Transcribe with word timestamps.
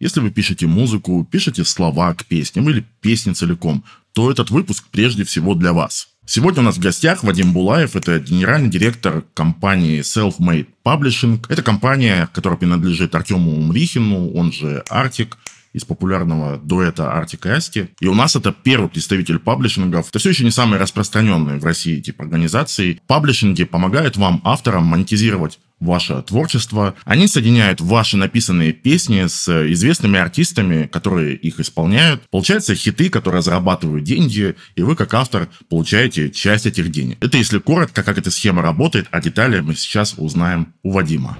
Если 0.00 0.20
вы 0.20 0.30
пишете 0.30 0.66
музыку, 0.66 1.26
пишете 1.30 1.64
слова 1.64 2.14
к 2.14 2.24
песням 2.24 2.68
или 2.70 2.84
песни 3.00 3.32
целиком, 3.32 3.84
то 4.12 4.30
этот 4.30 4.50
выпуск 4.50 4.84
прежде 4.90 5.24
всего 5.24 5.54
для 5.54 5.72
вас. 5.72 6.08
Сегодня 6.24 6.60
у 6.60 6.64
нас 6.64 6.76
в 6.76 6.80
гостях 6.80 7.24
Вадим 7.24 7.52
Булаев, 7.52 7.96
это 7.96 8.18
генеральный 8.18 8.68
директор 8.68 9.24
компании 9.34 10.00
Self-Made 10.00 10.66
Publishing. 10.84 11.44
Это 11.48 11.62
компания, 11.62 12.28
которая 12.32 12.58
принадлежит 12.58 13.14
Артему 13.14 13.56
Умрихину, 13.56 14.30
он 14.32 14.52
же 14.52 14.84
Артик, 14.88 15.38
из 15.72 15.84
популярного 15.84 16.58
дуэта 16.58 17.12
Артик 17.12 17.46
и 17.46 17.50
Асти. 17.50 17.88
И 18.00 18.06
у 18.06 18.14
нас 18.14 18.36
это 18.36 18.52
первый 18.52 18.88
представитель 18.88 19.38
паблишингов. 19.38 20.08
Это 20.08 20.18
все 20.18 20.30
еще 20.30 20.44
не 20.44 20.50
самые 20.50 20.80
распространенные 20.80 21.58
в 21.58 21.64
России 21.64 22.00
тип 22.00 22.20
организации. 22.20 23.00
Паблишинги 23.06 23.64
помогают 23.64 24.16
вам, 24.16 24.40
авторам, 24.44 24.84
монетизировать 24.84 25.58
ваше 25.80 26.22
творчество. 26.22 26.94
Они 27.04 27.28
соединяют 27.28 27.80
ваши 27.80 28.16
написанные 28.16 28.72
песни 28.72 29.26
с 29.26 29.48
известными 29.72 30.18
артистами, 30.18 30.86
которые 30.86 31.36
их 31.36 31.60
исполняют. 31.60 32.28
Получаются 32.30 32.74
хиты, 32.74 33.10
которые 33.10 33.42
зарабатывают 33.42 34.04
деньги, 34.04 34.56
и 34.74 34.82
вы, 34.82 34.96
как 34.96 35.14
автор, 35.14 35.48
получаете 35.68 36.30
часть 36.30 36.66
этих 36.66 36.90
денег. 36.90 37.18
Это 37.20 37.38
если 37.38 37.58
коротко, 37.58 38.02
как 38.02 38.18
эта 38.18 38.30
схема 38.30 38.62
работает, 38.62 39.06
а 39.10 39.20
детали 39.20 39.60
мы 39.60 39.74
сейчас 39.74 40.14
узнаем 40.16 40.74
у 40.82 40.92
Вадима. 40.92 41.36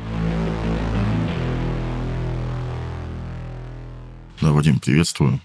Да, 4.40 4.52
Вадим, 4.52 4.78
приветствую. 4.78 5.40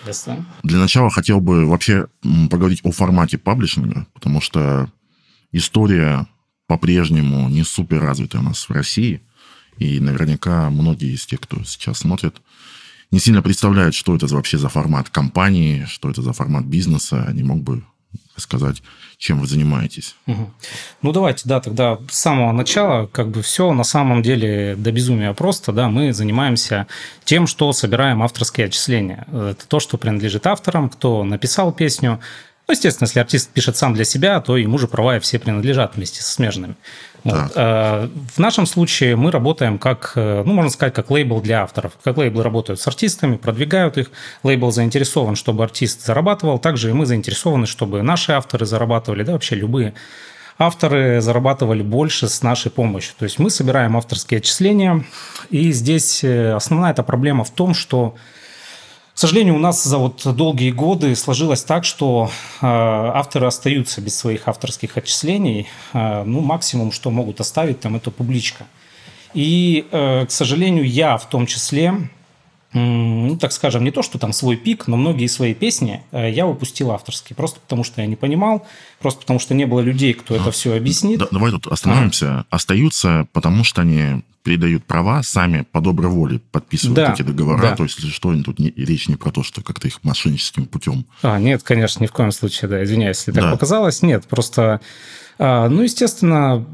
Приветствую. 0.00 0.44
Для 0.62 0.78
начала 0.78 1.10
хотел 1.10 1.40
бы 1.40 1.66
вообще 1.66 2.06
поговорить 2.50 2.80
о 2.84 2.90
формате 2.90 3.38
паблишинга, 3.38 4.06
потому 4.12 4.40
что 4.40 4.90
история 5.52 6.26
по-прежнему 6.70 7.48
не 7.48 7.64
супер 7.64 8.00
развитая 8.00 8.42
у 8.42 8.44
нас 8.44 8.68
в 8.68 8.70
России. 8.70 9.20
И 9.78 9.98
наверняка 9.98 10.70
многие 10.70 11.12
из 11.16 11.26
тех, 11.26 11.40
кто 11.40 11.64
сейчас 11.64 11.98
смотрит, 11.98 12.36
не 13.10 13.18
сильно 13.18 13.42
представляют, 13.42 13.96
что 13.96 14.14
это 14.14 14.28
вообще 14.28 14.56
за 14.56 14.68
формат 14.68 15.08
компании, 15.08 15.84
что 15.88 16.08
это 16.08 16.22
за 16.22 16.32
формат 16.32 16.64
бизнеса. 16.66 17.28
Не 17.32 17.42
мог 17.42 17.60
бы 17.60 17.82
рассказать, 18.36 18.84
чем 19.18 19.40
вы 19.40 19.48
занимаетесь. 19.48 20.14
Угу. 20.28 20.50
Ну, 21.02 21.12
давайте, 21.12 21.42
да, 21.48 21.60
тогда 21.60 21.98
с 22.08 22.20
самого 22.20 22.52
начала, 22.52 23.06
как 23.06 23.30
бы 23.30 23.42
все 23.42 23.72
на 23.72 23.82
самом 23.82 24.22
деле 24.22 24.76
до 24.76 24.92
безумия 24.92 25.34
просто, 25.34 25.72
да, 25.72 25.88
мы 25.88 26.12
занимаемся 26.12 26.86
тем, 27.24 27.48
что 27.48 27.72
собираем 27.72 28.22
авторские 28.22 28.66
отчисления. 28.66 29.26
Это 29.32 29.66
то, 29.66 29.80
что 29.80 29.98
принадлежит 29.98 30.46
авторам, 30.46 30.88
кто 30.88 31.24
написал 31.24 31.72
песню, 31.72 32.20
ну, 32.70 32.74
естественно, 32.74 33.08
если 33.08 33.18
артист 33.18 33.50
пишет 33.50 33.76
сам 33.76 33.94
для 33.94 34.04
себя, 34.04 34.40
то 34.40 34.56
ему 34.56 34.78
же 34.78 34.86
права 34.86 35.18
все 35.18 35.40
принадлежат 35.40 35.96
вместе 35.96 36.22
со 36.22 36.32
смежными. 36.32 36.76
Вот. 37.24 37.50
А, 37.56 38.08
в 38.32 38.38
нашем 38.38 38.64
случае 38.64 39.16
мы 39.16 39.32
работаем 39.32 39.76
как, 39.76 40.12
э, 40.14 40.44
ну, 40.46 40.52
можно 40.52 40.70
сказать, 40.70 40.94
как 40.94 41.10
лейбл 41.10 41.40
для 41.40 41.64
авторов. 41.64 41.94
Как 42.04 42.16
лейблы 42.16 42.44
работают 42.44 42.80
с 42.80 42.86
артистами, 42.86 43.38
продвигают 43.38 43.98
их. 43.98 44.12
Лейбл 44.44 44.70
заинтересован, 44.70 45.34
чтобы 45.34 45.64
артист 45.64 46.04
зарабатывал. 46.06 46.60
Также 46.60 46.90
и 46.90 46.92
мы 46.92 47.06
заинтересованы, 47.06 47.66
чтобы 47.66 48.02
наши 48.02 48.30
авторы 48.30 48.66
зарабатывали, 48.66 49.24
да, 49.24 49.32
вообще 49.32 49.56
любые 49.56 49.94
авторы 50.56 51.20
зарабатывали 51.20 51.82
больше 51.82 52.28
с 52.28 52.40
нашей 52.40 52.70
помощью. 52.70 53.14
То 53.18 53.24
есть 53.24 53.40
мы 53.40 53.50
собираем 53.50 53.96
авторские 53.96 54.38
отчисления, 54.38 55.04
и 55.48 55.72
здесь 55.72 56.22
э, 56.22 56.52
основная 56.52 56.92
эта 56.92 57.02
проблема 57.02 57.42
в 57.42 57.50
том, 57.50 57.74
что 57.74 58.14
к 59.20 59.28
сожалению, 59.28 59.56
у 59.56 59.58
нас 59.58 59.84
за 59.84 59.98
вот 59.98 60.22
долгие 60.34 60.70
годы 60.70 61.14
сложилось 61.14 61.62
так, 61.62 61.84
что 61.84 62.30
э, 62.62 62.66
авторы 62.66 63.48
остаются 63.48 64.00
без 64.00 64.16
своих 64.16 64.48
авторских 64.48 64.96
отчислений. 64.96 65.68
Э, 65.92 66.24
ну, 66.24 66.40
максимум, 66.40 66.90
что 66.90 67.10
могут 67.10 67.38
оставить, 67.38 67.80
там, 67.80 67.96
это 67.96 68.10
публичка. 68.10 68.64
И, 69.34 69.86
э, 69.92 70.24
к 70.24 70.30
сожалению, 70.30 70.88
я 70.88 71.18
в 71.18 71.28
том 71.28 71.44
числе 71.44 72.08
ну, 72.72 73.36
так 73.36 73.52
скажем, 73.52 73.84
не 73.84 73.90
то, 73.90 74.00
что 74.00 74.18
там 74.18 74.32
свой 74.32 74.56
пик, 74.56 74.86
но 74.86 74.96
многие 74.96 75.26
свои 75.26 75.54
песни 75.54 76.02
я 76.12 76.46
выпустил 76.46 76.92
авторские, 76.92 77.36
просто 77.36 77.58
потому 77.58 77.82
что 77.82 78.00
я 78.00 78.06
не 78.06 78.14
понимал, 78.14 78.64
просто 79.00 79.22
потому 79.22 79.40
что 79.40 79.54
не 79.54 79.64
было 79.64 79.80
людей, 79.80 80.14
кто 80.14 80.36
это 80.36 80.52
все 80.52 80.76
объяснит. 80.76 81.18
Да, 81.18 81.26
давай 81.32 81.50
тут 81.50 81.66
остановимся. 81.66 82.26
А. 82.28 82.44
Остаются, 82.48 83.26
потому 83.32 83.64
что 83.64 83.82
они 83.82 84.22
передают 84.42 84.84
права, 84.84 85.22
сами 85.22 85.66
по 85.70 85.80
доброй 85.80 86.10
воле 86.10 86.40
подписывают 86.50 86.96
да, 86.96 87.12
эти 87.12 87.22
договора. 87.22 87.60
Да. 87.60 87.76
То 87.76 87.82
есть, 87.84 87.96
если 87.98 88.10
что, 88.10 88.34
тут 88.42 88.58
не, 88.58 88.70
речь 88.70 89.08
не 89.08 89.16
про 89.16 89.30
то, 89.30 89.42
что 89.42 89.62
как-то 89.62 89.88
их 89.88 90.02
мошенническим 90.02 90.66
путем. 90.66 91.04
А, 91.22 91.38
нет, 91.38 91.62
конечно, 91.62 92.02
ни 92.02 92.06
в 92.06 92.12
коем 92.12 92.32
случае, 92.32 92.68
да, 92.68 92.82
извиняюсь, 92.82 93.18
если 93.18 93.32
так 93.32 93.44
да. 93.44 93.50
показалось. 93.52 94.02
Нет, 94.02 94.26
просто 94.26 94.80
а, 95.42 95.70
ну, 95.70 95.80
естественно, 95.80 96.66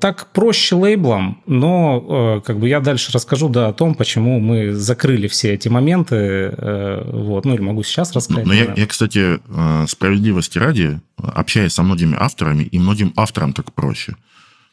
так 0.00 0.28
проще 0.32 0.74
лейблом, 0.74 1.42
но 1.44 2.38
э, 2.38 2.40
как 2.46 2.58
бы 2.58 2.66
я 2.66 2.80
дальше 2.80 3.12
расскажу 3.12 3.50
да, 3.50 3.68
о 3.68 3.72
том, 3.74 3.94
почему 3.94 4.40
мы 4.40 4.72
закрыли 4.72 5.28
все 5.28 5.52
эти 5.52 5.68
моменты. 5.68 6.16
Э, 6.16 7.10
вот, 7.12 7.44
ну 7.44 7.52
или 7.52 7.60
могу 7.60 7.82
сейчас 7.82 8.14
рассказать. 8.14 8.46
Но 8.46 8.54
я, 8.54 8.72
я, 8.74 8.86
кстати, 8.86 9.38
э, 9.46 9.84
справедливости 9.86 10.56
ради, 10.56 10.98
общаясь 11.18 11.74
со 11.74 11.82
многими 11.82 12.16
авторами, 12.18 12.62
и 12.62 12.78
многим 12.78 13.12
авторам 13.16 13.52
так 13.52 13.70
проще. 13.74 14.16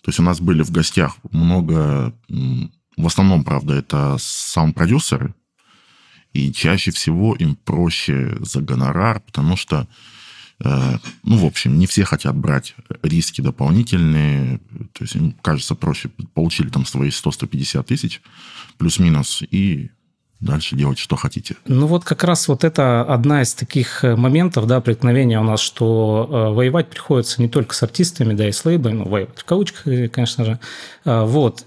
То 0.03 0.09
есть 0.09 0.19
у 0.19 0.23
нас 0.23 0.39
были 0.39 0.63
в 0.63 0.71
гостях 0.71 1.17
много, 1.31 2.13
в 2.27 3.07
основном, 3.07 3.43
правда, 3.43 3.73
это 3.73 4.17
сам 4.19 4.73
продюсеры, 4.73 5.33
и 6.33 6.51
чаще 6.51 6.91
всего 6.91 7.35
им 7.35 7.55
проще 7.55 8.37
за 8.41 8.61
гонорар, 8.61 9.21
потому 9.21 9.55
что 9.55 9.87
Э, 10.63 10.97
ну, 11.23 11.37
в 11.37 11.45
общем, 11.45 11.77
не 11.77 11.87
все 11.87 12.05
хотят 12.05 12.35
брать 12.35 12.75
риски 13.01 13.41
дополнительные. 13.41 14.59
То 14.93 15.03
есть 15.03 15.15
им 15.15 15.33
кажется 15.41 15.75
проще. 15.75 16.09
Получили 16.33 16.69
там 16.69 16.85
свои 16.85 17.09
100-150 17.09 17.83
тысяч, 17.83 18.21
плюс-минус, 18.77 19.43
и 19.49 19.91
дальше 20.43 20.75
делать, 20.75 20.99
что 20.99 21.15
хотите. 21.15 21.55
Ну 21.65 21.87
вот 21.87 22.03
как 22.03 22.23
раз 22.23 22.47
вот 22.47 22.63
это 22.63 23.01
одна 23.01 23.41
из 23.41 23.53
таких 23.53 24.03
э, 24.03 24.15
моментов, 24.15 24.67
да, 24.67 24.81
преткновения 24.81 25.39
у 25.39 25.43
нас, 25.43 25.59
что 25.59 26.27
э, 26.29 26.53
воевать 26.53 26.89
приходится 26.89 27.41
не 27.41 27.47
только 27.47 27.73
с 27.73 27.83
артистами, 27.83 28.33
да, 28.33 28.47
и 28.47 28.51
с 28.51 28.63
лейблами, 28.65 28.97
ну, 28.97 29.09
воевать 29.09 29.37
в 29.37 29.45
кавычках, 29.45 30.11
конечно 30.11 30.45
же. 30.45 30.59
Э, 31.05 31.23
вот. 31.23 31.65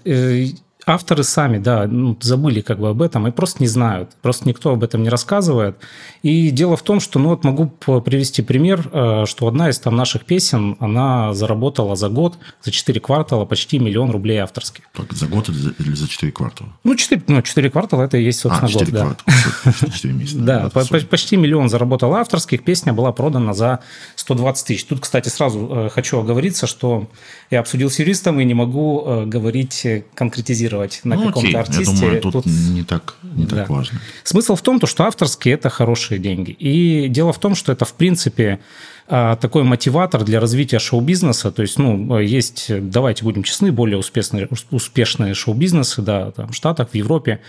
Авторы 0.89 1.25
сами, 1.25 1.57
да, 1.57 1.85
ну, 1.85 2.17
забыли 2.21 2.61
как 2.61 2.79
бы 2.79 2.87
об 2.87 3.01
этом 3.01 3.27
и 3.27 3.31
просто 3.31 3.61
не 3.61 3.67
знают. 3.67 4.11
Просто 4.21 4.47
никто 4.47 4.71
об 4.71 4.85
этом 4.85 5.03
не 5.03 5.09
рассказывает. 5.09 5.75
И 6.23 6.49
дело 6.49 6.77
в 6.77 6.81
том, 6.81 7.01
что, 7.01 7.19
ну 7.19 7.27
вот 7.27 7.43
могу 7.43 7.67
привести 7.67 8.41
пример, 8.41 8.89
э, 8.93 9.25
что 9.25 9.49
одна 9.49 9.69
из 9.69 9.79
там 9.79 9.97
наших 9.97 10.23
песен, 10.23 10.77
она 10.79 11.33
заработала 11.33 11.97
за 11.97 12.07
год, 12.07 12.37
за 12.63 12.71
4 12.71 13.01
квартала 13.01 13.43
почти 13.43 13.79
миллион 13.79 14.11
рублей 14.11 14.37
авторских. 14.37 14.85
Так, 14.93 15.11
за 15.11 15.27
год 15.27 15.49
или 15.49 15.57
за, 15.57 15.69
или 15.71 15.93
за 15.93 16.07
4 16.07 16.31
квартала? 16.31 16.69
Ну, 16.85 16.95
4, 16.95 17.21
ну, 17.27 17.41
4 17.41 17.69
квартала 17.69 18.03
это 18.03 18.17
и 18.17 18.23
есть, 18.23 18.39
собственно, 18.39 18.67
а, 18.67 18.71
4 18.71 18.91
год. 19.03 19.21
Квартала, 19.21 19.91
4 19.91 20.13
месяца. 20.13 20.37
Да, 20.47 20.69
почти 20.69 21.35
миллион 21.35 21.67
заработал 21.67 22.15
авторских, 22.15 22.63
песня 22.63 22.93
была 22.93 23.11
продана 23.11 23.53
за 23.53 23.81
120 24.15 24.65
тысяч. 24.65 24.85
Тут, 24.85 25.01
кстати, 25.01 25.27
сразу 25.27 25.67
э, 25.69 25.89
хочу 25.89 26.17
оговориться, 26.19 26.65
что 26.65 27.09
я 27.51 27.59
обсудил 27.59 27.89
с 27.89 27.99
юристом 27.99 28.39
и 28.39 28.45
не 28.45 28.53
могу 28.53 29.03
э, 29.05 29.25
говорить, 29.25 29.85
конкретизировать 30.15 30.76
фиксировать 30.77 31.01
на 31.03 31.15
ну, 31.15 31.27
каком-то 31.27 31.59
артисте. 31.59 31.93
Я 31.93 32.01
думаю, 32.01 32.21
тут, 32.21 32.33
тут 32.33 32.45
не 32.45 32.83
так, 32.83 33.15
не 33.23 33.45
да. 33.45 33.57
так 33.57 33.69
важно. 33.69 33.99
Смысл 34.23 34.55
в 34.55 34.61
том, 34.61 34.79
что 34.85 35.05
авторские– 35.05 35.53
это 35.55 35.69
хорошие 35.69 36.19
деньги. 36.19 36.51
И 36.51 37.07
дело 37.09 37.33
в 37.33 37.39
том, 37.39 37.55
что 37.55 37.71
это, 37.71 37.85
в 37.85 37.93
принципе, 37.93 38.59
а, 39.07 39.35
такой 39.35 39.63
мотиватор 39.63 40.23
для 40.23 40.39
развития 40.39 40.79
шоу-бизнеса. 40.79 41.51
То 41.51 41.61
есть, 41.61 41.79
ну, 41.79 42.19
есть, 42.19 42.67
давайте 42.69 43.23
будем 43.23 43.43
честны, 43.43 43.71
более 43.71 43.97
успешные, 43.97 44.47
успешные 44.71 45.33
шоу-бизнесы, 45.33 46.01
да, 46.01 46.31
там, 46.31 46.49
в 46.49 46.55
Штатах, 46.55 46.89
в 46.89 46.95
Европе. 46.95 47.39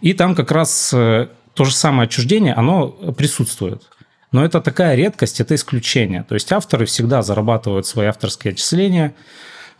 И 0.00 0.12
там 0.12 0.34
как 0.34 0.50
раз 0.50 0.90
э, 0.92 1.28
то 1.54 1.64
же 1.64 1.74
самое 1.74 2.06
отчуждение, 2.06 2.54
оно 2.54 2.88
присутствует. 2.88 3.82
Но 4.30 4.44
это 4.44 4.60
такая 4.60 4.94
редкость, 4.94 5.40
это 5.40 5.54
исключение. 5.54 6.22
То 6.28 6.34
есть 6.34 6.52
авторы 6.52 6.84
всегда 6.84 7.22
зарабатывают 7.22 7.86
свои 7.86 8.06
авторские 8.06 8.52
отчисления– 8.52 9.14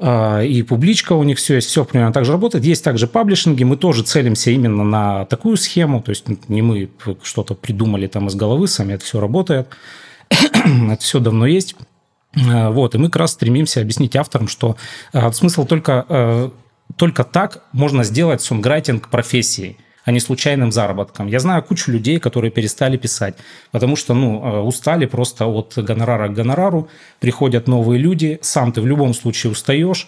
и 0.01 0.65
публичка 0.69 1.15
у 1.15 1.25
них 1.25 1.39
все 1.39 1.57
есть, 1.57 1.69
все 1.69 1.85
примерно 1.85 2.13
так 2.13 2.25
же 2.25 2.33
работает. 2.33 2.65
Есть 2.65 2.85
также 2.85 3.09
паблишинги, 3.09 3.65
мы 3.65 3.77
тоже 3.77 4.05
целимся 4.05 4.51
именно 4.51 4.85
на 4.85 5.25
такую 5.25 5.57
схему, 5.57 6.01
то 6.03 6.11
есть 6.11 6.27
не 6.49 6.63
мы 6.63 6.89
что-то 7.23 7.55
придумали 7.55 8.07
там 8.07 8.29
из 8.29 8.37
головы, 8.37 8.69
сами 8.69 8.93
это 8.93 9.05
все 9.05 9.19
работает, 9.19 9.69
это 10.31 10.99
все 11.01 11.19
давно 11.19 11.47
есть. 11.47 11.75
А, 12.49 12.71
вот, 12.71 12.95
и 12.95 12.99
мы 12.99 13.07
как 13.07 13.17
раз 13.17 13.33
стремимся 13.33 13.81
объяснить 13.81 14.15
авторам, 14.15 14.47
что 14.47 14.77
а, 15.13 15.33
смысл 15.33 15.67
только, 15.67 16.53
только 16.97 17.25
так 17.25 17.65
можно 17.73 18.05
сделать 18.05 18.41
сонграйтинг 18.41 19.09
профессией 19.09 19.79
а 20.09 20.11
не 20.11 20.21
случайным 20.21 20.73
заработком. 20.73 21.27
Я 21.27 21.39
знаю 21.39 21.63
кучу 21.63 21.93
людей, 21.93 22.19
которые 22.19 22.51
перестали 22.51 22.97
писать, 22.97 23.35
потому 23.73 23.95
что 23.95 24.15
ну, 24.15 24.43
э, 24.43 24.61
устали 24.61 25.05
просто 25.05 25.47
от 25.47 25.75
гонорара 25.77 26.29
к 26.29 26.33
гонорару, 26.33 26.89
приходят 27.21 27.69
новые 27.69 28.01
люди, 28.01 28.39
сам 28.41 28.73
ты 28.73 28.81
в 28.81 28.87
любом 28.87 29.13
случае 29.13 29.53
устаешь, 29.53 30.07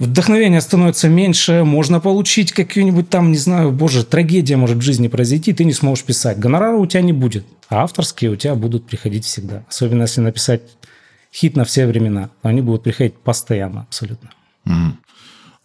вдохновение 0.00 0.60
становится 0.60 1.08
меньше, 1.08 1.62
можно 1.62 2.00
получить 2.00 2.50
какую-нибудь 2.50 3.08
там, 3.08 3.30
не 3.30 3.38
знаю, 3.38 3.70
боже, 3.70 4.04
трагедия 4.04 4.56
может 4.56 4.78
в 4.78 4.82
жизни 4.82 5.06
произойти, 5.06 5.52
ты 5.52 5.62
не 5.62 5.72
сможешь 5.72 6.02
писать. 6.02 6.40
Гонорара 6.40 6.76
у 6.76 6.86
тебя 6.86 7.02
не 7.02 7.12
будет, 7.12 7.46
а 7.68 7.84
авторские 7.84 8.32
у 8.32 8.36
тебя 8.36 8.56
будут 8.56 8.86
приходить 8.86 9.24
всегда. 9.24 9.62
Особенно 9.68 10.02
если 10.02 10.20
написать 10.20 10.62
хит 11.32 11.54
на 11.54 11.64
все 11.64 11.86
времена, 11.86 12.30
они 12.42 12.60
будут 12.60 12.82
приходить 12.82 13.14
постоянно 13.14 13.82
абсолютно. 13.82 14.30
Mm. 14.66 14.94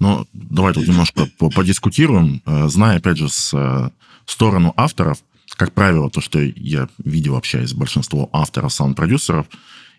Но 0.01 0.25
давай 0.33 0.73
тут 0.73 0.87
немножко 0.87 1.27
подискутируем. 1.37 2.41
Э, 2.47 2.67
зная, 2.67 2.97
опять 2.97 3.17
же, 3.17 3.29
с, 3.29 3.53
э, 3.53 3.91
сторону 4.25 4.73
авторов, 4.75 5.19
как 5.55 5.73
правило, 5.73 6.09
то, 6.09 6.21
что 6.21 6.39
я 6.39 6.89
видел, 6.97 7.35
общаясь 7.35 7.69
с 7.69 7.73
большинством 7.73 8.27
авторов, 8.33 8.73
саунд-продюсеров, 8.73 9.45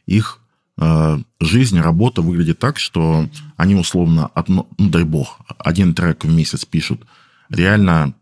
их 0.07 0.41
э, 0.77 1.19
жизнь, 1.41 1.79
работа 1.79 2.21
выглядит 2.21 2.59
так, 2.59 2.81
что 2.81 3.29
они 3.57 3.77
условно, 3.77 4.27
одно, 4.35 4.67
ну 4.77 4.89
дай 4.89 5.05
бог, 5.05 5.39
один 5.59 5.95
трек 5.95 6.25
в 6.25 6.29
месяц 6.29 6.65
пишут. 6.65 7.03
Реально 7.49 8.13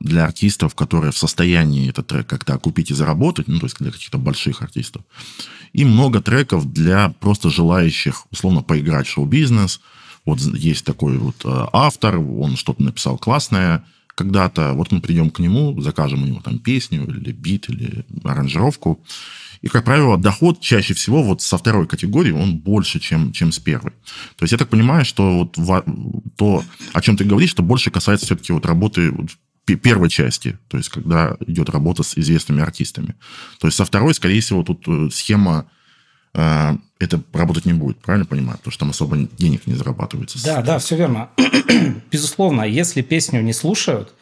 для 0.00 0.24
артистов, 0.24 0.74
которые 0.74 1.12
в 1.12 1.18
состоянии 1.18 1.90
этот 1.90 2.06
трек 2.06 2.26
как-то 2.26 2.54
окупить 2.54 2.90
и 2.90 2.94
заработать, 2.94 3.46
ну, 3.46 3.58
то 3.58 3.66
есть 3.66 3.76
для 3.78 3.90
каких-то 3.90 4.16
больших 4.16 4.62
артистов. 4.62 5.02
И 5.74 5.84
много 5.84 6.22
треков 6.22 6.72
для 6.72 7.10
просто 7.20 7.50
желающих, 7.50 8.26
условно, 8.30 8.62
поиграть 8.62 9.06
в 9.06 9.10
шоу-бизнес. 9.10 9.80
Вот 10.24 10.40
есть 10.40 10.84
такой 10.84 11.18
вот 11.18 11.36
э, 11.44 11.66
автор, 11.72 12.18
он 12.18 12.56
что-то 12.56 12.82
написал 12.82 13.18
классное 13.18 13.84
когда-то, 14.14 14.72
вот 14.74 14.92
мы 14.92 15.00
придем 15.00 15.30
к 15.30 15.40
нему, 15.40 15.80
закажем 15.80 16.22
у 16.22 16.26
него 16.26 16.40
там 16.40 16.58
песню 16.58 17.04
или 17.04 17.32
бит, 17.32 17.68
или 17.68 18.04
аранжировку, 18.22 19.00
и, 19.64 19.68
как 19.68 19.84
правило, 19.84 20.18
доход 20.18 20.60
чаще 20.60 20.92
всего 20.92 21.22
вот 21.22 21.40
со 21.40 21.56
второй 21.56 21.86
категории, 21.86 22.32
он 22.32 22.58
больше, 22.58 23.00
чем, 23.00 23.32
чем 23.32 23.50
с 23.50 23.58
первой. 23.58 23.92
То 24.36 24.42
есть 24.42 24.52
я 24.52 24.58
так 24.58 24.68
понимаю, 24.68 25.06
что 25.06 25.50
вот 25.56 25.84
то, 26.36 26.62
о 26.92 27.00
чем 27.00 27.16
ты 27.16 27.24
говоришь, 27.24 27.50
что 27.50 27.62
больше 27.62 27.90
касается 27.90 28.26
все-таки 28.26 28.52
вот 28.52 28.66
работы 28.66 29.10
первой 29.64 30.10
части, 30.10 30.58
то 30.68 30.76
есть 30.76 30.90
когда 30.90 31.38
идет 31.46 31.70
работа 31.70 32.02
с 32.02 32.18
известными 32.18 32.62
артистами. 32.62 33.14
То 33.58 33.66
есть 33.66 33.78
со 33.78 33.86
второй, 33.86 34.12
скорее 34.12 34.42
всего, 34.42 34.62
тут 34.62 34.84
э, 34.86 35.08
схема 35.10 35.70
это 36.34 37.22
работать 37.32 37.64
не 37.64 37.72
будет, 37.72 37.98
правильно 37.98 38.26
понимаю? 38.26 38.58
Потому 38.58 38.72
что 38.72 38.80
там 38.80 38.90
особо 38.90 39.16
денег 39.16 39.66
не 39.66 39.74
зарабатывается. 39.74 40.42
Да, 40.44 40.62
да, 40.62 40.78
все 40.78 40.96
верно. 40.96 41.28
Безусловно, 42.10 42.62
если 42.62 43.02
песню 43.02 43.40
не 43.40 43.52
слушают, 43.52 44.14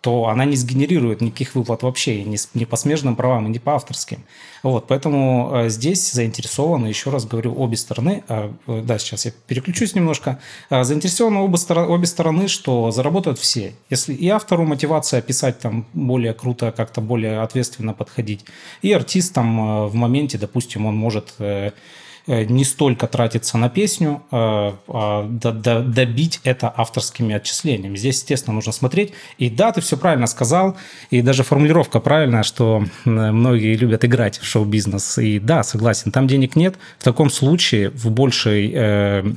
то 0.00 0.28
она 0.28 0.44
не 0.44 0.56
сгенерирует 0.56 1.20
никаких 1.20 1.54
выплат 1.54 1.82
вообще, 1.82 2.24
ни, 2.24 2.38
ни 2.54 2.64
по 2.64 2.76
смежным 2.76 3.16
правам, 3.16 3.50
ни 3.50 3.58
по 3.58 3.74
авторским. 3.74 4.24
Вот, 4.62 4.86
поэтому 4.86 5.50
э, 5.52 5.68
здесь 5.68 6.12
заинтересованы, 6.12 6.86
еще 6.86 7.10
раз 7.10 7.26
говорю, 7.26 7.54
обе 7.58 7.76
стороны. 7.76 8.22
Э, 8.28 8.50
да, 8.66 8.98
сейчас 8.98 9.26
я 9.26 9.32
переключусь 9.46 9.94
немножко. 9.94 10.38
Э, 10.70 10.84
заинтересованы 10.84 11.40
оба 11.40 11.58
обе 11.88 12.06
стороны, 12.06 12.48
что 12.48 12.90
заработают 12.90 13.38
все. 13.38 13.74
Если 13.90 14.14
и 14.14 14.28
автору 14.28 14.64
мотивация 14.64 15.20
писать 15.20 15.58
там 15.58 15.86
более 15.92 16.32
круто, 16.32 16.72
как-то 16.72 17.00
более 17.00 17.40
ответственно 17.40 17.92
подходить, 17.92 18.44
и 18.82 18.92
артист 18.92 19.34
там 19.34 19.88
в 19.88 19.94
моменте, 19.94 20.38
допустим, 20.38 20.86
он 20.86 20.96
может 20.96 21.34
Э, 21.40 21.70
не 22.30 22.64
столько 22.64 23.06
тратиться 23.06 23.58
на 23.58 23.68
песню, 23.68 24.22
э, 24.30 24.72
а 24.88 25.26
добить 25.28 26.40
это 26.44 26.72
авторскими 26.74 27.34
отчислениями. 27.34 27.96
Здесь, 27.96 28.16
естественно, 28.16 28.54
нужно 28.54 28.72
смотреть. 28.72 29.12
И 29.38 29.50
да, 29.50 29.72
ты 29.72 29.80
все 29.80 29.96
правильно 29.96 30.26
сказал, 30.26 30.76
и 31.10 31.22
даже 31.22 31.42
формулировка 31.42 32.00
правильная, 32.00 32.42
что 32.42 32.84
многие 33.04 33.74
любят 33.76 34.04
играть 34.04 34.38
в 34.38 34.44
шоу-бизнес. 34.44 35.18
И 35.18 35.38
да, 35.38 35.62
согласен, 35.62 36.12
там 36.12 36.28
денег 36.28 36.56
нет. 36.56 36.76
В 36.98 37.04
таком 37.04 37.30
случае 37.30 37.90
в 37.90 38.10
большей 38.10 38.72
э, 38.74 39.32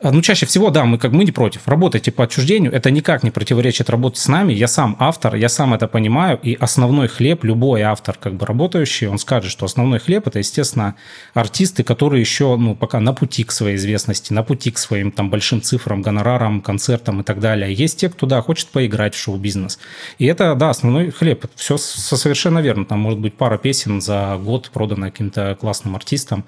ну, 0.00 0.22
чаще 0.22 0.46
всего, 0.46 0.70
да, 0.70 0.84
мы 0.84 0.96
как 0.96 1.10
мы 1.10 1.24
не 1.24 1.32
против. 1.32 1.66
Работайте 1.66 2.12
по 2.12 2.22
отчуждению, 2.22 2.72
это 2.72 2.88
никак 2.92 3.24
не 3.24 3.32
противоречит 3.32 3.90
работе 3.90 4.20
с 4.20 4.28
нами. 4.28 4.52
Я 4.52 4.68
сам 4.68 4.96
автор, 5.00 5.34
я 5.34 5.48
сам 5.48 5.74
это 5.74 5.88
понимаю, 5.88 6.38
и 6.40 6.54
основной 6.54 7.08
хлеб, 7.08 7.42
любой 7.42 7.82
автор, 7.82 8.16
как 8.16 8.34
бы 8.34 8.46
работающий, 8.46 9.08
он 9.08 9.18
скажет, 9.18 9.50
что 9.50 9.66
основной 9.66 9.98
хлеб 9.98 10.28
это, 10.28 10.38
естественно, 10.38 10.94
артисты, 11.34 11.82
которые 11.82 12.20
еще, 12.20 12.56
ну, 12.56 12.76
пока 12.76 13.00
на 13.00 13.12
пути 13.12 13.42
к 13.42 13.50
своей 13.50 13.74
известности, 13.74 14.32
на 14.32 14.44
пути 14.44 14.70
к 14.70 14.78
своим 14.78 15.10
там 15.10 15.30
большим 15.30 15.60
цифрам, 15.62 16.00
гонорарам, 16.00 16.60
концертам 16.60 17.20
и 17.22 17.24
так 17.24 17.40
далее. 17.40 17.72
Есть 17.72 17.98
те, 17.98 18.08
кто, 18.08 18.26
да, 18.26 18.40
хочет 18.40 18.68
поиграть 18.68 19.16
в 19.16 19.18
шоу-бизнес. 19.18 19.80
И 20.18 20.26
это, 20.26 20.54
да, 20.54 20.70
основной 20.70 21.10
хлеб. 21.10 21.44
Это 21.44 21.52
все 21.56 21.76
совершенно 21.76 22.60
верно. 22.60 22.84
Там 22.84 23.00
может 23.00 23.18
быть 23.18 23.34
пара 23.34 23.58
песен 23.58 24.00
за 24.00 24.38
год 24.40 24.70
продано 24.70 25.06
каким-то 25.06 25.56
классным 25.60 25.96
артистам. 25.96 26.44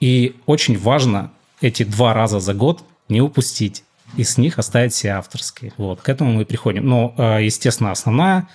И 0.00 0.36
очень 0.44 0.78
важно 0.78 1.30
эти 1.60 1.82
два 1.82 2.14
раза 2.14 2.40
за 2.40 2.54
год 2.54 2.84
не 3.08 3.20
упустить. 3.20 3.84
И 4.16 4.24
с 4.24 4.38
них 4.38 4.58
оставить 4.58 4.92
все 4.92 5.10
авторские. 5.10 5.72
Вот, 5.76 6.00
к 6.00 6.08
этому 6.08 6.32
мы 6.32 6.44
приходим. 6.44 6.86
Но, 6.86 7.14
э, 7.16 7.44
естественно, 7.44 7.92
основная 7.92 8.48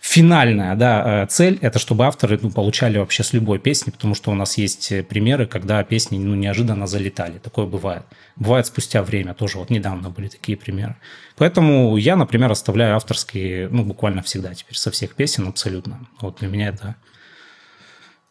финальная 0.00 0.76
да, 0.76 1.22
э, 1.22 1.26
цель– 1.26 1.58
это 1.60 1.78
чтобы 1.78 2.06
авторы 2.06 2.38
ну, 2.42 2.50
получали 2.50 2.98
вообще 2.98 3.22
с 3.22 3.32
любой 3.32 3.58
песни, 3.58 3.90
потому 3.90 4.14
что 4.14 4.30
у 4.30 4.34
нас 4.34 4.56
есть 4.56 4.92
примеры, 5.08 5.46
когда 5.46 5.82
песни 5.84 6.18
ну, 6.18 6.34
неожиданно 6.34 6.86
залетали. 6.86 7.38
Такое 7.38 7.66
бывает. 7.66 8.02
Бывает 8.36 8.66
спустя 8.66 9.02
время 9.02 9.34
тоже. 9.34 9.58
Вот 9.58 9.70
недавно 9.70 10.10
были 10.10 10.28
такие 10.28 10.56
примеры. 10.56 10.96
Поэтому 11.36 11.96
я, 11.96 12.16
например, 12.16 12.50
оставляю 12.50 12.96
авторские 12.96 13.68
ну, 13.68 13.84
буквально 13.84 14.22
всегда 14.22 14.54
теперь 14.54 14.76
со 14.76 14.90
всех 14.90 15.14
песен 15.14 15.48
абсолютно. 15.48 16.00
Вот 16.20 16.38
для 16.40 16.48
меня 16.48 16.68
это... 16.68 16.96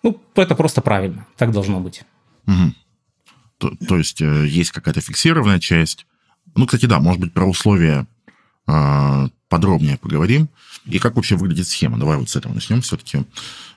Ну, 0.01 0.19
это 0.36 0.56
просто 0.56 0.81
правильно. 0.81 1.27
Так 1.38 1.51
должно 1.51 1.80
быть. 1.80 2.04
Угу. 2.48 2.74
То, 3.60 3.76
то 3.88 3.98
есть 3.98 4.22
э, 4.22 4.48
есть 4.48 4.72
какая-то 4.72 5.02
фиксированная 5.02 5.60
часть. 5.60 6.08
Ну, 6.56 6.66
кстати, 6.66 6.86
да, 6.86 7.00
может 7.00 7.22
быть, 7.22 7.34
про 7.34 7.46
условия 7.46 8.08
э, 8.68 9.28
подробнее 9.50 9.98
поговорим. 9.98 10.50
И 10.86 10.98
как 10.98 11.16
вообще 11.16 11.36
выглядит 11.36 11.68
схема? 11.68 12.00
Давай 12.00 12.18
вот 12.18 12.30
с 12.30 12.36
этого 12.36 12.54
начнем 12.54 12.82
все-таки. 12.82 13.26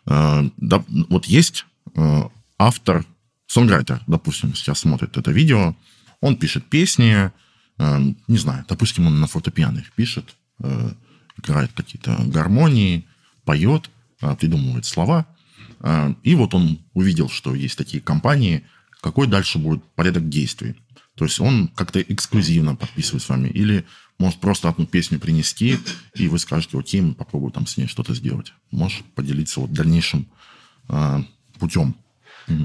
Э, 0.07 0.49
да, 0.57 0.85
вот 1.09 1.27
есть 1.27 1.67
э, 1.95 2.23
автор, 2.59 3.05
сонграйтер, 3.47 4.03
допустим, 4.07 4.55
сейчас 4.55 4.79
смотрит 4.81 5.17
это 5.17 5.33
видео, 5.33 5.77
он 6.21 6.37
пишет 6.37 6.65
песни, 6.65 7.33
э, 7.79 7.99
не 8.29 8.39
знаю, 8.39 8.65
допустим, 8.69 9.09
он 9.09 9.21
на 9.21 9.27
фортепиано 9.27 9.81
их 9.81 9.93
пишет, 9.93 10.37
э, 10.61 10.93
играет 11.39 11.73
какие-то 11.73 12.17
гармонии, 12.27 13.05
поет, 13.45 13.91
э, 14.21 14.37
придумывает 14.37 14.85
слова. 14.85 15.27
Э, 15.81 16.15
и 16.23 16.37
вот 16.37 16.55
он 16.55 16.79
увидел, 16.95 17.29
что 17.29 17.55
есть 17.55 17.77
такие 17.77 18.01
компании, 18.01 18.65
какой 19.03 19.27
дальше 19.27 19.59
будет 19.59 19.83
порядок 19.95 20.29
действий. 20.29 20.77
То 21.17 21.27
есть 21.27 21.41
он 21.41 21.69
как-то 21.69 22.01
эксклюзивно 22.01 22.77
подписывает 22.77 23.23
с 23.23 23.29
вами. 23.29 23.49
Или 23.49 23.85
может 24.19 24.39
просто 24.41 24.69
одну 24.69 24.87
песню 24.87 25.19
принести, 25.19 25.79
и 26.15 26.29
вы 26.29 26.39
скажете, 26.39 26.79
окей, 26.79 27.01
мы 27.01 27.15
попробуем 27.15 27.53
там 27.53 27.67
с 27.67 27.77
ней 27.77 27.89
что-то 27.89 28.15
сделать. 28.15 28.55
Можешь 28.71 29.03
поделиться 29.15 29.61
вот 29.61 29.73
дальнейшим 29.73 30.29
э, 30.89 31.25
путем 31.59 31.97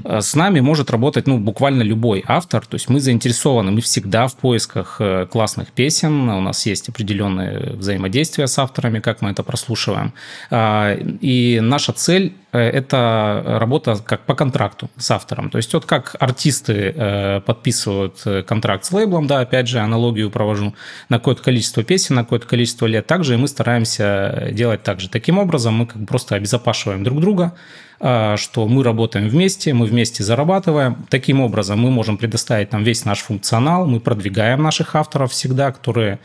Э, 0.04 0.20
с 0.20 0.34
нами 0.34 0.60
может 0.60 0.90
работать 0.90 1.26
ну, 1.26 1.38
буквально 1.38 1.82
любой 1.82 2.24
автор. 2.26 2.66
То 2.66 2.74
есть 2.74 2.88
мы 2.88 3.00
заинтересованы, 3.00 3.70
мы 3.70 3.80
всегда 3.80 4.26
в 4.26 4.36
поисках 4.36 4.96
э, 5.00 5.26
классных 5.30 5.68
песен. 5.72 6.28
У 6.28 6.40
нас 6.40 6.66
есть 6.66 6.88
определенные 6.88 7.74
взаимодействия 7.74 8.46
с 8.46 8.58
авторами, 8.58 9.00
как 9.00 9.22
мы 9.22 9.30
это 9.30 9.42
прослушиваем. 9.42 10.12
А, 10.50 10.94
и 10.94 11.60
наша 11.60 11.92
цель 11.92 12.34
э,– 12.52 12.58
это 12.60 13.42
работа 13.60 13.96
как 14.04 14.24
по 14.26 14.34
контракту 14.34 14.90
с 14.96 15.10
автором. 15.10 15.50
То 15.50 15.58
есть 15.58 15.72
вот 15.74 15.84
как 15.86 16.16
артисты 16.18 17.42
подписывают 17.46 18.46
контракт 18.46 18.84
с 18.84 18.92
лейблом, 18.92 19.26
да, 19.26 19.40
опять 19.40 19.68
же, 19.68 19.78
аналогию 19.78 20.30
провожу, 20.30 20.74
на 21.08 21.18
какое-то 21.18 21.42
количество 21.42 21.82
песен, 21.82 22.16
на 22.16 22.24
какое-то 22.24 22.46
количество 22.46 22.86
лет. 22.86 23.06
Также 23.06 23.34
и 23.34 23.36
мы 23.36 23.48
стараемся 23.48 24.48
делать 24.52 24.82
так 24.82 25.00
же. 25.00 25.08
Таким 25.08 25.38
образом 25.38 25.74
мы 25.74 25.86
как 25.86 26.06
просто 26.06 26.34
обезопашиваем 26.34 27.04
друг 27.04 27.20
друга, 27.20 27.54
что 28.00 28.68
мы 28.68 28.84
работаем 28.84 29.28
вместе, 29.28 29.74
мы 29.74 29.86
вместе 29.86 30.22
зарабатываем. 30.22 31.06
Таким 31.10 31.40
образом, 31.40 31.80
мы 31.80 31.90
можем 31.90 32.16
предоставить 32.16 32.70
там 32.70 32.84
весь 32.84 33.04
наш 33.04 33.20
функционал, 33.20 33.86
мы 33.86 33.98
продвигаем 33.98 34.62
наших 34.62 34.94
авторов 34.94 35.32
всегда, 35.32 35.72
которые 35.72 36.20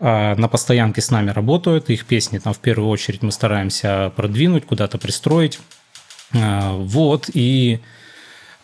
а, 0.00 0.34
на 0.36 0.48
постоянке 0.48 1.02
с 1.02 1.10
нами 1.10 1.30
работают. 1.30 1.90
Их 1.90 2.06
песни 2.06 2.38
там 2.38 2.54
в 2.54 2.58
первую 2.58 2.88
очередь 2.88 3.22
мы 3.22 3.30
стараемся 3.30 4.10
продвинуть, 4.16 4.64
куда-то 4.64 4.96
пристроить. 4.96 5.60
А, 6.34 6.72
вот, 6.72 7.28
и 7.32 7.80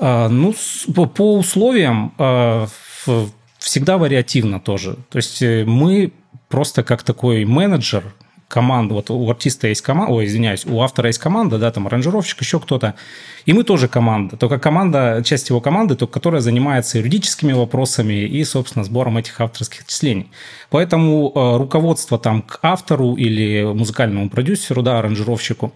ну, 0.00 0.54
по 1.14 1.38
условиям 1.38 2.12
всегда 3.64 3.98
вариативно 3.98 4.60
тоже. 4.60 4.96
То 5.10 5.16
есть 5.16 5.42
э, 5.42 5.64
мы 5.64 6.12
просто 6.48 6.82
как 6.82 7.02
такой 7.02 7.44
менеджер, 7.44 8.04
команда, 8.54 8.94
вот 8.94 9.10
у 9.10 9.28
артиста 9.28 9.66
есть 9.66 9.82
команда, 9.82 10.12
ой, 10.12 10.26
извиняюсь, 10.26 10.64
у 10.64 10.80
автора 10.80 11.08
есть 11.08 11.18
команда, 11.18 11.58
да, 11.58 11.72
там 11.72 11.88
аранжировщик, 11.88 12.40
еще 12.40 12.60
кто-то, 12.60 12.94
и 13.46 13.52
мы 13.52 13.64
тоже 13.64 13.88
команда, 13.88 14.36
только 14.36 14.60
команда, 14.60 15.22
часть 15.24 15.48
его 15.48 15.60
команды, 15.60 15.96
только 15.96 16.12
которая 16.12 16.40
занимается 16.40 16.98
юридическими 16.98 17.52
вопросами 17.52 18.12
и, 18.12 18.44
собственно, 18.44 18.84
сбором 18.84 19.18
этих 19.18 19.40
авторских 19.40 19.80
отчислений. 19.82 20.30
Поэтому 20.70 21.32
э, 21.34 21.56
руководство 21.58 22.16
там 22.16 22.42
к 22.42 22.60
автору 22.62 23.16
или 23.16 23.64
музыкальному 23.64 24.30
продюсеру, 24.30 24.82
да, 24.82 25.00
аранжировщику, 25.00 25.72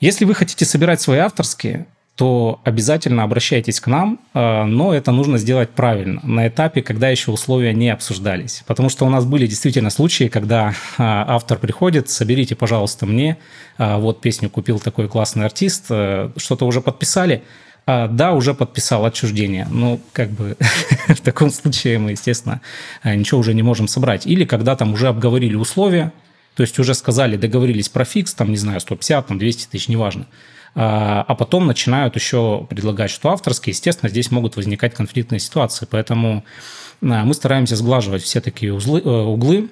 если 0.00 0.24
вы 0.24 0.34
хотите 0.34 0.64
собирать 0.64 1.00
свои 1.00 1.20
авторские, 1.20 1.86
то 2.16 2.60
обязательно 2.64 3.22
обращайтесь 3.22 3.80
к 3.80 3.86
нам, 3.86 4.20
э, 4.34 4.64
но 4.64 4.92
это 4.92 5.10
нужно 5.10 5.38
сделать 5.38 5.70
правильно, 5.70 6.20
на 6.22 6.48
этапе, 6.48 6.82
когда 6.82 7.08
еще 7.08 7.30
условия 7.30 7.72
не 7.72 7.88
обсуждались. 7.88 8.62
Потому 8.66 8.90
что 8.90 9.06
у 9.06 9.08
нас 9.08 9.24
были 9.24 9.46
действительно 9.46 9.88
случаи, 9.88 10.28
когда 10.28 10.70
э, 10.70 10.72
автор 10.98 11.58
приходит, 11.58 12.10
соберите, 12.10 12.54
пожалуйста, 12.56 13.06
мне, 13.06 13.38
э, 13.78 13.96
вот 13.96 14.20
песню 14.20 14.50
купил 14.50 14.78
такой 14.80 15.08
классный 15.08 15.46
артист, 15.46 15.86
что-то 15.86 16.66
уже 16.66 16.80
подписали, 16.82 17.42
да, 17.86 18.34
уже 18.34 18.52
подписал 18.52 19.06
отчуждение. 19.06 19.66
Ну, 19.70 19.98
как 20.12 20.30
бы 20.30 20.56
в 21.08 21.20
таком 21.22 21.50
случае 21.50 21.98
мы, 21.98 22.10
естественно, 22.10 22.60
ничего 23.02 23.40
уже 23.40 23.54
не 23.54 23.62
можем 23.62 23.88
собрать. 23.88 24.26
Или 24.26 24.44
когда 24.44 24.76
там 24.76 24.92
уже 24.92 25.08
обговорили 25.08 25.54
условия, 25.54 26.12
То 26.54 26.62
есть 26.62 26.78
уже 26.78 26.94
сказали, 26.94 27.36
договорились 27.36 27.88
про 27.88 28.04
фикс, 28.04 28.34
там, 28.34 28.50
не 28.50 28.58
знаю, 28.58 28.80
150, 28.80 29.26
там, 29.26 29.38
200 29.38 29.68
тысяч, 29.70 29.88
неважно. 29.88 30.26
А, 30.74 31.24
а 31.26 31.34
потом 31.34 31.66
начинают 31.66 32.14
еще 32.14 32.66
предлагать, 32.68 33.10
что 33.10 33.30
авторские, 33.30 33.72
естественно, 33.72 34.08
здесь 34.08 34.30
могут 34.30 34.56
возникать 34.56 34.94
конфликтные 34.94 35.40
ситуации. 35.40 35.86
Поэтому 35.90 36.44
мы 37.00 37.34
стараемся 37.34 37.76
сглаживать 37.76 38.22
все 38.22 38.40
такие 38.40 38.72
узлы, 38.74 39.00
э, 39.00 39.08
углы, 39.08 39.70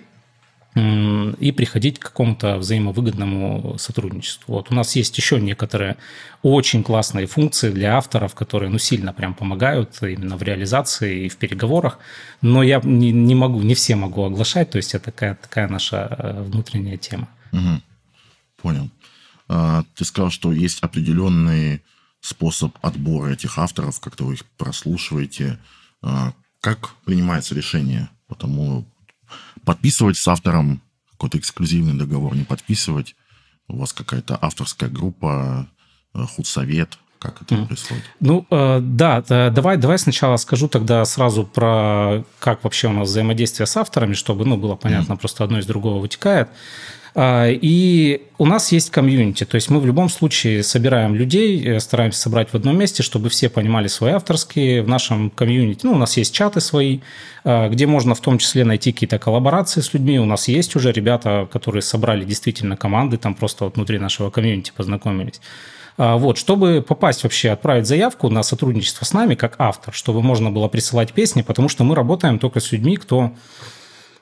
и 0.76 1.52
приходить 1.52 1.98
к 1.98 2.04
какому-то 2.04 2.56
взаимовыгодному 2.58 3.76
сотрудничеству. 3.78 4.54
Вот 4.54 4.70
у 4.70 4.74
нас 4.74 4.94
есть 4.96 5.16
еще 5.16 5.40
некоторые 5.40 5.96
очень 6.42 6.84
классные 6.84 7.26
функции 7.26 7.70
для 7.70 7.96
авторов, 7.96 8.34
которые 8.34 8.70
ну, 8.70 8.78
сильно 8.78 9.12
прям 9.12 9.34
помогают 9.34 9.98
именно 10.02 10.36
в 10.36 10.42
реализации 10.42 11.24
и 11.24 11.28
в 11.28 11.36
переговорах, 11.36 11.98
но 12.42 12.62
я 12.62 12.80
не, 12.84 13.10
не 13.10 13.34
могу, 13.34 13.60
не 13.62 13.74
все 13.74 13.96
могу 13.96 14.24
оглашать, 14.24 14.70
то 14.70 14.76
есть 14.76 14.94
это 14.94 15.06
такая, 15.06 15.34
такая 15.34 15.68
наша 15.68 16.16
э, 16.18 16.42
внутренняя 16.42 16.96
тема. 16.96 17.28
Угу. 17.52 17.80
Понял. 18.62 18.90
А, 19.48 19.84
ты 19.94 20.04
сказал, 20.04 20.30
что 20.30 20.52
есть 20.52 20.80
определенный 20.80 21.82
способ 22.20 22.76
отбора 22.82 23.30
этих 23.30 23.58
авторов, 23.58 24.00
как-то 24.00 24.24
вы 24.24 24.34
их 24.34 24.44
прослушиваете. 24.56 25.58
А, 26.02 26.32
как 26.60 26.94
принимается 27.04 27.54
решение 27.54 28.08
по 28.26 28.34
тому, 28.34 28.84
подписывать 29.64 30.16
с 30.16 30.28
автором 30.28 30.82
какой-то 31.12 31.38
эксклюзивный 31.38 31.94
договор, 31.94 32.34
не 32.36 32.44
подписывать. 32.44 33.16
У 33.68 33.76
вас 33.76 33.92
какая-то 33.92 34.38
авторская 34.40 34.88
группа, 34.88 35.68
э, 36.14 36.24
худсовет, 36.24 36.98
как 37.18 37.42
это 37.42 37.64
происходит? 37.64 38.04
Ну, 38.20 38.46
э, 38.50 38.78
да, 38.80 39.22
давай, 39.50 39.76
давай 39.76 39.98
сначала 39.98 40.36
скажу 40.36 40.68
тогда 40.68 41.04
сразу 41.04 41.44
про 41.44 42.24
как 42.38 42.62
вообще 42.64 42.88
у 42.88 42.92
нас 42.92 43.08
взаимодействие 43.08 43.66
с 43.66 43.76
авторами, 43.76 44.14
чтобы 44.14 44.44
ну, 44.44 44.56
было 44.56 44.76
понятно, 44.76 45.14
mm. 45.14 45.18
просто 45.18 45.44
одно 45.44 45.58
из 45.58 45.66
другого 45.66 46.00
вытекает. 46.00 46.48
А, 47.14 47.48
и 47.50 48.22
у 48.38 48.46
нас 48.46 48.70
есть 48.72 48.90
комьюнити, 48.90 49.44
то 49.44 49.56
есть 49.56 49.70
мы 49.70 49.80
в 49.80 49.86
любом 49.86 50.08
случае 50.08 50.62
собираем 50.62 51.14
людей, 51.14 51.62
э, 51.64 51.80
стараемся 51.80 52.20
собрать 52.20 52.50
в 52.50 52.54
одном 52.54 52.78
месте, 52.78 53.02
чтобы 53.02 53.28
все 53.28 53.48
понимали 53.48 53.88
свои 53.88 54.12
авторские 54.12 54.82
в 54.82 54.88
нашем 54.88 55.30
комьюнити. 55.30 55.84
Ну, 55.84 55.92
у 55.92 55.98
нас 55.98 56.16
есть 56.16 56.34
чаты 56.34 56.60
свои, 56.60 57.00
а, 57.44 57.68
где 57.68 57.86
можно 57.86 58.14
в 58.14 58.20
том 58.20 58.38
числе 58.38 58.64
найти 58.64 58.92
какие-то 58.92 59.18
коллаборации 59.18 59.80
с 59.80 59.92
людьми. 59.94 60.20
У 60.20 60.24
нас 60.24 60.48
есть 60.48 60.76
уже 60.76 60.92
ребята, 60.92 61.48
которые 61.50 61.82
собрали 61.82 62.24
действительно 62.24 62.76
команды, 62.76 63.16
там 63.16 63.34
просто 63.34 63.64
вот 63.64 63.76
внутри 63.76 63.98
нашего 63.98 64.30
комьюнити 64.30 64.72
познакомились. 64.76 65.40
А, 65.98 66.16
вот, 66.16 66.38
чтобы 66.38 66.84
попасть 66.86 67.24
вообще, 67.24 67.50
отправить 67.50 67.86
заявку 67.86 68.28
на 68.28 68.44
сотрудничество 68.44 69.04
с 69.04 69.12
нами 69.12 69.34
как 69.34 69.56
автор, 69.58 69.92
чтобы 69.92 70.22
можно 70.22 70.50
было 70.50 70.68
присылать 70.68 71.12
песни, 71.12 71.42
потому 71.42 71.68
что 71.68 71.82
мы 71.82 71.96
работаем 71.96 72.38
только 72.38 72.60
с 72.60 72.70
людьми, 72.70 72.96
кто 72.96 73.32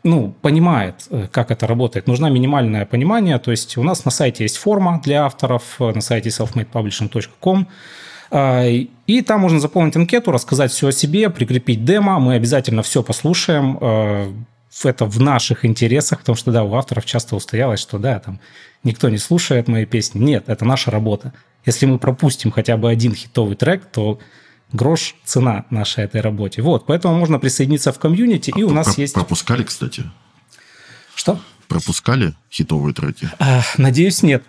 ну, 0.05 0.35
понимает, 0.41 1.07
э, 1.11 1.27
как 1.31 1.51
это 1.51 1.67
работает. 1.67 2.07
Нужно 2.07 2.29
минимальное 2.29 2.87
понимание. 2.87 3.39
То 3.39 3.51
есть 3.51 3.77
у 3.77 3.83
нас 3.83 4.05
на 4.05 4.11
сайте 4.11 4.45
есть 4.45 4.57
форма 4.57 5.01
для 5.05 5.25
авторов, 5.25 5.63
э, 5.81 5.93
на 5.93 6.01
сайте 6.01 6.29
selfmadepublishing.com. 6.31 7.69
А, 8.31 8.65
и 8.65 9.23
там 9.23 9.41
можно 9.41 9.61
заполнить 9.61 9.97
анкету, 9.97 10.33
рассказать 10.33 10.73
все 10.73 10.89
о 10.89 10.93
себе, 10.93 11.31
прикрепить 11.31 11.85
демо. 11.85 12.19
Мы 12.19 12.35
обязательно 12.35 12.83
все 12.83 13.03
послушаем. 13.03 13.79
Э, 13.81 14.33
это 14.85 15.07
в 15.07 15.21
наших 15.21 15.65
интересах, 15.65 16.21
потому 16.21 16.37
что, 16.37 16.53
да, 16.53 16.63
у 16.63 16.75
авторов 16.75 17.07
часто 17.07 17.35
устоялось, 17.35 17.81
что, 17.81 17.99
да, 17.99 18.19
там 18.19 18.41
никто 18.85 19.09
не 19.09 19.19
слушает 19.19 19.69
мои 19.69 19.87
песни. 19.87 20.19
Нет, 20.19 20.45
это 20.49 20.65
наша 20.65 20.91
работа. 20.91 21.33
Если 21.65 21.87
мы 21.87 21.99
пропустим 21.99 22.51
хотя 22.51 22.77
бы 22.77 22.91
один 22.91 23.15
хитовый 23.15 23.57
трек, 23.57 23.87
то 23.87 24.19
грош 24.73 25.17
цена 25.25 25.65
нашей 25.71 26.05
этой 26.05 26.21
работе. 26.21 26.63
Вот, 26.63 26.87
поэтому 26.87 27.17
можно 27.17 27.39
присоединиться 27.39 27.93
в 27.93 27.99
комьюнити, 27.99 28.53
и 28.57 28.63
у 28.63 28.71
нас 28.71 28.95
Про- 28.95 29.01
есть... 29.01 29.15
Пропускали, 29.15 29.63
кстати? 29.63 30.05
Что? 31.15 31.41
Пропускали 31.69 32.35
хитовые 32.51 32.95
треки? 32.95 33.29
А, 33.39 33.63
надеюсь, 33.77 34.23
нет. 34.23 34.45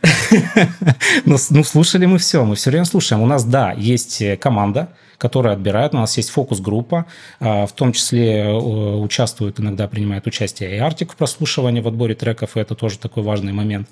Но, 1.25 1.37
ну, 1.49 1.63
слушали 1.63 2.05
мы 2.05 2.19
все, 2.19 2.45
мы 2.45 2.55
все 2.55 2.69
время 2.69 2.85
слушаем. 2.85 3.23
У 3.23 3.25
нас, 3.25 3.43
да, 3.43 3.71
есть 3.71 4.21
команда, 4.39 4.89
которая 5.17 5.53
отбирает, 5.53 5.93
у 5.93 5.97
нас 5.97 6.15
есть 6.17 6.29
фокус-группа, 6.29 7.05
а, 7.39 7.65
в 7.65 7.71
том 7.71 7.91
числе 7.91 8.43
э, 8.43 8.53
участвует, 8.53 9.59
иногда 9.59 9.87
принимает 9.87 10.27
участие 10.27 10.75
и 10.75 10.77
Артик 10.77 11.13
в 11.13 11.15
прослушивании, 11.15 11.81
в 11.81 11.87
отборе 11.87 12.13
треков, 12.13 12.55
и 12.55 12.59
это 12.59 12.75
тоже 12.75 12.99
такой 12.99 13.23
важный 13.23 13.53
момент. 13.53 13.89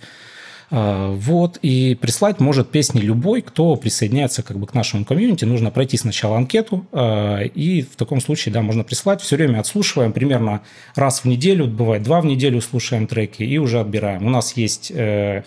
А, 0.72 1.12
вот, 1.12 1.58
и 1.62 1.96
прислать 1.96 2.40
может 2.40 2.72
песни 2.72 3.00
любой, 3.00 3.42
кто 3.42 3.76
присоединяется 3.76 4.44
как 4.44 4.58
бы 4.58 4.68
к 4.68 4.74
нашему 4.74 5.06
комьюнити. 5.06 5.46
Нужно 5.46 5.72
пройти 5.72 5.98
сначала 5.98 6.38
анкету, 6.38 6.86
а, 6.92 7.42
и 7.42 7.82
в 7.82 7.96
таком 7.96 8.22
случае, 8.22 8.54
да, 8.54 8.62
можно 8.62 8.84
прислать. 8.84 9.22
Все 9.22 9.36
время 9.36 9.60
отслушиваем, 9.60 10.14
примерно 10.14 10.62
раз 10.96 11.22
в 11.22 11.26
неделю, 11.26 11.68
бывает 11.68 12.04
два 12.04 12.22
в 12.22 12.26
неделю 12.26 12.62
слушаем 12.62 13.08
треки 13.08 13.44
и 13.44 13.58
уже 13.58 13.80
отбираем. 13.80 14.26
У 14.26 14.30
нас 14.30 14.58
есть 14.58 14.92
э, 14.92 15.44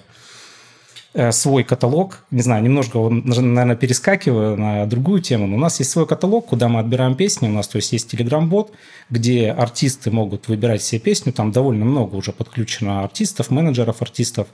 э, 1.15 1.33
свой 1.33 1.65
каталог. 1.65 2.25
Не 2.31 2.43
знаю, 2.43 2.63
немножко, 2.63 2.99
наверное, 3.09 3.77
перескакиваю 3.77 4.57
на 4.57 4.87
другую 4.87 5.21
тему, 5.21 5.47
но 5.47 5.57
у 5.57 5.59
нас 5.59 5.79
есть 5.81 5.91
свой 5.91 6.07
каталог, 6.07 6.47
куда 6.47 6.69
мы 6.69 6.81
отбираем 6.81 7.17
песни. 7.17 7.49
У 7.49 7.53
нас 7.53 7.69
то 7.69 7.77
есть 7.77 7.93
есть 7.93 8.11
телеграм-бот, 8.11 8.73
где 9.11 9.51
артисты 9.51 10.11
могут 10.11 10.49
выбирать 10.49 10.81
все 10.81 10.99
песни. 10.99 11.31
Там 11.31 11.51
довольно 11.51 11.85
много 11.85 12.17
уже 12.17 12.33
подключено 12.33 13.03
артистов, 13.03 13.51
менеджеров 13.51 14.01
артистов. 14.03 14.49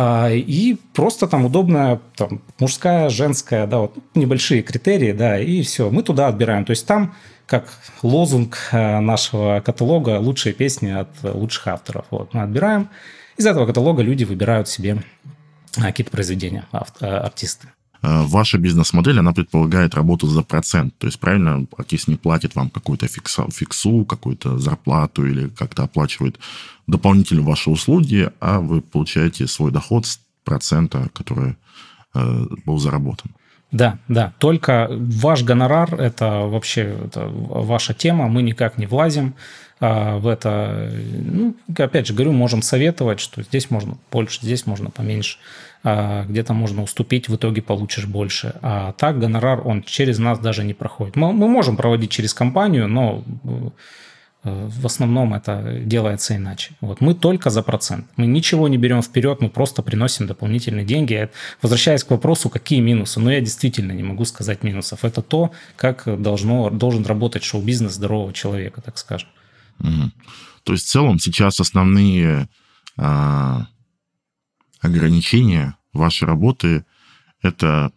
А, 0.00 0.30
и 0.30 0.76
просто 0.94 1.26
там 1.26 1.44
удобная 1.44 2.00
там, 2.14 2.40
мужская, 2.60 3.08
женская, 3.08 3.66
да, 3.66 3.78
вот 3.78 3.96
небольшие 4.14 4.62
критерии, 4.62 5.10
да, 5.10 5.40
и 5.40 5.62
все, 5.62 5.90
мы 5.90 6.04
туда 6.04 6.28
отбираем. 6.28 6.64
То 6.64 6.70
есть 6.70 6.86
там 6.86 7.16
как 7.46 7.66
лозунг 8.04 8.58
э, 8.70 9.00
нашего 9.00 9.58
каталога 9.58 10.20
лучшие 10.20 10.52
песни 10.52 10.90
от 10.90 11.08
лучших 11.24 11.66
авторов. 11.66 12.06
Вот 12.12 12.32
мы 12.32 12.42
отбираем. 12.42 12.90
Из 13.36 13.44
этого 13.44 13.66
каталога 13.66 14.02
люди 14.02 14.22
выбирают 14.22 14.68
себе 14.68 15.02
э, 15.76 15.80
какие-то 15.80 16.12
произведения, 16.12 16.68
э, 16.72 17.04
артисты. 17.04 17.66
Э, 18.02 18.22
ваша 18.22 18.58
бизнес-модель, 18.58 19.18
она 19.18 19.32
предполагает 19.32 19.94
работу 19.94 20.26
за 20.26 20.42
процент. 20.42 20.96
То 20.98 21.06
есть, 21.06 21.18
правильно, 21.18 21.66
артист 21.76 22.08
не 22.08 22.16
платит 22.16 22.54
вам 22.54 22.70
какую-то 22.70 23.08
фиксу, 23.08 23.48
фиксу 23.50 24.04
какую-то 24.04 24.58
зарплату 24.58 25.26
или 25.26 25.48
как-то 25.48 25.82
оплачивает 25.82 26.38
дополнительно 26.86 27.42
ваши 27.42 27.70
услуги, 27.70 28.30
а 28.40 28.60
вы 28.60 28.80
получаете 28.80 29.46
свой 29.46 29.72
доход 29.72 30.06
с 30.06 30.20
процента, 30.44 31.08
который 31.12 31.56
э, 32.14 32.46
был 32.64 32.78
заработан. 32.78 33.32
Да, 33.70 33.98
да. 34.08 34.32
Только 34.38 34.88
ваш 34.90 35.42
гонорар– 35.42 35.94
это 36.00 36.40
вообще 36.46 36.96
это 37.04 37.28
ваша 37.28 37.92
тема, 37.92 38.28
мы 38.28 38.42
никак 38.42 38.78
не 38.78 38.86
влазим 38.86 39.34
а, 39.78 40.16
в 40.16 40.26
это. 40.26 40.90
Ну, 41.12 41.54
опять 41.76 42.06
же, 42.06 42.14
говорю, 42.14 42.32
можем 42.32 42.62
советовать, 42.62 43.20
что 43.20 43.42
здесь 43.42 43.70
можно 43.70 43.98
больше, 44.10 44.40
здесь 44.40 44.64
можно 44.64 44.88
поменьше. 44.88 45.38
А, 45.84 46.24
где-то 46.24 46.54
можно 46.54 46.82
уступить, 46.82 47.28
в 47.28 47.36
итоге 47.36 47.62
получишь 47.62 48.06
больше. 48.06 48.54
А 48.62 48.92
так 48.92 49.18
гонорар, 49.18 49.66
он 49.66 49.82
через 49.82 50.18
нас 50.18 50.38
даже 50.38 50.64
не 50.64 50.74
проходит. 50.74 51.16
Мы, 51.16 51.32
мы 51.32 51.48
можем 51.48 51.76
проводить 51.76 52.10
через 52.10 52.34
компанию, 52.34 52.88
но 52.88 53.22
э, 53.44 53.70
в 54.42 54.86
основном 54.86 55.34
это 55.34 55.80
делается 55.84 56.34
иначе. 56.34 56.72
Вот 56.80 57.00
мы 57.00 57.14
только 57.14 57.50
за 57.50 57.62
процент. 57.62 58.06
Мы 58.16 58.26
ничего 58.26 58.66
не 58.66 58.76
берем 58.76 59.02
вперед, 59.02 59.40
мы 59.40 59.50
просто 59.50 59.82
приносим 59.82 60.26
дополнительные 60.26 60.84
деньги. 60.84 61.30
Возвращаясь 61.62 62.02
к 62.02 62.10
вопросу, 62.10 62.50
какие 62.50 62.80
минусы, 62.80 63.20
но 63.20 63.30
я 63.30 63.40
действительно 63.40 63.92
не 63.92 64.02
могу 64.02 64.24
сказать 64.24 64.64
минусов. 64.64 65.04
Это 65.04 65.22
то, 65.22 65.52
как 65.76 66.20
должно, 66.20 66.70
должен 66.70 67.04
работать 67.06 67.44
шоу-бизнес 67.44 67.92
здорового 67.92 68.32
человека, 68.32 68.80
так 68.80 68.98
скажем. 68.98 69.28
Угу. 69.78 70.10
То 70.64 70.72
есть 70.72 70.86
в 70.86 70.90
целом 70.90 71.20
сейчас 71.20 71.60
основные 71.60 72.48
а, 72.96 73.66
ограничения 74.80 75.76
вашей 75.92 76.24
работы– 76.24 76.84
это, 77.42 77.92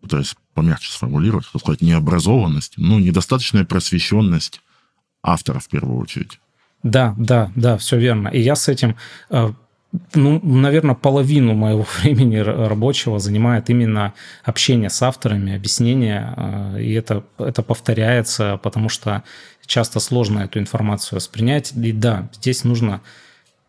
пытаюсь 0.00 0.34
помягче 0.54 0.92
сформулировать, 0.92 1.46
так 1.52 1.62
сказать, 1.62 1.80
необразованность, 1.80 2.74
ну, 2.76 2.98
недостаточная 2.98 3.64
просвещенность 3.64 4.60
автора 5.22 5.60
в 5.60 5.68
первую 5.68 5.98
очередь. 5.98 6.38
Да, 6.82 7.14
да, 7.16 7.50
да, 7.54 7.76
все 7.78 7.98
верно. 7.98 8.28
И 8.28 8.40
я 8.40 8.56
с 8.56 8.68
этим, 8.68 8.96
э, 9.30 9.52
ну, 10.14 10.40
наверное, 10.42 10.94
половину 10.94 11.54
моего 11.54 11.86
времени 12.02 12.36
рабочего 12.36 13.18
занимает 13.18 13.70
именно 13.70 14.14
общение 14.44 14.90
с 14.90 15.00
авторами, 15.02 15.54
объяснение, 15.54 16.34
э, 16.36 16.82
и 16.82 16.92
это, 16.92 17.24
это 17.38 17.62
повторяется, 17.62 18.58
потому 18.62 18.88
что 18.88 19.22
часто 19.64 20.00
сложно 20.00 20.40
эту 20.40 20.58
информацию 20.58 21.16
воспринять. 21.16 21.72
И 21.72 21.92
да, 21.92 22.28
здесь 22.34 22.64
нужно 22.64 23.00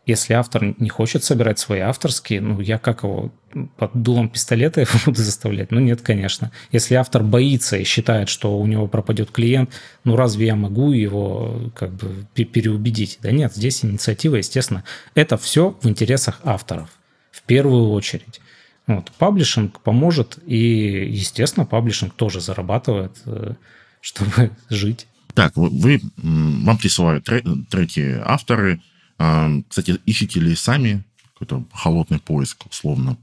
если 0.06 0.34
автор 0.34 0.74
не 0.78 0.88
хочет 0.88 1.24
собирать 1.24 1.58
свои 1.58 1.80
авторские, 1.80 2.40
ну, 2.40 2.60
я 2.60 2.78
как 2.78 3.04
его 3.04 3.32
под 3.76 3.90
дулом 3.94 4.28
пистолета 4.28 4.82
его 4.82 4.92
буду 5.06 5.22
заставлять? 5.22 5.70
Ну, 5.70 5.80
нет, 5.80 6.02
конечно. 6.02 6.52
Если 6.72 6.94
автор 6.94 7.22
боится 7.22 7.76
и 7.76 7.84
считает, 7.84 8.28
что 8.28 8.58
у 8.58 8.66
него 8.66 8.86
пропадет 8.86 9.30
клиент, 9.30 9.70
ну, 10.04 10.16
разве 10.16 10.46
я 10.46 10.56
могу 10.56 10.92
его 10.92 11.70
как 11.74 11.92
бы 11.94 12.26
переубедить? 12.34 13.18
Да 13.22 13.30
нет, 13.30 13.54
здесь 13.54 13.84
инициатива, 13.84 14.36
естественно. 14.36 14.84
Это 15.14 15.38
все 15.38 15.76
в 15.80 15.88
интересах 15.88 16.40
авторов 16.44 16.90
в 17.30 17.42
первую 17.42 17.90
очередь. 17.90 18.40
Вот. 18.86 19.10
Publishing 19.18 19.80
поможет, 19.80 20.38
и, 20.46 21.08
естественно, 21.10 21.64
publishing 21.64 22.12
тоже 22.12 22.42
зарабатывает, 22.42 23.16
э, 23.24 23.54
чтобы 24.02 24.50
жить. 24.68 25.06
Так, 25.32 25.56
вы, 25.56 26.00
вам 26.16 26.76
присылают 26.76 27.24
треки 27.24 28.20
авторы– 28.22 28.82
кстати, 29.16 29.98
ищете 30.06 30.40
ли 30.40 30.54
сами 30.54 31.04
какой-то 31.32 31.64
холодный 31.72 32.18
поиск, 32.18 32.66
условно, 32.66 33.16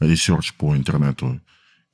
research 0.00 0.54
по 0.54 0.76
интернету? 0.76 1.40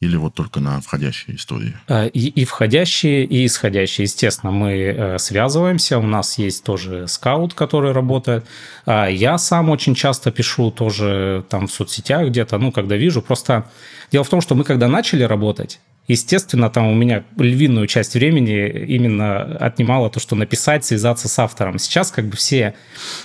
Или 0.00 0.16
вот 0.16 0.34
только 0.34 0.58
на 0.58 0.80
входящие 0.80 1.36
истории? 1.36 1.76
А, 1.86 2.06
и, 2.06 2.26
и 2.26 2.44
входящие, 2.44 3.24
и 3.24 3.46
исходящие. 3.46 4.02
Естественно, 4.02 4.50
мы 4.50 4.72
э, 4.72 5.18
связываемся. 5.18 5.98
У 5.98 6.02
нас 6.02 6.38
есть 6.38 6.64
тоже 6.64 7.06
скаут, 7.06 7.54
который 7.54 7.92
работает. 7.92 8.44
А 8.84 9.06
я 9.06 9.38
сам 9.38 9.70
очень 9.70 9.94
часто 9.94 10.32
пишу 10.32 10.72
тоже 10.72 11.44
там 11.48 11.68
в 11.68 11.72
соцсетях 11.72 12.26
где-то, 12.26 12.58
ну, 12.58 12.72
когда 12.72 12.96
вижу. 12.96 13.22
Просто 13.22 13.70
дело 14.10 14.24
в 14.24 14.28
том, 14.28 14.40
что 14.40 14.56
мы 14.56 14.64
когда 14.64 14.88
начали 14.88 15.22
работать, 15.22 15.78
Естественно, 16.08 16.68
там 16.68 16.88
у 16.88 16.94
меня 16.94 17.22
львиную 17.38 17.86
часть 17.86 18.14
времени 18.14 18.68
именно 18.68 19.56
отнимало 19.58 20.10
то, 20.10 20.18
что 20.18 20.34
написать, 20.34 20.84
связаться 20.84 21.28
с 21.28 21.38
автором. 21.38 21.78
Сейчас 21.78 22.10
как 22.10 22.26
бы 22.26 22.36
все 22.36 22.74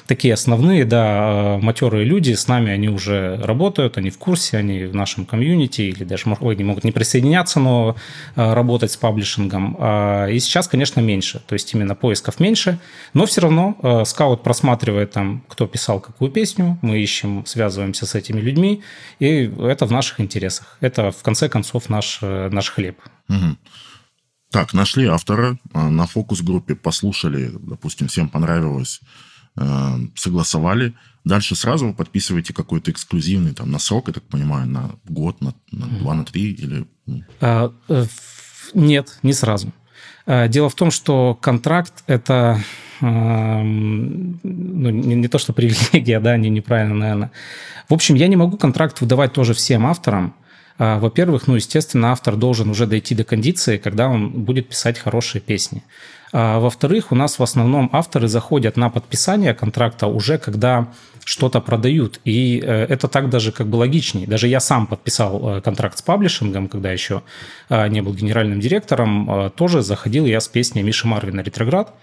такие 0.05 0.35
основные, 0.35 0.85
да, 0.85 1.57
э, 1.57 1.57
матерые 1.57 2.05
люди 2.05 2.33
с 2.33 2.47
нами, 2.47 2.71
они 2.71 2.87
уже 2.87 3.37
работают, 3.41 3.97
они 3.97 4.11
в 4.11 4.19
курсе, 4.19 4.57
они 4.57 4.83
в 4.85 4.93
нашем 4.93 5.25
комьюнити, 5.25 5.81
или 5.81 6.03
даже 6.03 6.25
ой, 6.39 6.55
не 6.55 6.63
могут 6.63 6.83
не 6.83 6.91
присоединяться, 6.91 7.59
но 7.59 7.95
э, 8.35 8.53
работать 8.53 8.91
с 8.91 8.97
паблишингом. 8.97 9.75
А, 9.79 10.27
и 10.27 10.37
сейчас, 10.37 10.67
конечно, 10.67 10.99
меньше. 10.99 11.41
То 11.47 11.53
есть 11.53 11.73
именно 11.73 11.95
поисков 11.95 12.39
меньше, 12.39 12.77
но 13.13 13.25
все 13.25 13.41
равно 13.41 13.75
э, 13.81 14.05
скаут 14.05 14.43
просматривает 14.43 15.11
там, 15.11 15.43
кто 15.47 15.65
писал 15.65 15.99
какую 15.99 16.29
песню, 16.29 16.77
мы 16.83 16.99
ищем, 16.99 17.43
связываемся 17.47 18.05
с 18.05 18.13
этими 18.13 18.39
людьми, 18.39 18.83
и 19.17 19.51
это 19.61 19.87
в 19.87 19.91
наших 19.91 20.19
интересах. 20.19 20.77
Это, 20.79 21.09
в 21.09 21.23
конце 21.23 21.49
концов, 21.49 21.89
наш, 21.89 22.19
наш 22.21 22.66
наш 22.67 22.69
хлеб. 22.69 22.99
Угу. 23.29 23.57
Так, 24.51 24.73
нашли 24.73 25.07
автора, 25.07 25.57
а, 25.73 25.89
на 25.89 26.05
фокус-группе 26.05 26.75
послушали, 26.75 27.51
допустим, 27.59 28.07
всем 28.07 28.29
понравилось, 28.29 29.01
э, 29.57 29.97
согласовали. 30.15 30.93
Дальше 31.25 31.55
сразу 31.55 31.87
вы 31.87 31.93
подписываете 31.93 32.53
какой-то 32.53 32.91
эксклюзивный, 32.91 33.53
там, 33.53 33.71
на 33.71 33.79
срок, 33.79 34.07
я 34.07 34.13
так 34.13 34.23
понимаю, 34.23 34.67
на 34.67 34.91
год, 35.05 35.41
на, 35.41 35.53
на 35.71 35.87
два, 35.87 36.13
на 36.13 36.23
три 36.23 36.53
или... 36.53 36.85
А, 37.41 37.73
э, 37.89 38.05
нет, 38.73 39.19
не 39.23 39.33
сразу. 39.33 39.73
А, 40.25 40.47
дело 40.47 40.69
в 40.69 40.75
том, 40.75 40.91
что 40.91 41.35
контракт– 41.35 42.03
это 42.07 42.61
ну, 42.99 44.39
не, 44.43 45.15
не 45.15 45.27
то, 45.27 45.37
что 45.37 45.53
привилегия, 45.53 46.19
да, 46.19 46.37
не 46.37 46.49
неправильно, 46.49 46.95
наверное. 46.95 47.31
В 47.89 47.93
общем, 47.93 48.15
я 48.15 48.27
не 48.27 48.35
могу 48.35 48.57
контракт 48.57 49.01
выдавать 49.01 49.33
тоже 49.33 49.53
всем 49.53 49.85
авторам, 49.85 50.33
во-первых, 50.77 51.47
ну, 51.47 51.55
естественно, 51.55 52.11
автор 52.11 52.35
должен 52.35 52.69
уже 52.69 52.85
дойти 52.85 53.15
до 53.15 53.23
кондиции, 53.23 53.77
когда 53.77 54.09
он 54.09 54.29
будет 54.29 54.69
писать 54.69 54.99
хорошие 54.99 55.41
песни. 55.41 55.83
А 56.33 56.59
во-вторых, 56.59 57.11
у 57.11 57.15
нас 57.15 57.39
в 57.39 57.43
основном 57.43 57.89
авторы 57.93 58.27
заходят 58.27 58.77
на 58.77 58.89
подписание 58.89 59.53
контракта 59.53 60.07
уже 60.07 60.37
когда 60.37 60.87
что-то 61.27 61.59
продают. 61.59 62.21
И 62.23 62.61
э, 62.63 62.85
это 62.85 63.09
так 63.09 63.29
даже 63.29 63.51
как 63.51 63.67
бы 63.67 63.75
логичнее. 63.75 64.27
Даже 64.27 64.47
я 64.47 64.61
сам 64.61 64.87
подписал 64.87 65.57
э, 65.57 65.61
контракт 65.61 65.97
с 65.97 66.01
паблишингом, 66.01 66.69
когда 66.69 66.91
еще 66.91 67.21
э, 67.69 67.87
не 67.89 68.01
был 68.01 68.13
генеральным 68.13 68.61
директором, 68.61 69.51
тоже 69.55 69.81
заходил 69.81 70.25
я 70.25 70.39
с 70.39 70.47
песней 70.47 70.83
Миши 70.83 71.05
Марвина 71.05 71.41
«Ретроград». 71.41 71.93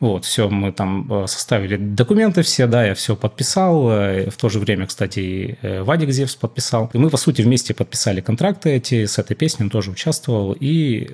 Вот, 0.00 0.24
все, 0.24 0.48
мы 0.48 0.72
там 0.72 1.06
э, 1.12 1.26
составили 1.26 1.76
документы 1.76 2.40
все, 2.40 2.66
да, 2.66 2.86
я 2.86 2.94
все 2.94 3.14
подписал. 3.14 3.90
Э, 3.90 4.30
в 4.30 4.36
то 4.38 4.48
же 4.48 4.58
время, 4.58 4.86
кстати, 4.86 5.58
э, 5.60 5.82
Вадик 5.82 6.10
Зевс 6.10 6.36
подписал. 6.36 6.90
И 6.94 6.98
мы, 6.98 7.10
по 7.10 7.18
сути, 7.18 7.42
вместе 7.42 7.74
подписали 7.74 8.22
контракты 8.22 8.70
эти, 8.70 9.04
с 9.04 9.18
этой 9.18 9.36
песней 9.36 9.64
он 9.64 9.70
тоже 9.70 9.90
участвовал. 9.90 10.56
И, 10.58 11.10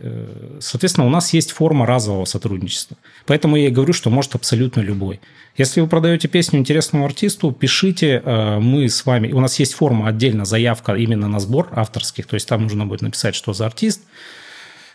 соответственно, 0.60 1.06
у 1.06 1.10
нас 1.10 1.32
есть 1.32 1.50
форма 1.50 1.84
разового 1.84 2.26
сотрудничества. 2.26 2.96
Поэтому 3.26 3.56
я 3.56 3.66
и 3.66 3.70
говорю, 3.70 3.92
что 3.92 4.08
может 4.08 4.36
абсолютно 4.36 4.80
любой. 4.80 5.20
Если 5.56 5.80
вы 5.80 5.88
продаете 5.88 6.28
песню 6.28 6.60
интересному 6.60 7.04
артисту, 7.04 7.50
пишите, 7.50 8.22
мы 8.24 8.88
с 8.88 9.04
вами... 9.04 9.32
У 9.32 9.40
нас 9.40 9.58
есть 9.58 9.74
форма 9.74 10.08
отдельно, 10.08 10.44
заявка 10.44 10.94
именно 10.94 11.28
на 11.28 11.40
сбор 11.40 11.68
авторских, 11.72 12.26
то 12.26 12.34
есть 12.34 12.48
там 12.48 12.62
нужно 12.62 12.86
будет 12.86 13.02
написать, 13.02 13.34
что 13.34 13.52
за 13.52 13.66
артист. 13.66 14.02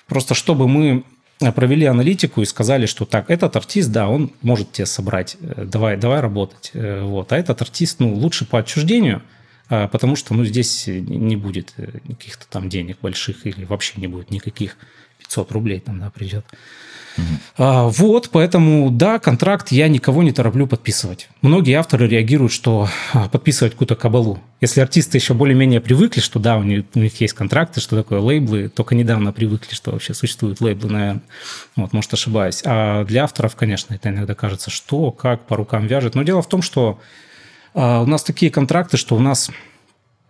Просто 0.08 0.34
чтобы 0.34 0.68
мы 0.68 1.04
провели 1.52 1.86
аналитику 1.86 2.42
и 2.42 2.46
сказали, 2.46 2.86
что 2.86 3.06
так, 3.06 3.30
этот 3.30 3.56
артист, 3.56 3.92
да, 3.92 4.08
он 4.08 4.32
может 4.42 4.72
тебе 4.72 4.86
собрать, 4.86 5.38
э, 5.42 5.66
давай, 5.66 5.98
давай 5.98 6.20
работать. 6.20 6.72
Э, 6.74 7.02
вот. 7.02 7.32
А 7.32 7.38
этот 7.38 7.62
артист, 7.62 8.00
ну, 8.00 8.14
лучше 8.14 8.46
по 8.46 8.60
отчуждению, 8.60 9.24
потому 9.68 10.18
что, 10.18 10.34
ну, 10.34 10.44
здесь 10.44 10.84
не 10.88 11.38
будет 11.38 11.74
э, 11.78 12.00
каких-то 12.06 12.46
там 12.50 12.68
денег 12.68 12.98
больших 13.02 13.48
или 13.48 13.64
вообще 13.64 14.02
не 14.02 14.08
будет 14.08 14.30
никаких 14.30 14.76
500 15.32 15.52
рублей 15.52 15.80
там, 15.80 16.00
да, 16.00 16.10
придет. 16.10 16.46
А, 17.58 17.88
вот, 17.88 18.30
поэтому, 18.32 18.90
да, 18.90 19.20
контракт 19.20 19.72
я 19.72 19.90
никого 19.90 20.24
не 20.24 20.32
тороплю 20.32 20.66
подписывать. 20.66 21.30
Многие 21.42 21.74
авторы 21.74 22.08
реагируют, 22.08 22.54
что 22.54 22.88
а, 23.14 23.28
подписывать 23.28 23.74
какую-то 23.74 23.96
кабалу. 23.96 24.40
Если 24.62 24.80
артисты 24.80 25.18
еще 25.18 25.34
более-менее 25.34 25.82
привыкли, 25.82 26.22
что 26.22 26.40
да, 26.40 26.58
у 26.58 26.64
них, 26.64 26.86
у 26.96 27.00
них 27.00 27.20
есть 27.20 27.34
контракты, 27.34 27.82
что 27.82 27.98
такое 27.98 28.20
лейблы, 28.20 28.70
только 28.70 28.96
недавно 28.96 29.34
привыкли, 29.34 29.74
что 29.74 29.92
вообще 29.92 30.14
существуют 30.14 30.62
лейблы, 30.62 30.90
наверное. 30.90 31.22
Вот, 31.76 31.92
может, 31.92 32.14
ошибаюсь. 32.14 32.62
А 32.66 33.04
для 33.04 33.26
авторов, 33.26 33.56
конечно, 33.56 33.94
это 33.94 34.10
иногда 34.10 34.34
кажется, 34.34 34.70
что, 34.70 35.12
как, 35.12 35.46
по 35.48 35.58
рукам 35.58 35.88
вяжет. 35.88 36.16
Но 36.16 36.24
дело 36.24 36.42
в 36.42 36.48
том, 36.48 36.62
что 36.62 37.00
а, 37.74 38.02
у 38.02 38.06
нас 38.06 38.24
такие 38.24 38.52
контракты, 38.52 38.96
что 38.96 39.16
у 39.16 39.20
нас 39.20 39.52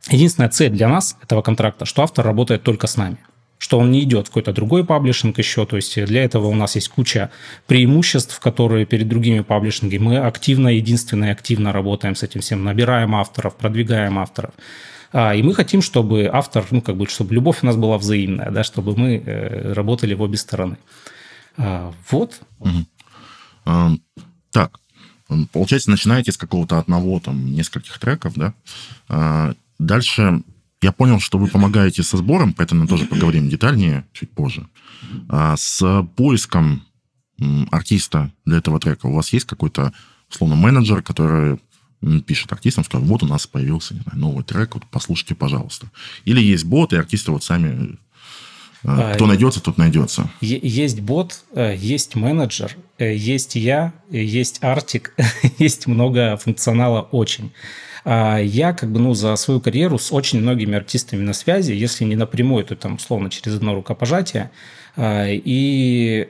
единственная 0.09 0.49
цель 0.49 0.71
для 0.71 0.87
нас 0.87 1.15
этого 1.21 1.43
контракта, 1.43 1.85
что 1.85 2.01
автор 2.01 2.25
работает 2.25 2.63
только 2.63 2.87
с 2.87 2.97
нами 2.97 3.17
что 3.61 3.77
он 3.77 3.91
не 3.91 4.01
идет 4.01 4.25
в 4.25 4.29
какой-то 4.31 4.53
другой 4.53 4.83
паблишинг 4.83 5.37
еще. 5.37 5.67
То 5.67 5.75
есть 5.75 6.03
для 6.05 6.23
этого 6.23 6.47
у 6.47 6.55
нас 6.55 6.73
есть 6.73 6.89
куча 6.89 7.29
преимуществ, 7.67 8.39
которые 8.39 8.87
перед 8.87 9.07
другими 9.07 9.41
паблишингами. 9.41 9.99
Мы 9.99 10.17
активно, 10.17 10.69
единственное, 10.69 11.31
активно 11.31 11.71
работаем 11.71 12.15
с 12.15 12.23
этим 12.23 12.41
всем, 12.41 12.63
набираем 12.63 13.13
авторов, 13.13 13.55
продвигаем 13.55 14.17
авторов. 14.17 14.55
А, 15.13 15.35
и 15.35 15.43
мы 15.43 15.53
хотим, 15.53 15.83
чтобы 15.83 16.27
автор, 16.33 16.65
ну, 16.71 16.81
как 16.81 16.97
бы, 16.97 17.05
чтобы 17.05 17.35
любовь 17.35 17.59
у 17.61 17.67
нас 17.67 17.75
была 17.75 17.99
взаимная, 17.99 18.49
да, 18.49 18.63
чтобы 18.63 18.97
мы 18.97 19.17
э, 19.23 19.73
работали 19.73 20.15
в 20.15 20.23
обе 20.23 20.37
стороны. 20.37 20.77
А, 21.55 21.93
вот. 22.09 22.41
Так, 24.51 24.79
получается, 25.51 25.91
начинаете 25.91 26.31
с 26.31 26.37
какого-то 26.37 26.79
одного, 26.79 27.19
там, 27.19 27.45
нескольких 27.45 27.99
треков, 27.99 28.33
да? 28.35 28.55
А, 29.07 29.53
дальше 29.77 30.41
я 30.81 30.91
понял, 30.91 31.19
что 31.19 31.37
вы 31.37 31.47
помогаете 31.47 32.03
со 32.03 32.17
сбором, 32.17 32.53
поэтому 32.53 32.81
мы 32.81 32.87
тоже 32.87 33.05
поговорим 33.05 33.49
детальнее 33.49 34.05
чуть 34.13 34.31
позже. 34.31 34.67
А 35.29 35.55
с 35.57 36.07
поиском 36.15 36.83
артиста 37.71 38.31
для 38.45 38.57
этого 38.57 38.79
трека 38.79 39.07
у 39.07 39.13
вас 39.13 39.33
есть 39.33 39.45
какой-то, 39.45 39.93
условно, 40.29 40.55
менеджер, 40.55 41.01
который 41.01 41.59
пишет 42.25 42.51
артистам, 42.51 42.83
скажет, 42.83 43.07
вот 43.07 43.23
у 43.23 43.27
нас 43.27 43.45
появился 43.45 43.93
не 43.93 43.99
знаю, 44.01 44.19
новый 44.19 44.43
трек, 44.43 44.73
вот 44.73 44.83
послушайте, 44.89 45.35
пожалуйста. 45.35 45.91
Или 46.25 46.41
есть 46.41 46.65
бот, 46.65 46.93
и 46.93 46.95
артисты 46.95 47.31
вот 47.31 47.43
сами 47.43 47.97
а, 48.83 49.13
кто 49.13 49.27
найдется, 49.27 49.61
тот 49.61 49.77
найдется. 49.77 50.29
Есть 50.41 51.01
бот, 51.01 51.43
э, 51.53 51.75
есть 51.77 52.15
менеджер, 52.15 52.75
э, 52.97 53.15
есть 53.15 53.55
я, 53.55 53.93
есть 54.09 54.63
Артик, 54.63 55.13
есть 55.59 55.85
много 55.85 56.37
функционала 56.37 57.01
очень. 57.01 57.51
А 58.03 58.39
я 58.39 58.73
как 58.73 58.91
бы, 58.91 58.99
ну, 58.99 59.13
за 59.13 59.35
свою 59.35 59.59
карьеру 59.59 59.97
с 59.97 60.11
очень 60.11 60.41
многими 60.41 60.75
артистами 60.75 61.21
на 61.21 61.33
связи, 61.33 61.73
если 61.73 62.03
не 62.03 62.15
напрямую, 62.15 62.65
то 62.65 62.75
там, 62.75 62.95
условно, 62.95 63.29
через 63.29 63.57
одно 63.57 63.75
рукопожатие. 63.75 64.51
А, 64.95 65.27
и 65.27 66.29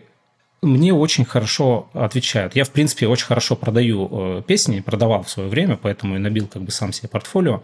мне 0.62 0.93
очень 0.93 1.25
хорошо 1.25 1.89
отвечают. 1.93 2.55
Я, 2.55 2.65
в 2.65 2.69
принципе, 2.69 3.07
очень 3.07 3.25
хорошо 3.25 3.55
продаю 3.55 4.10
э, 4.12 4.41
песни, 4.45 4.79
продавал 4.79 5.23
в 5.23 5.29
свое 5.29 5.49
время, 5.49 5.75
поэтому 5.81 6.15
и 6.15 6.19
набил 6.19 6.47
как 6.47 6.62
бы 6.62 6.71
сам 6.71 6.93
себе 6.93 7.10
портфолио. 7.10 7.63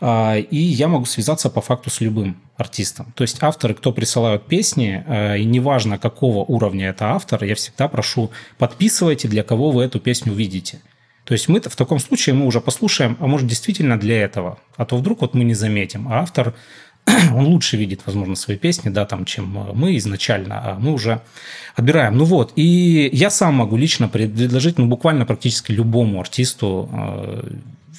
А, 0.00 0.36
и 0.36 0.56
я 0.56 0.88
могу 0.88 1.04
связаться 1.04 1.48
по 1.50 1.60
факту 1.60 1.88
с 1.90 2.00
любым 2.00 2.36
артистом. 2.56 3.12
То 3.14 3.22
есть 3.22 3.40
авторы, 3.40 3.74
кто 3.74 3.92
присылают 3.92 4.46
песни, 4.46 5.04
э, 5.06 5.38
и 5.38 5.44
неважно, 5.44 5.98
какого 5.98 6.44
уровня 6.44 6.88
это 6.88 7.12
автор, 7.12 7.44
я 7.44 7.54
всегда 7.54 7.86
прошу, 7.86 8.32
подписывайте, 8.58 9.28
для 9.28 9.44
кого 9.44 9.70
вы 9.70 9.84
эту 9.84 10.00
песню 10.00 10.32
видите. 10.32 10.80
То 11.32 11.34
есть 11.34 11.48
мы 11.48 11.62
в 11.62 11.76
таком 11.76 11.98
случае 11.98 12.34
мы 12.34 12.44
уже 12.44 12.60
послушаем, 12.60 13.16
а 13.18 13.26
может 13.26 13.46
действительно 13.46 13.98
для 13.98 14.20
этого, 14.20 14.58
а 14.76 14.84
то 14.84 14.98
вдруг 14.98 15.22
вот 15.22 15.32
мы 15.32 15.44
не 15.44 15.54
заметим, 15.54 16.06
а 16.08 16.20
автор 16.20 16.52
он 17.06 17.46
лучше 17.46 17.78
видит, 17.78 18.02
возможно, 18.04 18.34
свои 18.34 18.58
песни, 18.58 18.90
да, 18.90 19.06
там, 19.06 19.24
чем 19.24 19.46
мы 19.72 19.96
изначально, 19.96 20.60
а 20.62 20.78
мы 20.78 20.92
уже 20.92 21.22
отбираем. 21.74 22.18
Ну 22.18 22.26
вот, 22.26 22.52
и 22.54 23.08
я 23.14 23.30
сам 23.30 23.54
могу 23.54 23.78
лично 23.78 24.08
предложить, 24.08 24.76
ну, 24.76 24.84
буквально 24.84 25.24
практически 25.24 25.72
любому 25.72 26.20
артисту, 26.20 26.90
э, 26.92 27.52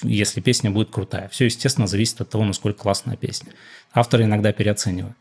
если 0.04 0.40
песня 0.40 0.70
будет 0.70 0.92
крутая. 0.92 1.28
Все, 1.30 1.46
естественно, 1.46 1.88
зависит 1.88 2.22
от 2.22 2.30
того, 2.30 2.44
насколько 2.44 2.84
классная 2.84 3.16
песня. 3.16 3.52
Авторы 3.96 4.26
иногда 4.26 4.52
переоценивают. 4.52 5.18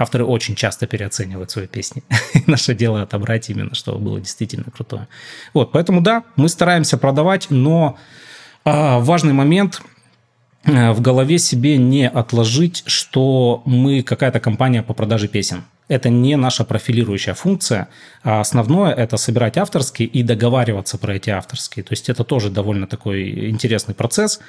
Авторы 0.00 0.24
очень 0.24 0.54
часто 0.54 0.86
переоценивают 0.86 1.50
свои 1.50 1.66
песни. 1.66 2.02
Наше 2.46 2.74
дело 2.74 3.02
отобрать 3.02 3.50
именно, 3.50 3.74
чтобы 3.74 3.98
было 3.98 4.18
действительно 4.18 4.64
крутое. 4.74 5.08
Вот, 5.52 5.72
поэтому 5.72 6.00
да, 6.00 6.24
мы 6.36 6.48
стараемся 6.48 6.96
продавать, 6.96 7.48
но 7.50 7.98
а, 8.64 8.98
важный 9.00 9.34
момент 9.34 9.82
а, 10.64 10.94
в 10.94 11.02
голове 11.02 11.38
себе 11.38 11.76
не 11.76 12.08
отложить, 12.08 12.82
что 12.86 13.60
мы 13.66 14.02
какая-то 14.02 14.40
компания 14.40 14.82
по 14.82 14.94
продаже 14.94 15.28
песен. 15.28 15.64
Это 15.86 16.08
не 16.08 16.36
наша 16.36 16.64
профилирующая 16.64 17.34
функция. 17.34 17.88
А 18.24 18.40
основное– 18.40 18.94
это 19.04 19.18
собирать 19.18 19.58
авторские 19.58 20.08
и 20.08 20.22
договариваться 20.22 20.96
про 20.96 21.16
эти 21.16 21.28
авторские. 21.28 21.84
То 21.84 21.92
есть 21.92 22.08
это 22.08 22.24
тоже 22.24 22.48
довольно 22.48 22.86
такой 22.86 23.50
интересный 23.50 23.94
процесс. 23.94 24.40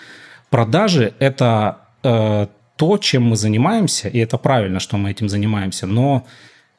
Продажи– 0.50 1.14
это 1.20 1.80
э, 2.04 2.48
то, 2.82 2.98
чем 2.98 3.26
мы 3.26 3.36
занимаемся, 3.36 4.08
и 4.08 4.17
это 4.17 4.39
правильно, 4.39 4.80
что 4.80 4.98
мы 4.98 5.12
этим 5.12 5.30
занимаемся, 5.30 5.86
но 5.86 6.26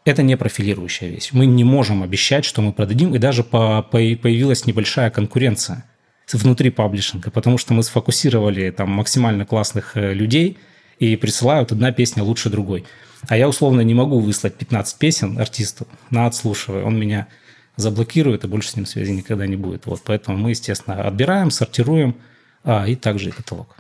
это 0.05 0.25
не 0.25 0.37
профилирующая 0.37 1.09
вещь. 1.09 1.29
Мы 1.31 1.47
не 1.47 1.63
можем 1.63 2.03
обещать, 2.03 2.45
что 2.45 2.61
мы 2.61 2.73
продадим, 2.73 3.15
и 3.15 3.19
даже 3.19 3.45
по, 3.45 3.83
по, 3.83 3.99
появилась 3.99 4.67
небольшая 4.67 5.11
конкуренция 5.11 5.85
внутри 6.33 6.71
паблишинга, 6.71 7.31
потому 7.31 7.57
что 7.57 7.73
мы 7.73 7.85
сфокусировали 7.85 8.73
там 8.73 8.91
максимально 8.91 9.47
классных 9.47 9.97
э, 9.97 10.13
людей 10.13 10.59
и 10.99 11.15
присылают 11.15 11.71
одна 11.71 11.93
песня 11.93 12.25
лучше 12.25 12.51
другой. 12.51 12.85
А 13.29 13.37
я 13.37 13.49
условно 13.49 13.83
не 13.83 13.95
могу 13.95 14.19
выслать 14.19 14.57
15 14.57 14.99
песен 14.99 15.39
артисту 15.39 15.87
на 16.11 16.27
отслушивая. 16.27 16.83
Он 16.83 16.99
меня 16.99 17.29
заблокирует, 17.77 18.43
и 18.43 18.49
больше 18.49 18.71
с 18.71 18.75
ним 18.77 18.87
связи 18.87 19.13
никогда 19.13 19.47
не 19.47 19.55
будет. 19.55 19.87
Вот 19.87 20.03
поэтому 20.05 20.37
мы, 20.37 20.51
естественно, 20.51 21.01
отбираем, 21.01 21.53
сортируем, 21.53 22.17
а, 22.65 22.89
и 22.89 22.97
также 22.97 23.29
и 23.29 23.33
каталог. 23.33 23.77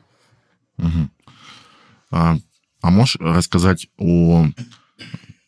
Угу. 0.78 1.08
А, 2.12 2.36
а 2.80 2.90
можешь 2.90 3.16
рассказать 3.20 3.88
о 3.98 4.46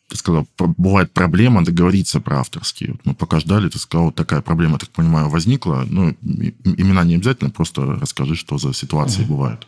ты 0.07 0.17
сказал, 0.17 0.47
бывает 0.57 1.11
проблема 1.13 1.65
договориться 1.65 2.19
про 2.19 2.39
авторские. 2.39 2.91
Вот 2.91 3.01
мы 3.05 3.15
пока 3.15 3.39
ждали, 3.39 3.69
ты 3.69 3.79
сказал, 3.79 4.05
вот 4.07 4.15
такая 4.15 4.41
проблема, 4.41 4.77
так 4.77 4.89
понимаю, 4.89 5.29
возникла. 5.29 5.83
Ну, 5.89 6.15
имена 6.21 7.03
не 7.03 7.15
обязательно, 7.15 7.49
просто 7.49 7.97
расскажи, 7.99 8.35
что 8.35 8.57
за 8.59 8.73
ситуации 8.73 9.23
угу. 9.23 9.33
бывают. 9.33 9.67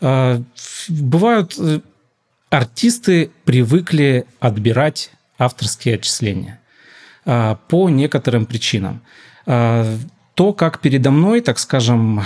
А, 0.00 0.42
бывают... 0.88 1.56
Э, 1.58 1.80
артисты 2.48 3.30
привыкли 3.44 4.24
отбирать 4.40 5.10
авторские 5.38 5.96
отчисления 5.96 6.60
а, 7.24 7.56
по 7.68 7.90
некоторым 7.90 8.46
причинам. 8.46 9.02
А, 9.46 9.98
то, 10.34 10.52
как 10.52 10.80
передо 10.80 11.10
мной, 11.10 11.40
так 11.40 11.58
скажем, 11.58 12.22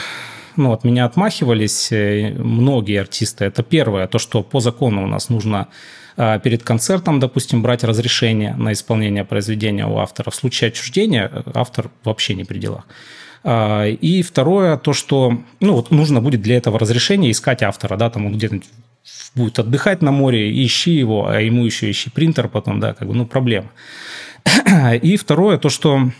ну, 0.56 0.72
от 0.72 0.84
меня 0.84 1.04
отмахивались 1.04 1.92
э, 1.92 2.34
многие 2.38 3.00
артисты. 3.00 3.44
Это 3.44 3.62
первое, 3.62 4.06
то, 4.06 4.18
что 4.18 4.42
по 4.42 4.60
закону 4.60 5.04
у 5.04 5.06
нас 5.06 5.28
нужно 5.28 5.68
а, 6.16 6.38
перед 6.38 6.62
концертом, 6.62 7.18
допустим, 7.18 7.62
брать 7.62 7.82
разрешение 7.82 8.54
на 8.54 8.72
исполнение 8.72 9.24
произведения 9.24 9.86
у 9.86 9.98
автора. 9.98 10.30
В 10.30 10.34
случае 10.34 10.68
отчуждения 10.68 11.30
э, 11.32 11.42
автор 11.54 11.90
вообще 12.04 12.34
не 12.34 12.44
при 12.44 12.58
делах. 12.58 12.86
А, 13.42 13.86
и 13.86 14.22
второе, 14.22 14.76
то, 14.76 14.92
что 14.92 15.40
ну, 15.60 15.72
вот 15.74 15.90
нужно 15.90 16.20
будет 16.20 16.42
для 16.42 16.56
этого 16.56 16.78
разрешения 16.78 17.30
искать 17.30 17.62
автора, 17.62 17.96
да, 17.96 18.10
там 18.10 18.26
он 18.26 18.34
где-то 18.34 18.60
будет 19.34 19.58
отдыхать 19.58 20.02
на 20.02 20.10
море, 20.10 20.52
ищи 20.64 20.90
его, 20.90 21.26
а 21.26 21.40
ему 21.40 21.64
еще 21.64 21.90
ищи 21.90 22.10
принтер 22.10 22.48
потом, 22.48 22.80
да, 22.80 22.92
как 22.92 23.08
бы, 23.08 23.14
ну, 23.14 23.24
проблема. 23.24 23.70
И 25.02 25.16
второе, 25.16 25.56
то, 25.56 25.70
что 25.70 26.10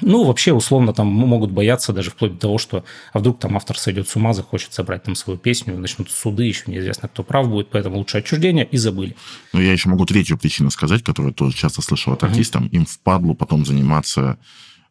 ну, 0.00 0.24
вообще, 0.24 0.52
условно, 0.52 0.94
там 0.94 1.06
могут 1.06 1.50
бояться 1.50 1.92
даже 1.92 2.10
вплоть 2.10 2.34
до 2.34 2.38
того, 2.38 2.58
что 2.58 2.84
а 3.12 3.18
вдруг 3.18 3.38
там 3.38 3.56
автор 3.56 3.78
сойдет 3.78 4.08
с 4.08 4.16
ума, 4.16 4.32
захочет 4.32 4.72
собрать 4.72 5.02
там 5.02 5.14
свою 5.14 5.38
песню, 5.38 5.76
начнут 5.76 6.10
суды, 6.10 6.44
еще 6.44 6.64
неизвестно, 6.66 7.08
кто 7.08 7.22
прав 7.22 7.48
будет, 7.48 7.68
поэтому 7.68 7.98
лучше 7.98 8.18
отчуждение 8.18 8.64
и 8.64 8.78
забыли. 8.78 9.14
Ну, 9.52 9.60
я 9.60 9.72
еще 9.72 9.90
могу 9.90 10.06
третью 10.06 10.38
причину 10.38 10.70
сказать, 10.70 11.02
которую 11.02 11.34
тоже 11.34 11.56
часто 11.56 11.82
слышал 11.82 12.14
от 12.14 12.24
артистов, 12.24 12.62
uh-huh. 12.62 12.70
им 12.70 12.86
впадло 12.86 13.34
потом 13.34 13.66
заниматься, 13.66 14.38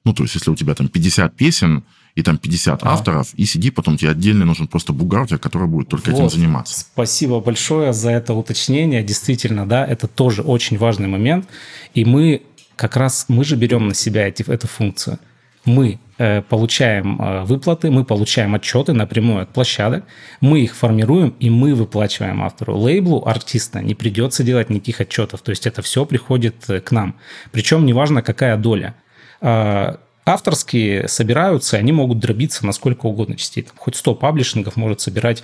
ну, 0.06 0.14
то 0.14 0.24
есть, 0.24 0.36
если 0.36 0.52
у 0.52 0.56
тебя 0.56 0.76
там 0.76 0.88
50 0.88 1.36
песен, 1.36 1.84
и 2.16 2.24
там 2.24 2.38
50 2.38 2.84
а. 2.84 2.94
авторов, 2.94 3.34
и 3.36 3.46
сиди, 3.46 3.72
потом 3.72 3.98
тебе 3.98 4.12
отдельно 4.12 4.46
нужен 4.46 4.68
просто 4.68 4.94
бухгалтер, 4.94 5.38
который 5.38 5.68
будет 5.68 5.88
только 5.88 6.12
вот. 6.12 6.20
этим 6.20 6.30
заниматься. 6.30 6.82
Спасибо 6.82 7.40
большое 7.40 7.94
за 7.94 8.12
это 8.12 8.34
уточнение. 8.34 9.04
Действительно, 9.04 9.66
да, 9.66 9.86
это 9.86 10.08
тоже 10.08 10.42
очень 10.42 10.78
важный 10.78 11.08
момент. 11.08 11.48
И 11.94 12.04
мы 12.04 12.42
как 12.82 12.98
раз 12.98 13.26
мы 13.28 13.44
же 13.44 13.56
берем 13.56 13.88
на 13.90 13.94
себя 13.94 14.28
эти, 14.28 14.42
эту 14.50 14.68
функцию. 14.68 15.20
Мы 15.66 16.00
э, 16.18 16.42
получаем 16.42 17.22
э, 17.22 17.44
выплаты, 17.44 17.92
мы 17.92 18.04
получаем 18.04 18.56
отчеты 18.56 18.94
напрямую 18.94 19.44
от 19.44 19.50
площадок, 19.50 20.04
мы 20.40 20.62
их 20.62 20.76
формируем 20.76 21.36
и 21.40 21.52
мы 21.52 21.76
выплачиваем 21.76 22.42
автору. 22.42 22.76
Лейблу 22.76 23.24
артиста 23.28 23.82
не 23.82 23.94
придется 23.94 24.44
делать 24.44 24.72
никаких 24.72 25.00
отчетов, 25.00 25.42
то 25.42 25.52
есть 25.52 25.68
это 25.68 25.84
все 25.84 26.06
приходит 26.06 26.68
э, 26.70 26.82
к 26.82 26.92
нам. 26.92 27.14
Причем 27.52 27.86
неважно, 27.86 28.24
какая 28.24 28.58
доля. 28.58 28.96
Э, 29.42 29.98
авторские 30.26 31.08
собираются, 31.08 31.78
они 31.78 31.92
могут 31.92 32.18
дробиться 32.18 32.66
на 32.66 32.72
сколько 32.72 33.06
угодно 33.06 33.36
частей. 33.36 33.68
Хоть 33.78 33.96
100 33.96 34.16
паблишингов 34.16 34.76
может 34.76 35.02
собирать 35.02 35.44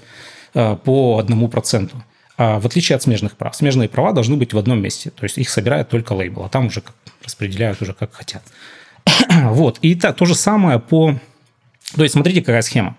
э, 0.55 0.75
по 0.83 1.19
одному 1.19 1.49
проценту. 1.49 2.03
А 2.37 2.59
в 2.59 2.65
отличие 2.67 2.95
от 2.95 3.01
смежных 3.01 3.35
прав. 3.35 3.55
Смежные 3.55 3.89
права 3.89 4.13
должны 4.13 4.37
быть 4.37 4.53
в 4.53 4.57
одном 4.57 4.79
месте. 4.79 5.09
То 5.09 5.23
есть 5.23 5.37
их 5.37 5.49
собирает 5.49 5.89
только 5.89 6.13
лейбл, 6.13 6.43
а 6.43 6.49
там 6.49 6.67
уже 6.67 6.83
распределяют 7.23 7.81
уже 7.81 7.93
как 7.93 8.13
хотят. 8.13 8.43
вот. 9.29 9.79
И 9.81 9.95
так, 9.95 10.15
то 10.15 10.25
же 10.25 10.35
самое 10.35 10.79
по... 10.79 11.15
То 11.95 12.03
есть 12.03 12.13
смотрите, 12.13 12.41
какая 12.41 12.61
схема. 12.61 12.95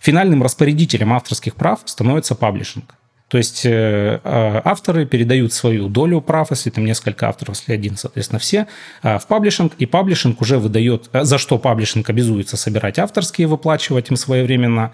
Финальным 0.00 0.42
распорядителем 0.42 1.12
авторских 1.12 1.56
прав 1.56 1.80
становится 1.86 2.36
паблишинг. 2.36 2.94
То 3.28 3.36
есть 3.36 3.66
э, 3.66 4.20
э, 4.24 4.60
авторы 4.64 5.04
передают 5.04 5.52
свою 5.52 5.88
долю 5.88 6.22
прав, 6.22 6.50
если 6.50 6.70
там 6.70 6.86
несколько 6.86 7.28
авторов, 7.28 7.56
если 7.56 7.74
один, 7.74 7.96
соответственно, 7.96 8.38
все, 8.38 8.68
э, 9.02 9.18
в 9.18 9.26
паблишинг, 9.26 9.74
и 9.78 9.84
паблишинг 9.84 10.40
уже 10.40 10.58
выдает, 10.58 11.10
э, 11.12 11.24
за 11.24 11.36
что 11.36 11.58
паблишинг 11.58 12.08
обязуется 12.08 12.56
собирать 12.56 12.98
авторские, 12.98 13.46
выплачивать 13.46 14.10
им 14.10 14.16
своевременно, 14.16 14.92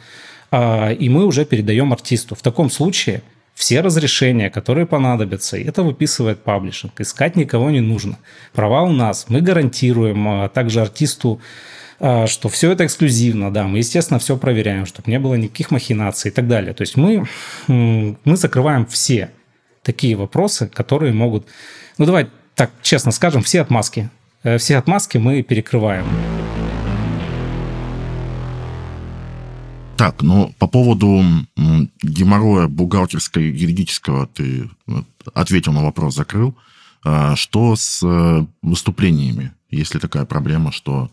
э, 0.51 0.95
и 0.95 1.09
мы 1.09 1.27
уже 1.27 1.45
передаем 1.45 1.93
артисту. 1.93 2.35
В 2.35 2.43
таком 2.43 2.71
случае 2.71 3.23
все 3.55 3.81
разрешения, 3.81 4.51
которые 4.51 4.87
понадобятся, 4.87 5.57
это 5.57 5.83
выписывает 5.83 6.43
паблишинг. 6.43 7.01
Искать 7.01 7.37
никого 7.37 7.71
не 7.71 7.81
нужно. 7.81 8.19
Права 8.53 8.83
у 8.83 8.93
нас, 8.93 9.27
мы 9.29 9.41
гарантируем 9.41 10.29
а 10.29 10.49
также 10.49 10.81
артисту, 10.81 11.41
а, 12.01 12.27
что 12.27 12.49
все 12.49 12.73
это 12.73 12.85
эксклюзивно, 12.85 13.53
да, 13.53 13.65
мы, 13.65 13.79
естественно, 13.79 14.19
все 14.19 14.37
проверяем, 14.37 14.87
чтобы 14.87 15.11
не 15.11 15.19
было 15.19 15.35
никаких 15.35 15.71
махинаций 15.71 16.31
и 16.31 16.35
так 16.35 16.49
далее. 16.49 16.75
То 16.75 16.83
есть 16.83 16.97
мы, 16.97 17.27
мы 17.69 18.37
закрываем 18.37 18.87
все 18.87 19.31
такие 19.83 20.17
вопросы, 20.17 20.67
которые 20.67 21.13
могут... 21.13 21.47
Ну, 21.99 22.07
давай 22.07 22.29
так 22.55 22.71
честно 22.83 23.13
скажем, 23.13 23.43
все 23.43 23.61
отмазки. 23.61 24.11
Э, 24.43 24.59
все 24.59 24.77
отмазки 24.77 25.19
мы 25.19 25.43
перекрываем. 25.43 26.07
Так, 29.97 30.23
ну, 30.23 30.53
по 30.59 30.67
поводу 30.67 31.23
геморроя 32.03 32.67
бухгалтерского 32.67 33.43
и 33.43 33.51
юридического 33.51 34.27
ты 34.27 34.69
ответил 35.33 35.73
на 35.73 35.85
вопрос, 35.85 36.15
закрыл. 36.15 36.55
А 37.05 37.37
что 37.37 37.77
с 37.77 38.03
э, 38.03 38.47
выступлениями? 38.63 39.53
Есть 39.71 39.95
ли 39.95 40.01
такая 40.01 40.25
проблема, 40.25 40.73
что 40.73 41.11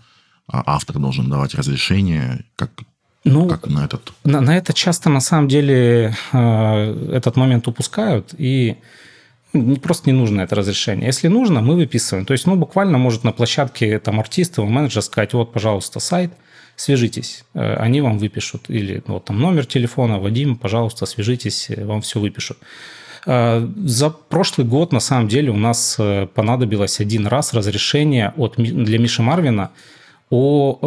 а, 0.47 0.63
автор 0.65 0.97
должен 0.99 1.29
давать 1.29 1.53
разрешение? 1.53 2.45
Как, 2.55 2.71
ну, 3.25 3.47
как 3.47 3.67
на 3.67 3.83
этот? 3.83 4.13
На, 4.23 4.39
на 4.39 4.55
это 4.55 4.73
часто, 4.73 5.09
на 5.09 5.19
самом 5.19 5.49
деле, 5.49 6.15
э, 6.31 7.11
этот 7.13 7.35
момент 7.35 7.67
упускают, 7.67 8.33
и 8.37 8.77
просто 9.83 10.09
не 10.09 10.17
нужно 10.17 10.41
это 10.41 10.55
разрешение. 10.55 11.07
Если 11.07 11.27
нужно, 11.27 11.61
мы 11.61 11.75
выписываем. 11.75 12.25
То 12.25 12.31
есть, 12.31 12.47
ну, 12.47 12.55
буквально 12.55 12.97
может 12.97 13.25
на 13.25 13.33
площадке 13.33 13.99
там 13.99 14.21
артист, 14.21 14.59
его 14.59 14.67
менеджер 14.67 15.01
сказать, 15.01 15.33
вот, 15.33 15.51
пожалуйста, 15.51 15.99
сайт– 15.99 16.31
свяжитесь, 16.81 17.45
э, 17.53 17.75
они 17.75 18.01
вам 18.01 18.17
выпишут. 18.17 18.69
Или 18.69 19.03
вот 19.07 19.25
там 19.25 19.39
номер 19.39 19.65
телефона, 19.65 20.19
Вадим, 20.19 20.55
пожалуйста, 20.55 21.05
свяжитесь, 21.05 21.69
э, 21.69 21.85
вам 21.85 22.01
все 22.01 22.19
выпишут. 22.19 22.57
Э, 23.27 23.67
за 23.85 24.09
прошлый 24.09 24.67
год, 24.67 24.91
на 24.91 24.99
самом 24.99 25.27
деле, 25.27 25.51
у 25.51 25.57
нас 25.57 25.99
понадобилось 26.33 26.99
один 26.99 27.27
раз 27.27 27.53
разрешение 27.53 28.33
от, 28.37 28.55
для 28.57 28.97
Миши 28.97 29.21
Марвина 29.21 29.69
о 30.31 30.79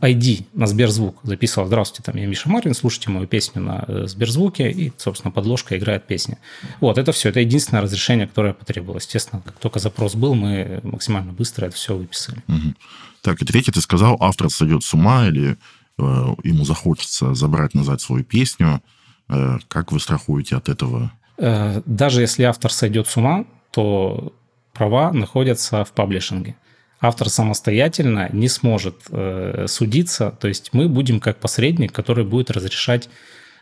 ID 0.00 0.46
на 0.54 0.66
Сберзвук. 0.66 1.20
Записывал, 1.22 1.68
здравствуйте, 1.68 2.02
там 2.02 2.20
я 2.20 2.26
Миша 2.26 2.48
Марвин, 2.50 2.74
слушайте 2.74 3.10
мою 3.10 3.28
песню 3.28 3.62
на 3.62 4.06
Сберзвуке, 4.08 4.72
и, 4.72 4.92
собственно, 4.96 5.30
подложка 5.30 5.78
играет 5.78 6.08
песня. 6.08 6.36
Вот, 6.80 6.98
это 6.98 7.12
все, 7.12 7.28
это 7.28 7.38
единственное 7.38 7.82
разрешение, 7.82 8.26
которое 8.26 8.54
потребовалось. 8.54 9.04
Естественно, 9.04 9.40
как 9.44 9.54
только 9.60 9.78
запрос 9.78 10.16
был, 10.16 10.34
мы 10.34 10.80
максимально 10.82 11.32
быстро 11.32 11.66
это 11.66 11.76
все 11.76 11.96
выписали. 11.96 12.38
Угу. 12.48 12.74
Так, 13.22 13.42
и 13.42 13.44
третье, 13.44 13.72
ты 13.72 13.80
сказал, 13.80 14.16
автор 14.20 14.50
сойдет 14.50 14.82
с 14.82 14.94
ума 14.94 15.26
или 15.26 15.56
э, 15.98 16.34
ему 16.44 16.64
захочется 16.64 17.34
забрать 17.34 17.74
назад 17.74 18.00
свою 18.00 18.24
песню. 18.24 18.82
Э, 19.28 19.58
как 19.68 19.92
вы 19.92 20.00
страхуете 20.00 20.56
от 20.56 20.68
этого? 20.68 21.12
Э, 21.38 21.82
даже 21.84 22.20
если 22.20 22.44
автор 22.44 22.72
сойдет 22.72 23.08
с 23.08 23.16
ума, 23.16 23.44
то 23.70 24.32
права 24.72 25.12
находятся 25.12 25.84
в 25.84 25.92
паблишинге. 25.92 26.56
Автор 27.00 27.28
самостоятельно 27.28 28.28
не 28.32 28.48
сможет 28.48 29.02
э, 29.10 29.66
судиться, 29.68 30.36
то 30.40 30.48
есть 30.48 30.70
мы 30.72 30.88
будем 30.88 31.20
как 31.20 31.38
посредник, 31.38 31.92
который 31.92 32.24
будет 32.24 32.50
разрешать 32.50 33.08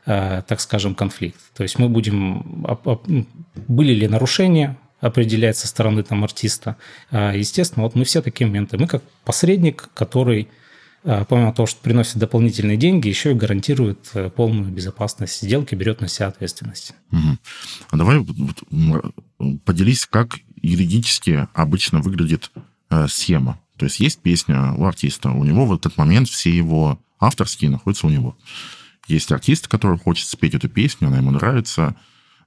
э, 0.07 0.43
так 0.47 0.61
скажем, 0.61 0.95
конфликт. 0.95 1.41
То 1.55 1.63
есть 1.63 1.79
мы 1.79 1.89
будем... 1.89 2.67
Были 3.69 3.93
ли 3.93 4.09
нарушения, 4.09 4.79
определять 5.07 5.57
со 5.57 5.67
стороны 5.67 6.03
там 6.03 6.25
артиста. 6.25 6.77
А, 7.11 7.33
естественно, 7.33 7.85
вот 7.85 7.95
мы 7.95 8.05
все 8.05 8.23
такие 8.23 8.47
моменты. 8.47 8.79
Мы 8.79 8.87
как 8.87 9.03
посредник, 9.25 9.89
который 9.95 10.49
а, 11.09 11.25
помимо 11.25 11.53
того, 11.53 11.67
что 11.67 11.81
приносит 11.81 12.17
дополнительные 12.17 12.77
деньги, 12.77 13.09
еще 13.09 13.31
и 13.31 13.35
гарантирует 13.35 14.11
э, 14.15 14.29
полную 14.29 14.73
безопасность 14.73 15.41
сделки, 15.41 15.77
берет 15.77 16.01
на 16.01 16.09
себя 16.09 16.27
ответственность. 16.27 16.95
Угу. 17.13 17.39
А 17.91 17.97
давай 17.97 18.27
поделись, 19.65 20.07
как 20.07 20.41
юридически 20.61 21.47
обычно 21.55 22.01
выглядит 22.01 22.51
э, 22.91 23.07
схема. 23.09 23.61
То 23.77 23.85
есть 23.85 24.01
есть 24.01 24.21
песня 24.21 24.73
у 24.73 24.85
артиста, 24.85 25.31
у 25.31 25.45
него 25.45 25.67
в 25.67 25.75
этот 25.75 25.97
момент 25.97 26.29
все 26.29 26.51
его 26.51 26.99
авторские 27.21 27.71
находятся 27.71 28.09
у 28.09 28.11
него. 28.11 28.37
Есть 29.07 29.31
артист, 29.31 29.69
который 29.69 30.01
хочет 30.01 30.27
спеть 30.27 30.55
эту 30.55 30.69
песню, 30.69 31.07
она 31.07 31.19
ему 31.19 31.31
нравится, 31.31 31.95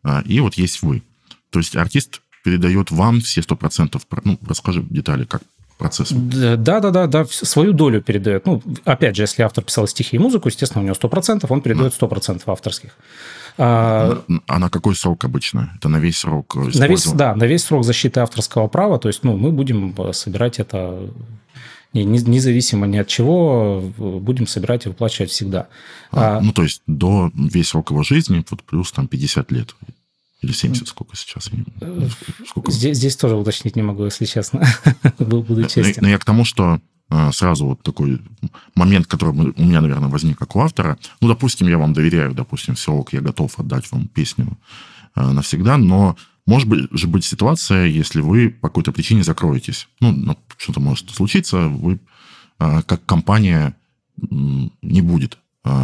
э, 0.04 0.22
и 0.26 0.42
вот 0.42 0.56
есть 0.56 0.82
вы. 0.82 1.04
То 1.50 1.60
есть 1.60 1.78
артист 1.78 2.22
передает 2.44 2.92
вам 2.92 3.22
все 3.22 3.42
100%. 3.42 4.02
Ну, 4.24 4.40
расскажи 4.48 4.84
детали, 4.90 5.26
как 5.26 5.42
процесс. 5.80 6.12
Да, 6.12 6.80
да, 6.80 6.92
да, 6.92 7.08
да, 7.08 7.26
свою 7.26 7.74
долю 7.74 8.02
передает. 8.02 8.46
Ну, 8.46 8.62
опять 8.86 9.16
же, 9.16 9.24
если 9.24 9.44
автор 9.44 9.64
писал 9.64 9.88
стихи 9.88 10.18
и 10.18 10.20
музыку, 10.20 10.50
естественно, 10.50 10.84
у 10.84 10.86
него 10.86 10.96
100%, 10.96 11.46
он 11.50 11.62
передает 11.62 11.94
100% 12.00 12.42
авторских. 12.46 12.92
А, 13.58 14.22
а 14.48 14.60
на 14.60 14.70
какой 14.70 14.96
срок 14.96 15.26
обычно? 15.26 15.72
Это 15.78 15.90
на 15.90 15.98
весь 15.98 16.18
срок 16.18 16.56
на 16.56 16.88
весь, 16.88 17.06
Да, 17.08 17.36
на 17.36 17.46
весь 17.46 17.64
срок 17.64 17.84
защиты 17.84 18.20
авторского 18.20 18.68
права. 18.68 19.00
То 19.00 19.10
есть, 19.10 19.24
ну, 19.24 19.38
мы 19.38 19.52
будем 19.52 19.96
собирать 20.14 20.60
это 20.60 21.10
независимо 21.94 22.88
ни 22.88 22.98
от 22.98 23.08
чего, 23.08 23.82
будем 23.98 24.48
собирать 24.48 24.86
и 24.86 24.90
выплачивать 24.90 25.32
всегда. 25.32 25.68
А, 26.12 26.38
а, 26.38 26.42
ну, 26.42 26.52
то 26.52 26.64
есть 26.64 26.82
до 26.88 27.32
весь 27.34 27.70
срок 27.70 27.92
его 27.92 28.04
жизни, 28.04 28.46
вот 28.50 28.64
плюс 28.64 28.92
там 28.92 29.08
50 29.08 29.52
лет. 29.52 29.76
Или 30.42 30.54
70, 30.54 30.88
сколько 30.88 31.18
сейчас? 31.18 31.50
Сколько? 32.48 32.72
Здесь, 32.72 32.98
здесь 32.98 33.16
тоже 33.18 33.36
уточнить 33.36 33.76
не 33.76 33.82
могу, 33.82 34.06
если 34.06 34.26
честно. 34.26 34.66
Буду 35.20 35.66
честен. 35.66 36.02
Но 36.02 36.10
я 36.10 36.18
к 36.18 36.26
тому, 36.26 36.46
что 36.46 36.80
а, 37.10 37.32
сразу 37.32 37.66
вот 37.66 37.82
такой 37.82 38.22
момент, 38.76 39.08
который 39.08 39.32
у 39.32 39.64
меня, 39.64 39.82
наверное, 39.82 40.10
возник 40.10 40.38
как 40.38 40.56
у 40.56 40.62
автора. 40.62 40.98
Ну, 41.20 41.28
допустим, 41.28 41.68
я 41.68 41.78
вам 41.78 41.94
доверяю, 41.94 42.34
допустим, 42.34 42.76
все 42.76 42.94
ок, 42.94 43.14
я 43.14 43.22
готов 43.22 43.60
отдать 43.60 43.92
вам 43.92 44.08
песню 44.08 44.58
а, 45.16 45.34
навсегда, 45.34 45.78
но 45.78 46.16
может 46.46 46.70
быть 46.70 46.88
же 46.92 47.08
быть 47.08 47.26
ситуация, 47.26 47.88
если 47.88 48.22
вы 48.22 48.50
по 48.50 48.70
какой-то 48.70 48.92
причине 48.92 49.24
закроетесь. 49.24 49.90
Ну, 50.00 50.12
ну 50.12 50.38
что-то 50.58 50.80
может 50.80 51.10
случиться, 51.10 51.68
вы 51.68 52.00
как 52.58 53.06
компания 53.06 53.74
не 54.18 55.02
будет 55.02 55.38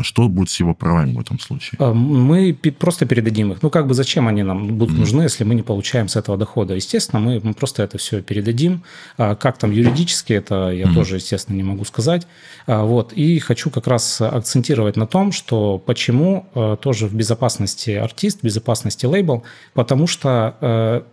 что 0.04 0.30
будет 0.30 0.50
с 0.50 0.60
его 0.60 0.74
правами 0.74 1.14
в 1.14 1.20
этом 1.20 1.38
случае? 1.38 1.78
А, 1.80 1.94
мы 1.94 2.54
просто 2.54 3.06
передадим 3.06 3.52
их. 3.52 3.62
Ну, 3.62 3.70
как 3.70 3.88
бы 3.88 3.94
зачем 3.94 4.28
они 4.28 4.42
нам 4.42 4.78
будут 4.78 4.98
нужны, 4.98 5.24
если 5.24 5.44
мы 5.44 5.54
не 5.54 5.64
получаем 5.64 6.08
с 6.08 6.16
этого 6.16 6.38
дохода? 6.38 6.74
Естественно, 6.76 7.20
мы, 7.20 7.42
мы 7.44 7.54
просто 7.54 7.84
это 7.84 7.98
все 7.98 8.22
передадим. 8.22 8.84
А 9.18 9.36
как 9.36 9.58
там 9.58 9.72
юридически, 9.72 10.34
это 10.34 10.70
я 10.70 10.86
mm-hmm. 10.86 10.94
тоже, 10.94 11.16
естественно, 11.16 11.58
не 11.58 11.64
могу 11.64 11.84
сказать. 11.84 12.26
Вот. 12.68 13.12
И 13.14 13.38
хочу 13.40 13.70
как 13.70 13.88
раз 13.88 14.22
акцентировать 14.22 14.96
на 14.96 15.08
том, 15.08 15.32
что 15.32 15.78
почему 15.78 16.48
тоже 16.82 17.08
в 17.08 17.14
безопасности 17.14 17.92
артист, 17.92 18.40
в 18.40 18.44
безопасности 18.44 19.06
лейбл, 19.06 19.44
потому 19.74 20.08
что 20.08 21.04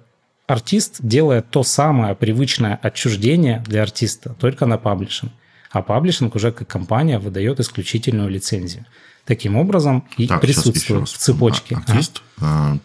артист 0.46 0.98
делает 1.00 1.50
то 1.50 1.62
самое 1.62 2.14
привычное 2.14 2.78
отчуждение 2.80 3.62
для 3.66 3.82
артиста, 3.82 4.34
только 4.38 4.66
на 4.66 4.78
паблишинг 4.78 5.32
а 5.72 5.82
паблишинг 5.82 6.34
уже 6.34 6.52
как 6.52 6.68
компания 6.68 7.18
выдает 7.18 7.60
исключительную 7.60 8.28
лицензию. 8.28 8.84
Таким 9.24 9.56
образом 9.56 10.04
и 10.16 10.26
так, 10.26 10.40
присутствует 10.40 11.08
в 11.08 11.16
цепочке. 11.16 11.76
Артист 11.76 12.22
а? 12.40 12.76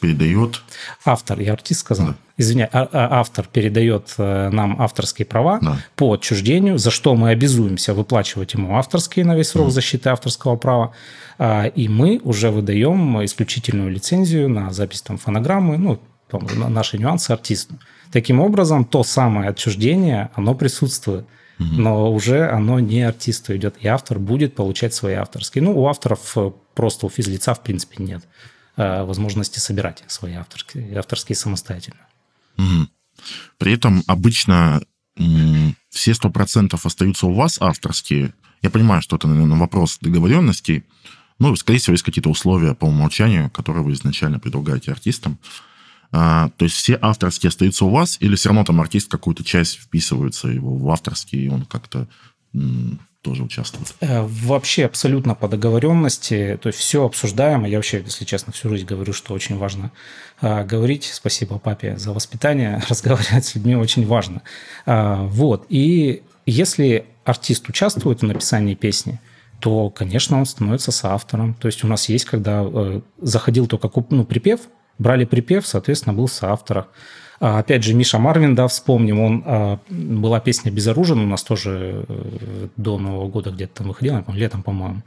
передает... 0.00 0.62
Автор, 1.04 1.40
я 1.40 1.52
артист 1.52 1.80
сказал. 1.80 2.08
Да. 2.08 2.16
Извиняюсь, 2.36 2.70
а, 2.72 2.88
а, 2.92 3.20
автор 3.20 3.46
передает 3.46 4.14
э, 4.18 4.50
нам 4.50 4.80
авторские 4.80 5.26
права 5.26 5.58
да. 5.60 5.78
по 5.96 6.14
отчуждению, 6.14 6.78
за 6.78 6.90
что 6.90 7.14
мы 7.14 7.30
обязуемся 7.30 7.92
выплачивать 7.92 8.54
ему 8.54 8.76
авторские 8.76 9.24
на 9.24 9.36
весь 9.36 9.48
срок 9.48 9.68
mm. 9.68 9.70
защиты 9.70 10.08
авторского 10.08 10.56
права. 10.56 10.92
И 11.74 11.88
мы 11.88 12.20
уже 12.22 12.50
выдаем 12.50 13.24
исключительную 13.24 13.90
лицензию 13.90 14.48
на 14.48 14.72
запись 14.72 15.02
там 15.02 15.18
фонограммы, 15.18 15.76
ну, 15.76 16.00
на 16.30 16.68
наши 16.68 16.98
нюансы 16.98 17.32
артисту. 17.32 17.78
Таким 18.12 18.38
образом, 18.40 18.84
то 18.84 19.02
самое 19.02 19.50
отчуждение, 19.50 20.30
оно 20.34 20.54
присутствует 20.54 21.26
но 21.70 22.12
уже 22.12 22.48
оно 22.48 22.80
не 22.80 23.02
артисту 23.02 23.56
идет, 23.56 23.76
и 23.80 23.88
автор 23.88 24.18
будет 24.18 24.54
получать 24.54 24.94
свои 24.94 25.14
авторские. 25.14 25.62
Ну, 25.62 25.78
у 25.78 25.86
авторов 25.86 26.36
э, 26.36 26.50
просто 26.74 27.06
у 27.06 27.08
физлица, 27.10 27.54
в 27.54 27.62
принципе, 27.62 28.02
нет 28.02 28.24
э, 28.76 29.04
возможности 29.04 29.58
собирать 29.58 30.04
свои 30.06 30.34
авторские, 30.34 30.98
авторские 30.98 31.36
самостоятельно. 31.36 32.06
Угу. 32.58 32.88
При 33.58 33.72
этом 33.72 34.02
обычно 34.06 34.82
все 35.90 36.14
сто 36.14 36.30
процентов 36.30 36.86
остаются 36.86 37.26
у 37.26 37.34
вас 37.34 37.58
авторские. 37.60 38.32
Я 38.62 38.70
понимаю, 38.70 39.02
что 39.02 39.16
это, 39.16 39.28
наверное, 39.28 39.58
вопрос 39.58 39.98
договоренности. 40.00 40.84
Ну, 41.38 41.54
скорее 41.56 41.78
всего, 41.78 41.92
есть 41.92 42.04
какие-то 42.04 42.30
условия 42.30 42.74
по 42.74 42.86
умолчанию, 42.86 43.50
которые 43.50 43.84
вы 43.84 43.92
изначально 43.92 44.38
предлагаете 44.38 44.90
артистам. 44.90 45.38
А, 46.12 46.50
то 46.56 46.66
есть 46.66 46.76
все 46.76 46.98
авторские 47.00 47.48
остаются 47.48 47.86
у 47.86 47.90
вас, 47.90 48.18
или 48.20 48.36
все 48.36 48.50
равно 48.50 48.64
там 48.64 48.80
артист 48.80 49.10
какую-то 49.10 49.44
часть 49.44 49.78
вписывается 49.78 50.48
его 50.48 50.76
в 50.76 50.88
авторские, 50.90 51.44
и 51.44 51.48
он 51.48 51.64
как-то 51.64 52.06
тоже 53.22 53.44
участвует? 53.44 53.94
Э, 54.00 54.22
вообще 54.22 54.84
абсолютно 54.84 55.34
по 55.34 55.48
договоренности, 55.48 56.58
то 56.60 56.66
есть 56.66 56.78
все 56.78 57.04
обсуждаем. 57.04 57.64
Я 57.64 57.78
вообще, 57.78 58.02
если 58.04 58.24
честно, 58.24 58.52
всю 58.52 58.68
жизнь 58.68 58.84
говорю, 58.84 59.12
что 59.12 59.32
очень 59.32 59.56
важно 59.56 59.92
а, 60.40 60.64
говорить. 60.64 61.10
Спасибо 61.14 61.58
папе 61.58 61.96
за 61.96 62.12
воспитание. 62.12 62.82
Разговаривать 62.88 63.44
с 63.44 63.54
людьми 63.54 63.76
очень 63.76 64.06
важно. 64.06 64.42
А, 64.86 65.24
вот. 65.24 65.66
И 65.68 66.22
если 66.46 67.06
артист 67.24 67.68
участвует 67.68 68.20
в 68.20 68.24
написании 68.24 68.74
песни, 68.74 69.20
то, 69.60 69.90
конечно, 69.90 70.38
он 70.38 70.44
становится 70.44 70.90
соавтором. 70.90 71.54
То 71.54 71.66
есть 71.66 71.84
у 71.84 71.86
нас 71.86 72.08
есть, 72.08 72.24
когда 72.24 72.64
э, 72.64 73.00
заходил 73.18 73.68
только 73.68 73.88
ну, 74.10 74.24
припев, 74.24 74.62
брали 74.98 75.24
припев, 75.24 75.66
соответственно, 75.66 76.14
был 76.14 76.28
соавтор. 76.28 76.88
А, 77.40 77.58
опять 77.58 77.82
же, 77.82 77.94
Миша 77.94 78.18
Марвин, 78.18 78.54
да, 78.54 78.68
вспомним, 78.68 79.20
он, 79.20 79.42
а, 79.44 79.78
была 79.88 80.38
песня 80.40 80.70
«Безоружен» 80.70 81.18
у 81.18 81.26
нас 81.26 81.42
тоже 81.42 82.04
э, 82.08 82.68
до 82.76 82.98
Нового 82.98 83.28
года 83.28 83.50
где-то 83.50 83.78
там 83.78 83.88
выходила, 83.88 84.24
летом, 84.28 84.62
по-моему. 84.62 85.02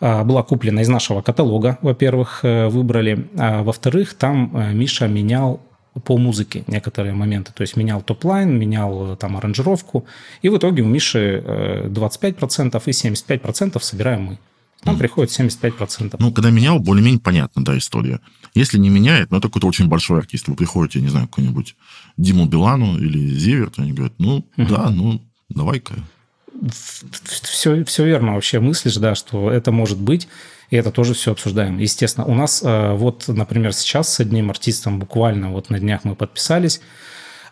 А, 0.00 0.24
была 0.24 0.42
куплена 0.42 0.82
из 0.82 0.88
нашего 0.88 1.22
каталога, 1.22 1.78
во-первых, 1.82 2.40
э, 2.42 2.68
выбрали. 2.68 3.28
А, 3.38 3.62
во-вторых, 3.62 4.14
там 4.14 4.56
э, 4.56 4.72
Миша 4.72 5.08
менял 5.08 5.60
по 6.04 6.18
музыке 6.18 6.64
некоторые 6.66 7.14
моменты. 7.14 7.52
То 7.54 7.62
есть 7.62 7.76
менял 7.76 8.02
topline, 8.02 8.58
менял 8.58 9.16
там 9.16 9.38
аранжировку. 9.38 10.04
И 10.42 10.50
в 10.50 10.58
итоге 10.58 10.82
у 10.82 10.86
Миши 10.86 11.42
25% 11.86 12.82
и 12.84 12.90
75% 12.90 13.80
собираем 13.80 14.22
мы. 14.22 14.38
Нам 14.84 14.98
приходит 14.98 15.30
75%. 15.30 16.16
Ну, 16.18 16.32
когда 16.32 16.50
менял, 16.50 16.78
более-менее 16.78 17.20
понятно, 17.20 17.64
да, 17.64 17.78
история. 17.78 18.20
Если 18.56 18.78
не 18.78 18.88
меняет, 18.88 19.30
ну, 19.30 19.36
это 19.36 19.48
какой-то 19.48 19.66
очень 19.66 19.86
большой 19.86 20.18
артист. 20.18 20.48
Вы 20.48 20.56
приходите, 20.56 21.00
не 21.00 21.08
знаю, 21.08 21.28
какой-нибудь 21.28 21.76
Диму 22.16 22.46
Билану 22.46 22.98
или 22.98 23.18
Зиверт, 23.28 23.74
они 23.78 23.92
говорят, 23.92 24.14
ну, 24.18 24.36
угу. 24.56 24.66
да, 24.68 24.88
ну, 24.90 25.20
давай-ка. 25.50 25.94
Все, 27.42 27.84
все 27.84 28.04
верно 28.06 28.34
вообще 28.34 28.60
мыслишь, 28.60 28.96
да, 28.96 29.14
что 29.14 29.50
это 29.50 29.72
может 29.72 29.98
быть, 29.98 30.26
и 30.70 30.76
это 30.76 30.90
тоже 30.90 31.12
все 31.12 31.32
обсуждаем. 31.32 31.76
Естественно, 31.78 32.26
у 32.26 32.34
нас 32.34 32.62
э, 32.64 32.92
вот, 32.94 33.28
например, 33.28 33.74
сейчас 33.74 34.14
с 34.14 34.20
одним 34.20 34.48
артистом 34.48 34.98
буквально 34.98 35.50
вот 35.52 35.68
на 35.68 35.78
днях 35.78 36.04
мы 36.04 36.14
подписались, 36.14 36.80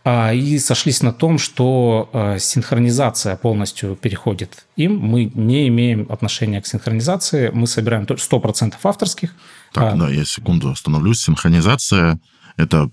а, 0.06 0.34
и 0.34 0.58
сошлись 0.58 1.02
на 1.02 1.12
том, 1.12 1.38
что 1.38 2.10
а, 2.12 2.38
синхронизация 2.38 3.36
полностью 3.36 3.96
переходит 3.96 4.66
им. 4.76 4.98
Мы 4.98 5.30
не 5.34 5.66
имеем 5.68 6.06
отношения 6.10 6.60
к 6.60 6.66
синхронизации, 6.66 7.50
мы 7.54 7.66
собираем 7.66 8.04
100% 8.04 8.74
авторских. 8.82 9.34
Так, 9.74 9.94
а... 9.94 9.96
да, 9.96 10.08
я 10.08 10.24
секунду 10.24 10.70
остановлюсь. 10.70 11.20
Синхронизация– 11.20 12.20
это, 12.56 12.90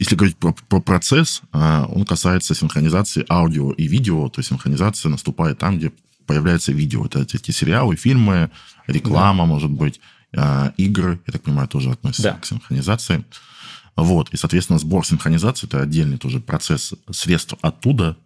если 0.00 0.16
говорить 0.16 0.36
про, 0.36 0.52
про 0.52 0.80
процесс, 0.80 1.40
он 1.52 2.04
касается 2.04 2.54
синхронизации 2.54 3.24
аудио 3.30 3.70
и 3.70 3.86
видео, 3.86 4.28
то 4.28 4.40
есть 4.40 4.48
синхронизация 4.48 5.08
наступает 5.08 5.58
там, 5.58 5.78
где 5.78 5.92
появляется 6.26 6.72
видео. 6.72 7.06
Это 7.06 7.20
эти 7.20 7.52
сериалы, 7.52 7.94
фильмы, 7.94 8.50
реклама, 8.88 9.44
да. 9.44 9.46
может 9.46 9.70
быть, 9.70 10.00
игры, 10.76 11.20
я 11.24 11.32
так 11.32 11.42
понимаю, 11.42 11.68
тоже 11.68 11.92
относятся 11.92 12.32
да. 12.32 12.38
к 12.38 12.44
синхронизации. 12.44 13.24
Вот. 13.94 14.30
И, 14.30 14.36
соответственно, 14.36 14.80
сбор 14.80 15.06
синхронизации– 15.06 15.66
это 15.68 15.80
отдельный 15.80 16.18
тоже 16.18 16.40
процесс 16.40 16.92
средств 17.12 17.54
оттуда. 17.62 18.16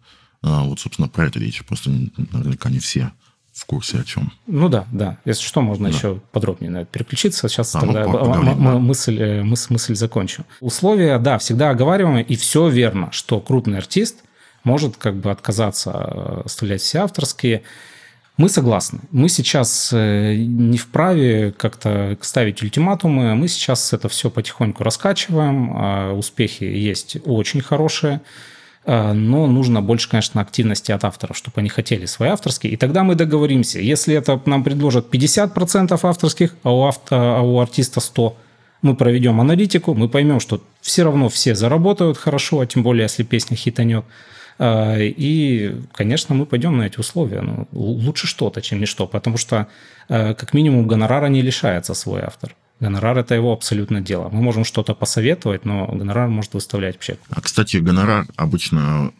А, 0.41 0.63
вот, 0.63 0.79
собственно, 0.79 1.07
про 1.07 1.27
это 1.27 1.39
речь. 1.39 1.63
Просто 1.63 1.91
наверняка 1.91 2.71
не 2.71 2.79
все 2.79 3.11
в 3.53 3.65
курсе 3.65 3.99
о 3.99 4.03
чем. 4.03 4.31
Ну 4.47 4.69
да, 4.69 4.85
да. 4.91 5.17
Если 5.25 5.43
что, 5.43 5.61
можно 5.61 5.89
да. 5.89 5.95
еще 5.95 6.19
подробнее 6.31 6.71
на 6.71 6.77
это 6.79 6.91
переключиться. 6.91 7.49
Сейчас 7.49 7.75
а, 7.75 7.81
тогда 7.81 8.05
ну, 8.05 8.55
мы, 8.55 8.79
мысль, 8.79 9.21
э, 9.21 9.43
мысль, 9.43 9.73
мысль 9.73 9.95
закончу. 9.95 10.45
Условия, 10.61 11.19
да, 11.19 11.37
всегда 11.37 11.69
оговариваемые, 11.69 12.23
и 12.23 12.35
все 12.35 12.69
верно, 12.69 13.11
что 13.11 13.39
крупный 13.41 13.77
артист 13.77 14.23
может 14.63 14.97
как 14.97 15.15
бы 15.15 15.31
отказаться 15.31 15.91
э, 15.91 16.41
оставлять 16.45 16.81
все 16.81 16.99
авторские. 16.99 17.63
Мы 18.37 18.47
согласны. 18.47 19.01
Мы 19.11 19.27
сейчас 19.27 19.91
э, 19.91 20.35
не 20.35 20.77
вправе 20.77 21.51
как-то 21.51 22.17
ставить 22.21 22.63
ультиматумы. 22.63 23.35
Мы 23.35 23.47
сейчас 23.49 23.91
это 23.91 24.07
все 24.07 24.29
потихоньку 24.29 24.83
раскачиваем. 24.83 25.73
А 25.75 26.13
успехи 26.13 26.63
есть 26.63 27.17
очень 27.25 27.61
хорошие. 27.61 28.21
А, 28.83 29.13
но 29.13 29.47
нужно 29.47 29.81
больше, 29.81 30.09
конечно, 30.09 30.41
активности 30.41 30.91
от 30.91 31.03
авторов, 31.03 31.37
чтобы 31.37 31.59
они 31.61 31.69
хотели 31.69 32.05
свои 32.05 32.29
авторские. 32.29 32.73
И 32.73 32.77
тогда 32.77 33.03
мы 33.03 33.15
договоримся. 33.15 33.79
Если 33.79 34.15
это 34.15 34.41
нам 34.45 34.63
предложат 34.63 35.13
50% 35.13 35.99
авторских, 36.01 36.55
а 36.63 36.73
у, 36.73 36.83
авто, 36.85 37.15
а 37.15 37.41
у 37.41 37.59
артиста 37.59 37.99
100%, 37.99 38.33
мы 38.81 38.95
проведем 38.95 39.39
аналитику, 39.39 39.93
мы 39.93 40.09
поймем, 40.09 40.39
что 40.39 40.63
все 40.81 41.03
равно 41.03 41.29
все 41.29 41.53
заработают 41.53 42.17
хорошо, 42.17 42.61
а 42.61 42.65
тем 42.65 42.81
более, 42.81 43.03
если 43.03 43.21
песня 43.23 43.55
хитанет. 43.55 44.05
А, 44.57 44.97
и, 44.97 45.75
конечно, 45.91 46.33
мы 46.33 46.45
пойдем 46.45 46.77
на 46.77 46.83
эти 46.83 46.99
условия. 46.99 47.41
Ну, 47.41 47.67
лучше 47.71 48.27
что-то, 48.27 48.61
чем 48.61 48.79
ничто, 48.79 49.05
потому 49.05 49.37
что, 49.37 49.67
а, 50.09 50.33
как 50.33 50.53
минимум, 50.53 50.87
гонорара 50.87 51.27
не 51.27 51.41
лишается 51.41 51.93
свой 51.93 52.21
автор. 52.21 52.55
Гонорар– 52.81 53.17
это 53.19 53.35
его 53.35 53.53
абсолютно 53.53 54.01
дело. 54.01 54.29
Мы 54.29 54.41
можем 54.41 54.65
что-то 54.65 54.95
посоветовать, 54.95 55.65
но 55.65 55.85
гонорар 55.85 56.27
может 56.27 56.55
выставлять 56.55 56.95
вообще. 56.95 57.19
А, 57.29 57.39
кстати, 57.39 57.77
гонорар 57.77 58.25
обычно 58.35 59.13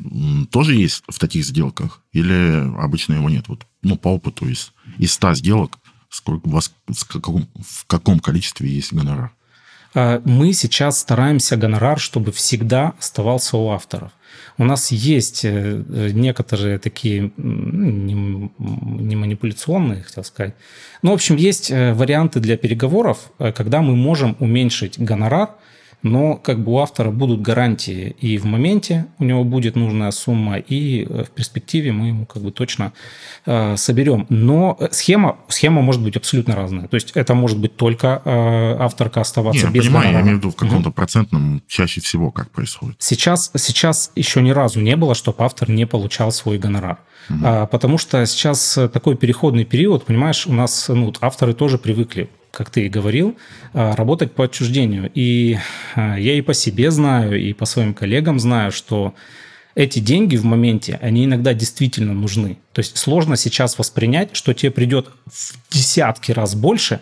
тоже 0.50 0.74
есть 0.74 1.04
в 1.08 1.20
таких 1.20 1.46
сделках? 1.46 2.02
Или 2.12 2.68
обычно 2.80 3.14
его 3.14 3.30
нет? 3.30 3.48
Вот, 3.48 3.68
ну, 3.84 3.98
по 3.98 4.08
опыту 4.08 4.48
из, 4.48 4.74
из 4.98 5.14
100 5.14 5.36
сделок, 5.36 5.78
сколько 6.10 6.48
у 6.48 6.50
вас, 6.50 6.74
в 6.88 7.06
каком, 7.06 7.48
в 7.64 7.86
каком 7.86 8.20
количестве 8.20 8.68
есть 8.68 8.94
гонорар? 8.94 9.32
А, 9.94 10.22
мы 10.26 10.54
сейчас 10.54 11.00
стараемся 11.00 11.58
гонорар, 11.58 12.00
чтобы 12.00 12.32
всегда 12.32 12.94
оставался 13.00 13.58
у 13.58 13.70
авторов. 13.70 14.12
У 14.58 14.64
нас 14.64 14.92
есть 14.92 15.42
э, 15.44 15.84
некоторые 16.14 16.78
такие 16.78 17.32
не, 17.38 18.14
не 18.14 19.16
манипуляционные, 19.16 20.04
хотел 20.04 20.24
сказать. 20.24 20.56
Ну, 21.02 21.12
в 21.12 21.14
общем, 21.16 21.36
есть 21.36 21.72
э, 21.72 21.94
варианты 21.94 22.40
для 22.40 22.58
переговоров, 22.58 23.32
э, 23.40 23.52
когда 23.52 23.82
мы 23.82 23.96
можем 23.96 24.36
уменьшить 24.40 25.00
гонорар– 25.00 25.50
но 26.04 26.36
как 26.36 26.64
бы 26.64 26.74
у 26.74 26.80
автора 26.80 27.12
будут 27.12 27.42
гарантии 27.42 28.16
и 28.20 28.38
в 28.38 28.46
моменте 28.46 29.08
у 29.20 29.24
него 29.24 29.44
будет 29.44 29.76
нужная 29.76 30.12
сумма, 30.12 30.58
и 30.58 31.06
э, 31.08 31.24
в 31.24 31.32
перспективе 31.32 31.92
мы 31.92 32.08
ему 32.08 32.26
как 32.26 32.42
бы 32.42 32.52
точно 32.52 32.94
э, 33.46 33.78
соберем. 33.78 34.26
Но 34.30 34.78
схема, 34.92 35.38
схема 35.48 35.82
может 35.82 36.02
быть 36.02 36.18
абсолютно 36.18 36.56
разная. 36.56 36.88
То 36.88 36.96
есть 36.96 37.12
это 37.12 37.34
может 37.36 37.60
быть 37.60 37.76
только 37.76 38.22
э, 38.24 38.76
авторка 38.80 39.22
оставаться 39.22 39.68
Не, 39.68 39.74
без 39.74 39.86
понимаю, 39.86 40.06
гонорара. 40.06 40.18
я 40.18 40.22
имею 40.24 40.38
в 40.38 40.40
виду 40.40 40.52
в 40.52 40.56
каком-то 40.56 40.90
угу. 40.90 40.96
процентном 40.96 41.62
чаще 41.68 42.02
всего 42.02 42.32
как 42.32 42.50
происходит. 42.50 42.96
Сейчас, 43.00 43.52
сейчас 43.56 44.12
еще 44.16 44.42
ни 44.42 44.52
разу 44.52 44.82
не 44.82 44.96
было, 44.96 45.14
чтобы 45.14 45.44
автор 45.44 45.70
не 45.70 45.86
получал 45.86 46.32
свой 46.32 46.58
гонорар. 46.58 47.00
Угу. 47.30 47.40
А, 47.44 47.66
потому 47.68 47.98
что 47.98 48.26
сейчас 48.26 48.78
такой 48.92 49.16
переходный 49.16 49.66
период, 49.66 50.06
понимаешь, 50.06 50.48
у 50.48 50.54
нас 50.54 50.88
ну, 50.90 51.14
авторы 51.22 51.54
тоже 51.54 51.78
привыкли 51.78 52.30
как 52.52 52.70
ты 52.70 52.86
и 52.86 52.90
говорил, 52.90 53.38
а, 53.74 53.96
работать 53.96 54.34
по 54.34 54.46
отчуждению. 54.46 55.10
И 55.16 55.58
а, 55.96 56.18
я 56.20 56.36
и 56.36 56.42
по 56.42 56.54
себе 56.54 56.92
знаю, 56.92 57.42
и 57.42 57.54
по 57.54 57.66
своим 57.66 57.94
коллегам 57.94 58.40
знаю, 58.40 58.72
что 58.72 59.16
эти 59.74 60.00
деньги 60.00 60.36
в 60.36 60.44
моменте, 60.44 61.00
они 61.02 61.26
иногда 61.26 61.54
действительно 61.54 62.14
нужны. 62.14 62.58
То 62.74 62.80
есть 62.80 62.98
сложно 62.98 63.38
сейчас 63.38 63.78
воспринять, 63.78 64.36
что 64.36 64.54
тебе 64.54 64.72
придет 64.72 65.10
в 65.26 65.56
десятки 65.72 66.34
раз 66.34 66.56
больше, 66.56 67.00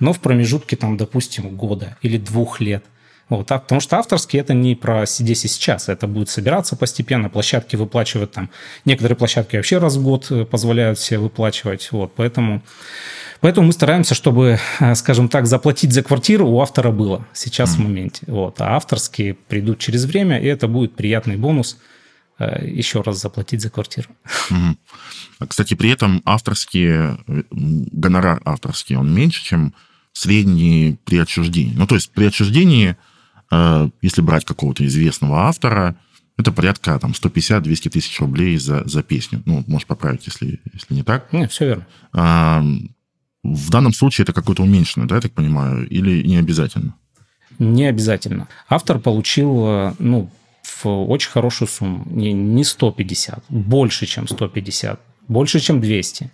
но 0.00 0.12
в 0.12 0.20
промежутке, 0.20 0.76
там, 0.76 0.96
допустим, 0.96 1.56
года 1.56 1.96
или 2.02 2.16
двух 2.16 2.60
лет. 2.60 2.84
Вот, 3.28 3.50
а, 3.50 3.58
потому 3.58 3.80
что 3.80 3.98
авторский 3.98 4.38
это 4.38 4.54
не 4.54 4.76
про 4.76 5.04
здесь 5.04 5.44
и 5.44 5.48
сейчас, 5.48 5.88
это 5.88 6.06
будет 6.06 6.28
собираться 6.28 6.76
постепенно, 6.76 7.28
площадки 7.28 7.74
выплачивают 7.74 8.32
там, 8.32 8.50
некоторые 8.84 9.16
площадки 9.16 9.56
вообще 9.56 9.78
раз 9.78 9.96
в 9.96 10.04
год 10.04 10.30
э, 10.30 10.44
позволяют 10.44 11.00
себе 11.00 11.18
выплачивать, 11.18 11.90
вот, 11.90 12.12
поэтому 12.14 12.62
Поэтому 13.40 13.68
мы 13.68 13.72
стараемся, 13.72 14.14
чтобы, 14.14 14.58
э, 14.80 14.94
скажем 14.94 15.28
так, 15.28 15.46
заплатить 15.46 15.92
за 15.92 16.02
квартиру 16.02 16.48
у 16.48 16.60
автора 16.60 16.90
было 16.90 17.26
сейчас 17.32 17.74
mm. 17.74 17.76
в 17.76 17.78
моменте. 17.80 18.24
Вот. 18.26 18.60
А 18.60 18.76
авторские 18.76 19.34
придут 19.34 19.78
через 19.78 20.04
время, 20.04 20.40
и 20.40 20.46
это 20.46 20.68
будет 20.68 20.94
приятный 20.96 21.36
бонус 21.36 21.78
э, 22.38 22.66
еще 22.66 23.02
раз 23.02 23.20
заплатить 23.20 23.60
за 23.60 23.70
квартиру. 23.70 24.08
Mm. 24.50 24.76
Кстати, 25.48 25.74
при 25.74 25.90
этом 25.90 26.22
авторские, 26.24 27.18
э, 27.26 27.42
гонорар 27.50 28.40
авторский, 28.44 28.96
он 28.96 29.14
меньше, 29.14 29.44
чем 29.44 29.74
средний 30.12 30.98
при 31.04 31.18
отчуждении. 31.18 31.74
Ну, 31.76 31.86
то 31.86 31.94
есть 31.94 32.10
при 32.10 32.24
отчуждении, 32.24 32.96
если 34.00 34.22
брать 34.22 34.46
какого-то 34.46 34.84
известного 34.86 35.42
автора, 35.42 35.94
это 36.38 36.52
порядка 36.52 36.98
там 36.98 37.12
150-200 37.12 37.90
тысяч 37.90 38.18
рублей 38.20 38.56
за, 38.56 38.82
за 38.88 39.02
песню. 39.02 39.42
Ну, 39.44 39.62
можешь 39.66 39.86
поправить, 39.86 40.26
если, 40.26 40.60
если 40.72 40.94
не 40.94 41.02
так. 41.02 41.32
Нет, 41.34 41.52
все 41.52 41.66
верно. 41.66 42.95
В 43.54 43.70
данном 43.70 43.92
случае 43.92 44.24
это 44.24 44.32
какой-то 44.32 44.62
уменьшенный, 44.62 45.06
да, 45.06 45.16
я 45.16 45.20
так 45.20 45.32
понимаю, 45.32 45.88
или 45.88 46.26
не 46.26 46.36
обязательно? 46.36 46.94
Не 47.58 47.86
обязательно. 47.86 48.48
Автор 48.68 48.98
получил, 48.98 49.66
э, 49.66 49.94
ну, 49.98 50.30
в 50.62 50.86
очень 51.10 51.30
хорошую 51.30 51.68
сумму. 51.68 52.04
Не, 52.10 52.32
не 52.32 52.64
150, 52.64 53.44
больше, 53.48 54.06
чем 54.06 54.28
150, 54.28 55.00
больше, 55.28 55.60
чем 55.60 55.80
200. 55.80 56.30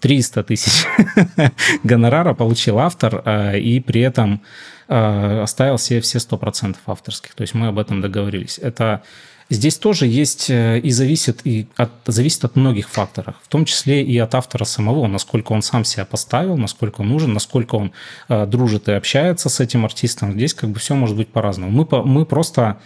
300 0.00 0.44
тысяч 0.44 0.86
гонорара 1.82 2.34
получил 2.34 2.78
автор, 2.78 3.22
э, 3.24 3.58
и 3.58 3.80
при 3.80 4.00
этом 4.00 4.42
э, 4.88 5.40
оставил 5.42 5.78
себе 5.78 6.00
все 6.00 6.18
100% 6.18 6.76
авторских. 6.86 7.34
То 7.34 7.42
есть 7.42 7.54
мы 7.54 7.68
об 7.68 7.78
этом 7.78 8.00
договорились. 8.00 8.58
Это 8.58 9.02
Здесь 9.50 9.78
тоже 9.78 10.06
есть 10.06 10.50
э, 10.50 10.78
и 10.78 10.90
зависит, 10.90 11.40
и 11.44 11.68
от, 11.76 11.90
зависит 12.06 12.44
от 12.44 12.54
многих 12.56 12.90
факторов, 12.90 13.36
в 13.42 13.48
том 13.48 13.64
числе 13.64 14.02
и 14.02 14.18
от 14.18 14.34
автора 14.34 14.64
самого, 14.64 15.06
насколько 15.06 15.52
он 15.52 15.62
сам 15.62 15.84
себя 15.84 16.04
поставил, 16.04 16.58
насколько 16.58 17.00
он 17.00 17.08
нужен, 17.08 17.32
насколько 17.32 17.76
он 17.76 17.92
э, 18.28 18.44
дружит 18.44 18.88
и 18.88 18.92
общается 18.92 19.48
с 19.48 19.60
этим 19.60 19.86
артистом. 19.86 20.32
Здесь 20.32 20.52
как 20.52 20.68
бы 20.68 20.78
все 20.78 20.94
может 20.94 21.16
быть 21.16 21.28
по-разному. 21.28 21.70
Мы, 21.70 22.04
мы 22.04 22.26
просто 22.26 22.78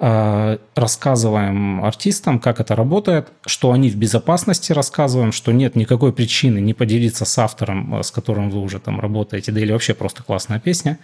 э, 0.00 0.58
рассказываем 0.74 1.84
артистам, 1.84 2.40
как 2.40 2.58
это 2.58 2.74
работает, 2.74 3.28
что 3.46 3.70
они 3.70 3.88
в 3.88 3.94
безопасности 3.94 4.72
рассказываем, 4.72 5.30
что 5.30 5.52
нет 5.52 5.76
никакой 5.76 6.12
причины 6.12 6.58
не 6.58 6.74
поделиться 6.74 7.24
с 7.24 7.38
автором, 7.38 7.94
э, 7.94 8.02
с 8.02 8.10
которым 8.10 8.50
вы 8.50 8.60
уже 8.60 8.80
там 8.80 8.98
работаете, 8.98 9.52
да 9.52 9.60
или 9.60 9.70
вообще 9.70 9.94
просто 9.94 10.24
классная 10.24 10.58
песня. 10.58 10.98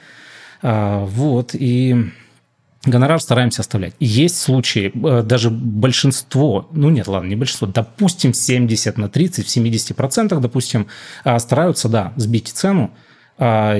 Э, 0.62 1.04
вот, 1.04 1.54
и 1.54 2.10
гонорар 2.86 3.20
стараемся 3.20 3.62
оставлять. 3.62 3.94
Есть 4.00 4.38
случаи, 4.38 4.92
э, 4.94 5.22
даже 5.22 5.50
большинство, 5.50 6.68
ну 6.72 6.90
нет, 6.90 7.08
ладно, 7.08 7.28
не 7.28 7.36
большинство, 7.36 7.66
допустим, 7.66 8.32
70 8.32 8.98
на 8.98 9.08
30, 9.08 9.46
в 9.46 9.50
70 9.50 9.96
процентах, 9.96 10.40
допустим, 10.40 10.86
а, 11.24 11.38
стараются, 11.38 11.88
да, 11.88 12.12
сбить 12.16 12.48
цену, 12.48 12.92
а, 13.38 13.76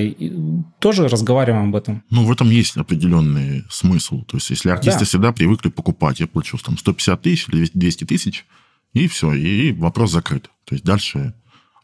тоже 0.79 1.09
разговариваем 1.09 1.69
об 1.69 1.77
этом. 1.77 2.03
Ну, 2.11 2.25
в 2.25 2.33
этом 2.33 2.51
есть 2.51 2.77
определенный 2.77 3.64
смысл. 3.71 4.23
То 4.25 4.37
есть, 4.37 4.51
если 4.51 4.69
артисты 4.71 5.01
да. 5.01 5.05
всегда 5.07 5.33
привыкли 5.33 5.71
покупать, 5.71 6.21
я 6.21 6.27
плачу 6.27 6.59
там 6.59 6.77
150 6.77 7.23
тысяч 7.23 7.49
или 7.49 7.71
200 7.73 8.05
тысяч, 8.05 8.45
и 8.92 9.09
все, 9.09 9.33
и 9.33 9.73
вопрос 9.73 10.12
закрыт. 10.12 10.51
То 10.64 10.75
есть, 10.75 10.85
дальше... 10.85 11.35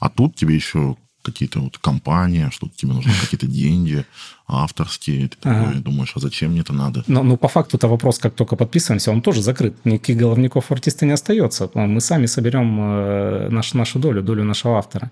А 0.00 0.08
тут 0.08 0.34
тебе 0.34 0.56
еще 0.56 0.96
какие-то 1.22 1.60
вот 1.60 1.78
компания, 1.78 2.50
что 2.50 2.68
тебе 2.74 2.92
нужны 2.92 3.12
какие-то 3.20 3.46
деньги 3.46 4.04
авторские. 4.52 5.28
Ты 5.28 5.48
ага. 5.48 5.66
такой 5.66 5.80
думаешь, 5.80 6.12
а 6.14 6.20
зачем 6.20 6.50
мне 6.50 6.60
это 6.60 6.72
надо? 6.72 7.04
Но, 7.06 7.22
ну, 7.22 7.36
по 7.36 7.48
факту 7.48 7.76
это 7.76 7.88
вопрос, 7.88 8.18
как 8.18 8.34
только 8.34 8.56
подписываемся, 8.56 9.10
он 9.10 9.22
тоже 9.22 9.42
закрыт. 9.42 9.74
Никаких 9.84 10.18
головников 10.18 10.70
артиста 10.70 11.06
не 11.06 11.12
остается. 11.12 11.70
Мы 11.74 12.00
сами 12.00 12.26
соберем 12.26 12.78
э, 12.80 13.48
нашу, 13.50 13.78
нашу 13.78 13.98
долю, 13.98 14.22
долю 14.22 14.44
нашего 14.44 14.78
автора. 14.78 15.10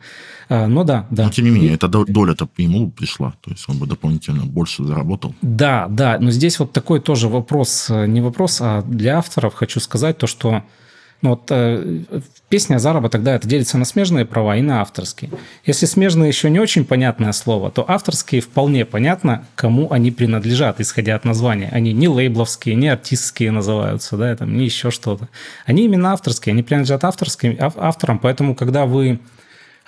Э, 0.48 0.66
но 0.66 0.84
да, 0.84 1.06
да. 1.10 1.24
Но 1.24 1.30
тем 1.30 1.44
не 1.46 1.50
менее, 1.50 1.70
И... 1.70 1.74
эта 1.74 1.88
доля-то 1.88 2.48
ему 2.58 2.90
пришла. 2.90 3.32
То 3.40 3.50
есть 3.50 3.64
он 3.68 3.78
бы 3.78 3.86
дополнительно 3.86 4.44
больше 4.44 4.84
заработал. 4.84 5.34
Да, 5.42 5.86
да. 5.88 6.18
Но 6.20 6.30
здесь 6.30 6.58
вот 6.58 6.72
такой 6.72 7.00
тоже 7.00 7.28
вопрос, 7.28 7.88
э, 7.90 8.06
не 8.06 8.20
вопрос, 8.20 8.60
а 8.60 8.82
для 8.82 9.18
авторов 9.18 9.54
хочу 9.54 9.80
сказать 9.80 10.18
то, 10.18 10.26
что 10.26 10.62
ну, 11.22 11.30
вот 11.30 11.48
э, 11.50 12.00
песня 12.48 12.78
заработок, 12.78 13.22
да, 13.22 13.34
это 13.34 13.46
делится 13.46 13.76
на 13.76 13.84
смежные 13.84 14.24
права 14.24 14.56
и 14.56 14.62
на 14.62 14.80
авторские. 14.80 15.30
Если 15.66 15.84
смежные 15.84 16.28
еще 16.28 16.48
не 16.48 16.58
очень 16.58 16.84
понятное 16.84 17.32
слово, 17.32 17.70
то 17.70 17.84
авторские 17.86 18.40
вполне 18.40 18.86
понятно, 18.86 19.46
кому 19.54 19.92
они 19.92 20.10
принадлежат, 20.10 20.80
исходя 20.80 21.16
от 21.16 21.24
названия. 21.24 21.68
Они 21.72 21.92
не 21.92 22.08
лейбловские, 22.08 22.74
не 22.74 22.88
артистские 22.88 23.50
называются, 23.50 24.16
да, 24.16 24.34
там, 24.34 24.56
не 24.56 24.64
еще 24.64 24.90
что-то. 24.90 25.28
Они 25.66 25.84
именно 25.84 26.12
авторские, 26.12 26.52
они 26.54 26.62
принадлежат 26.62 27.04
авторским, 27.04 27.56
авторам, 27.60 28.18
поэтому, 28.18 28.54
когда 28.54 28.86
вы 28.86 29.20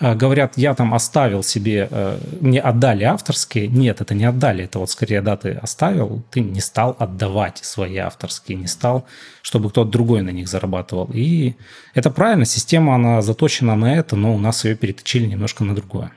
говорят, 0.01 0.55
я 0.57 0.75
там 0.75 0.95
оставил 0.95 1.43
себе, 1.43 1.89
э, 1.91 2.19
мне 2.41 2.61
отдали 2.61 3.05
авторские. 3.05 3.69
Нет, 3.69 4.01
это 4.01 4.15
не 4.15 4.25
отдали, 4.25 4.65
это 4.65 4.79
вот 4.79 4.91
скорее, 4.91 5.23
да, 5.23 5.37
ты 5.37 5.51
оставил, 5.53 6.23
ты 6.31 6.41
не 6.41 6.61
стал 6.61 6.97
отдавать 6.99 7.59
свои 7.59 7.97
авторские, 7.99 8.59
не 8.59 8.67
стал, 8.67 9.07
чтобы 9.43 9.71
кто-то 9.71 9.91
другой 9.91 10.23
на 10.23 10.31
них 10.31 10.49
зарабатывал. 10.49 11.11
И 11.13 11.55
это 11.95 12.11
правильно, 12.11 12.45
система, 12.45 12.95
она 12.95 13.23
заточена 13.23 13.77
на 13.77 13.95
это, 13.97 14.17
но 14.17 14.35
у 14.35 14.39
нас 14.39 14.65
ее 14.65 14.75
переточили 14.75 15.27
немножко 15.27 15.65
на 15.65 15.75
другое. 15.75 16.13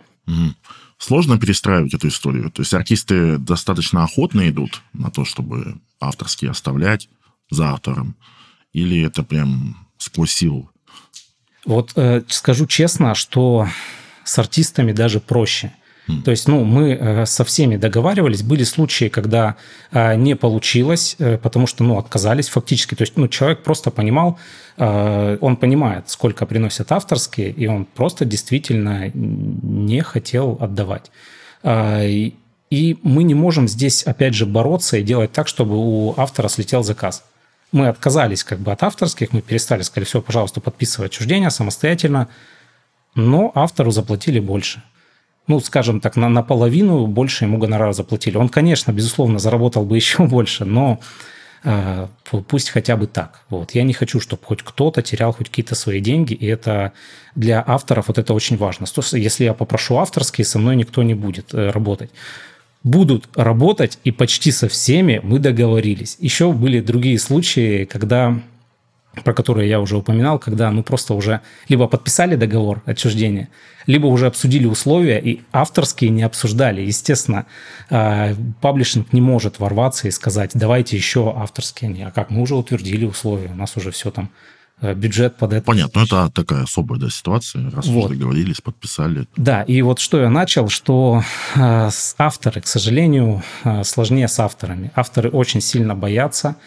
Сложно 0.97 1.38
перестраивать 1.39 1.93
эту 1.93 2.07
историю. 2.07 2.49
То 2.51 2.61
есть 2.61 2.73
артисты 2.73 3.38
достаточно 3.38 4.03
охотно 4.03 4.49
идут 4.49 4.82
на 4.93 5.11
то, 5.11 5.26
чтобы 5.26 5.76
авторские 5.99 6.51
оставлять 6.51 7.09
за 7.49 7.71
автором. 7.71 8.15
Или 8.73 9.05
это 9.05 9.23
прям 9.23 9.78
сквозь 9.97 10.32
силу 10.32 10.71
вот 11.66 11.91
э, 11.95 12.22
скажу 12.30 12.66
честно, 12.68 13.16
что 13.16 13.68
с 14.24 14.39
артистами 14.39 14.91
даже 14.91 15.20
проще. 15.20 15.72
Mm. 16.07 16.22
То 16.22 16.32
есть, 16.32 16.47
ну, 16.47 16.63
мы 16.63 16.91
э, 16.91 17.26
со 17.26 17.43
всеми 17.43 17.78
договаривались. 17.78 18.43
Были 18.43 18.63
случаи, 18.63 19.09
когда 19.09 19.55
э, 19.91 20.16
не 20.16 20.36
получилось, 20.36 21.16
э, 21.20 21.38
потому 21.38 21.68
что, 21.68 21.84
ну, 21.84 21.97
отказались 21.97 22.49
фактически. 22.49 22.95
То 22.95 23.01
есть, 23.01 23.18
ну, 23.18 23.28
человек 23.28 23.63
просто 23.63 23.91
понимал, 23.91 24.38
он 24.78 25.55
понимает, 25.55 26.09
сколько 26.09 26.45
приносят 26.45 26.91
авторские, 26.91 27.49
и 27.49 27.66
он 27.66 27.86
просто 27.86 28.26
действительно 28.26 29.09
не 29.13 30.01
хотел 30.01 30.57
отдавать. 30.59 31.11
И 31.63 32.97
мы 33.01 33.24
не 33.24 33.36
можем 33.36 33.70
здесь, 33.70 34.03
опять 34.03 34.34
же, 34.34 34.45
бороться 34.45 34.97
и 34.97 35.01
делать 35.01 35.32
так, 35.32 35.47
чтобы 35.47 35.78
у 35.78 36.13
автора 36.18 36.49
слетел 36.49 36.84
заказ. 36.84 37.24
Мы 37.76 37.89
отказались 37.89 38.45
как 38.45 38.59
бы 38.59 38.71
от 38.71 38.84
авторских, 38.84 39.34
мы 39.34 39.41
перестали, 39.41 39.82
сказали, 39.82 40.05
все, 40.05 40.21
пожалуйста, 40.21 40.61
подписывай 40.61 41.07
отчуждение 41.07 41.49
самостоятельно, 41.49 42.30
но 43.15 43.51
автору 43.53 43.91
заплатили 43.91 44.39
больше. 44.39 44.82
Ну, 45.47 45.59
скажем 45.59 45.99
так, 45.99 46.15
на, 46.15 46.30
наполовину 46.30 47.05
больше 47.05 47.43
ему 47.43 47.57
гонорар 47.57 47.91
заплатили. 47.91 48.38
Он, 48.38 48.47
конечно, 48.47 48.93
безусловно, 48.93 49.39
заработал 49.39 49.84
бы 49.84 49.97
еще 49.97 50.26
больше, 50.26 50.63
но 50.63 51.01
э, 51.65 52.07
пусть 52.47 52.69
хотя 52.69 52.95
бы 52.95 53.07
так. 53.07 53.41
Вот. 53.49 53.71
Я 53.71 53.84
не 53.84 53.91
хочу, 53.91 54.21
чтобы 54.21 54.41
хоть 54.45 54.63
кто-то 54.63 55.01
терял 55.01 55.34
хоть 55.34 55.49
какие-то 55.49 55.76
свои 55.76 55.99
деньги, 55.99 56.34
и 56.34 56.45
это 56.45 56.93
для 57.36 57.61
авторов 57.67 58.07
вот 58.07 58.17
это 58.17 58.34
очень 58.34 58.55
важно. 58.55 58.86
Если 59.11 59.43
я 59.43 59.53
попрошу 59.53 59.97
авторские, 59.97 60.45
со 60.45 60.59
мной 60.59 60.78
никто 60.78 61.03
не 61.03 61.13
будет 61.13 61.53
э, 61.53 61.71
работать 61.71 62.11
будут 62.86 63.27
работать, 63.36 63.99
и 64.03 64.11
почти 64.11 64.51
со 64.51 64.69
всеми 64.69 65.19
мы 65.23 65.39
договорились. 65.39 66.17
Еще 66.19 66.51
были 66.53 66.79
другие 66.79 67.19
случаи, 67.19 67.83
когда 67.86 68.39
про 69.23 69.33
которые 69.33 69.69
я 69.69 69.79
уже 69.79 69.97
упоминал, 69.97 70.39
когда 70.39 70.69
ну 70.71 70.83
просто 70.83 71.13
уже 71.13 71.41
либо 71.69 71.88
подписали 71.88 72.36
договор 72.36 72.81
отчуждения, 72.86 73.47
либо 73.88 74.07
уже 74.07 74.27
обсудили 74.27 74.67
условия 74.67 75.19
и 75.19 75.41
авторские 75.53 76.11
не 76.11 76.23
обсуждали. 76.23 76.81
Естественно, 76.81 77.45
а, 77.89 78.33
паблишинг 78.61 79.13
не 79.13 79.21
может 79.21 79.59
ворваться 79.59 80.09
и 80.09 80.11
сказать, 80.11 80.51
давайте 80.53 80.97
еще 80.97 81.33
авторские. 81.36 82.07
А 82.07 82.11
как, 82.11 82.29
мы 82.29 82.41
уже 82.41 82.55
утвердили 82.55 83.05
условия, 83.05 83.51
у 83.51 83.55
нас 83.55 83.77
уже 83.77 83.91
все 83.91 84.11
там 84.11 84.29
бюджет 84.82 85.38
под 85.38 85.53
это. 85.53 85.65
Понятно, 85.65 86.01
это 86.01 86.30
такая 86.30 86.63
особая 86.63 86.99
да, 86.99 87.09
ситуация, 87.09 87.69
раз 87.71 87.88
вот. 87.88 88.05
уже 88.05 88.15
договорились, 88.15 88.61
подписали. 88.61 89.28
Да, 89.38 89.63
и 89.63 89.82
вот 89.82 89.99
что 89.99 90.19
я 90.19 90.30
начал, 90.30 90.69
что 90.69 91.23
э, 91.55 91.89
авторы, 92.17 92.61
к 92.61 92.67
сожалению, 92.67 93.41
э, 93.63 93.84
сложнее 93.84 94.28
с 94.28 94.39
авторами. 94.39 94.91
Авторы 94.95 95.30
очень 95.30 95.61
сильно 95.61 95.95
боятся. 95.95 96.57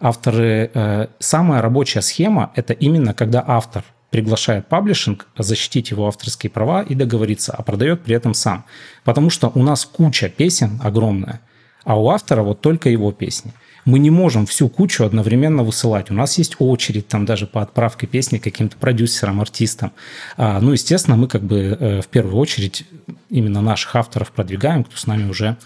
Авторы... 0.00 0.70
Э, 0.72 1.08
самая 1.18 1.60
рабочая 1.60 2.02
схема– 2.02 2.52
это 2.54 2.72
именно 2.72 3.14
когда 3.14 3.44
автор 3.46 3.84
приглашает 4.10 4.66
паблишинг 4.68 5.26
защитить 5.36 5.90
его 5.90 6.08
авторские 6.08 6.50
права 6.50 6.82
и 6.82 6.94
договориться, 6.94 7.52
а 7.52 7.62
продает 7.62 8.02
при 8.02 8.14
этом 8.14 8.32
сам. 8.34 8.64
Потому 9.04 9.30
что 9.30 9.52
у 9.54 9.62
нас 9.62 9.84
куча 9.84 10.28
песен 10.30 10.80
огромная, 10.82 11.40
а 11.84 12.00
у 12.00 12.08
автора 12.08 12.42
вот 12.42 12.60
только 12.60 12.88
его 12.88 13.12
песни 13.12 13.52
мы 13.84 13.98
не 13.98 14.10
можем 14.10 14.46
всю 14.46 14.68
кучу 14.68 15.04
одновременно 15.04 15.62
высылать. 15.62 16.10
У 16.10 16.14
нас 16.14 16.38
есть 16.38 16.56
очередь 16.58 17.08
там 17.08 17.24
даже 17.24 17.46
по 17.46 17.62
отправке 17.62 18.06
песни 18.06 18.38
каким-то 18.38 18.76
продюсерам, 18.76 19.40
артистам. 19.40 19.92
А, 20.36 20.60
ну, 20.60 20.72
естественно, 20.72 21.16
мы 21.16 21.28
как 21.28 21.42
бы 21.42 21.76
э, 21.78 22.00
в 22.00 22.08
первую 22.08 22.36
очередь 22.36 22.84
именно 23.30 23.60
наших 23.60 23.94
авторов 23.96 24.32
продвигаем, 24.32 24.84
кто 24.84 24.96
с 24.96 25.06
нами 25.06 25.28
уже 25.28 25.56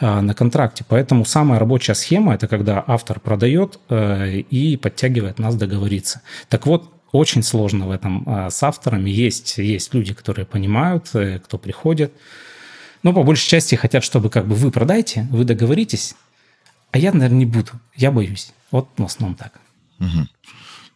а, 0.00 0.22
на 0.22 0.34
контракте. 0.34 0.84
Поэтому 0.88 1.24
самая 1.24 1.58
рабочая 1.58 1.94
схема– 1.94 2.34
это 2.34 2.48
когда 2.48 2.82
автор 2.86 3.20
продает 3.20 3.78
э, 3.88 4.38
и 4.38 4.76
подтягивает 4.76 5.38
нас 5.38 5.56
договориться. 5.56 6.22
Так 6.48 6.66
вот, 6.66 6.90
очень 7.12 7.42
сложно 7.42 7.86
в 7.86 7.90
этом 7.90 8.24
а, 8.26 8.50
с 8.50 8.62
авторами. 8.62 9.10
Есть, 9.10 9.58
есть 9.58 9.92
люди, 9.92 10.14
которые 10.14 10.46
понимают, 10.46 11.10
э, 11.14 11.38
кто 11.40 11.58
приходит. 11.58 12.12
Но 13.02 13.12
по 13.12 13.22
большей 13.22 13.48
части 13.48 13.74
хотят, 13.74 14.04
чтобы 14.04 14.30
как 14.30 14.46
бы 14.46 14.54
вы 14.54 14.70
продайте, 14.70 15.26
вы 15.30 15.44
договоритесь, 15.44 16.14
а 16.92 16.98
я, 16.98 17.12
наверное, 17.12 17.38
не 17.38 17.46
буду. 17.46 17.70
Я 17.96 18.10
боюсь. 18.10 18.52
Вот 18.70 18.88
в 18.96 19.04
основном 19.04 19.36
так. 19.36 19.60
Угу. 19.98 20.28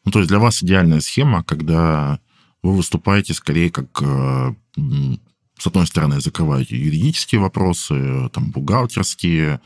Ну, 0.04 0.12
то 0.12 0.18
есть 0.18 0.28
для 0.28 0.38
вас 0.38 0.62
идеальная 0.62 1.00
схема, 1.00 1.42
когда 1.42 2.20
вы 2.62 2.76
выступаете 2.76 3.34
скорее 3.34 3.70
как, 3.70 3.86
э, 4.02 4.54
с 5.58 5.66
одной 5.66 5.86
стороны, 5.86 6.20
закрываете 6.20 6.76
юридические 6.76 7.40
вопросы, 7.40 8.28
там, 8.32 8.50
бухгалтерские, 8.50 9.60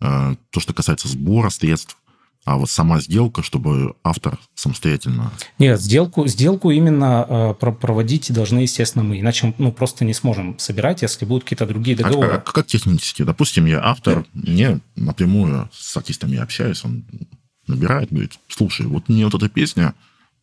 э, 0.00 0.36
то, 0.50 0.60
что 0.60 0.72
касается 0.72 1.08
сбора 1.08 1.50
средств, 1.50 1.96
а 2.44 2.58
вот 2.58 2.68
сама 2.68 3.00
сделка, 3.00 3.42
чтобы 3.42 3.94
автор 4.04 4.38
самостоятельно... 4.54 5.32
Нет, 5.58 5.80
сделку, 5.80 6.26
сделку 6.26 6.70
именно 6.70 7.54
э, 7.60 7.72
проводить 7.72 8.30
должны, 8.32 8.60
естественно, 8.60 9.02
мы. 9.02 9.18
Иначе 9.18 9.54
ну, 9.56 9.72
просто 9.72 10.04
не 10.04 10.12
сможем 10.12 10.58
собирать, 10.58 11.00
если 11.00 11.24
будут 11.24 11.44
какие-то 11.44 11.66
другие 11.66 11.96
договоры. 11.96 12.32
А, 12.32 12.36
а 12.36 12.40
как 12.40 12.66
технически? 12.66 13.22
Допустим, 13.22 13.64
я 13.64 13.82
автор, 13.82 14.26
мне 14.34 14.80
напрямую 14.94 15.70
с 15.72 15.96
артистами 15.96 16.36
общаюсь, 16.36 16.84
он 16.84 17.04
набирает, 17.66 18.10
говорит, 18.10 18.38
слушай, 18.48 18.86
вот 18.86 19.08
мне 19.08 19.24
вот 19.24 19.34
эта 19.34 19.48
песня 19.48 19.94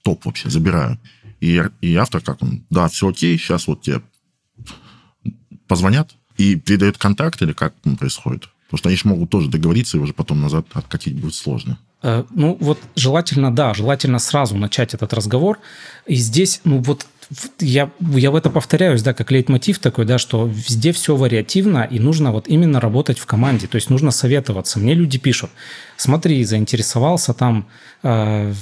топ 0.02 0.26
вообще, 0.26 0.50
забираю. 0.50 1.00
И, 1.40 1.62
и 1.82 1.96
автор 1.96 2.22
как 2.22 2.42
он, 2.42 2.66
да, 2.72 2.88
все 2.88 3.10
окей, 3.10 3.38
сейчас 3.38 3.68
вот 3.68 3.84
тебе 3.84 4.02
позвонят 5.68 6.16
и 6.38 6.56
передают 6.56 6.98
контакт 6.98 7.44
или 7.44 7.54
как 7.54 7.76
происходит? 8.00 8.50
Потому 8.66 8.78
что 8.80 8.90
они 8.90 8.98
же 8.98 9.08
могут 9.08 9.30
тоже 9.30 9.50
договориться, 9.50 9.98
и 9.98 10.00
уже 10.00 10.14
потом 10.14 10.42
назад 10.42 10.66
откатить 10.74 11.20
будет 11.20 11.36
сложно. 11.36 11.78
Э, 12.04 12.24
ну, 12.32 12.58
вот 12.60 12.80
желательно, 12.96 13.54
да, 13.54 13.74
желательно 13.74 14.20
сразу 14.20 14.58
начать 14.58 14.94
этот 14.94 15.14
разговор. 15.14 15.60
И 16.06 16.16
здесь, 16.16 16.62
ну, 16.64 16.80
вот 16.80 17.06
я, 17.60 17.90
я 18.00 18.32
в 18.32 18.36
это 18.36 18.50
повторяюсь, 18.50 19.04
да, 19.04 19.14
как 19.14 19.32
лейтмотив 19.32 19.80
такой, 19.80 20.06
да, 20.06 20.18
что 20.18 20.46
везде 20.48 20.92
все 20.92 21.16
вариативно, 21.16 21.88
и 21.90 22.00
нужно 22.00 22.32
вот 22.32 22.48
именно 22.48 22.80
работать 22.82 23.20
в 23.20 23.26
команде, 23.26 23.68
то 23.68 23.76
есть 23.76 23.90
нужно 23.90 24.12
советоваться. 24.12 24.80
Мне 24.80 24.94
люди 24.94 25.18
пишут, 25.18 25.50
смотри, 25.96 26.44
заинтересовался 26.44 27.34
там, 27.34 27.68
э, 28.04 28.54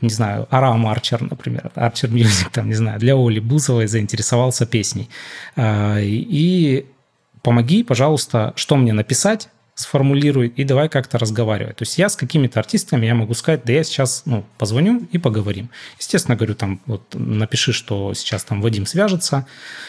не 0.00 0.10
знаю, 0.10 0.46
Арам 0.50 0.86
Арчер, 0.86 1.22
например, 1.22 1.70
Archer 1.74 2.10
Music, 2.10 2.50
там, 2.50 2.68
не 2.68 2.74
знаю, 2.74 3.00
для 3.00 3.14
Оли 3.16 3.40
Бузовой 3.40 3.86
заинтересовался 3.86 4.66
песней. 4.66 5.08
Э, 5.56 6.02
и 6.02 6.86
помоги, 7.42 7.82
пожалуйста, 7.82 8.52
что 8.56 8.76
мне 8.76 8.92
написать, 8.92 9.48
сформулируй, 9.80 10.48
и 10.48 10.64
давай 10.64 10.88
как-то 10.88 11.18
разговаривать. 11.18 11.76
То 11.76 11.82
есть 11.82 11.98
я 11.98 12.08
с 12.08 12.16
какими-то 12.16 12.60
артистами, 12.60 13.06
я 13.06 13.14
могу 13.14 13.34
сказать, 13.34 13.62
да 13.64 13.72
я 13.72 13.84
сейчас 13.84 14.22
ну, 14.26 14.44
позвоню 14.58 15.08
и 15.12 15.18
поговорим. 15.18 15.70
Естественно, 15.98 16.36
говорю, 16.36 16.54
там, 16.54 16.80
вот 16.86 17.02
напиши, 17.14 17.72
что 17.72 18.14
сейчас 18.14 18.44
там 18.44 18.60
Вадим 18.60 18.86
свяжется, 18.86 19.46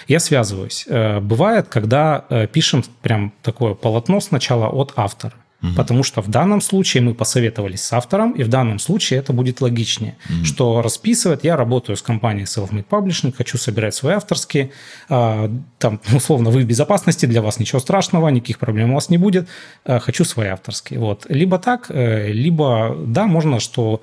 я 0.08 0.20
связываюсь. 0.20 0.86
Э, 0.88 1.20
бывает, 1.20 1.68
когда 1.68 2.26
э, 2.30 2.48
пишем 2.48 2.84
прям 3.02 3.34
такое 3.42 3.74
полотно 3.74 4.20
сначала 4.20 4.68
от 4.68 4.94
автора. 4.96 5.34
Угу. 5.62 5.74
Потому 5.76 6.04
что 6.04 6.22
в 6.22 6.28
данном 6.28 6.60
случае 6.62 7.04
мы 7.04 7.14
посоветовались 7.14 7.82
с 7.84 7.94
автором, 7.94 8.32
и 8.32 8.44
в 8.44 8.48
данном 8.48 8.80
случае 8.80 9.20
это 9.20 9.32
будет 9.32 9.62
логичнее. 9.62 10.18
Угу. 10.30 10.46
Что 10.46 10.82
расписывать, 10.82 11.44
я 11.44 11.56
работаю 11.56 11.96
с 11.96 12.02
компанией 12.02 12.46
Selfmade 12.46 12.86
Publishing, 12.90 13.34
хочу 13.36 13.58
собирать 13.58 13.94
свои 13.94 14.16
авторские. 14.16 14.72
А, 15.10 15.52
там, 15.78 16.00
условно, 16.14 16.50
вы 16.50 16.62
в 16.62 16.66
безопасности, 16.66 17.26
для 17.28 17.42
вас 17.42 17.60
ничего 17.60 17.80
страшного, 17.80 18.30
никаких 18.30 18.58
проблем 18.58 18.92
у 18.92 18.96
вас 18.96 19.10
не 19.10 19.18
будет. 19.18 19.48
А, 19.86 20.00
хочу 20.00 20.26
свои 20.26 20.48
авторские. 20.48 21.00
Вот. 21.00 21.26
Либо 21.30 21.60
так, 21.60 21.88
э, 21.90 22.32
либо, 22.32 22.96
да, 23.06 23.28
можно, 23.28 23.60
что 23.60 24.02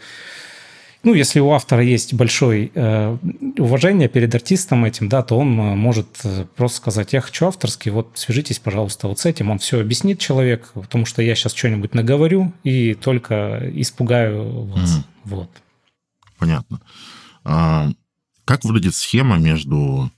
ну, 1.04 1.14
если 1.14 1.38
у 1.38 1.50
автора 1.52 1.82
есть 1.82 2.12
большое 2.14 2.70
э, 2.74 3.16
уважение 3.56 4.08
перед 4.08 4.34
артистом 4.34 4.84
этим, 4.84 5.08
да, 5.08 5.22
то 5.22 5.38
он 5.38 5.58
э, 5.58 5.74
может 5.76 6.08
э, 6.24 6.44
просто 6.56 6.78
сказать, 6.78 7.12
я 7.12 7.20
хочу 7.20 7.46
авторский, 7.46 7.92
вот 7.92 8.12
свяжитесь, 8.14 8.58
пожалуйста, 8.58 9.06
вот 9.06 9.20
с 9.20 9.26
этим. 9.26 9.50
Он 9.50 9.58
все 9.58 9.80
объяснит 9.80 10.18
человек, 10.18 10.72
потому 10.74 11.06
что 11.06 11.22
я 11.22 11.36
сейчас 11.36 11.54
что-нибудь 11.54 11.94
наговорю 11.94 12.52
и 12.64 12.94
только 12.94 13.70
испугаю 13.74 14.64
вас. 14.64 14.98
Mm. 14.98 15.02
Вот. 15.24 15.50
Понятно. 16.38 16.80
А, 17.44 17.88
как 18.44 18.64
выглядит 18.64 18.94
схема 18.94 19.38
между 19.38 20.10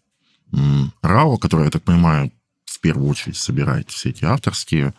РАО, 1.02 1.36
которая, 1.36 1.66
я 1.66 1.70
так 1.70 1.82
понимаю, 1.82 2.32
в 2.64 2.80
первую 2.80 3.08
очередь 3.08 3.36
собирает 3.36 3.90
все 3.90 4.10
эти 4.10 4.24
авторские, 4.24 4.94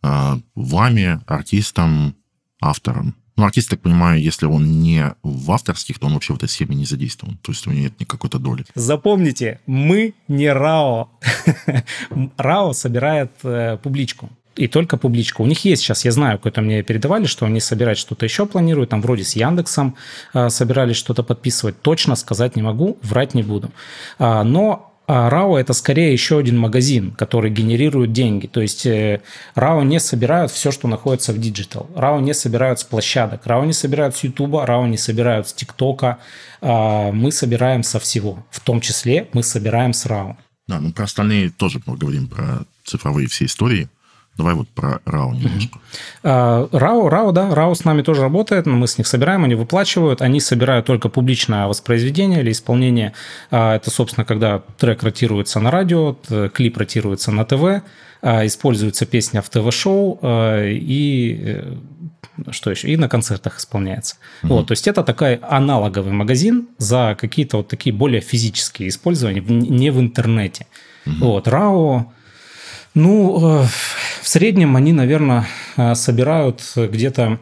а, 0.00 0.38
вами, 0.54 1.20
артистом, 1.26 2.16
автором? 2.60 3.14
Ну, 3.38 3.44
артист, 3.44 3.70
так 3.70 3.80
понимаю, 3.80 4.20
если 4.20 4.46
он 4.46 4.82
не 4.82 5.14
в 5.22 5.52
авторских, 5.52 6.00
то 6.00 6.06
он 6.06 6.14
вообще 6.14 6.32
в 6.32 6.36
этой 6.36 6.48
схеме 6.48 6.74
не 6.74 6.84
задействован. 6.84 7.38
То 7.38 7.52
есть 7.52 7.66
у 7.68 7.70
него 7.70 7.82
нет 7.82 8.00
никакой-то 8.00 8.40
доли. 8.40 8.64
Запомните, 8.74 9.60
мы 9.64 10.14
не 10.26 10.52
РАО. 10.52 11.08
РАО 12.36 12.72
собирает 12.72 13.30
э, 13.44 13.78
публичку 13.80 14.28
и 14.56 14.66
только 14.66 14.96
публичку. 14.96 15.44
У 15.44 15.46
них 15.46 15.64
есть 15.64 15.82
сейчас, 15.82 16.04
я 16.04 16.10
знаю, 16.10 16.38
какое-то 16.38 16.62
мне 16.62 16.82
передавали, 16.82 17.26
что 17.26 17.46
они 17.46 17.60
собирать 17.60 17.96
что-то 17.96 18.24
еще 18.26 18.44
планируют, 18.44 18.90
там 18.90 19.00
вроде 19.00 19.22
с 19.22 19.36
Яндексом 19.36 19.94
э, 20.34 20.48
собирались 20.50 20.96
что-то 20.96 21.22
подписывать. 21.22 21.80
Точно 21.80 22.16
сказать 22.16 22.56
не 22.56 22.62
могу, 22.62 22.98
врать 23.02 23.34
не 23.34 23.44
буду. 23.44 23.70
А, 24.18 24.42
но 24.42 24.87
а 25.10 25.30
РАО 25.30 25.56
это 25.58 25.72
скорее 25.72 26.12
еще 26.12 26.38
один 26.38 26.58
магазин, 26.58 27.12
который 27.12 27.50
генерирует 27.50 28.12
деньги. 28.12 28.46
То 28.46 28.60
есть 28.60 28.84
э, 28.84 29.22
не 29.56 30.00
собирают 30.00 30.52
все, 30.52 30.70
что 30.70 30.86
находится 30.86 31.32
в 31.32 31.38
digital. 31.38 31.88
РАО 31.94 32.20
не 32.20 32.34
собирают 32.34 32.78
с 32.78 32.84
площадок. 32.84 33.46
РАО 33.46 33.64
не 33.64 33.72
собирают 33.72 34.14
с 34.16 34.22
YouTube, 34.22 34.56
РАО 34.56 34.86
не 34.86 34.98
собирают 34.98 35.48
с 35.48 35.54
ТикТока. 35.54 36.18
А, 36.60 37.10
мы 37.10 37.32
собираем 37.32 37.84
со 37.84 37.98
всего. 37.98 38.44
В 38.50 38.60
том 38.60 38.82
числе 38.82 39.28
мы 39.32 39.42
собираем 39.42 39.94
с 39.94 40.04
РАО. 40.04 40.36
Да, 40.66 40.78
ну 40.78 40.92
про 40.92 41.04
остальные 41.04 41.50
тоже 41.50 41.80
поговорим, 41.80 42.28
про 42.28 42.66
цифровые 42.84 43.28
все 43.28 43.46
истории. 43.46 43.88
Давай 44.38 44.54
вот 44.54 44.68
про 44.68 45.00
РАО 45.04 45.34
немножко. 45.34 45.80
RAW, 46.22 47.10
RAW, 47.10 47.32
да, 47.32 47.48
RAW 47.48 47.74
с 47.74 47.84
нами 47.84 48.02
тоже 48.02 48.22
работает, 48.22 48.66
мы 48.66 48.86
с 48.86 48.96
них 48.96 49.08
собираем, 49.08 49.44
они 49.44 49.56
выплачивают, 49.56 50.22
они 50.22 50.40
собирают 50.40 50.86
только 50.86 51.08
публичное 51.08 51.66
воспроизведение 51.66 52.40
или 52.40 52.52
исполнение. 52.52 53.14
А, 53.50 53.74
это, 53.74 53.90
собственно, 53.90 54.24
когда 54.24 54.62
трек 54.78 55.02
ротируется 55.02 55.58
на 55.58 55.72
радио, 55.72 56.16
клип 56.54 56.76
ротируется 56.76 57.32
на 57.32 57.44
ТВ, 57.44 57.82
а, 58.22 58.46
используется 58.46 59.06
песня 59.06 59.42
в 59.42 59.50
ТВ-шоу 59.50 60.20
и 60.22 61.40
э, 61.44 61.74
что 62.50 62.70
еще? 62.70 62.88
И 62.88 62.96
на 62.96 63.08
концертах 63.08 63.58
исполняется. 63.58 64.16
Mm-hmm. 64.42 64.48
Вот, 64.48 64.66
то 64.68 64.72
есть 64.72 64.86
это 64.86 65.02
такой 65.02 65.34
аналоговый 65.36 66.12
магазин 66.12 66.68
за 66.78 67.16
какие-то 67.18 67.58
вот 67.58 67.68
такие 67.68 67.94
более 67.94 68.20
физические 68.20 68.88
использования, 68.88 69.40
не 69.40 69.90
в 69.90 69.98
интернете. 69.98 70.66
Mm-hmm. 71.06 71.18
Вот, 71.20 71.48
RAW, 71.48 72.04
ну, 72.98 73.62
э, 73.62 73.66
в 74.22 74.28
среднем 74.28 74.76
они, 74.76 74.92
наверное, 74.92 75.46
э, 75.76 75.94
собирают 75.94 76.62
где-то, 76.76 77.40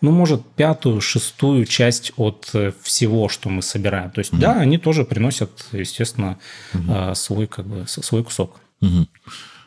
ну, 0.00 0.10
может, 0.10 0.44
пятую, 0.54 1.00
шестую 1.00 1.66
часть 1.66 2.12
от 2.16 2.50
э, 2.54 2.72
всего, 2.82 3.28
что 3.28 3.50
мы 3.50 3.62
собираем. 3.62 4.10
То 4.10 4.20
есть, 4.20 4.32
mm-hmm. 4.32 4.38
да, 4.38 4.52
они 4.54 4.78
тоже 4.78 5.04
приносят, 5.04 5.66
естественно, 5.72 6.38
mm-hmm. 6.72 7.14
свой, 7.14 7.46
как 7.46 7.66
бы, 7.66 7.86
свой 7.86 8.24
кусок. 8.24 8.60
Mm-hmm. 8.80 9.06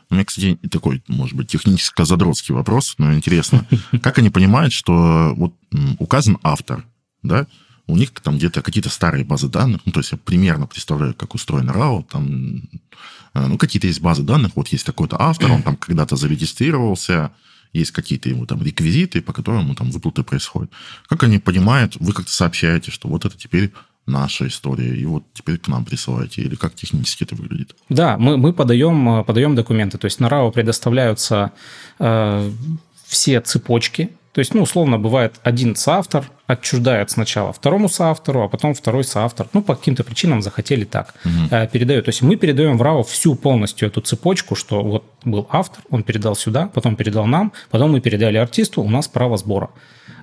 У 0.09 0.13
меня, 0.13 0.25
кстати, 0.25 0.55
такой, 0.69 1.03
может 1.07 1.35
быть, 1.35 1.49
техническо-задротский 1.49 2.53
вопрос, 2.53 2.95
но 2.97 3.13
интересно. 3.13 3.65
Как 4.03 4.17
они 4.19 4.29
понимают, 4.29 4.73
что 4.73 5.33
вот 5.35 5.53
указан 5.99 6.37
автор, 6.43 6.85
да, 7.23 7.47
у 7.87 7.95
них 7.95 8.11
там 8.11 8.37
где-то 8.37 8.61
какие-то 8.61 8.89
старые 8.89 9.23
базы 9.23 9.47
данных, 9.47 9.81
ну, 9.85 9.91
то 9.91 9.99
есть 9.99 10.11
я 10.11 10.17
примерно 10.17 10.65
представляю, 10.65 11.13
как 11.13 11.35
устроена 11.35 11.71
RAW, 11.71 12.03
там, 12.11 12.63
ну, 13.35 13.57
какие-то 13.57 13.87
есть 13.87 14.01
базы 14.01 14.23
данных, 14.23 14.53
вот 14.55 14.69
есть 14.69 14.85
такой-то 14.85 15.17
автор, 15.19 15.51
он 15.51 15.61
там 15.63 15.75
когда-то 15.75 16.15
зарегистрировался, 16.15 17.31
есть 17.73 17.91
какие-то 17.91 18.29
его 18.29 18.45
там 18.45 18.63
реквизиты, 18.63 19.21
по 19.21 19.33
которым 19.33 19.75
там 19.75 19.91
выплаты 19.91 20.23
происходят. 20.23 20.71
Как 21.07 21.23
они 21.23 21.39
понимают, 21.39 21.97
вы 21.99 22.13
как-то 22.13 22.31
сообщаете, 22.31 22.91
что 22.91 23.09
вот 23.09 23.25
это 23.25 23.37
теперь 23.37 23.71
наша 24.07 24.47
история, 24.47 24.95
и 24.95 25.05
вот 25.05 25.23
теперь 25.33 25.57
к 25.57 25.67
нам 25.67 25.83
присылайте, 25.83 26.41
или 26.41 26.55
как 26.55 26.75
технически 26.75 27.23
это 27.23 27.35
выглядит? 27.35 27.75
Да, 27.89 28.17
мы, 28.17 28.37
мы 28.37 28.53
подаем, 28.53 29.23
подаем 29.25 29.55
документы, 29.55 29.97
то 29.97 30.05
есть 30.05 30.19
на 30.19 30.29
РАО 30.29 30.51
предоставляются 30.51 31.51
э, 31.99 32.51
все 33.05 33.41
цепочки, 33.41 34.11
то 34.35 34.39
есть, 34.39 34.53
ну, 34.53 34.63
условно, 34.63 34.99
бывает 34.99 35.39
один 35.43 35.77
соавтор 35.77 36.25
отчуждает 36.45 37.09
сначала 37.09 37.53
второму 37.53 37.87
соавтору, 37.87 38.43
а 38.43 38.49
потом 38.49 38.73
второй 38.73 39.05
соавтор, 39.05 39.47
ну, 39.53 39.61
по 39.61 39.75
каким-то 39.75 40.03
причинам 40.03 40.41
захотели 40.41 40.83
так, 40.83 41.13
угу. 41.23 41.67
передают. 41.71 42.03
То 42.03 42.09
есть 42.09 42.21
мы 42.21 42.35
передаем 42.35 42.77
в 42.77 42.81
РАО 42.81 43.03
всю 43.03 43.35
полностью 43.35 43.87
эту 43.87 44.01
цепочку, 44.01 44.55
что 44.55 44.83
вот 44.83 45.05
был 45.23 45.47
автор, 45.49 45.85
он 45.89 46.03
передал 46.03 46.35
сюда, 46.35 46.67
потом 46.67 46.97
передал 46.97 47.25
нам, 47.27 47.53
потом 47.69 47.93
мы 47.93 48.01
передали 48.01 48.35
артисту, 48.35 48.81
у 48.81 48.89
нас 48.89 49.07
право 49.07 49.37
сбора. 49.37 49.69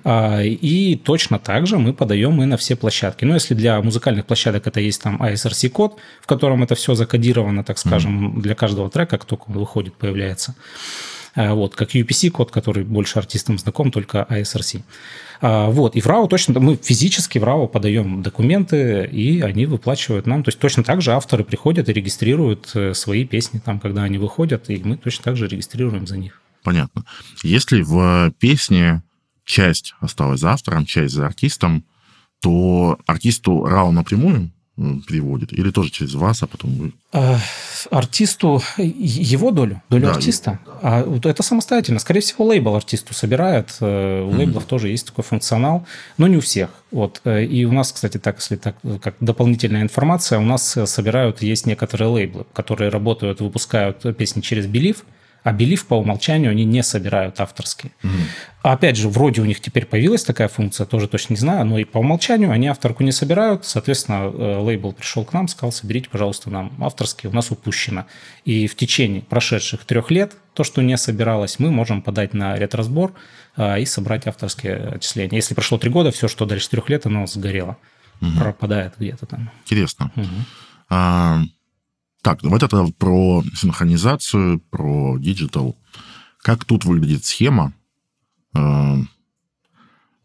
А, 0.04 0.42
и 0.42 0.94
точно 0.96 1.38
так 1.38 1.66
же 1.66 1.78
мы 1.78 1.94
подаем 1.94 2.42
и 2.42 2.44
на 2.44 2.58
все 2.58 2.76
площадки. 2.76 3.24
Ну, 3.24 3.32
если 3.32 3.54
для 3.54 3.80
музыкальных 3.80 4.26
площадок 4.26 4.66
это 4.66 4.78
есть 4.78 5.00
там 5.00 5.22
ISRC-код, 5.22 5.96
в 6.20 6.26
котором 6.26 6.62
это 6.62 6.74
все 6.74 6.94
закодировано, 6.94 7.64
так 7.64 7.78
скажем, 7.78 8.36
mm-hmm. 8.36 8.42
для 8.42 8.54
каждого 8.54 8.90
трека, 8.90 9.16
как 9.16 9.24
только 9.24 9.44
он 9.48 9.54
выходит, 9.54 9.94
появляется. 9.94 10.54
А, 11.34 11.54
вот, 11.54 11.74
как 11.74 11.94
UPC-код, 11.94 12.50
который 12.50 12.84
больше 12.84 13.18
артистам 13.18 13.58
знаком, 13.58 13.90
только 13.90 14.26
ISRC. 14.28 14.82
А, 15.40 15.70
вот, 15.70 15.96
и 15.96 16.00
в 16.00 16.06
RAW 16.06 16.28
точно, 16.28 16.60
мы 16.60 16.76
физически 16.76 17.38
в 17.38 17.44
RAW 17.44 17.68
подаем 17.68 18.22
документы, 18.22 19.08
и 19.10 19.40
они 19.40 19.66
выплачивают 19.66 20.26
нам. 20.26 20.44
То 20.44 20.48
есть 20.48 20.58
точно 20.58 20.84
так 20.84 21.00
же 21.00 21.12
авторы 21.12 21.44
приходят 21.44 21.88
и 21.88 21.92
регистрируют 21.92 22.70
э, 22.74 22.94
свои 22.94 23.24
песни 23.24 23.58
там, 23.58 23.80
когда 23.80 24.02
они 24.02 24.18
выходят, 24.18 24.68
и 24.68 24.80
мы 24.84 24.96
точно 24.96 25.24
так 25.24 25.36
же 25.36 25.48
регистрируем 25.48 26.06
за 26.06 26.18
них. 26.18 26.40
Понятно. 26.62 27.04
Если 27.42 27.82
в 27.82 28.32
песне 28.38 29.02
часть 29.44 29.94
осталась 30.00 30.40
за 30.40 30.52
автором, 30.52 30.86
часть 30.86 31.14
за 31.14 31.26
артистом, 31.26 31.84
то 32.40 32.98
артисту 33.06 33.66
RAW 33.66 33.90
напрямую 33.90 34.50
переводит? 34.76 35.52
Или 35.52 35.70
тоже 35.70 35.90
через 35.90 36.14
вас, 36.14 36.42
а 36.42 36.46
потом 36.46 36.70
вы? 36.74 36.92
А, 37.12 37.38
артисту 37.90 38.62
его 38.78 39.50
долю, 39.50 39.82
долю 39.90 40.06
да, 40.06 40.12
артиста. 40.12 40.60
А 40.82 41.02
это 41.24 41.42
самостоятельно. 41.42 41.98
Скорее 41.98 42.20
всего, 42.20 42.46
лейбл 42.46 42.74
артисту 42.74 43.14
собирает. 43.14 43.76
Э, 43.80 44.22
у 44.22 44.30
лейблов 44.30 44.64
mm-hmm. 44.64 44.68
тоже 44.68 44.88
есть 44.88 45.06
такой 45.06 45.24
функционал, 45.24 45.86
но 46.16 46.26
не 46.26 46.36
у 46.38 46.40
всех. 46.40 46.70
Вот. 46.90 47.20
Э, 47.24 47.44
и 47.44 47.64
у 47.64 47.72
нас, 47.72 47.92
кстати, 47.92 48.18
так, 48.18 48.36
если 48.38 48.56
так, 48.56 48.76
как 49.02 49.14
дополнительная 49.20 49.82
информация, 49.82 50.38
у 50.38 50.44
нас 50.44 50.78
собирают, 50.86 51.42
есть 51.42 51.66
некоторые 51.66 52.08
лейблы, 52.08 52.46
которые 52.52 52.90
работают, 52.90 53.40
выпускают 53.40 54.16
песни 54.16 54.40
через 54.40 54.66
Believe, 54.66 54.98
а 55.44 55.52
Belief 55.52 55.86
по 55.86 55.94
умолчанию 55.94 56.50
они 56.50 56.64
не 56.64 56.82
собирают 56.82 57.40
авторские. 57.40 57.92
Mm. 58.02 58.10
А 58.62 58.72
опять 58.74 58.96
же, 58.96 59.08
вроде 59.08 59.42
у 59.42 59.44
них 59.44 59.60
теперь 59.60 59.86
появилась 59.86 60.22
такая 60.22 60.48
функция, 60.48 60.86
тоже 60.86 61.08
точно 61.08 61.34
не 61.34 61.38
знаю, 61.38 61.64
но 61.66 61.78
и 61.78 61.84
по 61.84 61.98
умолчанию 61.98 62.52
они 62.52 62.68
авторку 62.68 63.02
не 63.02 63.10
собирают. 63.10 63.64
Соответственно, 63.64 64.30
э, 64.32 64.58
лейбл 64.58 64.92
пришел 64.92 65.24
к 65.24 65.32
нам, 65.32 65.48
сказал, 65.48 65.72
соберите, 65.72 66.08
пожалуйста, 66.10 66.50
нам 66.50 66.72
авторские, 66.80 67.30
у 67.30 67.34
нас 67.34 67.50
упущено. 67.50 68.06
И 68.44 68.68
в 68.68 68.76
течение 68.76 69.22
прошедших 69.22 69.84
трех 69.84 70.10
лет 70.10 70.36
то, 70.54 70.64
что 70.64 70.82
не 70.82 70.96
собиралось, 70.96 71.58
мы 71.58 71.70
можем 71.70 72.02
подать 72.02 72.34
на 72.34 72.56
ретразбор 72.56 73.14
а, 73.56 73.78
и 73.78 73.84
собрать 73.84 74.26
авторские 74.26 74.76
отчисления. 74.94 75.36
Если 75.36 75.54
прошло 75.54 75.78
три 75.78 75.90
года, 75.90 76.12
все, 76.12 76.28
что 76.28 76.44
дальше 76.44 76.68
трех 76.70 76.88
лет, 76.88 77.06
оно 77.06 77.26
сгорело. 77.26 77.78
Угу. 78.20 78.38
Пропадает 78.38 78.94
где-то 78.98 79.26
там. 79.26 79.50
Интересно. 79.64 80.12
Угу. 80.14 81.48
Так, 82.22 82.42
вот 82.44 82.62
это 82.62 82.86
про 82.98 83.42
синхронизацию, 83.54 84.60
про 84.60 85.18
digital. 85.18 85.76
Как 86.38 86.64
тут 86.64 86.84
выглядит 86.84 87.24
схема? 87.24 87.72
Э, 88.54 88.96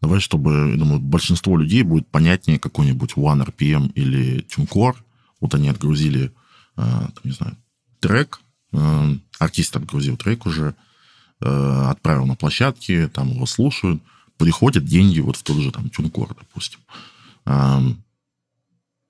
давай, 0.00 0.20
чтобы, 0.20 0.70
я 0.70 0.76
думаю, 0.76 1.00
большинство 1.00 1.56
людей 1.58 1.82
будет 1.82 2.08
понятнее 2.08 2.60
какой-нибудь 2.60 3.14
OneRPM 3.14 3.92
или 3.94 4.46
TuneCore. 4.46 4.94
Вот 5.40 5.54
они 5.56 5.68
отгрузили, 5.68 6.26
э, 6.26 6.30
там, 6.76 7.22
не 7.24 7.32
знаю, 7.32 7.56
трек, 7.98 8.40
э, 8.72 9.14
артист 9.40 9.76
отгрузил 9.76 10.16
трек 10.16 10.46
уже, 10.46 10.74
отправил 11.40 12.26
на 12.26 12.34
площадки, 12.34 13.08
там 13.14 13.30
его 13.30 13.46
слушают, 13.46 14.02
приходят 14.38 14.84
деньги 14.84 15.20
вот 15.20 15.36
в 15.36 15.44
тот 15.44 15.58
же 15.58 15.70
там 15.70 15.84
TuneCore, 15.84 16.36
допустим 16.36 16.80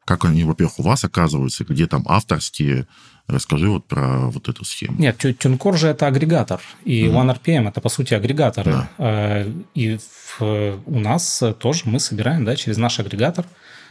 как 0.09 0.25
они, 0.25 0.43
во-первых, 0.43 0.79
у 0.79 0.83
вас 0.83 1.05
оказываются, 1.05 1.65
где 1.65 1.87
там 1.87 2.03
авторские. 2.09 2.87
Расскажи 3.27 3.69
вот 3.69 3.85
про 3.87 4.31
вот 4.31 4.49
эту 4.49 4.65
схему. 4.65 4.99
Нет, 4.99 5.23
TuneCore 5.23 5.77
же 5.77 5.89
это 5.89 6.07
агрегатор, 6.07 6.63
и 6.87 7.05
mm-hmm. 7.05 7.45
OneRPM 7.45 7.69
это, 7.69 7.83
по 7.83 7.91
сути, 7.91 8.15
агрегаторы. 8.15 8.73
Да. 8.73 8.89
Э, 8.97 9.53
и 9.75 9.99
в, 10.39 10.81
у 10.87 10.99
нас 10.99 11.43
тоже 11.61 11.83
мы 11.85 12.01
собираем 12.01 12.47
да, 12.47 12.57
через 12.57 12.79
наш 12.79 12.99
агрегатор. 13.01 13.45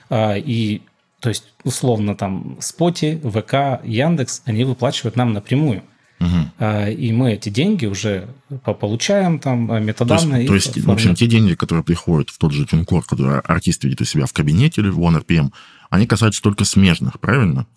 Э, 0.09 0.39
и 0.39 0.82
то 1.20 1.30
есть, 1.30 1.43
условно, 1.63 2.15
там, 2.15 2.57
Spotify, 2.61 3.20
ВК, 3.22 3.86
Яндекс, 3.86 4.41
они 4.45 4.63
выплачивают 4.63 5.15
нам 5.15 5.34
напрямую. 5.34 5.84
Угу. 6.20 6.65
И 6.97 7.11
мы 7.11 7.34
эти 7.34 7.49
деньги 7.49 7.86
уже 7.86 8.28
получаем, 8.63 9.38
там, 9.38 9.84
метаданные. 9.86 10.47
То 10.47 10.55
есть, 10.55 10.74
то 10.74 10.80
есть 10.80 10.88
в 10.88 10.91
общем, 10.91 11.13
те 11.13 11.28
деньги, 11.28 11.53
которые 11.53 11.84
приходят 11.84 12.32
в 12.32 12.39
тот 12.39 12.53
же 12.53 12.65
TuneCore, 12.65 13.03
который 13.07 13.39
артист 13.41 13.84
видит 13.84 14.01
у 14.01 14.05
себя 14.05 14.26
в 14.26 14.34
кабинете 14.34 14.82
или 14.82 14.89
в 14.89 14.99
OneRPM, 14.99 15.51
они 15.89 16.07
касаются 16.07 16.41
только 16.41 16.65
смежных, 16.65 17.19
правильно? 17.19 17.67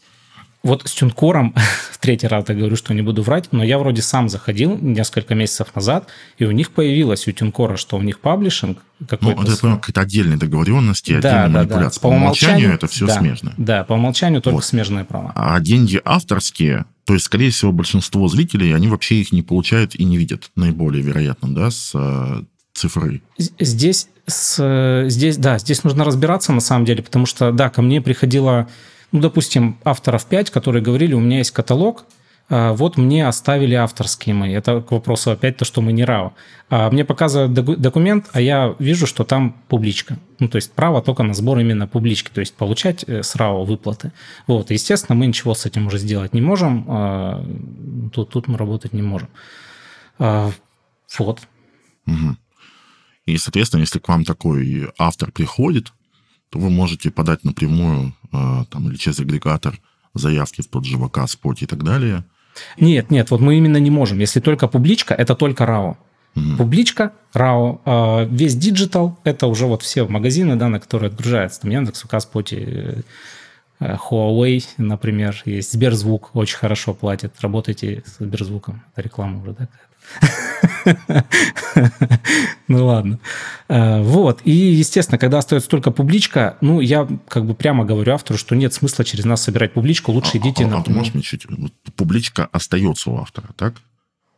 Вот 0.63 0.87
с 0.87 0.93
Тюнкором, 0.93 1.55
в 1.93 1.99
третий 1.99 2.27
раз 2.27 2.45
я 2.49 2.55
говорю, 2.55 2.77
что 2.77 2.93
не 2.93 3.03
буду 3.03 3.23
врать, 3.23 3.49
но 3.53 3.65
я 3.65 3.79
вроде 3.79 4.03
сам 4.03 4.29
заходил 4.29 4.77
несколько 4.77 5.35
месяцев 5.35 5.75
назад, 5.75 6.09
и 6.39 6.45
у 6.45 6.51
них 6.51 6.71
появилось 6.71 7.27
у 7.27 7.33
Тюнкора, 7.33 7.77
что 7.77 7.97
у 7.97 8.03
них 8.03 8.21
паблишинг 8.21 8.79
какой-то... 9.09 9.41
Ну, 9.41 9.49
это, 9.49 9.57
понимаю, 9.59 9.81
какие-то 9.81 10.01
отдельные 10.03 10.37
договоренности, 10.37 11.19
да, 11.19 11.45
отдельные 11.45 11.49
да, 11.49 11.59
манипуляции. 11.61 11.99
Да. 11.99 12.03
По, 12.03 12.09
по 12.09 12.15
умолчанию 12.15 12.75
это 12.75 12.87
все 12.89 13.07
да, 13.07 13.19
смежное. 13.19 13.55
Да, 13.57 13.85
по 13.85 13.95
умолчанию 13.95 14.43
только 14.43 14.57
вот. 14.57 14.65
смежные 14.65 15.05
права. 15.05 15.33
А 15.35 15.59
деньги 15.61 16.01
авторские, 16.05 16.85
то 17.05 17.15
есть, 17.15 17.25
скорее 17.25 17.51
всего, 17.51 17.73
большинство 17.73 18.29
зрителей, 18.29 18.75
они 18.75 18.89
вообще 18.89 19.17
их 19.17 19.33
не 19.33 19.43
получают 19.43 19.95
и 19.95 20.05
не 20.05 20.19
видят, 20.19 20.51
наиболее 20.57 21.03
вероятно, 21.03 21.55
да, 21.55 21.71
с 21.71 21.93
э, 21.95 22.43
цифры. 22.75 23.23
Здесь, 23.59 24.09
с, 24.31 25.05
здесь, 25.09 25.37
да, 25.37 25.59
здесь 25.59 25.85
нужно 25.85 26.05
разбираться 26.05 26.53
на 26.53 26.61
самом 26.61 26.85
деле, 26.85 27.03
потому 27.03 27.27
что, 27.27 27.53
да, 27.53 27.69
ко 27.69 27.83
мне 27.83 28.01
приходило, 28.01 28.69
ну, 29.13 29.21
допустим, 29.21 29.79
авторов 29.85 30.25
5, 30.27 30.51
которые 30.51 30.83
говорили, 30.83 31.15
у 31.15 31.21
меня 31.21 31.39
есть 31.39 31.51
каталог, 31.51 32.05
а, 32.51 32.73
вот 32.73 32.97
мне 32.97 33.27
оставили 33.27 33.75
авторские 33.75 34.35
мои. 34.35 34.53
Это 34.53 34.81
к 34.81 34.91
вопросу 34.91 35.31
опять 35.31 35.57
то, 35.57 35.65
что 35.65 35.81
мы 35.81 35.93
не 35.93 36.05
РАО. 36.05 36.33
А 36.69 36.91
мне 36.91 37.05
показывают 37.05 37.55
документ, 37.55 38.27
а 38.33 38.41
я 38.41 38.75
вижу, 38.81 39.07
что 39.07 39.25
там 39.25 39.57
публичка. 39.69 40.19
Ну, 40.41 40.49
то 40.49 40.57
есть 40.57 40.73
право 40.73 41.01
только 41.01 41.23
на 41.23 41.33
сбор 41.33 41.61
именно 41.61 41.87
публички, 41.87 42.31
то 42.35 42.41
есть 42.41 42.55
получать 42.55 43.05
э, 43.07 43.23
с 43.23 43.37
РАО 43.37 43.65
выплаты. 43.65 44.11
Вот, 44.49 44.73
естественно, 44.73 45.17
мы 45.17 45.27
ничего 45.27 45.55
с 45.55 45.65
этим 45.65 45.87
уже 45.87 45.99
сделать 45.99 46.35
не 46.35 46.41
можем. 46.41 46.85
А, 46.89 47.45
тут, 48.13 48.31
тут 48.31 48.49
мы 48.49 48.59
работать 48.59 48.93
не 48.93 49.03
можем. 49.03 49.29
Вот. 50.19 51.41
Угу. 52.07 52.37
И, 53.27 53.37
соответственно, 53.37 53.83
если 53.83 53.99
к 53.99 54.09
вам 54.09 54.25
такой 54.25 54.89
автор 54.99 55.31
приходит, 55.31 55.93
то 56.51 56.59
вы 56.59 56.71
можете 56.71 57.11
подать 57.11 57.45
напрямую 57.45 58.15
э, 58.33 58.65
там, 58.71 58.89
или 58.89 58.97
через 58.97 59.21
агрегатор 59.21 59.79
заявки 60.15 60.63
в 60.63 60.69
тот 60.69 60.85
же 60.85 60.99
ВК, 60.99 61.29
Споте 61.29 61.65
и 61.65 61.69
так 61.69 61.85
далее, 61.85 62.25
Нет, 62.79 63.11
нет, 63.11 63.31
вот 63.31 63.41
мы 63.41 63.57
именно 63.57 63.77
не 63.77 63.91
можем. 63.91 64.19
Если 64.19 64.41
только 64.41 64.69
публичка, 64.69 65.15
это 65.15 65.35
только 65.35 65.65
РАО. 65.65 65.97
Угу. 66.37 66.57
Публичка, 66.59 67.13
РАО, 67.35 67.81
а 67.85 68.25
весь 68.25 68.57
digital, 68.57 69.19
это 69.25 69.47
уже 69.47 69.67
вот 69.67 69.83
все 69.83 70.07
магазины, 70.07 70.57
да, 70.57 70.69
на 70.69 70.81
которые 70.81 71.09
отгружаются. 71.09 71.61
Там 71.61 71.71
Яндекс, 71.71 72.05
ВК, 72.05 72.27
Споти, 72.27 72.57
э, 72.59 73.03
Huawei, 73.81 74.63
например, 74.77 75.41
есть 75.47 75.73
Сберзвук, 75.73 76.31
очень 76.35 76.59
хорошо 76.59 76.93
платит. 76.95 77.35
Работайте 77.41 78.05
с 78.07 78.23
Сберзвуком. 78.23 78.83
Это 78.93 79.03
реклама 79.03 79.41
уже, 79.43 79.53
да? 79.53 79.69
Ну 82.69 82.87
ладно. 82.87 83.19
Э, 83.69 84.01
вот. 84.01 84.41
И, 84.45 84.53
естественно, 84.53 85.19
когда 85.19 85.39
остается 85.39 85.69
только 85.69 85.91
публичка, 85.91 86.57
ну, 86.61 86.81
я 86.81 87.09
как 87.29 87.45
бы 87.45 87.55
прямо 87.55 87.85
говорю 87.85 88.15
автору, 88.15 88.39
что 88.39 88.55
нет 88.55 88.73
смысла 88.73 89.05
через 89.05 89.25
нас 89.25 89.43
собирать 89.43 89.73
публичку, 89.73 90.13
лучше 90.13 90.33
а, 90.35 90.39
идите 90.39 90.65
а, 90.65 90.69
на... 90.69 90.85
Можешь 90.87 91.15
мне 91.15 91.23
чуть... 91.23 91.47
Публичка 91.97 92.49
остается 92.53 93.11
у 93.11 93.19
автора, 93.19 93.49
так? 93.57 93.75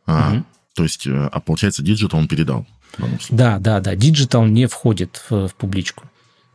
А. 0.07 0.41
То 0.75 0.83
есть, 0.83 1.05
э, 1.05 1.29
а 1.31 1.39
получается, 1.39 1.83
digital 1.83 2.19
он 2.19 2.27
передал? 2.27 2.65
Да, 3.29 3.59
да, 3.59 3.79
да. 3.79 3.95
Digital 3.95 4.45
не 4.45 4.65
входит 4.65 5.23
в, 5.29 5.47
в 5.47 5.55
публичку. 5.55 6.05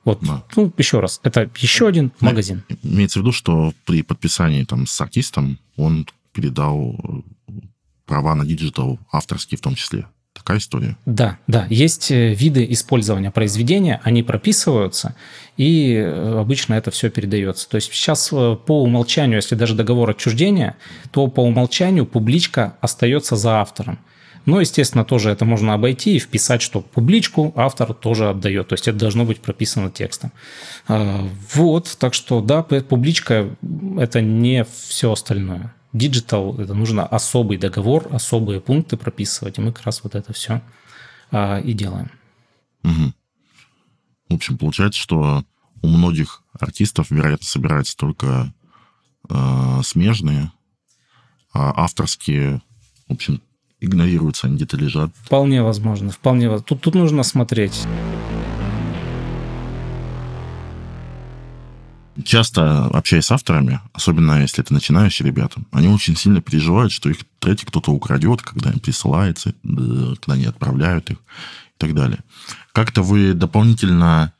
Вот, 0.09 0.21
да. 0.23 0.43
ну, 0.57 0.73
еще 0.79 1.01
раз, 1.01 1.21
это 1.23 1.51
еще 1.59 1.87
один 1.87 2.13
магазин. 2.21 2.63
Имеется 2.83 3.19
в 3.19 3.23
виду, 3.23 3.33
что 3.33 3.75
при 3.85 4.03
подписании 4.03 4.65
там 4.65 4.87
с 4.87 4.99
артистом 5.03 5.59
он 5.77 6.07
передал 6.33 6.95
э, 7.47 7.53
права 8.07 8.35
на 8.35 8.47
digital 8.47 8.99
авторские 9.13 9.59
в 9.59 9.61
том 9.61 9.75
числе. 9.75 10.07
Такая 10.33 10.59
история. 10.59 10.97
Да, 11.05 11.39
да. 11.47 11.67
Есть 11.69 12.11
э, 12.11 12.33
виды 12.33 12.67
использования 12.71 13.31
произведения, 13.31 14.01
они 14.03 14.23
прописываются, 14.23 15.15
и 15.59 15.95
обычно 15.97 16.73
это 16.73 16.91
все 16.91 17.11
передается. 17.11 17.69
То 17.69 17.75
есть 17.75 17.93
сейчас 17.93 18.31
по 18.31 18.83
умолчанию, 18.83 19.37
если 19.37 19.57
даже 19.57 19.75
договор 19.75 20.09
отчуждения, 20.09 20.79
то 21.11 21.27
по 21.29 21.41
умолчанию 21.41 22.07
публичка 22.07 22.79
остается 22.81 23.37
за 23.37 23.61
автором. 23.61 23.99
Но, 24.47 24.61
естественно, 24.61 25.05
тоже 25.05 25.31
это 25.31 25.45
можно 25.45 25.75
обойти 25.75 26.17
и 26.17 26.19
вписать, 26.19 26.63
что 26.63 26.81
публичку 26.81 27.53
автор 27.57 27.93
тоже 27.95 28.29
отдает. 28.29 28.69
То 28.69 28.75
есть 28.75 28.89
это 28.89 28.99
должно 28.99 29.25
быть 29.25 29.41
прописано 29.41 29.91
текстом. 29.91 30.33
А, 30.87 31.29
вот, 31.55 31.97
так 31.99 32.15
что 32.15 32.41
да, 32.41 32.63
публичка– 32.63 33.55
это 33.99 34.21
не 34.21 34.65
все 34.65 35.13
остальное. 35.13 35.75
Digital– 35.93 36.61
это 36.63 36.75
нужно 36.75 37.07
особый 37.07 37.59
договор, 37.59 38.09
особые 38.11 38.61
пункты 38.61 38.97
прописывать, 38.97 39.59
и 39.59 39.61
мы 39.61 39.73
как 39.73 39.87
раз 39.87 40.03
вот 40.05 40.15
это 40.15 40.33
все 40.33 40.63
а, 41.31 41.61
и 41.61 41.73
делаем. 41.73 42.11
Угу. 42.85 43.13
В 44.31 44.35
общем, 44.35 44.59
получается, 44.59 45.01
что 45.01 45.45
у 45.83 45.89
многих 45.89 46.43
артистов, 46.53 47.11
вероятно, 47.11 47.47
собираются 47.47 47.97
только 47.97 48.53
э, 49.29 49.81
смежные, 49.85 50.53
а 51.53 51.85
авторские, 51.85 52.61
в 53.09 53.15
общем, 53.15 53.41
игнорируются, 53.81 54.47
они 54.47 54.57
где-то 54.57 54.77
лежат. 54.77 55.11
Вполне 55.25 55.63
возможно, 55.63 56.11
вполне 56.11 56.49
возможно. 56.49 56.67
Тут, 56.67 56.81
тут 56.81 56.95
нужно 56.95 57.23
смотреть. 57.23 57.87
Часто 62.25 62.87
общаясь 62.87 63.27
с 63.27 63.31
авторами, 63.31 63.81
особенно 63.93 64.41
если 64.41 64.65
это 64.65 64.75
начинающие 64.75 65.25
ребята, 65.25 65.63
они 65.71 65.89
очень 65.89 66.17
сильно 66.17 66.41
переживают, 66.41 66.91
что 66.91 67.09
их 67.09 67.19
треки 67.39 67.65
кто-то 67.65 67.93
украдет, 67.93 68.43
когда 68.43 68.71
им 68.71 68.81
присылается, 68.81 69.55
когда 69.63 70.33
они 70.33 70.47
отправляют 70.47 71.11
их 71.13 71.19
и 71.19 71.79
так 71.79 71.95
далее. 71.95 72.19
Как-то 72.73 73.03
вы 73.03 73.35
дополнительно 73.35 74.33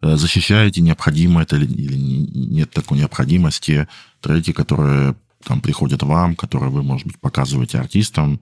э, 0.00 0.16
защищаете, 0.16 0.80
необходимо 0.80 1.42
это 1.42 1.56
или 1.56 1.66
нет 1.66 2.70
такой 2.70 2.98
необходимости, 2.98 3.88
треки, 4.20 4.52
которые 4.52 5.16
там 5.44 5.60
приходят 5.60 6.04
вам, 6.04 6.36
которые 6.36 6.70
вы, 6.70 6.84
может 6.84 7.06
быть, 7.06 7.18
показываете 7.18 7.78
артистам, 7.78 8.40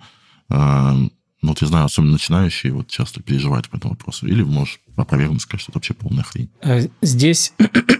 ну, 0.53 1.49
вот 1.49 1.61
я 1.61 1.67
знаю, 1.67 1.87
особенно 1.87 2.13
начинающие 2.13 2.73
вот 2.73 2.87
часто 2.87 3.21
переживают 3.21 3.69
по 3.69 3.77
этому 3.77 3.95
вопросу. 3.95 4.27
Или 4.27 4.43
можешь 4.43 4.81
опровергнуть 4.97 5.43
сказать, 5.43 5.63
что 5.63 5.73
это 5.73 5.79
вообще 5.79 5.95
полная 5.95 6.23
хрень? 6.23 6.51
Э, 6.63 6.87
здесь, 7.01 7.53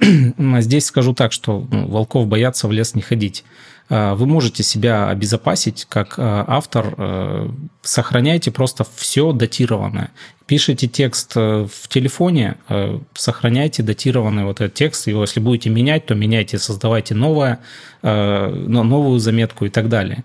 здесь 0.61 0.87
скажу 0.87 1.13
так, 1.13 1.33
что 1.33 1.67
ну, 1.71 1.89
волков 1.89 2.29
боятся 2.29 2.69
в 2.69 2.73
лес 2.73 2.95
не 2.95 3.03
ходить. 3.03 3.45
Э, 3.93 4.14
вы 4.14 4.26
можете 4.26 4.62
себя 4.62 5.09
обезопасить 5.09 5.86
как 5.88 6.14
э, 6.18 6.45
автор, 6.49 7.53
сохраняйте 7.82 8.51
просто 8.51 8.86
все 8.97 9.32
датированное 9.32 10.11
пишете 10.53 10.86
текст 10.86 11.32
э, 11.34 11.66
в 11.72 11.88
телефоне, 11.88 12.57
э, 12.68 12.99
сохраняйте 13.14 13.82
датированный 13.82 14.45
вот 14.45 14.61
этот 14.61 14.74
текст, 14.74 15.07
его 15.07 15.22
если 15.22 15.40
будете 15.40 15.70
менять, 15.70 16.05
то 16.05 16.14
меняйте, 16.14 16.59
создавайте 16.59 17.14
новое, 17.14 17.59
э, 18.03 18.49
новую 18.68 19.18
заметку 19.18 19.64
и 19.64 19.70
так 19.70 19.88
далее. 19.88 20.24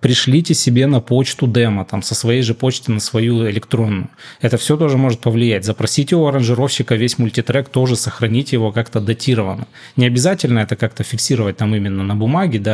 Пришлите 0.00 0.54
себе 0.54 0.86
на 0.86 1.00
почту 1.00 1.48
демо, 1.48 1.84
там, 1.84 2.02
со 2.02 2.14
своей 2.14 2.42
же 2.42 2.54
почты 2.54 2.92
на 2.92 3.00
свою 3.00 3.50
электронную. 3.50 4.08
Это 4.40 4.56
все 4.58 4.76
тоже 4.76 4.96
может 4.96 5.18
повлиять. 5.20 5.64
Запросите 5.64 6.14
у 6.14 6.26
аранжировщика 6.26 6.94
весь 6.94 7.18
мультитрек, 7.18 7.68
тоже 7.68 7.96
сохраните 7.96 8.56
его 8.56 8.70
как-то 8.70 9.00
датированно. 9.00 9.66
Не 9.96 10.06
обязательно 10.06 10.60
это 10.60 10.76
как-то 10.76 11.02
фиксировать 11.02 11.56
там 11.56 11.74
именно 11.74 12.04
на 12.04 12.14
бумаге, 12.14 12.60
да, 12.60 12.71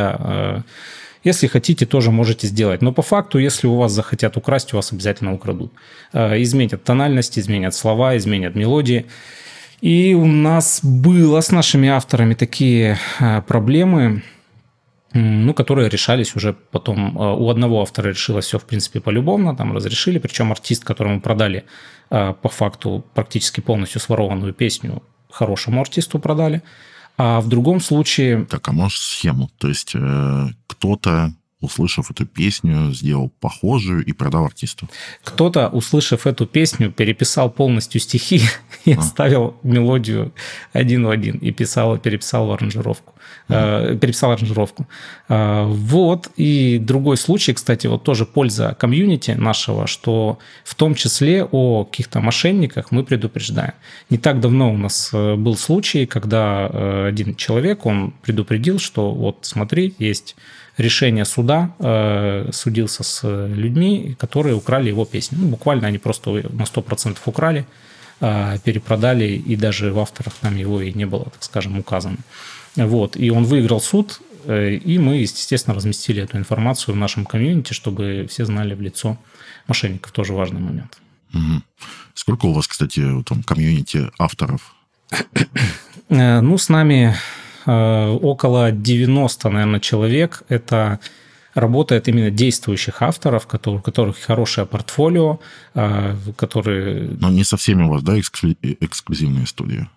если 1.23 1.47
хотите, 1.47 1.85
тоже 1.85 2.11
можете 2.11 2.47
сделать. 2.47 2.81
Но 2.81 2.93
по 2.93 3.01
факту, 3.01 3.39
если 3.39 3.67
у 3.67 3.75
вас 3.75 3.91
захотят 3.91 4.37
украсть, 4.37 4.73
у 4.73 4.77
вас 4.77 4.93
обязательно 4.93 5.33
украдут. 5.33 5.73
Э, 6.13 6.41
изменят 6.41 6.83
тональность, 6.83 7.37
изменят 7.37 7.75
слова, 7.75 8.15
изменят 8.15 8.55
мелодии. 8.55 9.05
И 9.81 10.13
у 10.13 10.25
нас 10.25 10.79
было 10.83 11.41
с 11.41 11.51
нашими 11.51 11.89
авторами 11.89 12.35
такие 12.35 12.97
э, 13.19 13.41
проблемы, 13.41 14.23
ну, 15.13 15.53
которые 15.53 15.89
решались 15.89 16.35
уже 16.35 16.53
потом. 16.53 17.17
Э, 17.17 17.35
у 17.35 17.49
одного 17.49 17.81
автора 17.81 18.09
решилось 18.09 18.45
все, 18.45 18.57
в 18.57 18.63
принципе, 18.63 19.01
полюбовно, 19.01 19.55
там 19.55 19.73
разрешили, 19.73 20.19
причем 20.19 20.51
артист, 20.51 20.85
которому 20.85 21.21
продали 21.21 21.63
по 22.09 22.49
факту 22.49 23.05
практически 23.13 23.61
полностью 23.61 24.01
сворованную 24.01 24.51
песню, 24.51 25.03
хорошему 25.29 25.81
артисту 25.81 26.17
продали. 26.17 26.63
А 27.19 27.41
в 27.41 27.49
другом 27.49 27.81
случае... 27.81 28.45
Так, 28.45 28.65
а 28.69 28.71
можешь 28.71 29.01
схему? 29.01 29.49
То 29.57 29.67
есть 29.67 29.91
э, 29.93 30.47
кто-то 30.67 31.33
услышав 31.61 32.09
эту 32.09 32.25
песню, 32.25 32.93
сделал 32.93 33.29
похожую 33.41 34.05
и 34.05 34.13
продал 34.13 34.45
артисту. 34.45 34.87
Кто-то, 35.25 35.67
услышав 35.67 36.25
эту 36.25 36.47
песню, 36.47 36.89
переписал 36.91 37.49
полностью 37.49 37.99
стихи 37.99 38.41
и 38.85 38.93
а. 38.93 38.99
оставил 38.99 39.57
мелодию 39.63 40.33
один 40.71 41.05
в 41.05 41.09
один 41.09 41.37
и 41.39 41.51
писал, 41.51 41.97
переписал 41.97 42.47
в 42.47 42.51
аранжировку. 42.53 43.13
Э, 43.49 43.97
переписал 43.99 44.31
аранжировку. 44.31 44.85
Э, 45.27 45.65
вот. 45.65 46.29
И 46.37 46.77
другой 46.77 47.17
случай, 47.17 47.53
кстати, 47.53 47.87
вот 47.87 48.03
тоже 48.03 48.25
польза 48.25 48.75
комьюнити 48.79 49.31
нашего, 49.31 49.87
что 49.87 50.37
в 50.63 50.75
том 50.75 50.93
числе 50.93 51.43
о 51.43 51.85
каких-то 51.85 52.19
мошенниках 52.19 52.91
мы 52.91 53.03
предупреждаем. 53.03 53.73
Не 54.11 54.19
так 54.19 54.39
давно 54.39 54.71
у 54.71 54.77
нас 54.77 55.09
э, 55.13 55.35
был 55.35 55.57
случай, 55.57 56.05
когда 56.05 56.69
э, 56.71 57.07
один 57.07 57.35
человек, 57.35 57.87
он 57.87 58.13
предупредил, 58.21 58.77
что 58.77 59.11
вот 59.11 59.37
смотри, 59.41 59.95
есть 59.97 60.35
решение 60.77 61.25
суда, 61.25 61.71
э, 61.79 62.49
судился 62.51 63.03
с 63.03 63.27
людьми, 63.47 64.15
которые 64.19 64.55
украли 64.55 64.89
его 64.89 65.05
песню. 65.05 65.39
Ну, 65.41 65.47
буквально 65.47 65.87
они 65.87 65.97
просто 65.97 66.29
на 66.29 66.65
100% 66.65 67.17
украли, 67.25 67.65
э, 68.21 68.57
перепродали, 68.63 69.25
и 69.25 69.55
даже 69.55 69.91
в 69.91 69.97
авторах 69.97 70.33
там 70.41 70.55
его 70.55 70.81
и 70.81 70.93
не 70.93 71.05
было, 71.05 71.25
так 71.25 71.41
скажем, 71.43 71.79
указано. 71.79 72.17
Вот. 72.85 73.17
И 73.17 73.29
он 73.29 73.43
выиграл 73.43 73.81
суд, 73.81 74.21
э, 74.45 74.75
и 74.75 74.97
мы, 74.97 75.17
естественно, 75.17 75.75
разместили 75.75 76.23
эту 76.23 76.37
информацию 76.37 76.95
в 76.95 76.97
нашем 76.97 77.25
комьюнити, 77.25 77.73
чтобы 77.73 78.27
все 78.29 78.45
знали 78.45 78.73
в 78.73 78.81
лицо 78.81 79.17
мошенников. 79.67 80.11
Тоже 80.11 80.33
важный 80.33 80.59
момент. 80.59 80.97
Угу. 81.33 81.61
Сколько 82.13 82.47
у 82.47 82.53
вас, 82.53 82.67
кстати, 82.67 83.01
там 83.23 83.43
комьюнити 83.43 84.09
авторов? 84.17 84.75
Ну, 86.09 86.57
с 86.57 86.69
нами 86.69 87.15
Э, 87.69 88.17
около 88.21 88.71
90, 88.71 89.49
наверное, 89.49 89.79
человек. 89.79 90.43
Это 90.49 90.99
работает 91.53 92.07
именно 92.07 92.31
действующих 92.31 93.01
авторов, 93.01 93.47
у 93.65 93.79
которых 93.79 94.17
хорошее 94.17 94.65
портфолио, 94.65 95.39
э, 95.75 96.15
которые... 96.35 97.09
Но 97.19 97.29
не 97.29 97.43
со 97.43 97.57
всеми 97.57 97.83
у 97.83 97.89
вас, 97.89 98.03
да, 98.03 98.19
эксклюзивные 98.19 99.45
студии? 99.45 99.87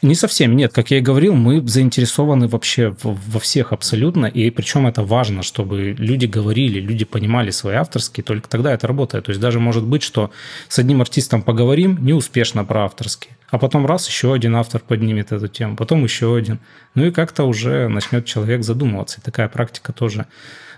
Не 0.00 0.14
совсем, 0.14 0.54
нет. 0.54 0.72
Как 0.72 0.92
я 0.92 0.98
и 0.98 1.00
говорил, 1.00 1.34
мы 1.34 1.66
заинтересованы 1.66 2.46
вообще 2.46 2.94
во 3.02 3.40
всех 3.40 3.72
абсолютно, 3.72 4.26
и 4.26 4.48
причем 4.50 4.86
это 4.86 5.02
важно, 5.02 5.42
чтобы 5.42 5.96
люди 5.98 6.26
говорили, 6.26 6.78
люди 6.78 7.04
понимали 7.04 7.50
свои 7.50 7.74
авторские, 7.74 8.22
только 8.22 8.48
тогда 8.48 8.72
это 8.72 8.86
работает. 8.86 9.24
То 9.24 9.30
есть 9.30 9.40
даже 9.40 9.58
может 9.58 9.84
быть, 9.84 10.04
что 10.04 10.30
с 10.68 10.78
одним 10.78 11.00
артистом 11.00 11.42
поговорим 11.42 11.98
неуспешно 12.00 12.64
про 12.64 12.84
авторские, 12.84 13.36
а 13.50 13.58
потом 13.58 13.86
раз 13.86 14.08
еще 14.08 14.32
один 14.32 14.54
автор 14.54 14.80
поднимет 14.86 15.32
эту 15.32 15.48
тему, 15.48 15.74
потом 15.74 16.04
еще 16.04 16.36
один. 16.36 16.60
Ну 16.94 17.06
и 17.06 17.10
как-то 17.10 17.42
уже 17.42 17.88
начнет 17.88 18.24
человек 18.24 18.62
задумываться. 18.62 19.18
И 19.18 19.24
такая 19.24 19.48
практика 19.48 19.92
тоже 19.92 20.26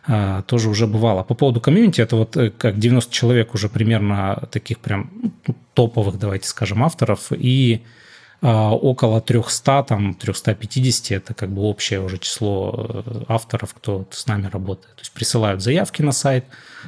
а, 0.07 0.41
тоже 0.43 0.71
уже 0.71 0.87
бывало. 0.87 1.25
По 1.25 1.35
поводу 1.35 1.61
комьюнити, 1.61 2.01
это 2.01 2.16
вот 2.16 2.37
э, 2.39 2.51
как 2.51 2.79
90 2.79 3.12
человек 3.12 3.53
уже 3.53 3.68
примерно 3.68 4.49
таких 4.51 4.79
прям 4.79 5.11
ну, 5.47 5.55
топовых, 5.75 6.18
давайте 6.18 6.49
скажем, 6.49 6.83
авторов, 6.83 7.33
и 7.33 7.83
около 8.43 9.20
300, 9.20 9.82
там 9.82 10.14
350 10.14 11.12
это 11.12 11.34
как 11.34 11.51
бы 11.51 11.62
общее 11.62 12.01
уже 12.01 12.18
число 12.18 12.74
э, 12.88 13.24
авторов, 13.28 13.74
кто 13.74 14.09
с 14.11 14.26
нами 14.26 14.47
работает. 14.47 14.97
То 14.97 15.03
есть 15.03 15.12
присылают 15.12 15.62
заявки 15.62 16.01
на 16.03 16.12
сайт, 16.12 16.47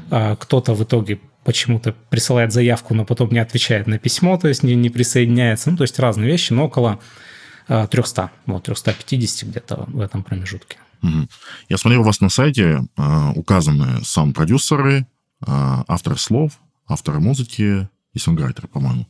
кто-то 0.08 0.72
в 0.74 0.82
итоге 0.82 1.20
почему-то 1.44 1.94
присылает 2.08 2.52
заявку, 2.52 2.94
но 2.94 3.04
потом 3.04 3.30
не 3.30 3.38
отвечает 3.38 3.86
на 3.86 3.98
письмо, 3.98 4.38
то 4.38 4.48
есть 4.48 4.62
не, 4.62 4.74
не 4.74 4.88
присоединяется. 4.88 5.70
Ну, 5.70 5.76
то 5.76 5.82
есть 5.82 5.98
разные 5.98 6.30
вещи, 6.30 6.52
но 6.52 6.66
около 6.66 7.00
300, 7.66 8.30
вот 8.46 8.62
350 8.62 9.48
где-то 9.50 9.84
в 9.88 10.00
этом 10.00 10.22
промежутке. 10.22 10.78
Я 11.68 11.78
смотрел 11.78 12.02
у 12.02 12.04
вас 12.04 12.20
на 12.20 12.28
сайте, 12.28 12.80
указаны 13.34 14.04
саунд-продюсеры, 14.04 15.06
авторы 15.44 16.16
слов, 16.16 16.52
авторы 16.86 17.18
музыки 17.18 17.88
и 18.12 18.18
сонграйтеры, 18.18 18.68
по-моему 18.68 19.06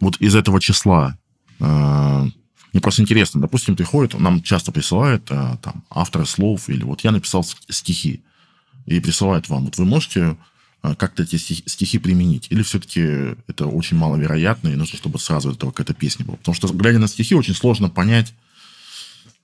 вот 0.00 0.16
из 0.20 0.34
этого 0.34 0.60
числа 0.60 1.18
э, 1.60 2.26
мне 2.74 2.80
просто 2.80 3.02
интересно, 3.02 3.40
допустим, 3.40 3.76
приходит, 3.76 4.18
нам 4.18 4.42
часто 4.42 4.72
присылают 4.72 5.30
э, 5.30 5.56
там 5.62 5.84
авторы 5.90 6.26
слов, 6.26 6.68
или 6.68 6.82
вот 6.82 7.02
я 7.02 7.12
написал 7.12 7.46
стихи, 7.68 8.24
и 8.84 8.98
присылают 8.98 9.48
вам. 9.48 9.66
Вот 9.66 9.78
вы 9.78 9.84
можете 9.84 10.36
э, 10.82 10.94
как-то 10.96 11.22
эти 11.22 11.36
стихи, 11.36 11.98
применить? 11.98 12.48
Или 12.50 12.64
все-таки 12.64 13.36
это 13.46 13.68
очень 13.68 13.96
маловероятно, 13.96 14.70
и 14.70 14.74
нужно, 14.74 14.98
чтобы 14.98 15.20
сразу 15.20 15.52
это 15.52 15.66
какая-то 15.66 15.94
песня 15.94 16.24
была? 16.24 16.36
Потому 16.38 16.56
что, 16.56 16.66
глядя 16.66 16.98
на 16.98 17.06
стихи, 17.06 17.36
очень 17.36 17.54
сложно 17.54 17.90
понять, 17.90 18.34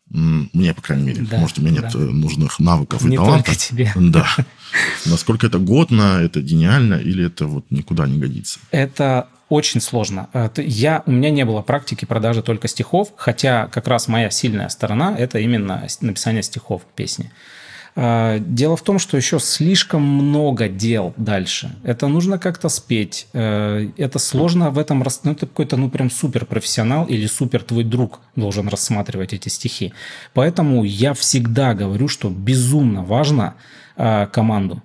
мне, 0.09 0.75
по 0.75 0.83
крайней 0.83 1.05
мере, 1.05 1.23
да, 1.23 1.39
может, 1.39 1.61
у 1.61 1.63
меня 1.63 1.83
да. 1.83 1.87
нет 1.87 1.95
нужных 1.95 2.59
навыков 2.59 3.05
не 3.05 3.15
и 3.15 3.17
талантов. 3.17 3.57
Тебе. 3.57 3.93
Да. 3.95 4.29
Насколько 5.07 5.47
это 5.47 5.61
годно, 5.61 6.19
это 6.21 6.43
гениально, 6.43 6.95
или 6.95 7.27
это 7.27 7.47
вот 7.47 7.71
никуда 7.71 8.09
не 8.09 8.19
годится? 8.19 8.59
Это 8.73 9.29
очень 9.51 9.81
сложно. 9.81 10.29
Э, 10.33 10.49
я, 10.57 11.03
у 11.05 11.11
меня 11.11 11.31
не 11.31 11.45
было 11.45 11.61
практики 11.61 12.07
продажи 12.07 12.43
только 12.43 12.69
стихов, 12.69 13.13
хотя 13.17 13.67
как 13.67 13.87
раз 13.89 14.09
моя 14.09 14.31
сильная 14.31 14.71
сторона– 14.71 15.15
это 15.19 15.39
именно 15.41 15.87
написание 16.01 16.43
стихов 16.43 16.83
к 16.83 16.95
песне. 16.95 17.31
Э, 17.97 18.39
дело 18.39 18.77
в 18.77 18.83
том, 18.83 19.01
что 19.01 19.17
еще 19.17 19.41
слишком 19.41 20.03
много 20.03 20.69
дел 20.69 21.13
дальше. 21.17 21.77
Это 21.83 22.07
нужно 22.07 22.39
как-то 22.39 22.69
спеть. 22.69 23.27
Э, 23.33 23.89
это 23.97 24.21
сложно 24.21 24.71
в 24.71 24.79
этом... 24.79 25.05
Ну, 25.25 25.33
это 25.33 25.47
какой-то, 25.47 25.77
ну, 25.77 25.91
прям 25.91 26.11
супер 26.11 26.47
профессионал 26.47 27.05
или 27.07 27.27
супер 27.27 27.65
твой 27.65 27.83
друг 27.83 28.21
должен 28.37 28.69
рассматривать 28.69 29.33
эти 29.33 29.49
стихи. 29.49 29.93
Поэтому 30.33 30.85
я 30.85 31.13
всегда 31.13 31.75
говорю, 31.75 32.07
что 32.07 32.31
безумно 32.31 33.03
важно 33.03 33.55
команду 34.33 34.83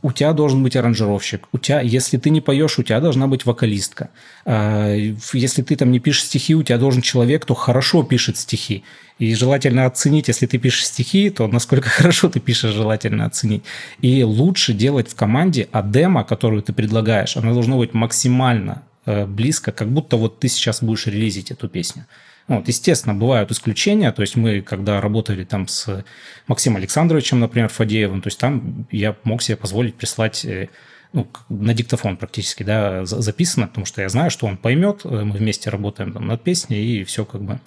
у 0.00 0.12
тебя 0.12 0.32
должен 0.32 0.62
быть 0.62 0.76
аранжировщик, 0.76 1.48
у 1.52 1.58
тебя, 1.58 1.80
если 1.80 2.18
ты 2.18 2.30
не 2.30 2.40
поешь, 2.40 2.78
у 2.78 2.82
тебя 2.82 3.00
должна 3.00 3.26
быть 3.26 3.46
вокалистка. 3.46 4.10
А, 4.44 4.94
если 5.32 5.62
ты 5.62 5.74
там 5.74 5.90
не 5.90 5.98
пишешь 5.98 6.24
стихи, 6.24 6.54
у 6.54 6.62
тебя 6.62 6.78
должен 6.78 7.02
человек, 7.02 7.42
кто 7.42 7.54
хорошо 7.54 8.04
пишет 8.04 8.36
стихи. 8.36 8.84
И 9.18 9.34
желательно 9.34 9.86
оценить, 9.86 10.28
если 10.28 10.46
ты 10.46 10.58
пишешь 10.58 10.86
стихи, 10.86 11.30
то 11.30 11.48
насколько 11.48 11.88
хорошо 11.88 12.28
ты 12.28 12.38
пишешь, 12.38 12.72
желательно 12.72 13.24
оценить. 13.24 13.64
И 14.00 14.22
лучше 14.22 14.72
делать 14.72 15.10
в 15.10 15.16
команде, 15.16 15.68
а 15.72 15.82
демо, 15.82 16.22
которую 16.22 16.62
ты 16.62 16.72
предлагаешь, 16.72 17.36
она 17.36 17.52
должна 17.52 17.76
быть 17.76 17.92
максимально 17.92 18.82
э, 19.04 19.26
близко, 19.26 19.72
как 19.72 19.88
будто 19.88 20.16
вот 20.16 20.38
ты 20.38 20.48
сейчас 20.48 20.80
будешь 20.80 21.06
релизить 21.06 21.50
эту 21.50 21.68
песню. 21.68 22.06
Вот, 22.48 22.66
естественно, 22.66 23.14
бывают 23.14 23.50
исключения, 23.50 24.10
то 24.10 24.22
есть 24.22 24.34
мы, 24.34 24.62
когда 24.62 25.02
работали 25.02 25.44
там 25.44 25.68
с 25.68 26.04
Максимом 26.46 26.78
Александровичем, 26.78 27.40
например, 27.40 27.68
Фадеевым, 27.68 28.22
то 28.22 28.28
есть 28.28 28.38
там 28.38 28.86
я 28.90 29.14
мог 29.24 29.42
себе 29.42 29.58
позволить 29.58 29.96
прислать 29.96 30.46
э, 30.46 30.70
ну, 31.12 31.28
на 31.50 31.74
диктофон 31.74 32.16
практически, 32.16 32.62
да, 32.62 33.04
записано, 33.04 33.68
потому 33.68 33.84
что 33.84 34.00
я 34.00 34.08
знаю, 34.08 34.30
что 34.30 34.46
он 34.46 34.56
поймет, 34.56 35.02
э, 35.04 35.08
мы 35.24 35.36
вместе 35.36 35.68
работаем 35.68 36.12
там 36.14 36.26
над 36.26 36.42
песней, 36.42 37.00
и 37.00 37.04
все 37.04 37.26
как 37.26 37.42
бы 37.42 37.60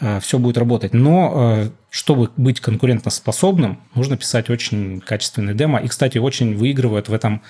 э, 0.00 0.20
все 0.20 0.38
будет 0.38 0.56
работать. 0.56 0.94
Но 0.94 1.68
чтобы 1.90 2.30
быть 2.38 2.60
конкурентоспособным, 2.60 3.82
нужно 3.94 4.16
писать 4.16 4.48
очень 4.48 5.00
качественный 5.00 5.54
демо. 5.54 5.80
И, 5.80 5.88
кстати, 5.88 6.16
очень 6.16 6.56
выигрывают 6.56 7.10
в 7.10 7.12
этом 7.12 7.42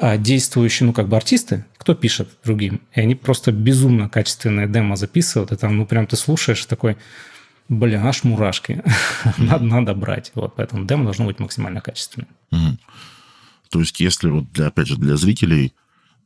действующие, 0.00 0.86
ну, 0.86 0.92
как 0.92 1.08
бы 1.08 1.16
артисты, 1.16 1.66
кто 1.76 1.94
пишет 1.94 2.28
другим. 2.44 2.80
И 2.94 3.00
они 3.00 3.14
просто 3.14 3.52
безумно 3.52 4.08
качественные 4.08 4.68
демо 4.68 4.96
записывают, 4.96 5.52
и 5.52 5.56
там, 5.56 5.76
ну, 5.76 5.86
прям 5.86 6.06
ты 6.06 6.16
слушаешь 6.16 6.64
такой, 6.66 6.96
блин, 7.68 8.04
аж 8.04 8.24
мурашки. 8.24 8.82
надо, 9.38 9.64
надо 9.64 9.94
брать. 9.94 10.32
Вот, 10.34 10.56
поэтому 10.56 10.84
демо 10.84 11.04
должно 11.04 11.26
быть 11.26 11.38
максимально 11.38 11.80
качественным. 11.80 12.28
Угу. 12.52 12.78
То 13.70 13.80
есть, 13.80 14.00
если 14.00 14.28
вот, 14.28 14.50
для, 14.52 14.68
опять 14.68 14.88
же, 14.88 14.96
для 14.96 15.16
зрителей 15.16 15.74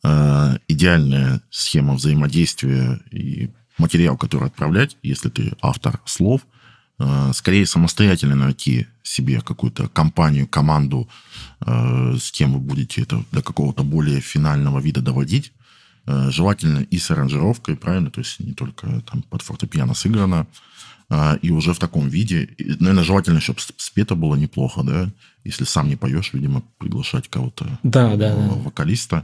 э, 0.02 0.58
идеальная 0.68 1.42
схема 1.50 1.94
взаимодействия 1.94 3.00
и 3.10 3.50
материал, 3.76 4.16
который 4.16 4.46
отправлять, 4.46 4.96
если 5.02 5.28
ты 5.28 5.52
автор 5.60 6.00
слов– 6.04 6.42
скорее 7.32 7.66
самостоятельно 7.66 8.36
найти 8.36 8.86
себе 9.02 9.40
какую-то 9.40 9.88
компанию, 9.88 10.46
команду, 10.46 11.08
э, 11.66 12.16
с 12.18 12.30
кем 12.32 12.52
вы 12.54 12.60
будете 12.60 13.02
это 13.02 13.24
до 13.32 13.42
какого-то 13.42 13.82
более 13.84 14.20
финального 14.20 14.78
вида 14.78 15.00
доводить. 15.00 15.52
Э, 16.06 16.30
желательно 16.30 16.78
и 16.80 16.98
с 16.98 17.10
аранжировкой, 17.10 17.76
правильно, 17.76 18.10
то 18.10 18.20
есть 18.20 18.40
не 18.40 18.52
только 18.52 19.02
там 19.10 19.22
под 19.22 19.42
фортепиано 19.42 19.94
сыграно, 19.94 20.46
и 21.42 21.50
уже 21.50 21.74
в 21.74 21.78
таком 21.78 22.08
виде. 22.08 22.48
наверное, 22.58 23.04
желательно, 23.04 23.38
чтобы 23.38 23.60
спето 23.76 24.16
было 24.16 24.36
неплохо, 24.36 24.82
да, 24.82 25.10
если 25.44 25.64
сам 25.64 25.88
не 25.88 25.96
поешь, 25.96 26.32
видимо, 26.32 26.62
приглашать 26.78 27.28
кого-то, 27.28 27.78
да, 27.82 28.16
да, 28.16 28.34
да. 28.34 29.22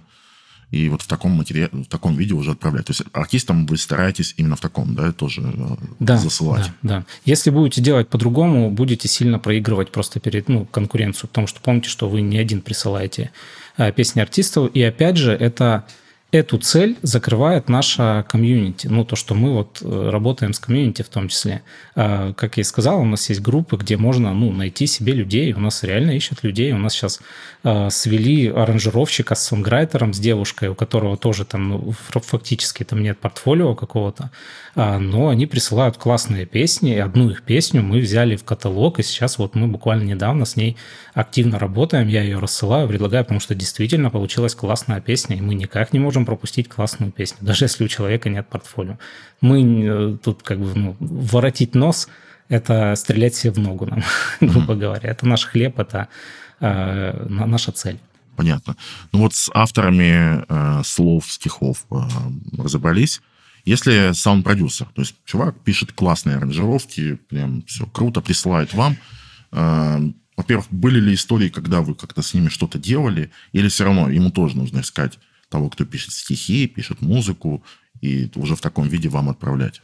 И 0.70 0.88
вот 0.88 1.02
в 1.02 1.08
таком 1.08 1.32
материале, 1.32 1.70
в 1.72 1.86
таком 1.86 2.16
виде 2.16 2.34
уже 2.34 2.52
отправлять. 2.52 2.86
То 2.86 2.92
есть 2.92 3.02
артистам 3.12 3.66
вы 3.66 3.76
стараетесь 3.76 4.34
именно 4.36 4.56
в 4.56 4.60
таком, 4.60 4.94
да, 4.94 5.12
тоже 5.12 5.42
э, 5.42 5.76
да, 5.98 6.16
засылать. 6.16 6.70
Да, 6.82 6.98
да. 7.00 7.04
Если 7.24 7.50
будете 7.50 7.80
делать 7.80 8.08
по-другому, 8.08 8.70
будете 8.70 9.08
сильно 9.08 9.38
проигрывать 9.38 9.90
просто 9.90 10.20
перед 10.20 10.48
ну, 10.48 10.66
конкуренцию, 10.66 11.28
потому 11.28 11.46
что 11.46 11.60
помните, 11.60 11.88
что 11.88 12.08
вы 12.08 12.20
не 12.20 12.38
один 12.38 12.60
присылаете 12.60 13.32
э, 13.76 13.90
песни 13.92 14.20
артистов, 14.20 14.70
и 14.72 14.82
опять 14.82 15.16
же, 15.16 15.32
это 15.32 15.84
эту 16.32 16.58
цель 16.58 16.96
закрывает 17.02 17.68
наша 17.68 18.24
комьюнити. 18.28 18.86
Ну, 18.86 19.04
то, 19.04 19.16
что 19.16 19.34
мы 19.34 19.52
вот 19.52 19.80
э, 19.82 20.10
работаем 20.10 20.52
с 20.52 20.60
комьюнити 20.60 21.02
в 21.02 21.08
том 21.08 21.28
числе. 21.28 21.62
А, 21.96 22.32
как 22.34 22.56
я 22.56 22.60
и 22.60 22.64
сказал, 22.64 23.00
у 23.00 23.04
нас 23.04 23.28
есть 23.28 23.40
группы, 23.40 23.76
где 23.76 23.96
можно 23.96 24.32
ну, 24.32 24.52
найти 24.52 24.86
себе 24.86 25.12
людей. 25.12 25.52
У 25.52 25.60
нас 25.60 25.82
реально 25.82 26.12
ищут 26.12 26.44
людей. 26.44 26.72
У 26.72 26.78
нас 26.78 26.92
сейчас 26.92 27.20
а, 27.64 27.90
свели 27.90 28.48
аранжировщика 28.48 29.34
с 29.34 29.42
сонграйтером, 29.42 30.14
с 30.14 30.18
девушкой, 30.18 30.68
у 30.68 30.74
которого 30.74 31.16
тоже 31.16 31.44
там 31.44 31.68
ну, 31.68 31.92
фактически 31.92 32.84
там 32.84 33.02
нет 33.02 33.18
портфолио 33.18 33.74
какого-то. 33.74 34.30
А, 34.76 34.98
но 34.98 35.28
они 35.28 35.46
присылают 35.46 35.96
классные 35.96 36.46
песни. 36.46 36.94
И 36.94 36.98
одну 36.98 37.30
их 37.30 37.42
песню 37.42 37.82
мы 37.82 37.98
взяли 37.98 38.36
в 38.36 38.44
каталог, 38.44 39.00
и 39.00 39.02
сейчас 39.02 39.38
вот 39.38 39.56
мы 39.56 39.66
буквально 39.66 40.04
недавно 40.04 40.44
с 40.44 40.54
ней 40.56 40.76
активно 41.12 41.58
работаем. 41.58 42.08
Я 42.08 42.22
ее 42.22 42.38
рассылаю, 42.38 42.88
предлагаю, 42.88 43.24
потому 43.24 43.40
что 43.40 43.54
действительно 43.54 44.10
получилась 44.10 44.54
классная 44.54 45.00
песня, 45.00 45.36
и 45.36 45.40
мы 45.40 45.54
никак 45.54 45.92
не 45.92 45.98
можем 45.98 46.19
можем 46.20 46.26
пропустить 46.26 46.68
классную 46.68 47.12
песню, 47.12 47.38
даже 47.40 47.64
если 47.64 47.84
у 47.84 47.88
человека 47.88 48.28
нет 48.28 48.48
портфолио. 48.48 48.98
Мы 49.40 49.84
э, 49.84 50.18
тут 50.22 50.42
как 50.42 50.58
бы 50.58 50.72
ну, 50.74 50.96
воротить 51.00 51.74
нос– 51.74 52.08
это 52.50 52.94
стрелять 52.96 53.34
себе 53.34 53.52
в 53.52 53.58
ногу 53.58 53.86
нам, 53.86 54.02
грубо 54.40 54.74
говоря. 54.74 55.10
Это 55.10 55.26
наш 55.26 55.46
хлеб, 55.46 55.78
это 55.78 56.08
э, 56.60 57.26
наша 57.28 57.72
цель. 57.72 57.98
Понятно. 58.36 58.76
Ну 59.12 59.20
вот 59.20 59.34
с 59.34 59.50
авторами 59.54 60.44
э, 60.48 60.82
слов, 60.84 61.30
стихов 61.30 61.84
э, 61.90 61.96
разобрались. 62.58 63.20
Если 63.66 64.12
саунд-продюсер, 64.12 64.86
то 64.86 65.02
есть 65.02 65.14
чувак 65.24 65.54
пишет 65.64 65.92
классные 65.92 66.36
аранжировки, 66.36 67.16
прям 67.28 67.62
все 67.66 67.86
круто, 67.86 68.20
присылает 68.20 68.74
вам, 68.74 68.96
э, 69.52 70.12
во-первых, 70.36 70.66
были 70.70 70.98
ли 71.00 71.14
истории, 71.14 71.50
когда 71.50 71.82
вы 71.82 71.94
как-то 71.94 72.22
с 72.22 72.34
ними 72.34 72.48
что-то 72.48 72.78
делали, 72.78 73.30
или 73.52 73.68
все 73.68 73.84
равно 73.84 74.10
ему 74.10 74.30
тоже 74.30 74.56
нужно 74.56 74.80
искать 74.80 75.18
того, 75.50 75.68
кто 75.68 75.84
пишет 75.84 76.12
стихи, 76.12 76.66
пишет 76.66 77.02
музыку, 77.02 77.62
и 78.00 78.30
уже 78.34 78.56
в 78.56 78.60
таком 78.60 78.88
виде 78.88 79.08
вам 79.08 79.28
отправлять. 79.28 79.82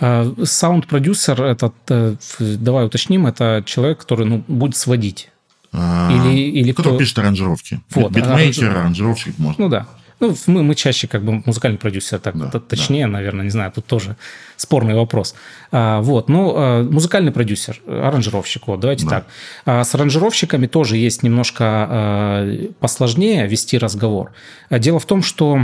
А, 0.00 0.32
саунд-продюсер, 0.42 1.42
это, 1.42 1.72
э, 1.88 2.16
давай 2.38 2.86
уточним, 2.86 3.26
это 3.26 3.62
человек, 3.66 4.00
который 4.00 4.26
ну, 4.26 4.44
будет 4.48 4.76
сводить. 4.76 5.28
А, 5.72 6.10
или, 6.10 6.60
или 6.60 6.72
кто, 6.72 6.82
кто 6.82 6.98
пишет 6.98 7.18
аранжировки. 7.18 7.80
Вот, 7.90 8.10
Битмейкер, 8.12 8.30
аранжировщик, 8.30 8.70
аранжировщик 8.70 9.38
может. 9.38 9.58
Ну 9.58 9.68
да. 9.68 9.86
Ну, 10.22 10.36
мы, 10.46 10.62
мы 10.62 10.76
чаще 10.76 11.08
как 11.08 11.24
бы 11.24 11.42
музыкальный 11.44 11.78
продюсер, 11.78 12.20
так 12.20 12.38
да, 12.38 12.60
точнее, 12.60 13.06
да. 13.06 13.12
наверное, 13.14 13.42
не 13.42 13.50
знаю, 13.50 13.72
тут 13.72 13.86
тоже 13.86 14.16
спорный 14.56 14.94
вопрос. 14.94 15.34
А, 15.72 16.00
вот, 16.00 16.28
ну, 16.28 16.54
а, 16.54 16.84
музыкальный 16.84 17.32
продюсер, 17.32 17.80
аранжировщик, 17.88 18.68
вот, 18.68 18.78
давайте 18.78 19.04
да. 19.04 19.10
так. 19.10 19.26
А, 19.66 19.82
с 19.82 19.92
аранжировщиками 19.96 20.68
тоже 20.68 20.96
есть 20.96 21.24
немножко 21.24 21.64
а, 21.66 22.68
посложнее 22.78 23.48
вести 23.48 23.78
разговор. 23.78 24.30
А, 24.70 24.78
дело 24.78 25.00
в 25.00 25.06
том, 25.06 25.24
что 25.24 25.58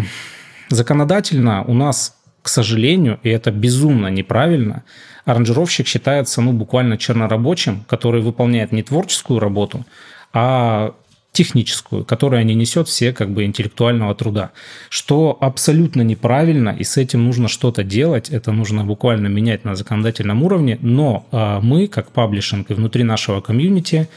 законодательно 0.71 1.63
у 1.63 1.73
нас, 1.73 2.17
к 2.43 2.49
сожалению, 2.49 3.21
и 3.23 3.29
это 3.29 3.53
безумно 3.53 4.09
неправильно, 4.09 4.83
аранжировщик 5.25 5.87
считается, 5.87 6.43
ну, 6.43 6.53
буквально 6.53 6.99
чернорабочим, 6.99 7.85
который 7.89 8.23
выполняет 8.23 8.73
не 8.73 8.83
творческую 8.83 9.39
работу, 9.39 9.87
а 10.33 10.95
техническую, 11.39 12.05
которая 12.05 12.43
не 12.43 12.57
несет 12.57 12.89
все 12.89 13.13
как 13.13 13.31
бы 13.31 13.45
интеллектуального 13.45 14.13
труда, 14.17 14.51
что 14.89 15.39
абсолютно 15.41 16.03
неправильно, 16.03 16.71
и 16.71 16.83
с 16.83 16.97
этим 16.97 17.25
нужно 17.25 17.47
что-то 17.47 17.85
делать, 17.85 18.29
это 18.29 18.51
нужно 18.51 18.83
буквально 18.85 19.29
менять 19.29 19.65
на 19.65 19.77
законодательном 19.77 20.43
уровне, 20.43 20.79
но 20.83 21.27
э, 21.31 21.61
мы, 21.63 21.87
как 21.87 22.11
паблишинг 22.11 22.73
и 22.73 22.75
внутри 22.75 23.05
нашего 23.05 23.41
комьюнити, 23.41 24.09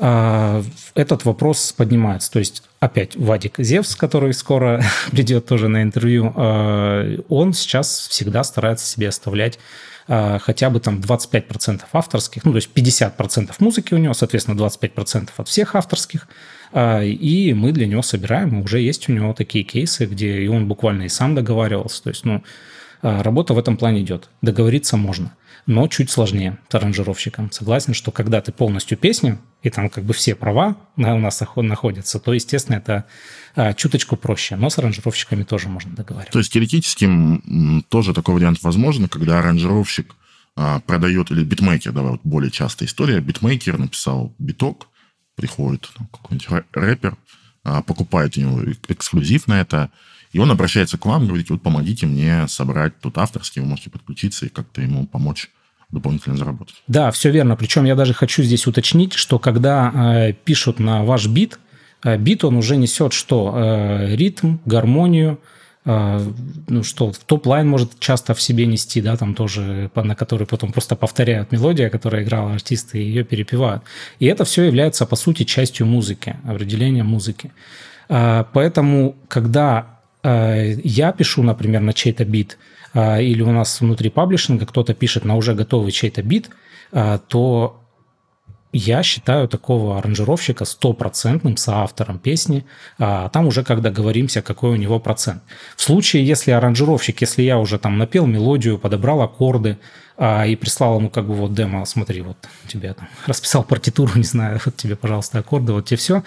э, 0.00 0.62
этот 0.94 1.24
вопрос 1.24 1.72
поднимается. 1.72 2.30
То 2.30 2.40
есть 2.40 2.62
опять 2.78 3.16
Вадик 3.16 3.54
Зевс, 3.56 3.96
который 3.96 4.34
скоро 4.34 4.82
придет 5.10 5.46
тоже 5.46 5.68
на 5.68 5.82
интервью, 5.82 6.30
э, 6.36 7.20
он 7.30 7.54
сейчас 7.54 8.06
всегда 8.10 8.44
старается 8.44 8.86
себе 8.86 9.08
оставлять 9.08 9.58
хотя 10.40 10.70
бы 10.70 10.80
там 10.80 10.98
25% 10.98 11.82
авторских, 11.92 12.44
ну, 12.44 12.50
то 12.50 12.56
есть 12.56 12.70
50% 12.74 13.52
музыки 13.60 13.94
у 13.94 13.98
него, 13.98 14.12
соответственно, 14.12 14.58
25% 14.58 15.28
от 15.36 15.48
всех 15.48 15.76
авторских, 15.76 16.26
э, 16.72 17.06
и 17.06 17.54
мы 17.54 17.70
для 17.70 17.86
него 17.86 18.02
собираем, 18.02 18.60
уже 18.60 18.80
есть 18.80 19.08
у 19.08 19.12
него 19.12 19.32
такие 19.34 19.62
кейсы, 19.62 20.06
где 20.06 20.42
и 20.42 20.48
он 20.48 20.66
буквально 20.66 21.04
и 21.04 21.08
сам 21.08 21.34
договаривался, 21.34 22.02
то 22.02 22.10
есть, 22.10 22.24
ну, 22.24 22.42
работа 23.02 23.54
в 23.54 23.58
этом 23.58 23.76
плане 23.76 24.00
идет, 24.00 24.28
договориться 24.42 24.96
можно 24.96 25.32
но 25.70 25.86
чуть 25.86 26.10
сложнее 26.10 26.58
с 26.68 26.74
аранжировщиком. 26.74 27.52
Согласен, 27.52 27.94
что 27.94 28.10
когда 28.10 28.40
ты 28.40 28.50
полностью 28.50 28.98
песню, 28.98 29.38
и 29.62 29.70
там 29.70 29.88
как 29.88 30.02
бы 30.02 30.12
все 30.12 30.34
права 30.34 30.76
у 30.96 31.00
нас 31.00 31.40
находятся, 31.54 32.18
то, 32.18 32.32
естественно, 32.32 32.74
это 32.74 33.04
а, 33.54 33.72
чуточку 33.72 34.16
проще, 34.16 34.56
но 34.56 34.68
с 34.68 34.78
аранжировщиками 34.78 35.44
тоже 35.44 35.68
можно 35.68 35.94
договариваться. 35.94 36.32
То 36.32 36.40
есть 36.40 36.52
теоретически 36.52 37.08
тоже 37.88 38.14
такой 38.14 38.34
вариант 38.34 38.60
возможен, 38.64 39.06
когда 39.06 39.38
аранжировщик 39.38 40.16
а, 40.56 40.80
продает, 40.80 41.30
или 41.30 41.44
битмейкер, 41.44 41.92
давай 41.92 42.12
вот 42.12 42.22
более 42.24 42.50
частая 42.50 42.88
история, 42.88 43.20
битмейкер 43.20 43.78
написал 43.78 44.34
биток, 44.40 44.88
приходит 45.36 45.88
ну, 46.00 46.06
какой-нибудь 46.06 46.64
рэпер, 46.72 47.16
а, 47.62 47.82
покупает 47.82 48.36
у 48.36 48.40
него 48.40 48.64
эксклюзив 48.88 49.46
на 49.46 49.60
это, 49.60 49.92
и 50.32 50.40
он 50.40 50.50
обращается 50.50 50.98
к 50.98 51.06
вам, 51.06 51.28
говорит, 51.28 51.48
вот 51.48 51.62
помогите 51.62 52.06
мне 52.06 52.48
собрать 52.48 52.98
тут 52.98 53.18
авторский, 53.18 53.62
вы 53.62 53.68
можете 53.68 53.90
подключиться 53.90 54.46
и 54.46 54.48
как-то 54.48 54.82
ему 54.82 55.06
помочь 55.06 55.48
дополнительно 55.92 56.36
заработать. 56.36 56.82
Да, 56.86 57.10
все 57.10 57.30
верно. 57.30 57.56
Причем 57.56 57.84
я 57.84 57.94
даже 57.94 58.14
хочу 58.14 58.42
здесь 58.42 58.66
уточнить, 58.66 59.14
что 59.14 59.38
когда 59.38 59.92
э, 59.92 60.32
пишут 60.32 60.78
на 60.78 61.04
ваш 61.04 61.26
бит, 61.26 61.58
э, 62.04 62.16
бит 62.16 62.44
он 62.44 62.56
уже 62.56 62.76
несет 62.76 63.12
что? 63.12 63.54
Э, 63.56 64.14
ритм, 64.14 64.58
гармонию, 64.64 65.40
э, 65.84 66.20
ну 66.68 66.82
что, 66.82 67.12
topline 67.26 67.68
может 67.68 67.98
часто 67.98 68.34
в 68.34 68.42
себе 68.42 68.66
нести, 68.66 69.00
да, 69.00 69.16
там 69.16 69.34
тоже, 69.34 69.90
на 69.94 70.14
который 70.14 70.46
потом 70.46 70.72
просто 70.72 70.96
повторяют 70.96 71.52
мелодию, 71.52 71.90
которая 71.90 72.22
играла 72.22 72.54
артисты, 72.54 73.02
и 73.02 73.04
ее 73.04 73.24
перепевают. 73.24 73.82
И 74.20 74.26
это 74.26 74.44
все 74.44 74.64
является, 74.64 75.06
по 75.06 75.16
сути, 75.16 75.44
частью 75.44 75.86
музыки, 75.86 76.36
определением 76.44 77.06
музыки. 77.06 77.52
Э, 78.08 78.44
поэтому, 78.52 79.16
когда 79.28 80.00
Э, 80.22 80.74
я 80.84 81.12
пишу, 81.12 81.42
например, 81.42 81.80
на 81.80 81.92
чей-то 81.92 82.24
бит, 82.24 82.58
или 82.94 83.42
у 83.42 83.52
нас 83.52 83.80
внутри 83.80 84.10
publishing 84.10 84.61
а 84.61 84.66
кто-то 84.66 84.94
пишет 84.94 85.24
на 85.24 85.36
уже 85.36 85.54
готовый 85.54 85.92
чей-то 85.92 86.22
бит, 86.22 86.50
э, 86.92 87.18
то 87.28 87.80
я 88.72 89.02
считаю 89.02 89.48
такого 89.48 89.98
аранжировщика 89.98 90.64
стопроцентным 90.64 91.56
соавтором 91.56 92.18
песни, 92.18 92.64
а 92.98 93.28
там 93.28 93.46
уже 93.46 93.64
как 93.64 93.80
договоримся, 93.80 94.42
какой 94.42 94.70
у 94.70 94.76
него 94.76 95.00
процент. 95.00 95.42
В 95.76 95.82
случае, 95.82 96.24
если 96.24 96.52
аранжировщик, 96.52 97.20
если 97.20 97.42
я 97.42 97.58
уже 97.58 97.78
там 97.78 97.98
напел 97.98 98.26
мелодию, 98.26 98.78
подобрал 98.78 99.22
аккорды, 99.22 99.78
а, 100.22 100.46
и 100.46 100.54
прислал 100.54 100.98
ему 100.98 101.08
как 101.08 101.26
бы 101.26 101.34
вот 101.34 101.54
демо, 101.54 101.84
смотри, 101.86 102.20
вот 102.20 102.36
тебе 102.68 102.92
там 102.92 103.08
расписал 103.26 103.64
партитуру, 103.64 104.12
не 104.16 104.22
знаю, 104.22 104.60
вот 104.64 104.76
тебе, 104.76 104.94
пожалуйста, 104.94 105.38
аккорды, 105.38 105.72
вот 105.72 105.86
тебе 105.86 105.96
все. 105.96 106.22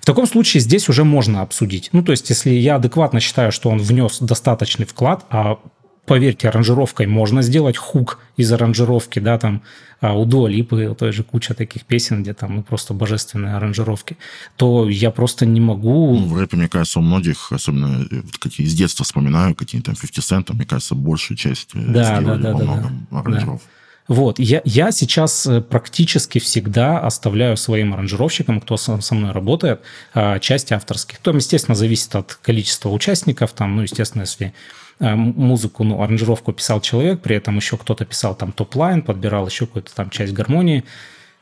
В 0.00 0.04
таком 0.04 0.26
случае 0.26 0.60
здесь 0.60 0.88
уже 0.88 1.04
можно 1.04 1.42
обсудить. 1.42 1.90
Ну, 1.92 2.02
то 2.02 2.10
есть, 2.10 2.28
если 2.28 2.50
я 2.50 2.76
адекватно 2.76 3.20
считаю, 3.20 3.52
что 3.52 3.70
он 3.70 3.78
внес 3.78 4.18
достаточный 4.18 4.84
вклад, 4.84 5.24
а 5.30 5.58
поверьте, 6.06 6.48
аранжировкой 6.48 7.06
можно 7.06 7.42
сделать 7.42 7.76
хук 7.76 8.20
из 8.36 8.50
аранжировки, 8.52 9.18
да, 9.18 9.38
там 9.38 9.62
а 10.00 10.12
у 10.12 10.26
Дуа 10.26 10.48
Липы 10.48 10.94
той 10.98 11.12
же 11.12 11.22
куча 11.22 11.54
таких 11.54 11.84
песен, 11.84 12.22
где 12.22 12.34
там 12.34 12.56
ну, 12.56 12.62
просто 12.62 12.92
божественные 12.92 13.54
аранжировки, 13.54 14.18
то 14.56 14.88
я 14.88 15.10
просто 15.10 15.46
не 15.46 15.60
могу... 15.60 16.18
Ну, 16.18 16.26
в 16.26 16.38
рэпе, 16.38 16.56
мне 16.56 16.68
кажется, 16.68 16.98
у 16.98 17.02
многих, 17.02 17.50
особенно 17.50 18.06
э, 18.10 18.20
вот 18.22 18.36
какие 18.38 18.66
из 18.66 18.74
детства 18.74 19.04
вспоминаю, 19.04 19.54
какие-то 19.54 19.86
там 19.86 19.96
50 19.96 20.24
Cent, 20.24 20.52
мне 20.54 20.66
кажется, 20.66 20.94
большую 20.94 21.38
часть 21.38 21.70
э, 21.74 21.78
да, 21.78 22.20
сделали 22.20 22.42
да, 22.42 22.50
да, 22.50 22.52
во 22.52 22.58
да, 22.58 22.64
многом 22.64 23.06
да. 23.10 23.18
аранжировок. 23.20 23.60
Да. 23.62 23.70
Вот, 24.08 24.38
я, 24.38 24.60
я 24.64 24.92
сейчас 24.92 25.46
э, 25.46 25.60
практически 25.60 26.38
всегда 26.38 27.00
оставляю 27.00 27.56
своим 27.56 27.94
аранжировщикам, 27.94 28.60
кто 28.60 28.76
со, 28.76 29.00
со 29.00 29.14
мной 29.14 29.32
работает, 29.32 29.80
а, 30.14 30.38
часть 30.38 30.70
авторских. 30.70 31.18
Там, 31.18 31.36
естественно, 31.36 31.74
зависит 31.74 32.14
от 32.14 32.34
количества 32.34 32.90
участников, 32.90 33.52
там, 33.52 33.74
ну, 33.74 33.82
естественно, 33.82 34.22
если 34.22 34.54
музыку, 34.98 35.84
ну, 35.84 36.02
аранжировку 36.02 36.52
писал 36.52 36.80
человек, 36.80 37.20
при 37.20 37.36
этом 37.36 37.56
еще 37.56 37.76
кто-то 37.76 38.04
писал 38.04 38.34
там 38.34 38.52
topline, 38.52 39.02
подбирал 39.02 39.46
еще 39.46 39.66
какую-то 39.66 39.94
там 39.94 40.10
часть 40.10 40.32
гармонии. 40.32 40.84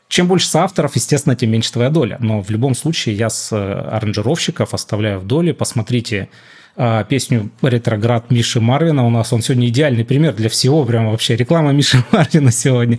Чем 0.09 0.29
больше 0.29 0.49
соавторов, 0.49 0.97
естественно, 0.97 1.35
тем 1.35 1.51
меньше 1.51 1.73
твоя 1.73 1.91
доля. 1.91 2.19
Но 2.21 2.43
в 2.43 2.51
любом 2.51 2.75
случае 2.75 3.17
я 3.17 3.31
с 3.31 3.51
э, 3.53 3.57
аранжировщиков 3.57 4.75
оставляю 4.75 5.19
в 5.19 5.27
доле. 5.27 5.55
Посмотрите 5.55 6.29
э, 6.77 7.05
песню 7.09 7.51
«Ретроград» 7.63 8.31
Миши 8.31 8.61
Марвина. 8.61 9.07
У 9.07 9.11
нас 9.11 9.33
он 9.33 9.41
сегодня 9.41 9.69
идеальный 9.69 10.05
пример 10.05 10.35
для 10.35 10.49
всего. 10.49 10.85
Прям 10.85 11.11
вообще 11.11 11.37
реклама 11.37 11.73
Миши 11.73 12.05
Марвина 12.13 12.53
сегодня. 12.53 12.99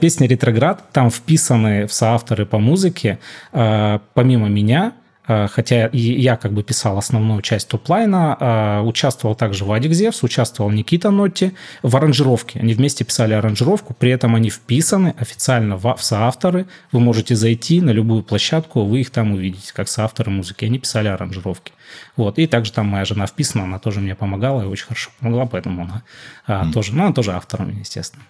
Песня 0.00 0.28
«Ретроград». 0.28 0.92
Там 0.92 1.10
вписаны 1.10 1.86
в 1.86 1.92
соавторы 1.92 2.46
по 2.46 2.58
музыке, 2.58 3.18
помимо 3.50 4.48
меня– 4.48 4.92
Э, 5.02 5.05
хотя 5.26 5.86
и 5.86 5.98
я 5.98 6.36
как 6.36 6.52
бы 6.52 6.62
писал 6.62 6.98
основную 6.98 7.42
часть 7.42 7.68
топлайна, 7.68 8.36
э, 8.38 8.80
участвовал 8.82 9.34
также 9.34 9.64
Вадик 9.64 9.92
Зевс, 9.92 10.22
участвовал 10.22 10.70
Никита 10.70 11.10
Нотти 11.10 11.52
в 11.82 11.96
аранжировке. 11.96 12.60
Они 12.60 12.74
вместе 12.74 13.04
писали 13.04 13.34
аранжировку, 13.34 13.94
при 13.94 14.10
этом 14.10 14.34
они 14.36 14.50
вписаны 14.50 15.14
официально 15.18 15.76
в 15.76 15.96
соавторы. 15.98 16.66
Вы 16.92 17.00
можете 17.00 17.34
зайти 17.34 17.80
на 17.80 17.90
любую 17.90 18.22
площадку, 18.22 18.84
вы 18.84 19.00
их 19.00 19.10
там 19.10 19.32
увидите, 19.32 19.72
как 19.74 19.88
соавторы 19.88 20.30
музыки. 20.30 20.64
Они 20.64 20.78
писали 20.78 21.08
аранжировки. 21.08 21.72
Вот. 22.16 22.38
И 22.38 22.46
также 22.46 22.72
там 22.72 22.86
моя 22.86 23.04
жена 23.04 23.26
вписана, 23.26 23.64
она 23.64 23.78
тоже 23.78 24.00
мне 24.00 24.14
помогала 24.14 24.62
и 24.62 24.66
очень 24.66 24.86
хорошо 24.86 25.10
помогла, 25.18 25.46
поэтому 25.46 25.82
она 25.82 26.02
mm. 26.46 26.72
тоже, 26.72 26.94
ну, 26.94 27.04
она 27.04 27.12
тоже 27.12 27.32
автором, 27.32 27.76
естественно. 27.78 28.24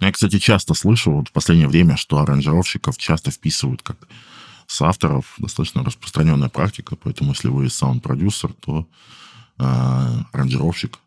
Я, 0.00 0.12
кстати, 0.12 0.38
часто 0.38 0.72
слышу 0.74 1.12
вот 1.12 1.28
в 1.28 1.32
последнее 1.32 1.68
время, 1.68 1.96
что 1.96 2.18
аранжировщиков 2.18 2.96
часто 2.96 3.30
вписывают 3.30 3.82
как 3.82 3.96
с 4.70 4.80
авторов 4.82 5.34
достаточно 5.38 5.82
распространенная 5.82 6.48
практика, 6.48 6.94
поэтому 6.94 7.32
если 7.32 7.48
вы 7.48 7.68
саунд-продюсер, 7.68 8.52
то 8.52 8.86
э, 9.58 9.64
аранжировщик, 10.32 11.00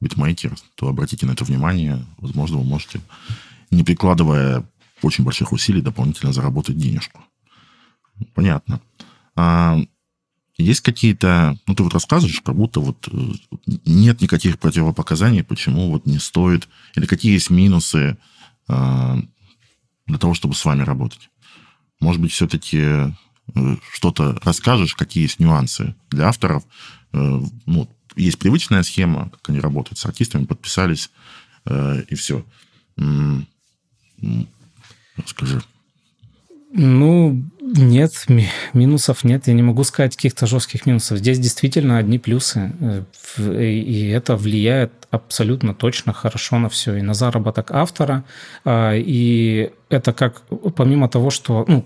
битмейкер, 0.00 0.56
то 0.74 0.88
обратите 0.88 1.26
на 1.26 1.32
это 1.32 1.44
внимание. 1.44 2.02
Возможно, 2.16 2.56
вы 2.56 2.64
можете, 2.64 3.02
не 3.70 3.84
прикладывая 3.84 4.64
очень 5.02 5.22
больших 5.22 5.52
усилий, 5.52 5.82
дополнительно 5.82 6.32
заработать 6.32 6.78
денежку. 6.78 7.20
Понятно. 8.32 8.80
А 9.36 9.78
есть 10.56 10.80
какие-то... 10.80 11.58
Ну, 11.66 11.74
ты 11.74 11.82
вот 11.82 11.92
рассказываешь, 11.92 12.40
как 12.40 12.56
будто 12.56 12.80
вот 12.80 13.06
э, 13.12 13.32
нет 13.84 14.22
никаких 14.22 14.58
противопоказаний, 14.58 15.44
почему 15.44 15.90
вот 15.90 16.06
не 16.06 16.18
стоит... 16.18 16.70
Или 16.94 17.04
какие 17.04 17.34
есть 17.34 17.50
минусы 17.50 18.16
э, 18.66 19.16
для 20.06 20.18
того, 20.18 20.32
чтобы 20.32 20.54
с 20.54 20.64
вами 20.64 20.84
работать. 20.84 21.28
Может 22.00 22.20
быть, 22.20 22.32
все-таки 22.32 22.78
э, 22.80 23.10
что-то 23.92 24.38
расскажешь, 24.42 24.94
какие 24.94 25.24
есть 25.24 25.38
нюансы 25.38 25.94
для 26.10 26.28
авторов. 26.28 26.64
Э, 27.12 27.40
ну, 27.66 27.88
есть 28.16 28.38
привычная 28.38 28.82
схема, 28.82 29.30
как 29.30 29.50
они 29.50 29.60
работают 29.60 29.98
с 29.98 30.06
артистами, 30.06 30.44
подписались, 30.44 31.10
э, 31.66 32.02
и 32.08 32.14
все. 32.14 32.44
Скажи. 35.26 35.62
Ну, 36.72 37.42
нет, 37.76 38.12
минусов 38.72 39.24
нет. 39.24 39.46
Я 39.46 39.54
не 39.54 39.62
могу 39.62 39.84
сказать 39.84 40.16
каких-то 40.16 40.46
жестких 40.46 40.86
минусов. 40.86 41.18
Здесь 41.18 41.38
действительно 41.38 41.98
одни 41.98 42.18
плюсы. 42.18 42.72
И 43.38 44.08
это 44.08 44.36
влияет 44.36 44.92
абсолютно 45.10 45.74
точно 45.74 46.12
хорошо 46.12 46.58
на 46.58 46.68
все. 46.68 46.96
И 46.96 47.02
на 47.02 47.14
заработок 47.14 47.70
автора, 47.70 48.24
а, 48.64 48.94
и 48.94 49.70
это 49.88 50.12
как, 50.12 50.42
помимо 50.76 51.08
того, 51.08 51.30
что, 51.30 51.64
ну, 51.66 51.84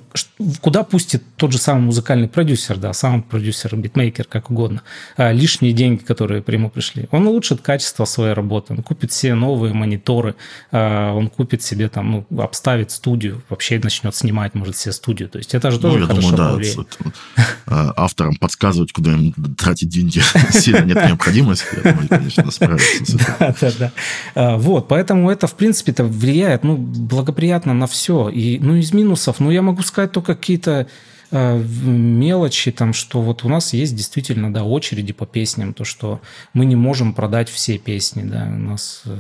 куда 0.60 0.84
пустит 0.84 1.22
тот 1.36 1.52
же 1.52 1.58
самый 1.58 1.84
музыкальный 1.84 2.28
продюсер, 2.28 2.76
да, 2.76 2.92
сам 2.92 3.22
продюсер, 3.22 3.74
битмейкер, 3.76 4.26
как 4.26 4.50
угодно, 4.50 4.82
а, 5.16 5.32
лишние 5.32 5.72
деньги, 5.72 6.02
которые 6.02 6.42
при 6.42 6.56
ему 6.56 6.68
пришли. 6.68 7.08
Он 7.12 7.26
улучшит 7.26 7.62
качество 7.62 8.04
своей 8.04 8.34
работы, 8.34 8.74
он 8.74 8.82
купит 8.82 9.10
все 9.10 9.34
новые 9.34 9.72
мониторы, 9.72 10.34
а, 10.70 11.14
он 11.14 11.28
купит 11.28 11.62
себе 11.62 11.88
там, 11.88 12.26
ну, 12.30 12.42
обставит 12.42 12.90
студию, 12.90 13.42
вообще 13.48 13.80
начнет 13.82 14.14
снимать, 14.14 14.54
может, 14.54 14.76
себе 14.76 14.92
студию. 14.92 15.30
То 15.30 15.38
есть 15.38 15.54
это 15.54 15.70
же 15.74 15.80
тоже 15.80 15.98
ну, 15.98 16.00
я 16.02 16.06
хорошо 16.06 16.30
думаю, 16.36 16.64
да, 17.66 17.92
авторам 17.96 18.36
подсказывать, 18.36 18.92
куда 18.92 19.12
им 19.12 19.32
тратить 19.56 19.88
деньги, 19.88 20.22
сильно 20.52 20.84
нет 20.84 20.96
необходимости. 20.96 21.66
Я 21.84 21.92
думаю, 21.92 22.08
конечно, 22.08 22.50
справятся 22.50 22.86
с 22.86 23.00
этим. 23.00 23.18
Да, 23.38 23.54
да, 23.60 23.92
да. 24.34 24.56
Вот, 24.56 24.88
поэтому 24.88 25.30
это, 25.30 25.46
в 25.46 25.54
принципе, 25.54 25.92
это 25.92 26.04
влияет, 26.04 26.64
ну, 26.64 26.76
благоприятно 26.76 27.74
на 27.74 27.86
все. 27.86 28.28
И, 28.28 28.58
ну, 28.58 28.76
из 28.76 28.92
минусов, 28.92 29.40
ну, 29.40 29.50
я 29.50 29.62
могу 29.62 29.82
сказать 29.82 30.12
только 30.12 30.34
какие-то 30.34 30.86
э, 31.30 31.58
мелочи, 31.58 32.70
там, 32.70 32.92
что 32.92 33.22
вот 33.22 33.44
у 33.44 33.48
нас 33.48 33.72
есть 33.72 33.94
действительно, 33.94 34.52
да, 34.52 34.64
очереди 34.64 35.12
по 35.12 35.26
песням, 35.26 35.74
то, 35.74 35.84
что 35.84 36.20
мы 36.52 36.64
не 36.64 36.76
можем 36.76 37.12
продать 37.12 37.48
все 37.48 37.78
песни, 37.78 38.22
да, 38.22 38.44
у 38.46 38.58
нас 38.58 39.02
э, 39.06 39.16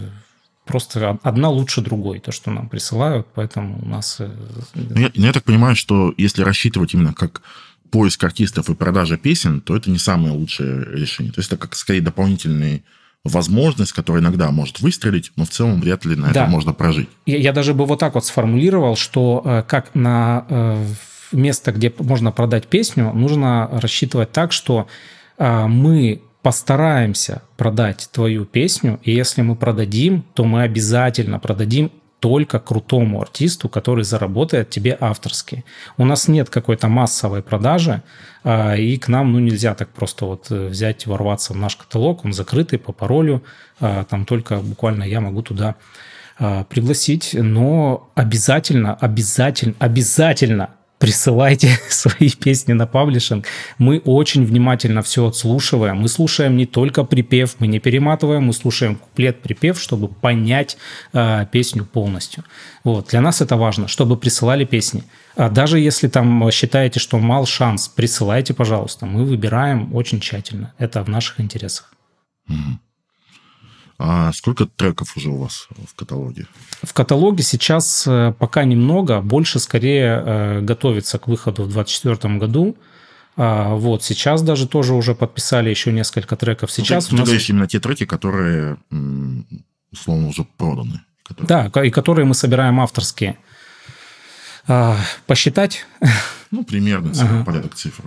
просто 0.64 1.18
одна 1.22 1.50
лучше 1.50 1.80
другой, 1.80 2.20
то, 2.20 2.32
что 2.32 2.50
нам 2.50 2.68
присылают, 2.68 3.26
поэтому 3.34 3.80
у 3.82 3.88
нас... 3.88 4.16
Э, 4.18 4.30
ну, 4.74 5.00
я, 5.00 5.10
ну, 5.14 5.26
я 5.26 5.32
так 5.32 5.44
понимаю, 5.44 5.76
что 5.76 6.14
если 6.16 6.42
рассчитывать 6.42 6.94
именно 6.94 7.12
как 7.12 7.42
поиск 7.90 8.24
артистов 8.24 8.70
и 8.70 8.74
продажа 8.74 9.16
песен, 9.16 9.60
то 9.60 9.76
это 9.76 9.90
не 9.90 9.98
самое 9.98 10.34
лучшее 10.34 10.84
решение. 10.96 11.32
То 11.32 11.40
есть 11.40 11.52
это 11.52 11.60
как 11.60 11.76
скорее 11.76 12.00
дополнительный 12.00 12.82
возможность, 13.24 13.92
которая 13.92 14.22
иногда 14.22 14.50
может 14.50 14.80
выстрелить, 14.80 15.32
но 15.36 15.44
в 15.44 15.48
целом 15.48 15.80
вряд 15.80 16.04
ли 16.04 16.14
на 16.14 16.32
да. 16.32 16.42
это 16.42 16.50
можно 16.50 16.72
прожить. 16.72 17.08
Я, 17.24 17.38
я 17.38 17.52
даже 17.52 17.72
бы 17.72 17.86
вот 17.86 17.98
так 17.98 18.14
вот 18.14 18.26
сформулировал, 18.26 18.96
что 18.96 19.42
э, 19.44 19.62
как 19.66 19.94
на 19.94 20.44
э, 20.48 20.86
место, 21.32 21.72
где 21.72 21.92
можно 21.98 22.32
продать 22.32 22.66
песню, 22.66 23.12
нужно 23.14 23.68
рассчитывать 23.72 24.32
так, 24.32 24.52
что 24.52 24.86
э, 25.38 25.66
мы 25.66 26.20
постараемся 26.44 27.40
продать 27.56 28.10
твою 28.12 28.44
песню, 28.44 29.00
и 29.02 29.12
если 29.12 29.40
мы 29.40 29.56
продадим, 29.56 30.26
то 30.34 30.44
мы 30.44 30.62
обязательно 30.62 31.38
продадим 31.38 31.90
только 32.20 32.58
крутому 32.60 33.22
артисту, 33.22 33.70
который 33.70 34.04
заработает 34.04 34.68
тебе 34.68 34.94
авторски. 35.00 35.64
У 35.96 36.04
нас 36.04 36.28
нет 36.28 36.50
какой-то 36.50 36.88
массовой 36.88 37.42
продажи, 37.42 38.02
а, 38.44 38.74
и 38.74 38.98
к 38.98 39.08
нам 39.08 39.32
ну, 39.32 39.38
нельзя 39.38 39.74
так 39.74 39.88
просто 39.88 40.26
вот 40.26 40.50
э, 40.50 40.68
взять, 40.68 41.06
ворваться 41.06 41.54
в 41.54 41.56
наш 41.56 41.76
каталог, 41.76 42.26
он 42.26 42.34
закрытый 42.34 42.78
по 42.78 42.92
паролю, 42.92 43.42
а, 43.80 44.04
там 44.04 44.26
только 44.26 44.58
буквально 44.58 45.04
я 45.04 45.22
могу 45.22 45.40
туда 45.40 45.76
а, 46.38 46.64
пригласить, 46.64 47.30
но 47.32 48.10
обязательно, 48.14 48.94
обязательно, 48.94 49.74
обязательно 49.78 50.70
присылайте 51.04 51.68
свои 51.90 52.30
песни 52.30 52.72
на 52.72 52.86
паблишинг. 52.86 53.46
Мы 53.78 53.98
очень 53.98 54.46
внимательно 54.46 55.02
все 55.02 55.26
отслушиваем. 55.26 55.98
Мы 55.98 56.08
слушаем 56.08 56.56
не 56.56 56.64
только 56.64 57.04
припев, 57.04 57.56
мы 57.58 57.66
не 57.66 57.78
перематываем, 57.78 58.44
мы 58.44 58.52
слушаем 58.54 58.96
куплет-припев, 58.96 59.78
чтобы 59.78 60.08
понять 60.08 60.78
э, 61.12 61.46
песню 61.52 61.84
полностью. 61.84 62.44
Вот. 62.84 63.08
Для 63.08 63.20
нас 63.20 63.42
это 63.42 63.56
важно, 63.56 63.86
чтобы 63.86 64.16
присылали 64.16 64.64
песни. 64.64 65.02
А 65.36 65.50
даже 65.50 65.78
если 65.78 66.08
там 66.08 66.50
считаете, 66.50 67.00
что 67.00 67.18
мал 67.18 67.44
шанс, 67.44 67.88
присылайте, 67.88 68.54
пожалуйста. 68.54 69.04
Мы 69.04 69.24
выбираем 69.24 69.94
очень 69.94 70.20
тщательно. 70.20 70.72
Это 70.78 71.02
в 71.04 71.08
наших 71.08 71.40
интересах. 71.40 71.92
Угу. 72.48 72.78
А 73.98 74.32
сколько 74.32 74.66
треков 74.66 75.16
уже 75.16 75.30
у 75.30 75.38
вас 75.38 75.68
в 75.86 75.94
каталоге? 75.94 76.46
В 76.82 76.92
каталоге 76.92 77.42
сейчас 77.42 78.06
э, 78.06 78.34
пока 78.38 78.64
немного, 78.64 79.20
больше 79.20 79.60
скорее 79.60 80.22
э, 80.24 80.60
готовится 80.62 81.18
к 81.18 81.28
выходу 81.28 81.62
в 81.62 81.72
2024 81.72 82.38
году. 82.38 82.76
А, 83.36 83.74
вот, 83.74 84.02
сейчас 84.02 84.42
даже 84.42 84.68
тоже 84.68 84.94
уже 84.94 85.14
подписали 85.14 85.70
еще 85.70 85.92
несколько 85.92 86.36
треков. 86.36 86.70
Ну, 86.76 86.84
сейчас 86.84 87.04
ну, 87.04 87.08
ты, 87.10 87.14
у 87.14 87.18
нас... 87.18 87.28
говоришь 87.28 87.50
именно 87.50 87.66
те 87.66 87.80
треки, 87.80 88.04
которые, 88.04 88.76
условно, 89.92 90.28
уже 90.28 90.44
проданы. 90.56 91.00
Которые... 91.22 91.70
Да, 91.70 91.82
и 91.84 91.90
которые 91.90 92.26
мы 92.26 92.34
собираем 92.34 92.80
авторские. 92.80 93.38
А, 94.66 94.98
посчитать? 95.26 95.86
Ну, 96.50 96.64
примерно 96.64 97.10
ага. 97.20 97.44
порядок 97.44 97.74
цифр. 97.74 98.04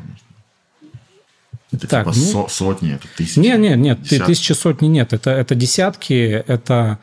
Это 1.72 1.88
так, 1.88 2.14
типа 2.14 2.34
ну, 2.34 2.48
сотни, 2.50 2.94
это 2.96 3.08
тысячи? 3.18 3.40
Нет, 3.40 3.60
нет, 3.60 3.78
нет, 3.78 4.02
десятки. 4.02 4.26
тысячи 4.26 4.54
сотни 4.54 4.88
нет. 4.88 5.14
Это, 5.14 5.32
это 5.32 5.56
десятки, 5.56 6.44
это... 6.48 7.00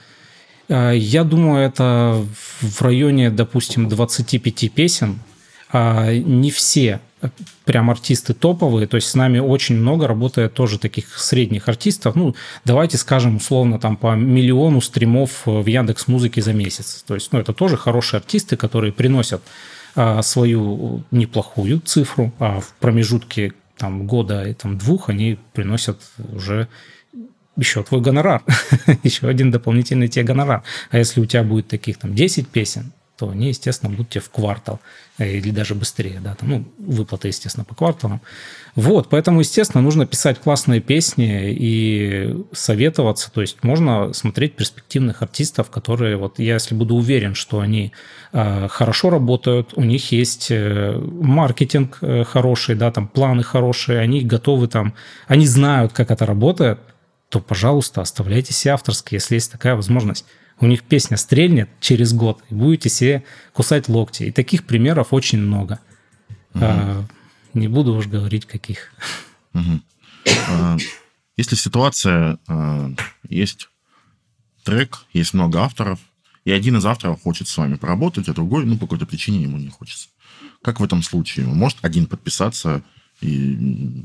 Э, 0.69 0.93
я 0.97 1.25
думаю, 1.25 1.67
это 1.67 2.25
в 2.61 2.83
районе, 2.83 3.31
допустим, 3.31 3.89
25 3.89 4.73
песен. 4.73 5.19
А 5.71 6.13
не 6.13 6.51
все 6.51 7.01
прям 7.65 7.91
артисты 7.91 8.35
топовые, 8.35 8.87
то 8.87 8.97
есть 8.97 9.09
с 9.09 9.15
нами 9.15 9.39
очень 9.39 9.77
много 9.77 10.07
работает 10.07 10.55
тоже 10.55 10.79
таких 10.79 11.19
средних 11.19 11.69
артистов. 11.69 12.15
Ну, 12.15 12.35
давайте 12.65 12.99
скажем 12.99 13.37
условно 13.37 13.79
там 13.79 13.97
по 13.97 14.15
миллиону 14.15 14.81
стримов 14.81 15.43
в 15.47 15.67
Яндекс 15.67 16.07
Музыке 16.09 16.43
за 16.43 16.53
месяц. 16.53 17.03
То 17.07 17.15
есть, 17.15 17.33
ну, 17.33 17.39
это 17.39 17.53
тоже 17.53 17.77
хорошие 17.77 18.19
артисты, 18.19 18.57
которые 18.57 18.93
приносят 18.93 19.43
а, 19.97 20.23
свою 20.23 21.03
неплохую 21.11 21.81
цифру, 21.81 22.33
а 22.39 22.61
в 22.61 22.75
промежутке 22.81 23.53
там, 23.77 24.07
года 24.07 24.49
и 24.49 24.55
там, 24.55 24.79
двух 24.79 25.09
они 25.09 25.39
приносят 25.53 26.01
уже 26.33 26.69
еще 27.57 27.83
твой 27.83 28.01
гонорар, 28.01 28.43
еще 29.03 29.29
один 29.29 29.51
дополнительный 29.51 30.09
тебе 30.09 30.25
гонорар. 30.25 30.63
А 30.91 30.99
если 30.99 31.21
у 31.21 31.27
тебя 31.27 31.43
будет 31.43 31.69
таких 31.69 31.99
там 31.99 32.15
10 32.15 32.49
песен, 32.49 32.93
то 33.17 33.29
они, 33.29 33.49
естественно, 33.49 33.91
будут 33.91 34.11
тебе 34.11 34.21
в 34.21 34.31
квартал 34.31 34.81
э, 35.19 35.31
или 35.37 35.51
даже 35.51 35.75
быстрее, 35.75 36.21
да, 36.21 36.35
там, 36.35 36.49
ну, 36.49 36.65
выплаты, 36.79 37.29
естественно, 37.29 37.65
по 37.65 37.75
кварталам. 37.75 38.21
Вот, 38.75 39.09
поэтому, 39.09 39.41
естественно, 39.41 39.83
нужно 39.83 40.05
писать 40.05 40.41
классные 40.41 40.81
песни 40.81 41.53
и 41.53 42.45
советоваться, 42.53 43.31
то 43.33 43.41
есть 43.41 43.63
можно 43.63 44.13
смотреть 44.13 44.57
перспективных 44.57 45.23
артистов, 45.23 45.71
которые, 45.71 46.17
вот, 46.17 46.39
я 46.39 46.55
если 46.55 46.75
буду 46.75 46.97
уверен, 46.97 47.35
что 47.35 47.61
они 47.61 47.93
э, 48.33 48.69
хорошо 48.69 49.11
работают, 49.11 49.75
у 49.77 49.83
них 49.83 50.11
есть 50.11 50.49
э, 50.51 50.99
маркетинг 50.99 51.99
э, 52.01 52.25
хороший, 52.25 52.75
да, 52.75 52.91
там, 52.91 53.07
планы 53.07 53.45
хорошие, 53.45 54.01
они 54.01 54.23
готовы 54.23 54.67
там, 54.67 54.95
они 55.29 55.47
знают, 55.47 55.93
как 55.93 56.11
это 56.11 56.27
работает, 56.27 56.81
то, 57.29 57.41
пожалуйста, 57.41 58.01
оставляйте 58.01 58.53
себе 58.53 58.73
авторские, 58.73 59.19
если 59.19 59.37
есть 59.37 59.53
такая 59.53 59.77
возможность 59.77 60.25
у 60.65 60.67
них 60.67 60.83
песня 60.83 61.17
стрельнет 61.17 61.69
через 61.81 62.13
год, 62.13 62.43
и 62.49 62.55
будете 62.55 62.89
себе 62.89 63.25
кусать 63.53 63.89
локти. 63.89 64.25
И 64.25 64.33
таких 64.33 64.65
примеров 64.65 65.13
очень 65.13 65.39
много. 65.39 65.79
Угу. 66.55 66.65
А, 66.65 67.05
не 67.53 67.69
буду 67.69 67.95
уж 67.95 68.07
говорить, 68.07 68.47
каких. 68.47 68.93
Угу. 69.53 69.81
А, 70.49 70.77
если 71.37 71.55
ситуация, 71.55 72.39
а, 72.49 72.91
есть 73.29 73.69
трек, 74.63 75.05
есть 75.13 75.35
много 75.35 75.61
авторов, 75.61 75.99
и 76.45 76.53
один 76.53 76.79
из 76.79 76.87
авторов 76.87 77.23
хочет 77.23 77.47
с 77.49 77.57
вами 77.57 77.75
поработать, 77.75 78.29
а 78.29 78.35
другой, 78.35 78.65
ну, 78.65 78.77
по 78.77 78.87
какой-то 78.87 79.07
причине 79.07 79.43
ему 79.43 79.59
не 79.59 79.69
хочется. 79.69 80.09
Как 80.63 80.81
в 80.81 80.85
этом 80.85 81.03
случае? 81.03 81.47
Может 81.47 81.79
один 81.83 82.07
подписаться 82.07 82.83
и 83.21 84.05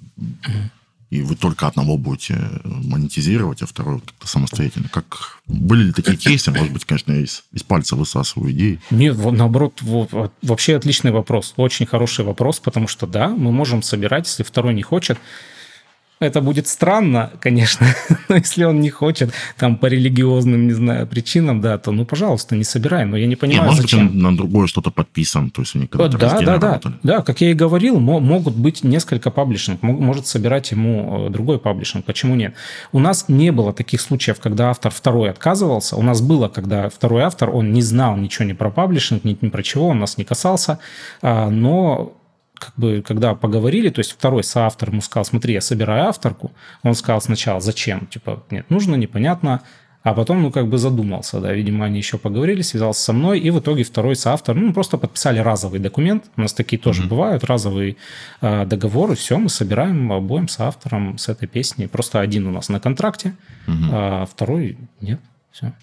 и 1.10 1.22
вы 1.22 1.36
только 1.36 1.68
одного 1.68 1.98
будете 1.98 2.38
монетизировать, 2.64 3.62
а 3.62 3.66
второй 3.66 4.00
как-то 4.00 4.28
самостоятельно. 4.28 4.90
Как 4.90 5.40
были 5.48 5.86
ли 5.86 5.92
такие 5.92 6.18
кейсы? 6.18 6.52
Может 6.52 6.72
быть, 6.72 6.86
конечно, 6.86 7.14
из, 7.14 7.44
из 7.52 7.64
пальца 7.64 7.96
высасываю 7.96 8.52
идеи. 8.52 8.80
Нет, 8.92 9.18
наоборот, 9.18 9.82
вот, 9.82 10.32
вообще 10.42 10.76
отличный 10.76 11.12
вопрос. 11.12 11.54
Очень 11.58 11.88
хороший 11.88 12.26
вопрос, 12.26 12.60
потому 12.60 12.88
что 12.88 13.08
да, 13.08 13.30
мы 13.30 13.52
можем 13.52 13.82
собирать, 13.82 14.28
если 14.28 14.44
второй 14.44 14.74
не 14.74 14.84
хочет, 14.84 15.18
это 16.20 16.42
будет 16.42 16.68
странно, 16.68 17.32
конечно, 17.40 17.88
но 18.30 18.36
если 18.36 18.66
он 18.66 18.82
не 18.82 18.90
хочет, 18.90 19.34
там, 19.58 19.78
по 19.78 19.86
религиозным, 19.86 20.68
не 20.68 20.74
знаю, 20.74 21.08
причинам, 21.08 21.62
да, 21.62 21.78
то, 21.78 21.92
ну, 21.92 22.06
пожалуйста, 22.06 22.56
не 22.56 22.66
собирай, 22.66 23.06
но 23.06 23.16
я 23.16 23.26
не 23.26 23.38
понимаю, 23.38 23.62
не, 23.62 23.68
может 23.68 23.84
зачем. 23.84 24.08
быть, 24.08 24.16
он 24.16 24.22
на 24.22 24.36
другое 24.36 24.68
что-то 24.68 24.92
подписан, 24.92 25.50
то 25.50 25.62
есть 25.62 25.76
они 25.76 25.88
когда-то 25.88 26.18
да, 26.18 26.42
да, 26.42 26.58
да, 26.58 26.82
да, 27.04 27.22
как 27.22 27.40
я 27.42 27.52
и 27.52 27.54
говорил, 27.54 28.00
могут 28.00 28.56
быть 28.56 28.84
несколько 28.84 29.32
паблишинг, 29.32 29.82
может 29.82 30.28
собирать 30.28 30.72
ему 30.72 31.28
э, 31.28 31.30
другой 31.30 31.58
паблишинг, 31.58 32.04
почему 32.06 32.36
нет? 32.36 32.54
У 32.92 33.00
нас 33.00 33.26
не 33.30 33.52
было 33.52 33.72
таких 33.72 34.02
случаев, 34.02 34.40
когда 34.42 34.72
автор 34.72 34.92
второй 34.92 35.30
отказывался, 35.30 35.96
у 35.96 36.02
нас 36.02 36.22
было, 36.22 36.50
когда 36.50 36.90
второй 36.90 37.24
автор, 37.24 37.50
он 37.50 37.72
не 37.72 37.82
знал 37.82 38.18
ничего 38.18 38.46
ни 38.46 38.54
про 38.54 38.70
паблишинг, 38.70 39.24
ни, 39.24 39.38
ни 39.40 39.50
про 39.50 39.64
чего, 39.64 39.88
он 39.88 40.00
нас 40.00 40.18
не 40.18 40.26
касался, 40.26 40.80
а, 41.22 41.50
но 41.50 42.19
как 42.60 42.74
бы, 42.76 43.02
когда 43.06 43.36
поговорили, 43.36 43.90
то 43.90 44.00
есть 44.00 44.12
второй 44.12 44.44
соавтор 44.44 44.90
ему 44.90 45.02
сказал, 45.02 45.26
смотри, 45.26 45.54
я 45.54 45.62
собираю 45.62 46.10
авторку, 46.10 46.52
он 46.84 46.94
сказал 46.96 47.22
сначала, 47.22 47.60
зачем? 47.62 48.08
Типа, 48.08 48.44
нет, 48.52 48.70
нужно, 48.70 48.96
непонятно, 48.96 49.62
а 50.02 50.14
потом, 50.14 50.42
ну, 50.42 50.52
как 50.52 50.68
бы 50.68 50.78
задумался, 50.78 51.42
да, 51.42 51.54
видимо, 51.54 51.86
они 51.86 51.98
еще 51.98 52.18
поговорили, 52.18 52.62
связался 52.62 53.02
со 53.02 53.14
мной, 53.14 53.40
и 53.40 53.50
в 53.50 53.60
итоге 53.60 53.84
второй 53.84 54.16
соавтор, 54.16 54.56
ну, 54.56 54.74
просто 54.74 54.98
подписали 54.98 55.40
разовый 55.40 55.80
документ, 55.80 56.26
у 56.38 56.42
нас 56.42 56.54
такие 56.54 56.80
тоже 56.80 57.04
mm-hmm. 57.04 57.08
бывают, 57.08 57.44
разовый 57.44 57.98
э, 58.42 58.66
договор, 58.66 59.12
и 59.12 59.16
все, 59.16 59.38
мы 59.38 59.50
собираем 59.50 60.12
обоим 60.12 60.48
соавтором 60.48 61.18
с 61.18 61.28
этой 61.28 61.48
песни, 61.48 61.88
просто 61.88 62.22
один 62.22 62.48
у 62.48 62.52
нас 62.52 62.70
на 62.70 62.80
контракте, 62.80 63.36
mm-hmm. 63.68 63.90
а 63.92 64.26
второй 64.26 64.78
нет, 65.02 65.20
все. 65.52 65.74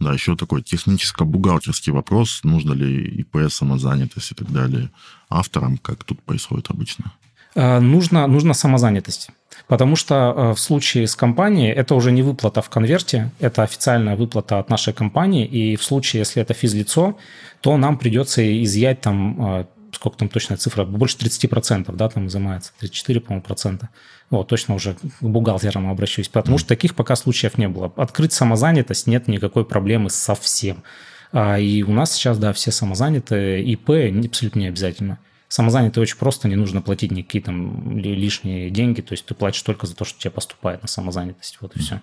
Да, 0.00 0.12
еще 0.12 0.36
такой 0.36 0.62
техническо-бухгалтерский 0.62 1.92
вопрос, 1.92 2.40
нужно 2.44 2.72
ли 2.72 3.04
ИП, 3.20 3.50
самозанятость 3.50 4.32
и 4.32 4.34
так 4.34 4.52
далее 4.52 4.90
авторам, 5.28 5.76
как 5.78 6.04
тут 6.04 6.22
происходит 6.22 6.70
обычно? 6.70 7.12
Э, 7.54 7.80
нужно, 7.80 8.26
нужно 8.26 8.54
самозанятость. 8.54 9.30
Потому 9.66 9.96
что 9.96 10.14
э, 10.14 10.54
в 10.54 10.58
случае 10.58 11.06
с 11.06 11.16
компанией 11.16 11.72
это 11.72 11.94
уже 11.94 12.12
не 12.12 12.22
выплата 12.22 12.62
в 12.62 12.70
конверте, 12.70 13.30
это 13.40 13.62
официальная 13.62 14.16
выплата 14.16 14.58
от 14.58 14.70
нашей 14.70 14.92
компании. 14.92 15.44
И 15.46 15.76
в 15.76 15.82
случае, 15.82 16.20
если 16.20 16.42
это 16.42 16.54
физлицо, 16.54 17.16
то 17.60 17.76
нам 17.76 17.98
придется 17.98 18.42
изъять 18.62 19.00
там, 19.00 19.36
э, 19.40 19.64
сколько 19.98 20.16
там 20.16 20.28
точная 20.28 20.56
цифра, 20.56 20.84
больше 20.84 21.16
30%, 21.16 21.92
да, 21.92 22.08
там 22.08 22.28
изымается, 22.28 22.72
34, 22.78 23.20
по-моему, 23.20 23.42
процента. 23.42 23.88
Вот, 24.30 24.46
точно 24.46 24.76
уже 24.76 24.94
к 24.94 25.00
бухгалтерам 25.20 25.90
обращусь, 25.90 26.28
потому 26.28 26.56
mm. 26.56 26.60
что 26.60 26.68
таких 26.68 26.94
пока 26.94 27.16
случаев 27.16 27.58
не 27.58 27.68
было. 27.68 27.92
Открыть 27.96 28.32
самозанятость 28.32 29.08
нет 29.08 29.26
никакой 29.26 29.64
проблемы 29.64 30.08
совсем. 30.08 30.84
А, 31.32 31.58
и 31.58 31.82
у 31.82 31.92
нас 31.92 32.12
сейчас, 32.12 32.38
да, 32.38 32.52
все 32.52 32.70
самозанятые, 32.70 33.64
ИП 33.64 33.90
абсолютно 34.24 34.60
не 34.60 34.68
обязательно. 34.68 35.18
Самозанятый 35.48 36.00
очень 36.00 36.16
просто, 36.16 36.46
не 36.46 36.54
нужно 36.54 36.80
платить 36.80 37.10
никакие 37.10 37.42
там 37.42 37.98
лишние 37.98 38.70
деньги, 38.70 39.00
то 39.00 39.14
есть 39.14 39.26
ты 39.26 39.34
платишь 39.34 39.62
только 39.62 39.88
за 39.88 39.96
то, 39.96 40.04
что 40.04 40.20
тебе 40.20 40.30
поступает 40.30 40.82
на 40.82 40.88
самозанятость, 40.88 41.58
вот 41.60 41.74
и 41.74 41.80
все. 41.80 42.00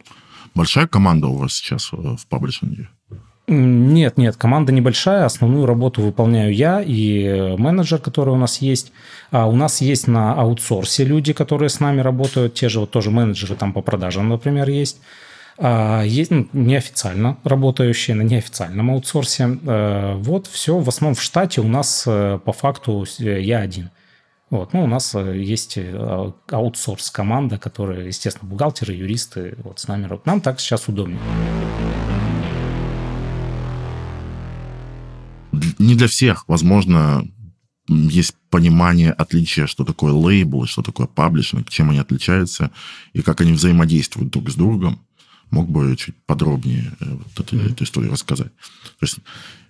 Большая 0.54 0.88
команда 0.88 1.28
у 1.28 1.38
вас 1.38 1.54
сейчас 1.54 1.92
в 1.94 2.28
паблишинге? 2.28 2.90
Нет, 3.48 4.18
нет, 4.18 4.38
команда 4.38 4.72
небольшая, 4.72 5.26
основную 5.26 5.68
работу 5.68 6.02
выполняю 6.02 6.52
я 6.52 6.82
и 6.82 7.56
менеджер, 7.58 8.00
который 8.00 8.34
у 8.34 8.38
нас 8.38 8.58
есть. 8.58 8.92
А 9.30 9.48
у 9.48 9.56
нас 9.56 9.82
есть 9.82 10.08
на 10.08 10.34
аутсорсе 10.34 11.06
люди, 11.06 11.32
которые 11.32 11.70
с 11.70 11.80
нами 11.80 12.02
работают, 12.02 12.56
те 12.56 12.70
же 12.70 12.80
вот 12.80 12.92
тоже 12.92 13.12
менеджеры 13.12 13.56
там 13.56 13.72
по 13.72 13.82
продажам, 13.82 14.30
например, 14.30 14.70
есть. 14.70 15.00
А 15.58 16.04
есть 16.04 16.32
ну, 16.32 16.48
неофициально 16.52 17.38
работающие 17.44 18.16
на 18.16 18.24
неофициальном 18.24 18.92
аутсорсе. 18.92 19.58
Э, 19.66 20.16
вот 20.16 20.48
все, 20.48 20.80
в 20.80 20.90
основном 20.90 21.16
в 21.16 21.22
штате 21.22 21.62
у 21.62 21.68
нас 21.68 22.04
э, 22.06 22.40
по 22.44 22.52
факту 22.52 23.06
я 23.20 23.60
один. 23.60 23.92
Вот. 24.50 24.74
Ну, 24.74 24.84
у 24.84 24.88
нас 24.88 25.16
э, 25.16 25.38
есть 25.38 25.78
аутсорс-команда, 26.52 27.58
которая, 27.58 28.08
естественно, 28.08 28.50
бухгалтеры, 28.50 28.94
юристы 28.94 29.56
вот 29.64 29.80
с 29.80 29.88
нами 29.88 30.04
работают. 30.04 30.26
Нам 30.26 30.42
так 30.42 30.60
сейчас 30.60 30.90
удобнее. 30.90 31.20
Не 35.80 35.96
для 35.96 36.08
всех, 36.08 36.46
возможно, 36.48 37.26
есть 37.88 38.36
понимание 38.50 39.12
отличия, 39.12 39.68
что 39.68 39.84
такое 39.84 40.12
лейбл, 40.12 40.66
что 40.66 40.82
такое 40.82 41.08
паблишинг, 41.08 41.70
чем 41.70 41.90
они 41.90 42.00
отличаются 42.00 42.72
и 43.14 43.22
как 43.22 43.42
они 43.42 43.54
взаимодействуют 43.54 44.32
друг 44.32 44.50
с 44.50 44.56
другом. 44.56 45.00
Мог 45.52 45.70
бы 45.70 45.96
чуть 45.96 46.16
подробнее 46.26 46.92
э, 47.00 47.06
вот 47.06 47.40
эту, 47.40 47.56
mm-hmm. 47.56 47.72
эту 47.74 47.84
историю 47.84 48.12
рассказать. 48.12 48.52
То 49.00 49.04
есть, 49.04 49.18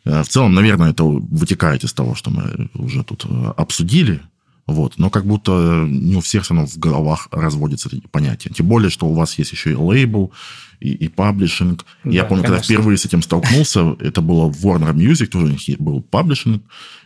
э, 0.06 0.24
в 0.24 0.28
целом, 0.28 0.54
наверное, 0.54 0.92
это 0.92 1.04
вытекает 1.04 1.84
из 1.84 1.94
того, 1.94 2.16
что 2.16 2.32
мы 2.32 2.70
уже 2.76 3.04
тут 3.04 3.26
э, 3.26 3.54
обсудили. 3.58 4.22
Вот. 4.68 4.98
Но 4.98 5.10
как 5.10 5.26
будто 5.26 5.86
не 5.88 6.16
у 6.16 6.22
всех 6.22 6.44
все 6.44 6.54
равно 6.54 6.68
в 6.68 6.78
головах 6.78 7.28
разводятся 7.32 7.90
эти 7.92 8.08
понятия. 8.08 8.50
Тем 8.50 8.68
более, 8.68 8.90
что 8.90 9.06
у 9.06 9.14
вас 9.14 9.38
есть 9.38 9.52
еще 9.52 9.72
и 9.72 9.76
лейбл, 9.76 10.32
и, 10.80 10.94
и 10.94 11.08
паблишинг. 11.08 11.86
Да, 12.04 12.12
Я 12.12 12.24
помню, 12.24 12.44
конечно. 12.44 12.58
когда 12.58 12.64
впервые 12.64 12.98
с 12.98 13.06
этим 13.06 13.22
столкнулся, 13.22 13.96
это 14.00 14.22
было 14.22 14.52
в 14.52 14.66
Warner 14.66 14.94
Music, 14.94 15.28
тоже 15.28 15.46
у 15.46 15.50
них 15.50 15.62
был 15.80 16.02
паблишинг, 16.02 16.64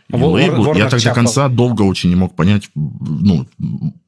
и 0.08 0.12
War, 0.12 0.32
лейбл. 0.32 0.66
Warner 0.66 0.78
Я 0.78 0.88
так 0.88 1.02
до 1.02 1.14
конца 1.14 1.48
долго 1.48 1.82
очень 1.82 2.10
не 2.10 2.16
мог 2.16 2.34
понять, 2.34 2.70
ну, 2.74 3.46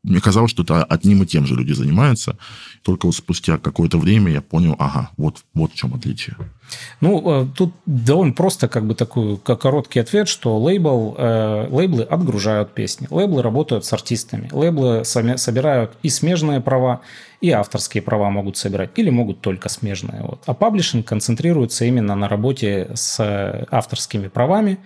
мне 0.02 0.20
казалось, 0.20 0.50
что 0.50 0.64
это 0.64 0.82
одним 0.82 1.22
и 1.22 1.26
тем 1.26 1.46
же 1.46 1.54
люди 1.54 1.72
занимаются. 1.72 2.36
Только 2.82 3.06
вот 3.06 3.14
спустя 3.14 3.56
какое-то 3.58 3.98
время 3.98 4.32
я 4.32 4.40
понял, 4.42 4.74
ага, 4.78 5.10
вот, 5.16 5.44
вот 5.54 5.72
в 5.72 5.74
чем 5.76 5.94
отличие. 5.94 6.36
Ну, 7.00 7.42
э, 7.42 7.46
тут 7.56 7.72
довольно 7.86 8.32
просто 8.32 8.66
как 8.66 8.86
бы 8.86 8.94
такой 8.94 9.36
как 9.36 9.60
короткий 9.60 10.00
ответ, 10.00 10.28
что 10.28 10.58
лейбл, 10.58 11.14
э, 11.16 11.68
лейблы 11.70 12.02
отгружают 12.02 12.74
песни, 12.74 13.06
лейблы 13.10 13.42
работают 13.42 13.84
с 13.84 13.92
артистами, 13.92 14.48
лейблы 14.50 15.04
сами 15.04 15.36
собирают 15.36 15.92
и 16.02 16.08
смежные 16.08 16.60
права, 16.60 17.02
и 17.42 17.50
авторские 17.50 18.02
права 18.02 18.30
могут 18.30 18.56
собирать, 18.56 18.90
или 18.96 19.10
могут 19.10 19.40
только 19.40 19.68
смежные. 19.68 20.22
Вот. 20.22 20.44
А 20.46 20.54
паблишинг 20.54 21.06
концентрируется 21.06 21.84
именно 21.84 22.14
на 22.14 22.28
работе 22.28 22.90
с 22.94 23.66
авторскими 23.70 24.28
правами, 24.28 24.78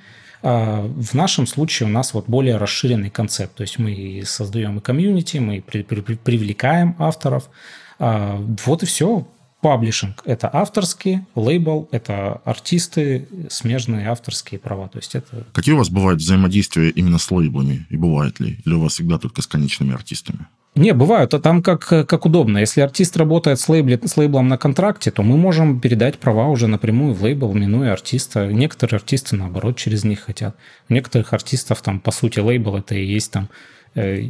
а 0.43 0.81
в 0.81 1.15
нашем 1.15 1.47
случае 1.47 1.89
у 1.89 1.93
нас 1.93 2.15
вот 2.15 2.29
более 2.29 2.57
расширенный 2.57 3.11
концепт. 3.11 3.55
То 3.57 3.63
есть 3.63 3.79
мы 3.79 4.23
создаем 4.25 4.79
и 4.79 4.81
комьюнити, 4.81 5.37
мы 5.37 5.61
при, 5.61 5.83
при, 5.83 6.01
привлекаем 6.01 6.97
авторов. 6.99 7.51
А, 7.99 8.43
вот 8.65 8.83
и 8.83 8.87
все. 8.87 9.27
Паблишинг– 9.61 10.23
это 10.25 10.49
авторские, 10.53 11.27
лейбл– 11.35 11.89
это 11.91 12.41
артисты, 12.45 13.27
смежные 13.49 14.09
авторские 14.09 14.61
права. 14.61 14.89
То 14.89 14.99
есть 14.99 15.15
это... 15.15 15.47
Какие 15.53 15.75
у 15.75 15.79
вас 15.79 15.91
бывают 15.91 16.21
взаимодействия 16.21 16.91
именно 16.91 17.19
с 17.19 17.31
лейблами? 17.31 17.87
И 17.91 17.97
бывает 17.97 18.39
ли? 18.39 18.61
Или 18.65 18.75
у 18.75 18.81
вас 18.81 18.93
всегда 18.93 19.19
только 19.19 19.43
с 19.43 19.47
конечными 19.47 19.95
артистами? 19.95 20.47
Не, 20.77 20.93
бывают. 20.93 21.33
А 21.33 21.41
там 21.41 21.63
как, 21.63 21.81
как 21.81 22.27
удобно. 22.27 22.59
Если 22.59 22.83
артист 22.83 23.17
работает 23.17 23.59
с, 23.59 23.69
лейбле, 23.69 23.99
с 24.05 24.17
лейблом 24.19 24.49
на 24.49 24.59
контракте, 24.59 25.11
то 25.11 25.23
мы 25.23 25.39
можем 25.39 25.81
передать 25.81 26.19
права 26.19 26.49
уже 26.49 26.67
напрямую 26.67 27.15
в 27.15 27.23
лейбл, 27.23 27.53
минуя 27.55 27.93
артиста. 27.93 28.47
Некоторые 28.47 28.99
артисты, 28.99 29.37
наоборот, 29.37 29.77
через 29.77 30.05
них 30.05 30.21
хотят. 30.21 30.55
У 30.91 30.95
некоторых 30.95 31.33
артистов, 31.33 31.81
там, 31.81 31.99
по 31.99 32.11
сути, 32.11 32.41
лейбл 32.41 32.77
это 32.77 32.95
и 32.95 33.03
есть 33.05 33.33
там 33.33 33.49
э, 33.95 34.29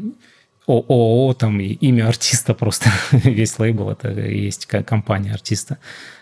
ООО, 0.69 1.35
там, 1.35 1.59
и 1.59 1.67
имя 1.67 2.07
артиста 2.07 2.55
просто. 2.55 2.91
Весь 3.11 3.59
лейбл 3.59 3.91
это 3.91 4.11
и 4.11 4.45
есть 4.45 4.67
компания 4.67 5.33
артиста. 5.33 5.79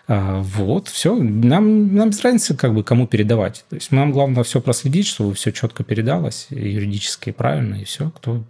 А, 0.09 0.41
вот, 0.41 0.89
все. 0.89 1.15
Нам, 1.17 1.95
нам 1.95 2.09
без 2.09 2.23
разницы, 2.23 2.55
как 2.55 2.75
бы, 2.75 2.83
кому 2.83 3.07
передавать. 3.07 3.65
То 3.69 3.77
есть 3.77 3.93
нам 3.93 4.13
главное 4.13 4.43
все 4.43 4.63
проследить, 4.63 5.07
чтобы 5.07 5.35
все 5.35 5.53
четко 5.53 5.85
передалось, 5.85 6.47
юридически 6.49 7.31
правильно, 7.31 7.75
и 7.75 7.85
все. 7.85 8.11
Кто 8.11 8.43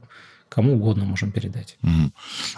кому 0.55 0.74
угодно 0.74 1.05
можем 1.05 1.32
передать. 1.32 1.76
Угу. 1.82 2.12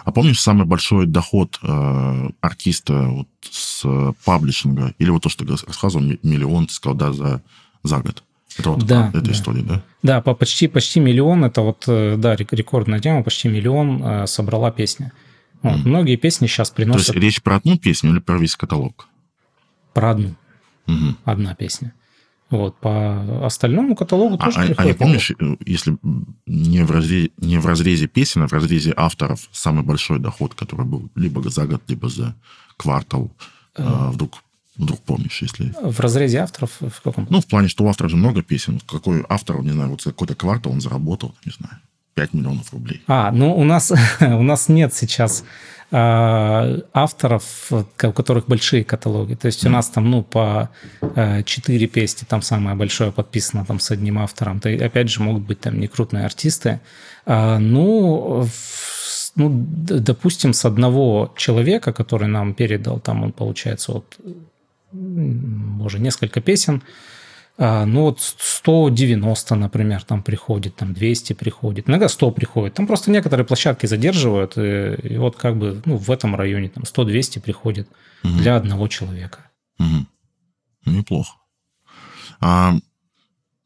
А 0.05 0.11
помнишь 0.11 0.41
самый 0.41 0.65
большой 0.65 1.07
доход 1.07 1.59
э, 1.61 2.29
артиста 2.41 3.07
вот 3.07 3.27
с 3.49 3.83
паблишинга? 4.23 4.93
Или 4.99 5.09
вот 5.09 5.23
то, 5.23 5.29
что 5.29 5.45
ты 5.45 5.51
рассказывал, 5.65 6.05
миллион, 6.23 6.67
ты 6.67 6.73
сказал, 6.73 6.95
да, 6.95 7.13
за, 7.13 7.41
за 7.83 7.99
год? 7.99 8.23
Это 8.57 8.69
вот 8.71 8.85
да, 8.85 9.09
эта 9.09 9.21
да. 9.21 9.31
история, 9.31 9.61
да? 9.61 9.83
Да, 10.03 10.21
по 10.21 10.33
почти, 10.33 10.67
почти 10.67 10.99
миллион, 10.99 11.45
это 11.45 11.61
вот, 11.61 11.85
э, 11.87 12.15
да, 12.17 12.35
рекордная 12.35 12.99
тема, 12.99 13.23
почти 13.23 13.47
миллион 13.47 14.03
э, 14.03 14.27
собрала 14.27 14.71
песня. 14.71 15.11
Вот, 15.61 15.79
mm. 15.79 15.87
Многие 15.87 16.15
песни 16.15 16.47
сейчас 16.47 16.69
приносят... 16.69 17.07
То 17.07 17.13
есть 17.13 17.23
речь 17.23 17.41
про 17.41 17.57
одну 17.57 17.77
песню 17.77 18.11
или 18.11 18.19
про 18.19 18.37
весь 18.37 18.55
каталог? 18.55 19.07
Про 19.93 20.11
одну. 20.11 20.35
Угу. 20.87 21.15
Одна 21.25 21.55
песня. 21.55 21.93
Вот, 22.49 22.77
по 22.79 23.45
остальному 23.45 23.95
каталогу 23.95 24.37
а, 24.39 24.45
тоже 24.45 24.73
а, 24.77 24.81
а 24.81 24.85
не 24.85 24.93
помнишь, 24.93 25.31
э, 25.31 25.55
если 25.65 25.97
не 26.45 26.83
в, 26.83 26.91
разрезе, 26.91 27.31
не 27.37 27.57
в 27.57 27.65
разрезе 27.65 28.07
песен, 28.07 28.43
а 28.43 28.47
в 28.47 28.53
разрезе 28.53 28.93
авторов 28.95 29.49
самый 29.51 29.83
большой 29.83 30.19
доход, 30.19 30.53
который 30.53 30.85
был 30.85 31.09
либо 31.15 31.41
за 31.49 31.65
год, 31.65 31.81
либо 31.89 32.07
за 32.07 32.35
квартал, 32.77 33.31
э, 33.75 33.83
а, 33.85 34.11
вдруг, 34.11 34.43
вдруг 34.77 34.99
помнишь, 35.01 35.41
если... 35.41 35.73
В 35.81 35.99
разрезе 35.99 36.37
авторов 36.37 36.71
в 36.79 37.01
каком? 37.01 37.27
Ну, 37.29 37.41
в 37.41 37.47
плане, 37.47 37.67
что 37.67 37.83
у 37.83 37.89
автора 37.89 38.07
же 38.07 38.15
много 38.15 38.41
песен. 38.43 38.79
Какой 38.87 39.25
автор, 39.27 39.61
не 39.61 39.71
знаю, 39.71 39.89
вот 39.89 40.01
за 40.01 40.11
какой-то 40.11 40.35
квартал 40.35 40.71
он 40.71 40.79
заработал, 40.79 41.35
не 41.45 41.51
знаю, 41.51 41.81
5 42.13 42.33
миллионов 42.33 42.71
рублей. 42.71 43.01
А, 43.07 43.31
ну 43.31 43.55
у 43.55 43.63
нас, 43.63 43.91
у 44.21 44.43
нас 44.43 44.69
нет 44.69 44.93
сейчас 44.93 45.43
э, 45.43 45.76
авторов, 45.89 47.71
у 47.71 47.83
которых 48.11 48.47
большие 48.47 48.83
каталоги. 48.83 49.35
То 49.35 49.45
есть 49.45 49.65
у 49.65 49.69
нас 49.69 49.87
там, 49.87 50.11
ну, 50.11 50.21
по 50.21 50.69
э, 51.01 51.43
4 51.43 51.87
песни, 51.87 52.25
там 52.27 52.41
самое 52.41 52.75
большое 52.75 53.11
подписано 53.11 53.65
там 53.65 53.79
с 53.79 53.91
одним 53.91 54.19
автором. 54.19 54.59
То, 54.59 54.69
опять 54.69 55.09
же, 55.09 55.21
могут 55.21 55.43
быть 55.43 55.61
там 55.61 55.79
не 55.79 55.87
крупные 55.87 56.25
артисты. 56.25 56.81
А, 57.25 57.57
ну, 57.57 58.45
ну, 59.35 59.49
допустим, 59.49 60.53
с 60.53 60.65
одного 60.65 61.33
человека, 61.37 61.93
который 61.93 62.27
нам 62.27 62.53
передал, 62.53 62.99
там 62.99 63.23
он, 63.23 63.31
получается, 63.31 63.93
вот, 63.93 64.17
уже 64.91 65.99
несколько 65.99 66.41
песен, 66.41 66.81
а, 66.81 67.17
ну 67.57 68.03
вот 68.03 68.19
190, 68.21 69.55
например, 69.55 70.03
там 70.03 70.21
приходит, 70.21 70.75
там 70.75 70.93
200 70.93 71.33
приходит, 71.33 71.89
иногда 71.89 72.07
100 72.07 72.31
приходит. 72.31 72.75
Там 72.75 72.85
просто 72.85 73.09
некоторые 73.09 73.45
площадки 73.45 73.87
задерживают, 73.87 74.57
и, 74.57 74.95
и 75.01 75.17
вот 75.17 75.35
как 75.35 75.57
бы 75.57 75.81
ну, 75.85 75.97
в 75.97 76.11
этом 76.11 76.35
районе 76.35 76.69
там 76.69 76.83
100-200 76.83 77.41
приходит 77.41 77.87
угу. 78.23 78.33
для 78.33 78.57
одного 78.57 78.87
человека. 78.87 79.49
Угу. 79.79 80.91
Неплохо. 80.91 81.33
А 82.39 82.75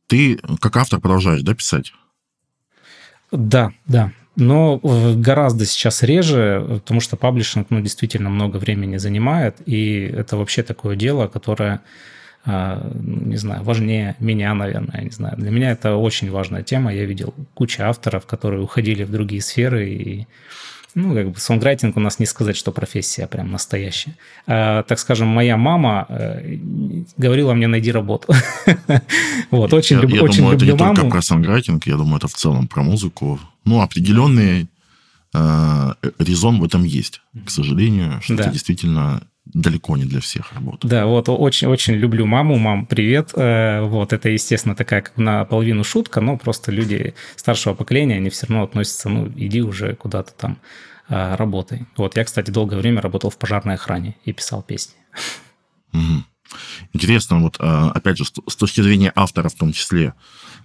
ты 0.07 0.37
как 0.59 0.77
автор 0.77 0.99
продолжаешь, 0.99 1.41
да, 1.41 1.53
писать? 1.53 1.93
Да, 3.31 3.73
да. 3.87 4.11
Но 4.37 4.79
э, 4.81 5.13
гораздо 5.15 5.65
сейчас 5.65 6.03
реже, 6.03 6.65
потому 6.69 7.01
что 7.01 7.17
паблишинг 7.17 7.67
ну, 7.69 7.81
действительно 7.81 8.29
много 8.29 8.57
времени 8.57 8.97
занимает, 8.97 9.57
и 9.65 9.99
это 10.03 10.37
вообще 10.37 10.63
такое 10.63 10.95
дело, 10.95 11.27
которое 11.27 11.75
а, 11.75 11.81
не 12.45 13.37
знаю, 13.37 13.63
важнее 13.63 14.15
меня, 14.19 14.53
наверное, 14.53 14.97
я 14.97 15.03
не 15.03 15.11
знаю. 15.11 15.37
Для 15.37 15.51
меня 15.51 15.71
это 15.71 15.95
очень 15.95 16.31
важная 16.31 16.63
тема. 16.63 16.93
Я 16.93 17.05
видел 17.05 17.33
кучу 17.53 17.83
авторов, 17.83 18.25
которые 18.25 18.61
уходили 18.61 19.03
в 19.03 19.11
другие 19.11 19.41
сферы, 19.41 19.89
и 19.89 20.27
ну, 20.95 21.13
как 21.13 21.31
бы 21.31 21.39
сонграйтинг 21.39 21.95
у 21.97 21.99
нас 21.99 22.19
не 22.19 22.25
сказать, 22.25 22.57
что 22.57 22.71
профессия 22.71 23.27
прям 23.27 23.51
настоящая. 23.51 24.17
А, 24.45 24.83
так 24.83 24.99
скажем, 24.99 25.27
моя 25.27 25.55
мама 25.55 26.05
э, 26.09 26.57
говорила 27.17 27.53
мне, 27.53 27.67
найди 27.67 27.91
работу. 27.91 28.33
вот, 29.51 29.73
очень, 29.73 29.97
я, 29.97 30.01
люб, 30.01 30.11
я 30.11 30.23
очень 30.23 30.37
думаю, 30.39 30.53
люблю 30.57 30.75
это 30.75 30.83
не 30.83 30.95
только 30.95 31.09
про 31.09 31.21
сонграйтинг, 31.21 31.87
я 31.87 31.95
думаю, 31.95 32.17
это 32.17 32.27
в 32.27 32.33
целом 32.33 32.67
про 32.67 32.83
музыку. 32.83 33.39
Ну, 33.63 33.81
определенный 33.81 34.63
э, 34.63 34.67
резон 35.33 36.59
в 36.59 36.63
этом 36.63 36.83
есть, 36.83 37.21
к 37.45 37.49
сожалению, 37.49 38.21
что 38.21 38.35
да. 38.35 38.43
это 38.43 38.51
действительно 38.51 39.23
далеко 39.45 39.97
не 39.97 40.05
для 40.05 40.21
всех 40.21 40.53
работает. 40.53 40.91
Да, 40.91 41.05
вот 41.05 41.27
очень-очень 41.29 41.95
люблю 41.95 42.25
маму. 42.25 42.57
Мам, 42.57 42.85
привет. 42.85 43.31
Э, 43.35 43.81
вот 43.81 44.13
это, 44.13 44.29
естественно, 44.29 44.75
такая 44.75 45.01
как 45.01 45.17
наполовину 45.17 45.83
шутка, 45.83 46.21
но 46.21 46.37
просто 46.37 46.71
люди 46.71 47.13
старшего 47.35 47.73
поколения, 47.73 48.17
они 48.17 48.29
все 48.29 48.47
равно 48.47 48.63
относятся, 48.63 49.09
ну, 49.09 49.31
иди 49.35 49.61
уже 49.61 49.95
куда-то 49.95 50.33
там 50.33 50.57
э, 51.09 51.35
работай. 51.35 51.85
Вот 51.97 52.17
я, 52.17 52.23
кстати, 52.23 52.51
долгое 52.51 52.77
время 52.77 53.01
работал 53.01 53.29
в 53.29 53.37
пожарной 53.37 53.75
охране 53.75 54.15
и 54.25 54.31
писал 54.31 54.61
песни. 54.61 54.95
Угу. 55.93 56.23
Интересно, 56.93 57.41
вот 57.41 57.57
э, 57.59 57.63
опять 57.63 58.17
же, 58.17 58.25
с 58.25 58.55
точки 58.55 58.81
зрения 58.81 59.11
автора 59.15 59.49
в 59.49 59.55
том 59.55 59.73
числе, 59.73 60.13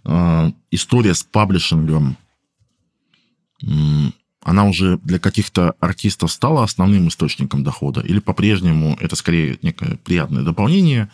э, 0.05 0.51
история 0.71 1.15
с 1.15 1.23
паблишингом, 1.23 2.17
она 4.47 4.65
уже 4.65 4.99
для 5.03 5.19
каких-то 5.19 5.75
артистов 5.81 6.31
стала 6.31 6.63
основным 6.63 7.09
источником 7.09 7.65
дохода? 7.65 8.01
Или 8.01 8.21
по-прежнему 8.21 8.97
это 9.01 9.17
скорее 9.17 9.59
некое 9.61 9.97
приятное 9.97 10.45
дополнение, 10.45 11.11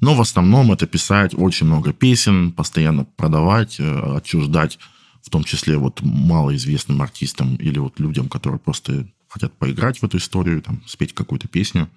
но 0.00 0.14
в 0.14 0.20
основном 0.20 0.70
это 0.70 0.86
писать 0.86 1.34
очень 1.34 1.66
много 1.66 1.92
песен, 1.92 2.52
постоянно 2.52 3.04
продавать, 3.04 3.80
э, 3.80 4.16
отчуждать, 4.16 4.78
в 5.22 5.28
том 5.28 5.42
числе 5.42 5.76
вот 5.76 6.02
малоизвестным 6.02 7.02
артистам 7.02 7.56
или 7.56 7.80
вот 7.80 7.98
людям, 7.98 8.28
которые 8.28 8.60
просто 8.60 9.08
хотят 9.26 9.52
поиграть 9.58 9.98
в 9.98 10.04
эту 10.04 10.18
историю, 10.18 10.62
там, 10.62 10.80
спеть 10.86 11.12
какую-то 11.14 11.48
песню. 11.48 11.90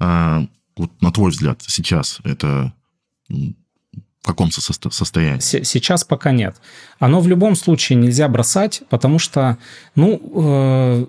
А, 0.00 0.44
вот 0.76 0.90
на 1.00 1.12
твой 1.12 1.30
взгляд, 1.30 1.62
сейчас 1.64 2.18
это 2.24 2.72
в 4.22 4.26
каком 4.26 4.50
состоянии? 4.50 5.40
Сейчас 5.40 6.04
пока 6.04 6.30
нет. 6.32 6.56
Оно 6.98 7.20
в 7.20 7.28
любом 7.28 7.56
случае 7.56 7.96
нельзя 7.98 8.28
бросать, 8.28 8.82
потому 8.90 9.18
что, 9.18 9.56
ну, 9.94 10.20
э, 10.34 11.06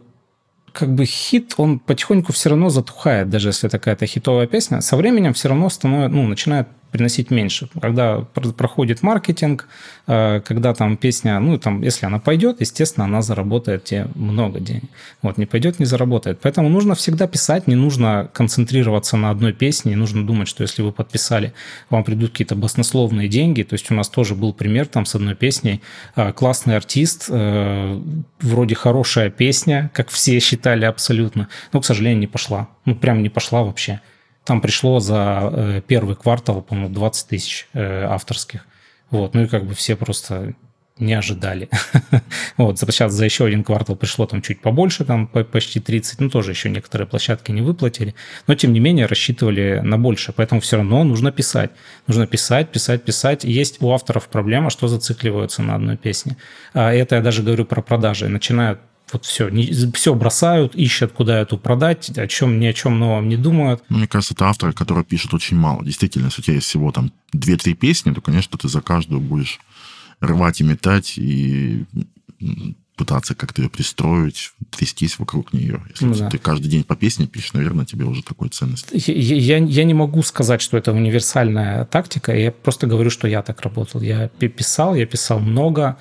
как 0.71 0.95
бы 0.95 1.05
хит, 1.05 1.55
он 1.57 1.79
потихоньку 1.79 2.31
все 2.31 2.49
равно 2.49 2.69
затухает, 2.69 3.29
даже 3.29 3.49
если 3.49 3.67
это 3.67 3.79
какая-то 3.79 4.05
хитовая 4.05 4.47
песня. 4.47 4.81
Со 4.81 4.95
временем 4.95 5.33
все 5.33 5.49
равно 5.49 5.69
становится, 5.69 6.15
ну, 6.15 6.27
начинает 6.27 6.67
приносить 6.91 7.31
меньше. 7.31 7.69
Когда 7.81 8.19
проходит 8.57 9.01
маркетинг, 9.01 9.67
э, 10.07 10.41
когда 10.41 10.73
там 10.73 10.97
песня, 10.97 11.39
ну, 11.39 11.57
там, 11.57 11.81
если 11.81 12.05
она 12.05 12.19
пойдет, 12.19 12.61
естественно, 12.61 13.05
она 13.05 13.21
заработает 13.21 13.85
тебе 13.85 14.07
много 14.15 14.59
денег. 14.59 14.89
Вот, 15.21 15.37
не 15.37 15.45
пойдет, 15.45 15.79
не 15.79 15.85
заработает. 15.85 16.39
Поэтому 16.41 16.69
нужно 16.69 16.95
всегда 16.95 17.27
писать, 17.27 17.67
не 17.67 17.75
нужно 17.75 18.29
концентрироваться 18.33 19.17
на 19.17 19.29
одной 19.29 19.53
песне, 19.53 19.91
не 19.91 19.95
нужно 19.95 20.25
думать, 20.25 20.47
что 20.47 20.63
если 20.63 20.81
вы 20.81 20.91
подписали, 20.91 21.53
вам 21.89 22.03
придут 22.03 22.31
какие-то 22.31 22.55
баснословные 22.55 23.29
деньги. 23.29 23.63
То 23.63 23.73
есть 23.73 23.89
у 23.91 23.93
нас 23.93 24.09
тоже 24.09 24.35
был 24.35 24.53
пример 24.53 24.87
там 24.87 25.05
с 25.05 25.15
одной 25.15 25.35
песней. 25.35 25.81
Э, 26.15 26.33
классный 26.33 26.75
артист, 26.75 27.27
э, 27.29 28.01
вроде 28.41 28.75
хорошая 28.75 29.29
песня, 29.29 29.91
как 29.93 30.09
все 30.09 30.39
считали 30.39 30.85
абсолютно, 30.85 31.47
но, 31.73 31.79
к 31.79 31.85
сожалению, 31.85 32.19
не 32.19 32.27
пошла. 32.27 32.67
Ну, 32.85 32.95
прям 32.95 33.23
не 33.23 33.29
пошла 33.29 33.63
вообще. 33.63 34.01
Там 34.43 34.61
пришло 34.61 34.99
за 34.99 35.49
э, 35.51 35.81
первый 35.85 36.15
квартал, 36.15 36.61
по-моему, 36.61 36.89
20 36.93 37.27
тысяч 37.27 37.67
э, 37.73 38.03
авторских. 38.03 38.65
Вот, 39.09 39.33
ну 39.33 39.43
и 39.43 39.47
как 39.47 39.65
бы 39.65 39.75
все 39.75 39.95
просто 39.95 40.53
не 41.01 41.13
ожидали. 41.13 41.69
вот, 42.57 42.79
сейчас 42.79 43.13
за 43.13 43.25
еще 43.25 43.45
один 43.45 43.63
квартал 43.63 43.95
пришло 43.95 44.25
там 44.25 44.41
чуть 44.41 44.61
побольше, 44.61 45.03
там 45.03 45.27
почти 45.27 45.79
30, 45.79 46.19
ну 46.19 46.29
тоже 46.29 46.51
еще 46.51 46.69
некоторые 46.69 47.07
площадки 47.07 47.51
не 47.51 47.61
выплатили, 47.61 48.13
но 48.47 48.55
тем 48.55 48.71
не 48.71 48.79
менее 48.79 49.07
рассчитывали 49.07 49.81
на 49.83 49.97
больше, 49.97 50.31
поэтому 50.31 50.61
все 50.61 50.77
равно 50.77 51.03
нужно 51.03 51.31
писать. 51.31 51.71
Нужно 52.07 52.27
писать, 52.27 52.71
писать, 52.71 53.03
писать. 53.03 53.43
Есть 53.43 53.81
у 53.81 53.91
авторов 53.91 54.27
проблема, 54.27 54.69
что 54.69 54.87
зацикливаются 54.87 55.63
на 55.63 55.75
одной 55.75 55.97
песне. 55.97 56.37
А 56.73 56.93
это 56.93 57.15
я 57.15 57.21
даже 57.21 57.41
говорю 57.43 57.65
про 57.65 57.81
продажи. 57.81 58.27
Начинают 58.29 58.79
вот 59.13 59.25
все, 59.25 59.49
не, 59.49 59.71
все 59.93 60.13
бросают, 60.13 60.75
ищут, 60.75 61.11
куда 61.11 61.39
эту 61.39 61.57
продать, 61.57 62.09
о 62.17 62.27
чем, 62.27 62.59
ни 62.59 62.65
о 62.65 62.73
чем 62.73 62.99
новом 62.99 63.29
не 63.29 63.37
думают. 63.37 63.83
Мне 63.89 64.07
кажется, 64.07 64.33
это 64.33 64.45
авторы, 64.45 64.73
которые 64.73 65.03
пишут 65.03 65.33
очень 65.33 65.57
мало. 65.57 65.83
Действительно, 65.83 66.25
если 66.25 66.41
у 66.41 66.43
тебя 66.43 66.55
есть 66.55 66.67
всего 66.67 66.91
там 66.91 67.11
2-3 67.33 67.73
песни, 67.73 68.13
то, 68.13 68.21
конечно, 68.21 68.57
ты 68.57 68.67
за 68.67 68.81
каждую 68.81 69.21
будешь 69.21 69.59
рвать 70.19 70.61
и 70.61 70.63
метать, 70.63 71.17
и 71.17 71.85
пытаться 73.01 73.33
как-то 73.33 73.63
ее 73.63 73.69
пристроить, 73.69 74.51
трястись 74.69 75.17
вокруг 75.17 75.53
нее. 75.53 75.81
Если 75.89 76.05
ну, 76.05 76.13
да. 76.13 76.29
ты 76.29 76.37
каждый 76.37 76.67
день 76.67 76.83
по 76.83 76.95
песне 76.95 77.25
пишешь, 77.25 77.53
наверное, 77.53 77.83
тебе 77.83 78.05
уже 78.05 78.21
такой 78.21 78.49
ценность. 78.49 78.89
Я, 78.91 79.13
я, 79.15 79.57
я 79.57 79.83
не 79.85 79.95
могу 79.95 80.21
сказать, 80.21 80.61
что 80.61 80.77
это 80.77 80.91
универсальная 80.91 81.85
тактика. 81.85 82.35
Я 82.35 82.51
просто 82.51 82.85
говорю, 82.85 83.09
что 83.09 83.27
я 83.27 83.41
так 83.41 83.61
работал. 83.61 84.01
Я 84.01 84.27
писал, 84.27 84.93
я 84.93 85.07
писал 85.07 85.39
много. 85.39 85.97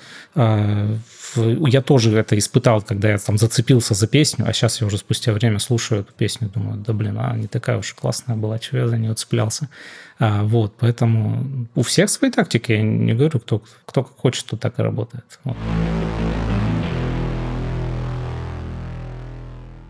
Я 1.35 1.81
тоже 1.81 2.17
это 2.17 2.37
испытал, 2.37 2.81
когда 2.81 3.09
я 3.09 3.17
там 3.17 3.37
зацепился 3.37 3.93
за 3.93 4.07
песню, 4.07 4.45
а 4.47 4.53
сейчас 4.53 4.81
я 4.81 4.87
уже 4.87 4.97
спустя 4.97 5.31
время 5.31 5.59
слушаю 5.59 6.01
эту 6.01 6.13
песню, 6.13 6.49
думаю, 6.49 6.77
да 6.77 6.93
блин, 6.93 7.17
она 7.17 7.37
не 7.37 7.47
такая 7.47 7.77
уж 7.77 7.93
классная 7.93 8.35
была, 8.35 8.59
чего 8.59 8.79
я 8.79 8.87
за 8.87 8.97
нее 8.97 9.13
цеплялся. 9.13 9.69
А, 10.19 10.43
вот, 10.43 10.75
поэтому 10.77 11.67
у 11.75 11.83
всех 11.83 12.09
свои 12.09 12.31
тактики, 12.31 12.73
я 12.73 12.81
не 12.81 13.13
говорю, 13.13 13.39
кто, 13.39 13.63
кто 13.85 14.03
как 14.03 14.17
хочет, 14.17 14.45
то 14.45 14.57
так 14.57 14.77
и 14.79 14.81
работает. 14.81 15.39
Вот. 15.43 15.57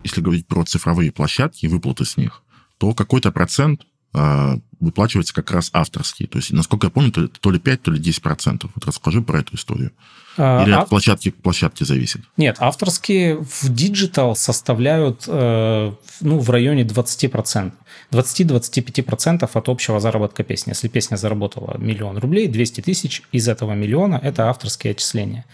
Если 0.04 0.20
говорить 0.20 0.46
про 0.46 0.64
цифровые 0.64 1.12
площадки 1.12 1.66
и 1.66 1.68
выплаты 1.68 2.04
с 2.04 2.16
них, 2.16 2.42
то 2.78 2.94
какой-то 2.94 3.30
процент 3.32 3.82
а, 4.14 4.58
выплачивается 4.80 5.32
как 5.32 5.50
раз 5.50 5.70
авторские. 5.72 6.28
То 6.28 6.38
есть, 6.38 6.52
насколько 6.52 6.88
я 6.88 6.90
помню, 6.90 7.12
то, 7.12 7.28
то 7.28 7.50
ли 7.50 7.58
5, 7.58 7.82
то 7.82 7.90
ли 7.90 7.98
10 7.98 8.20
процентов. 8.20 8.70
Вот 8.74 8.84
расскажи 8.84 9.22
про 9.22 9.40
эту 9.40 9.54
историю. 9.54 9.92
А, 10.36 10.64
Или 10.64 10.72
а... 10.72 10.82
от 10.82 10.88
площадки 10.88 11.30
к 11.30 11.36
площадке 11.36 11.84
зависит? 11.84 12.22
Нет, 12.36 12.56
авторские 12.58 13.38
в 13.38 13.68
digital 13.68 14.34
составляют 14.34 15.24
э, 15.26 15.92
ну, 16.20 16.38
в 16.38 16.50
районе 16.50 16.82
20%. 16.82 17.72
20-25% 18.10 19.50
от 19.52 19.68
общего 19.68 20.00
заработка 20.00 20.42
песни. 20.42 20.70
Если 20.72 20.88
песня 20.88 21.16
заработала 21.16 21.76
миллион 21.78 22.18
рублей, 22.18 22.48
200 22.48 22.82
тысяч 22.82 23.22
из 23.32 23.48
этого 23.48 23.72
миллиона– 23.72 24.20
это 24.22 24.50
авторские 24.50 24.92
отчисления. 24.92 25.46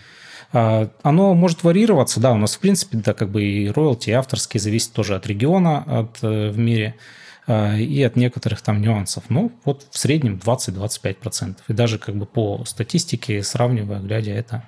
А, 0.52 0.90
оно 1.02 1.34
может 1.34 1.62
варьироваться, 1.62 2.20
да, 2.20 2.32
у 2.32 2.36
нас 2.36 2.56
в 2.56 2.60
принципе, 2.60 2.98
да, 2.98 3.14
как 3.14 3.30
бы 3.30 3.44
и 3.44 3.68
роялти, 3.68 4.10
и 4.10 4.14
авторские 4.14 4.60
зависят 4.60 4.92
тоже 4.92 5.14
от 5.14 5.26
региона 5.26 5.84
от, 5.86 6.18
э, 6.22 6.50
в 6.50 6.58
мире. 6.58 6.94
А, 7.48 7.76
и 7.76 8.02
от 8.02 8.14
некоторых 8.16 8.60
там 8.60 8.82
нюансов. 8.82 9.24
Ну, 9.30 9.50
вот 9.64 9.86
в 9.90 9.98
среднем 9.98 10.36
20-25%. 10.36 11.56
И 11.68 11.72
даже 11.72 11.98
как 11.98 12.14
бы 12.14 12.26
по 12.26 12.62
статистике, 12.66 13.42
сравнивая, 13.42 14.00
глядя, 14.00 14.32
это, 14.32 14.64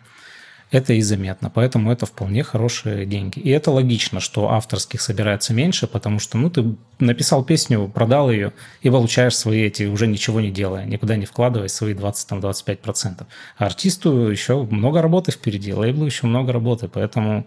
это 0.71 0.95
и 0.95 1.03
заметно. 1.03 1.51
Поэтому 1.51 1.93
это 1.93 2.07
вполне 2.07 2.43
хорошие 2.43 3.05
деньги. 3.05 3.39
И 3.39 3.51
это 3.51 3.71
логично, 3.71 4.19
что 4.19 4.51
авторских 4.51 5.03
собирается 5.03 5.53
меньше, 5.53 5.87
потому 5.89 6.19
что, 6.21 6.39
ну, 6.39 6.49
ты 6.49 6.75
написал 6.99 7.45
песню, 7.45 7.87
продал 7.87 8.31
ее 8.31 8.55
и 8.81 8.89
получаешь 8.89 9.37
свои 9.37 9.65
эти, 9.65 9.83
уже 9.83 10.07
ничего 10.07 10.41
не 10.41 10.51
делая, 10.51 10.87
никуда 10.87 11.17
не 11.17 11.27
вкладывая 11.27 11.69
свои 11.69 11.93
20-25%. 11.93 13.27
А 13.59 13.67
артисту 13.67 14.31
еще 14.31 14.63
много 14.63 15.03
работы 15.03 15.33
впереди, 15.33 15.75
лейблу 15.75 16.07
еще 16.07 16.27
много 16.27 16.51
работы, 16.51 16.89
поэтому 16.89 17.47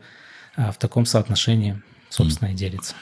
а, 0.55 0.71
в 0.71 0.77
таком 0.77 1.07
соотношении, 1.07 1.81
собственно, 2.09 2.49
и 2.49 2.53
делится. 2.53 2.93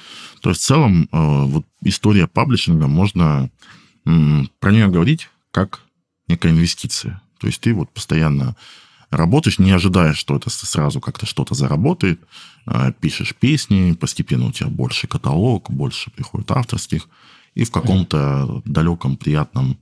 То 0.41 0.49
есть 0.49 0.61
в 0.61 0.65
целом 0.65 1.03
э, 1.03 1.07
вот 1.45 1.65
история 1.83 2.27
паблишинга, 2.27 2.87
можно 2.87 3.49
про 4.03 4.71
нее 4.71 4.87
говорить 4.87 5.29
как 5.51 5.81
некая 6.27 6.51
инвестиция. 6.51 7.21
То 7.39 7.47
есть 7.47 7.61
ты 7.61 7.73
вот 7.73 7.91
постоянно 7.91 8.55
работаешь, 9.11 9.59
не 9.59 9.71
ожидая, 9.71 10.13
что 10.13 10.35
это 10.35 10.49
сразу 10.49 11.01
как-то 11.01 11.25
что-то 11.25 11.53
заработает, 11.53 12.21
э, 12.65 12.93
пишешь 12.99 13.35
песни, 13.35 13.93
постепенно 13.93 14.47
у 14.47 14.51
тебя 14.51 14.69
больше 14.69 15.07
каталог, 15.07 15.69
больше 15.69 16.09
приходит 16.11 16.51
авторских, 16.51 17.07
и 17.53 17.65
в 17.65 17.71
каком-то 17.71 18.61
далеком 18.63 19.17
приятном 19.17 19.77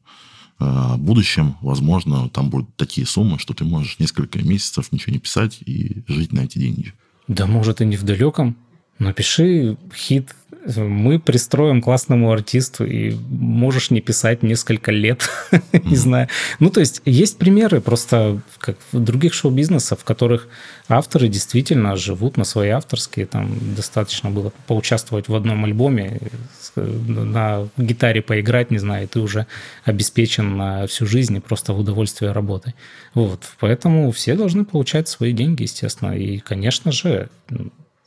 э, 0.60 0.95
будущем, 0.98 1.56
возможно, 1.61 2.30
там 2.30 2.49
будут 2.49 2.76
такие 2.76 3.06
суммы, 3.06 3.38
что 3.38 3.53
ты 3.53 3.64
можешь 3.64 3.99
несколько 3.99 4.40
месяцев 4.40 4.91
ничего 4.91 5.14
не 5.14 5.19
писать 5.19 5.61
и 5.61 6.03
жить 6.07 6.34
на 6.34 6.41
эти 6.41 6.57
деньги. 6.57 6.94
Да, 7.27 7.45
может, 7.45 7.81
и 7.81 7.86
не 7.86 7.98
в 7.98 8.03
далеком. 8.03 8.57
Напиши 8.99 9.77
хит. 9.95 10.35
Мы 10.76 11.19
пристроим 11.19 11.81
классному 11.81 12.31
артисту, 12.31 12.85
и 12.85 13.15
можешь 13.30 13.91
не 13.91 14.01
писать 14.01 14.43
несколько 14.43 14.91
лет, 14.91 15.30
не 15.73 15.95
знаю. 15.95 16.27
Ну, 16.59 16.69
то 16.69 16.81
есть 16.81 17.01
есть 17.05 17.38
примеры 17.38 17.80
просто 17.80 18.41
как 18.57 18.77
в 18.91 18.99
других 18.99 19.34
шоу-бизнесах, 19.34 19.99
в 19.99 20.03
которых 20.03 20.49
авторы 20.89 21.30
действительно 21.30 21.95
живут 21.95 22.35
на 22.35 22.43
свои 22.43 22.69
авторские, 22.69 23.26
там 23.26 23.57
достаточно 23.73 24.30
было 24.30 24.51
поучаствовать 24.67 25.30
в 25.30 25.34
одном 25.34 25.63
альбоме, 25.63 26.19
на 26.76 27.67
гитаре 27.77 28.21
поиграть, 28.21 28.69
не 28.69 28.80
знаю, 28.80 29.05
и 29.05 29.07
ты 29.07 29.21
уже 29.21 29.47
обеспечен 29.85 30.57
на 30.57 30.88
всю 30.88 31.05
жизнь 31.05 31.38
и 31.38 31.39
просто 31.39 31.71
в 31.71 31.80
удовольствие 31.80 32.34
работы. 32.34 32.73
Вот, 33.13 33.43
поэтому 33.59 34.11
все 34.11 34.35
должны 34.35 34.65
получать 34.65 35.07
свои 35.07 35.31
деньги, 35.31 35.63
естественно, 35.63 36.11
и, 36.17 36.39
конечно 36.39 36.91
же, 36.91 37.30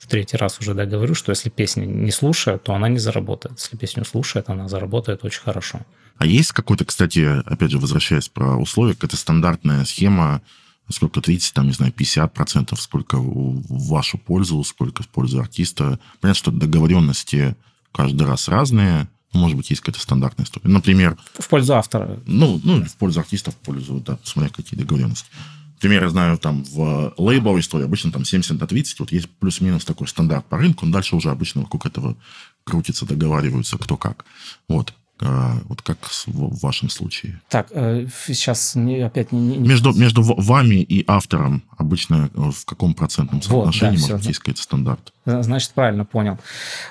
в 0.02 0.08
третий 0.08 0.36
раз 0.36 0.58
уже 0.58 0.74
да, 0.74 0.84
говорю, 0.84 1.14
что 1.14 1.30
если 1.30 1.48
песню 1.48 1.84
не 1.84 2.10
слушает, 2.10 2.64
то 2.64 2.74
она 2.74 2.88
не 2.88 2.98
заработает. 2.98 3.60
Если 3.60 3.76
песню 3.76 4.04
слушает, 4.04 4.50
она 4.50 4.68
заработает 4.68 5.24
очень 5.24 5.42
хорошо. 5.42 5.78
А 6.16 6.26
есть 6.26 6.50
какой-то, 6.50 6.84
кстати, 6.84 7.40
опять 7.46 7.70
же, 7.70 7.78
возвращаясь 7.78 8.28
про 8.28 8.56
условия, 8.56 8.94
какая-то 8.94 9.16
стандартная 9.16 9.84
схема, 9.84 10.42
сколько 10.90 11.20
30, 11.20 11.54
там, 11.54 11.66
не 11.66 11.72
знаю, 11.72 11.92
50 11.92 12.34
процентов, 12.34 12.82
сколько 12.82 13.16
в 13.16 13.88
вашу 13.88 14.18
пользу, 14.18 14.64
сколько 14.64 15.04
в 15.04 15.08
пользу 15.08 15.38
артиста. 15.38 16.00
Понятно, 16.20 16.38
что 16.38 16.50
договоренности 16.50 17.56
каждый 17.92 18.26
раз 18.26 18.48
разные, 18.48 19.08
может 19.32 19.56
быть, 19.56 19.70
есть 19.70 19.82
какая-то 19.82 20.00
стандартная 20.00 20.46
история. 20.46 20.68
Например... 20.68 21.16
В 21.38 21.48
пользу 21.48 21.74
автора. 21.74 22.18
Ну, 22.26 22.60
ну 22.64 22.84
в 22.84 22.96
пользу 22.96 23.20
артиста, 23.20 23.52
в 23.52 23.56
пользу, 23.56 24.02
да, 24.04 24.18
смотря 24.24 24.52
какие 24.52 24.78
договоренности. 24.78 25.30
Например, 25.82 26.04
я 26.04 26.10
знаю, 26.10 26.38
там 26.38 26.62
в 26.62 27.12
лейбловой 27.16 27.60
истории 27.60 27.86
обычно 27.86 28.12
там 28.12 28.24
70 28.24 28.60
на 28.60 28.66
30, 28.68 29.00
вот 29.00 29.10
есть 29.10 29.28
плюс-минус 29.28 29.84
такой 29.84 30.06
стандарт 30.06 30.46
по 30.46 30.56
рынку, 30.56 30.86
но 30.86 30.92
дальше 30.92 31.16
уже 31.16 31.28
обычно 31.30 31.62
вокруг 31.62 31.86
этого 31.86 32.16
крутится, 32.62 33.04
договариваются 33.04 33.78
кто 33.78 33.96
как. 33.96 34.24
Вот. 34.68 34.94
А, 35.24 35.58
вот 35.68 35.82
как 35.82 35.98
в 36.26 36.60
вашем 36.62 36.88
случае? 36.88 37.40
Так, 37.48 37.68
э, 37.70 38.06
сейчас 38.28 38.76
опять 38.76 39.32
не... 39.32 39.56
не... 39.56 39.68
Между, 39.68 39.92
между 39.92 40.22
вами 40.22 40.76
и 40.76 41.04
автором 41.06 41.64
обычно 41.76 42.30
э, 42.32 42.50
в 42.50 42.64
каком 42.64 42.94
процентном 42.94 43.42
соотношении 43.42 43.98
вот, 43.98 44.08
да, 44.08 44.16
может 44.16 44.42
быть 44.44 44.58
стандарт? 44.58 45.12
Значит, 45.24 45.72
правильно 45.72 46.04
понял. 46.04 46.38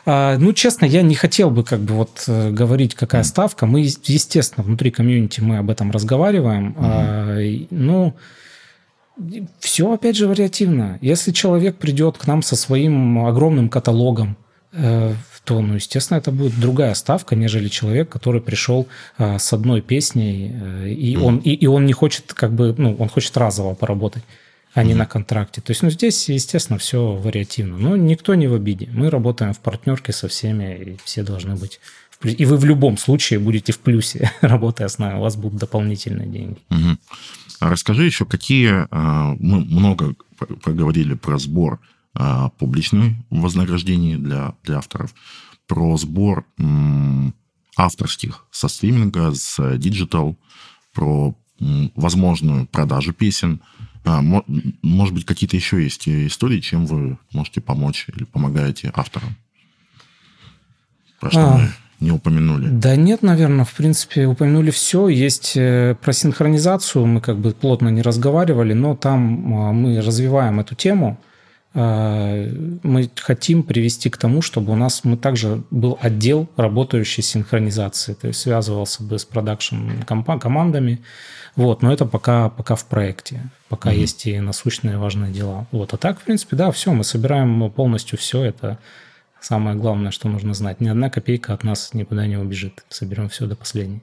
А, 0.05 0.37
ну, 0.37 0.51
честно, 0.51 0.85
я 0.85 1.01
не 1.01 1.15
хотел 1.15 1.49
бы 1.49 1.63
как 1.63 1.79
бы 1.79 1.93
вот 1.93 2.25
э, 2.27 2.51
говорить, 2.51 2.95
какая 2.95 3.23
mm. 3.23 3.25
ставка. 3.25 3.65
Мы, 3.65 3.81
естественно, 3.81 4.65
внутри 4.65 4.91
комьюнити 4.91 5.41
мы 5.41 5.57
об 5.57 5.69
этом 5.69 5.91
разговариваем. 5.91 6.73
Mm-hmm. 6.73 7.67
Ну, 7.71 8.15
все, 9.59 9.91
опять 9.91 10.15
же, 10.15 10.27
вариативно. 10.27 10.97
Если 11.01 11.31
человек 11.31 11.77
придет 11.77 12.17
к 12.17 12.27
нам 12.27 12.41
со 12.41 12.55
своим 12.55 13.25
огромным 13.25 13.69
каталогом, 13.69 14.37
то, 14.71 15.61
ну, 15.61 15.75
естественно, 15.75 16.17
это 16.17 16.31
будет 16.31 16.59
другая 16.59 16.93
ставка, 16.93 17.35
нежели 17.35 17.67
человек, 17.67 18.09
который 18.09 18.41
пришел 18.41 18.87
а, 19.17 19.39
с 19.39 19.51
одной 19.53 19.81
песней, 19.81 20.51
э, 20.53 20.89
и, 20.89 21.15
mm. 21.15 21.21
он, 21.21 21.37
и, 21.37 21.51
и 21.51 21.67
он 21.67 21.85
не 21.85 21.93
хочет, 21.93 22.33
как 22.33 22.53
бы, 22.53 22.75
ну, 22.77 22.95
он 22.99 23.09
хочет 23.09 23.35
разово 23.37 23.73
поработать, 23.73 24.23
а 24.73 24.83
mm. 24.83 24.85
не 24.85 24.93
на 24.93 25.05
контракте. 25.05 25.61
То 25.61 25.71
есть, 25.71 25.81
ну, 25.81 25.89
здесь, 25.89 26.29
естественно, 26.29 26.77
все 26.77 27.13
вариативно. 27.13 27.77
Но 27.77 27.95
никто 27.97 28.35
не 28.35 28.47
в 28.47 28.53
обиде. 28.53 28.87
Мы 28.93 29.09
работаем 29.09 29.53
в 29.53 29.59
партнерке 29.59 30.13
со 30.13 30.27
всеми, 30.27 30.75
и 30.75 30.97
все 31.03 31.23
должны 31.23 31.55
быть 31.55 31.79
и 32.23 32.45
вы 32.45 32.57
в 32.57 32.65
любом 32.65 32.97
случае 32.97 33.39
будете 33.39 33.73
в 33.73 33.79
плюсе, 33.79 34.31
работая 34.41 34.87
с 34.87 34.99
нами, 34.99 35.17
у 35.17 35.21
вас 35.21 35.35
будут 35.35 35.59
дополнительные 35.59 36.27
деньги. 36.27 36.59
Угу. 36.69 36.97
Расскажи 37.61 38.05
еще, 38.05 38.25
какие... 38.25 38.87
А, 38.89 39.35
мы 39.39 39.63
много 39.63 40.15
поговорили 40.63 41.13
про 41.13 41.37
сбор 41.37 41.79
а, 42.15 42.49
публичных 42.49 43.13
вознаграждений 43.29 44.15
для, 44.15 44.55
для 44.63 44.79
авторов, 44.79 45.13
про 45.67 45.95
сбор 45.97 46.45
авторских 47.77 48.45
со 48.51 48.67
стриминга, 48.67 49.31
с 49.33 49.77
digital, 49.77 50.37
про 50.93 51.35
возможную 51.95 52.65
продажу 52.65 53.13
песен. 53.13 53.61
А, 54.03 54.23
мо, 54.23 54.43
может 54.81 55.13
быть, 55.13 55.25
какие-то 55.25 55.55
еще 55.55 55.83
есть 55.83 56.09
истории, 56.09 56.59
чем 56.59 56.87
вы 56.87 57.19
можете 57.31 57.61
помочь 57.61 58.07
или 58.07 58.23
помогаете 58.23 58.91
авторам? 58.95 59.35
Про 61.19 61.29
что 61.29 61.53
а, 61.53 61.57
мы 61.59 61.71
не 62.01 62.11
упомянули. 62.11 62.67
Да 62.67 62.95
нет, 62.95 63.21
наверное, 63.21 63.63
в 63.63 63.73
принципе, 63.73 64.25
упомянули 64.25 64.71
все. 64.71 65.07
Есть 65.07 65.53
э, 65.55 65.95
про 66.01 66.11
синхронизацию, 66.11 67.05
мы 67.05 67.21
как 67.21 67.37
бы 67.37 67.51
плотно 67.51 67.89
не 67.89 68.01
разговаривали, 68.01 68.73
но 68.73 68.95
там 68.95 69.55
а, 69.55 69.71
мы 69.71 70.01
развиваем 70.01 70.59
эту 70.59 70.75
тему– 70.75 71.17
Э, 71.73 72.51
мы 72.83 73.09
хотим 73.15 73.63
привести 73.63 74.09
к 74.09 74.17
тому, 74.17 74.41
чтобы 74.41 74.73
у 74.73 74.75
нас 74.75 75.03
мы 75.03 75.15
также 75.15 75.63
был 75.71 75.97
отдел 76.01 76.49
работающий 76.57 77.23
синхронизации, 77.23 78.13
то 78.13 78.27
есть 78.27 78.41
связывался 78.41 79.03
бы 79.03 79.17
с 79.17 79.25
продакшн 79.25 79.91
командами. 80.05 81.01
Вот, 81.55 81.81
но 81.81 81.91
это 81.91 82.05
пока, 82.05 82.49
пока 82.49 82.75
в 82.75 82.85
проекте, 82.85 83.41
пока 83.67 83.91
mm-hmm. 83.91 83.97
есть 83.97 84.25
и 84.25 84.39
насущные 84.39 84.97
важные 84.97 85.31
дела. 85.33 85.67
Вот, 85.71 85.93
а 85.93 85.97
так, 85.97 86.19
в 86.19 86.23
принципе, 86.23 86.55
да, 86.55 86.71
все, 86.71 86.93
мы 86.93 87.03
собираем 87.03 87.69
полностью 87.71 88.17
все, 88.17 88.43
это 88.43 88.77
самое 89.41 89.75
главное, 89.75 90.11
что 90.11 90.29
нужно 90.29 90.53
знать. 90.53 90.79
Ни 90.79 90.87
одна 90.87 91.09
копейка 91.09 91.53
от 91.53 91.63
нас 91.63 91.93
никуда 91.93 92.27
не 92.27 92.37
убежит. 92.37 92.85
Соберем 92.89 93.29
все 93.29 93.47
до 93.47 93.55
последней. 93.55 94.01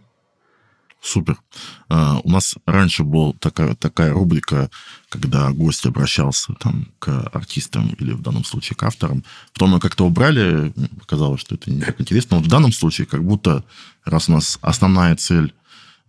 Супер. 1.00 1.38
Uh, 1.88 2.20
у 2.24 2.30
нас 2.30 2.56
раньше 2.66 3.04
была 3.04 3.32
такая, 3.38 3.76
такая 3.76 4.12
рубрика, 4.12 4.68
когда 5.08 5.50
гость 5.52 5.86
обращался 5.86 6.54
там, 6.54 6.88
к 6.98 7.30
артистам 7.32 7.94
или 8.00 8.12
в 8.12 8.20
данном 8.20 8.44
случае 8.44 8.76
к 8.76 8.82
авторам. 8.82 9.22
Потом 9.52 9.70
мы 9.70 9.80
как-то 9.80 10.04
убрали, 10.04 10.72
показалось, 10.98 11.40
что 11.40 11.54
это 11.54 11.70
не 11.70 11.80
так 11.80 12.00
интересно. 12.00 12.38
Но 12.38 12.42
в 12.42 12.48
данном 12.48 12.72
случае 12.72 13.06
как 13.06 13.22
будто, 13.22 13.64
раз 14.04 14.28
у 14.28 14.32
нас 14.32 14.58
основная 14.60 15.14
цель 15.14 15.54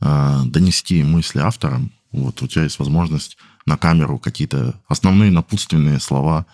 uh, 0.01 0.43
донести 0.45 1.03
мысли 1.03 1.39
авторам, 1.39 1.91
вот 2.11 2.41
у 2.41 2.47
тебя 2.47 2.63
есть 2.63 2.79
возможность 2.79 3.37
на 3.67 3.77
камеру 3.77 4.17
какие-то 4.17 4.73
основные 4.87 5.29
напутственные 5.29 5.99
слова 5.99 6.47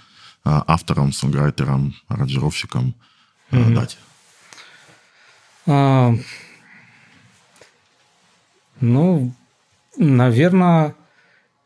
авторам, 0.46 1.12
сонграйтерам, 1.12 1.96
аранжировщикам 2.08 2.94
mm-hmm. 3.52 3.74
дать. 3.74 3.98
Uh... 5.66 6.20
Ну, 8.82 9.32
наверное, 9.98 10.96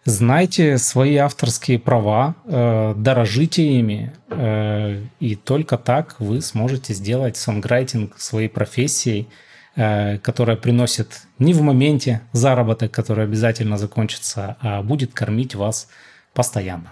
знайте 0.05 0.77
свои 0.77 1.15
авторские 1.15 1.79
права, 1.79 2.35
э, 2.45 2.93
дорожите 2.95 3.63
ими, 3.63 4.13
э, 4.29 5.03
и 5.19 5.35
только 5.35 5.77
так 5.77 6.15
вы 6.19 6.41
сможете 6.41 6.93
сделать 6.93 7.35
сонграйтинг 7.35 8.19
своей 8.19 8.47
профессией, 8.47 9.27
э, 9.75 10.19
которая 10.19 10.55
приносит 10.55 11.21
не 11.39 11.53
в 11.53 11.61
моменте 11.61 12.21
заработок, 12.31 12.91
который 12.91 13.23
обязательно 13.23 13.77
закончится, 13.77 14.57
а 14.61 14.83
будет 14.83 15.13
кормить 15.13 15.55
вас 15.55 15.87
постоянно. 16.33 16.91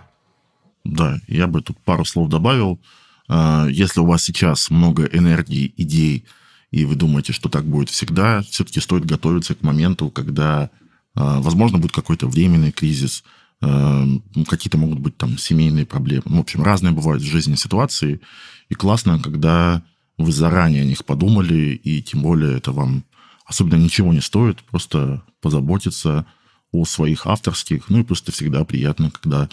Да, 0.87 1.19
я 1.27 1.47
бы 1.47 1.61
тут 1.61 1.77
пару 1.79 2.05
слов 2.05 2.29
добавил. 2.29 2.79
Э, 3.29 3.67
если 3.69 3.99
у 3.99 4.05
вас 4.05 4.23
сейчас 4.23 4.69
много 4.69 5.05
энергии, 5.05 5.73
идей, 5.77 6.25
и 6.71 6.85
вы 6.85 6.95
думаете, 6.95 7.33
что 7.33 7.49
так 7.49 7.65
будет 7.65 7.89
всегда, 7.89 8.41
все-таки 8.41 8.79
стоит 8.79 9.05
готовиться 9.05 9.55
к 9.55 9.63
моменту, 9.63 10.09
когда, 10.09 10.69
а, 11.15 11.39
возможно, 11.39 11.77
будет 11.77 11.93
какой-то 11.93 12.27
временный 12.27 12.71
кризис, 12.71 13.23
а, 13.61 14.03
ну, 14.03 14.45
какие-то 14.45 14.77
могут 14.77 14.99
быть 14.99 15.15
там 15.15 15.37
семейные 15.37 15.85
проблемы. 15.85 16.23
Ну, 16.25 16.37
в 16.37 16.41
общем, 16.41 16.63
разные 16.63 16.91
бывают 16.91 17.23
в 17.23 17.25
жизни 17.25 17.55
ситуации. 17.55 18.19
И 18.67 18.75
классно, 18.75 19.17
когда 19.19 19.81
вы 20.17 20.31
заранее 20.31 20.81
о 20.81 20.85
них 20.85 21.05
подумали, 21.05 21.79
и 21.81 22.01
тем 22.01 22.21
более 22.21 22.57
это 22.57 22.73
вам 22.73 23.05
особенно 23.45 23.81
ничего 23.81 24.11
не 24.11 24.21
стоит, 24.21 24.61
просто 24.63 25.23
позаботиться 25.41 26.25
о 26.73 26.83
своих 26.83 27.25
авторских. 27.25 27.89
Ну 27.89 27.99
и 27.99 28.03
просто 28.03 28.33
всегда 28.33 28.65
приятно, 28.65 29.09
когда 29.09 29.47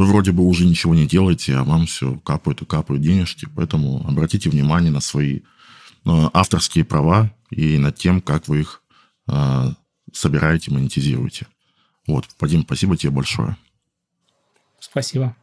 вы 0.00 0.06
вроде 0.06 0.32
бы 0.32 0.42
уже 0.44 0.66
ничего 0.66 0.94
не 0.94 1.06
делаете, 1.06 1.56
а 1.56 1.64
вам 1.64 1.86
все 1.86 2.18
капают 2.18 2.62
и 2.62 2.64
капают 2.64 3.02
денежки. 3.02 3.48
Поэтому 3.54 4.04
обратите 4.06 4.50
внимание 4.50 4.90
на 4.90 5.00
свои 5.00 5.40
Э, 6.04 6.30
авторские 6.32 6.84
права 6.84 7.30
и 7.50 7.78
над 7.78 7.96
тем, 7.96 8.20
как 8.20 8.48
вы 8.48 8.60
их 8.60 8.82
э, 9.28 9.66
собираете, 10.12 10.70
монетизируете. 10.70 11.46
Вот, 12.06 12.26
Вадим, 12.38 12.62
спасибо 12.62 12.96
тебе 12.96 13.10
большое. 13.10 13.56
Спасибо. 14.78 15.36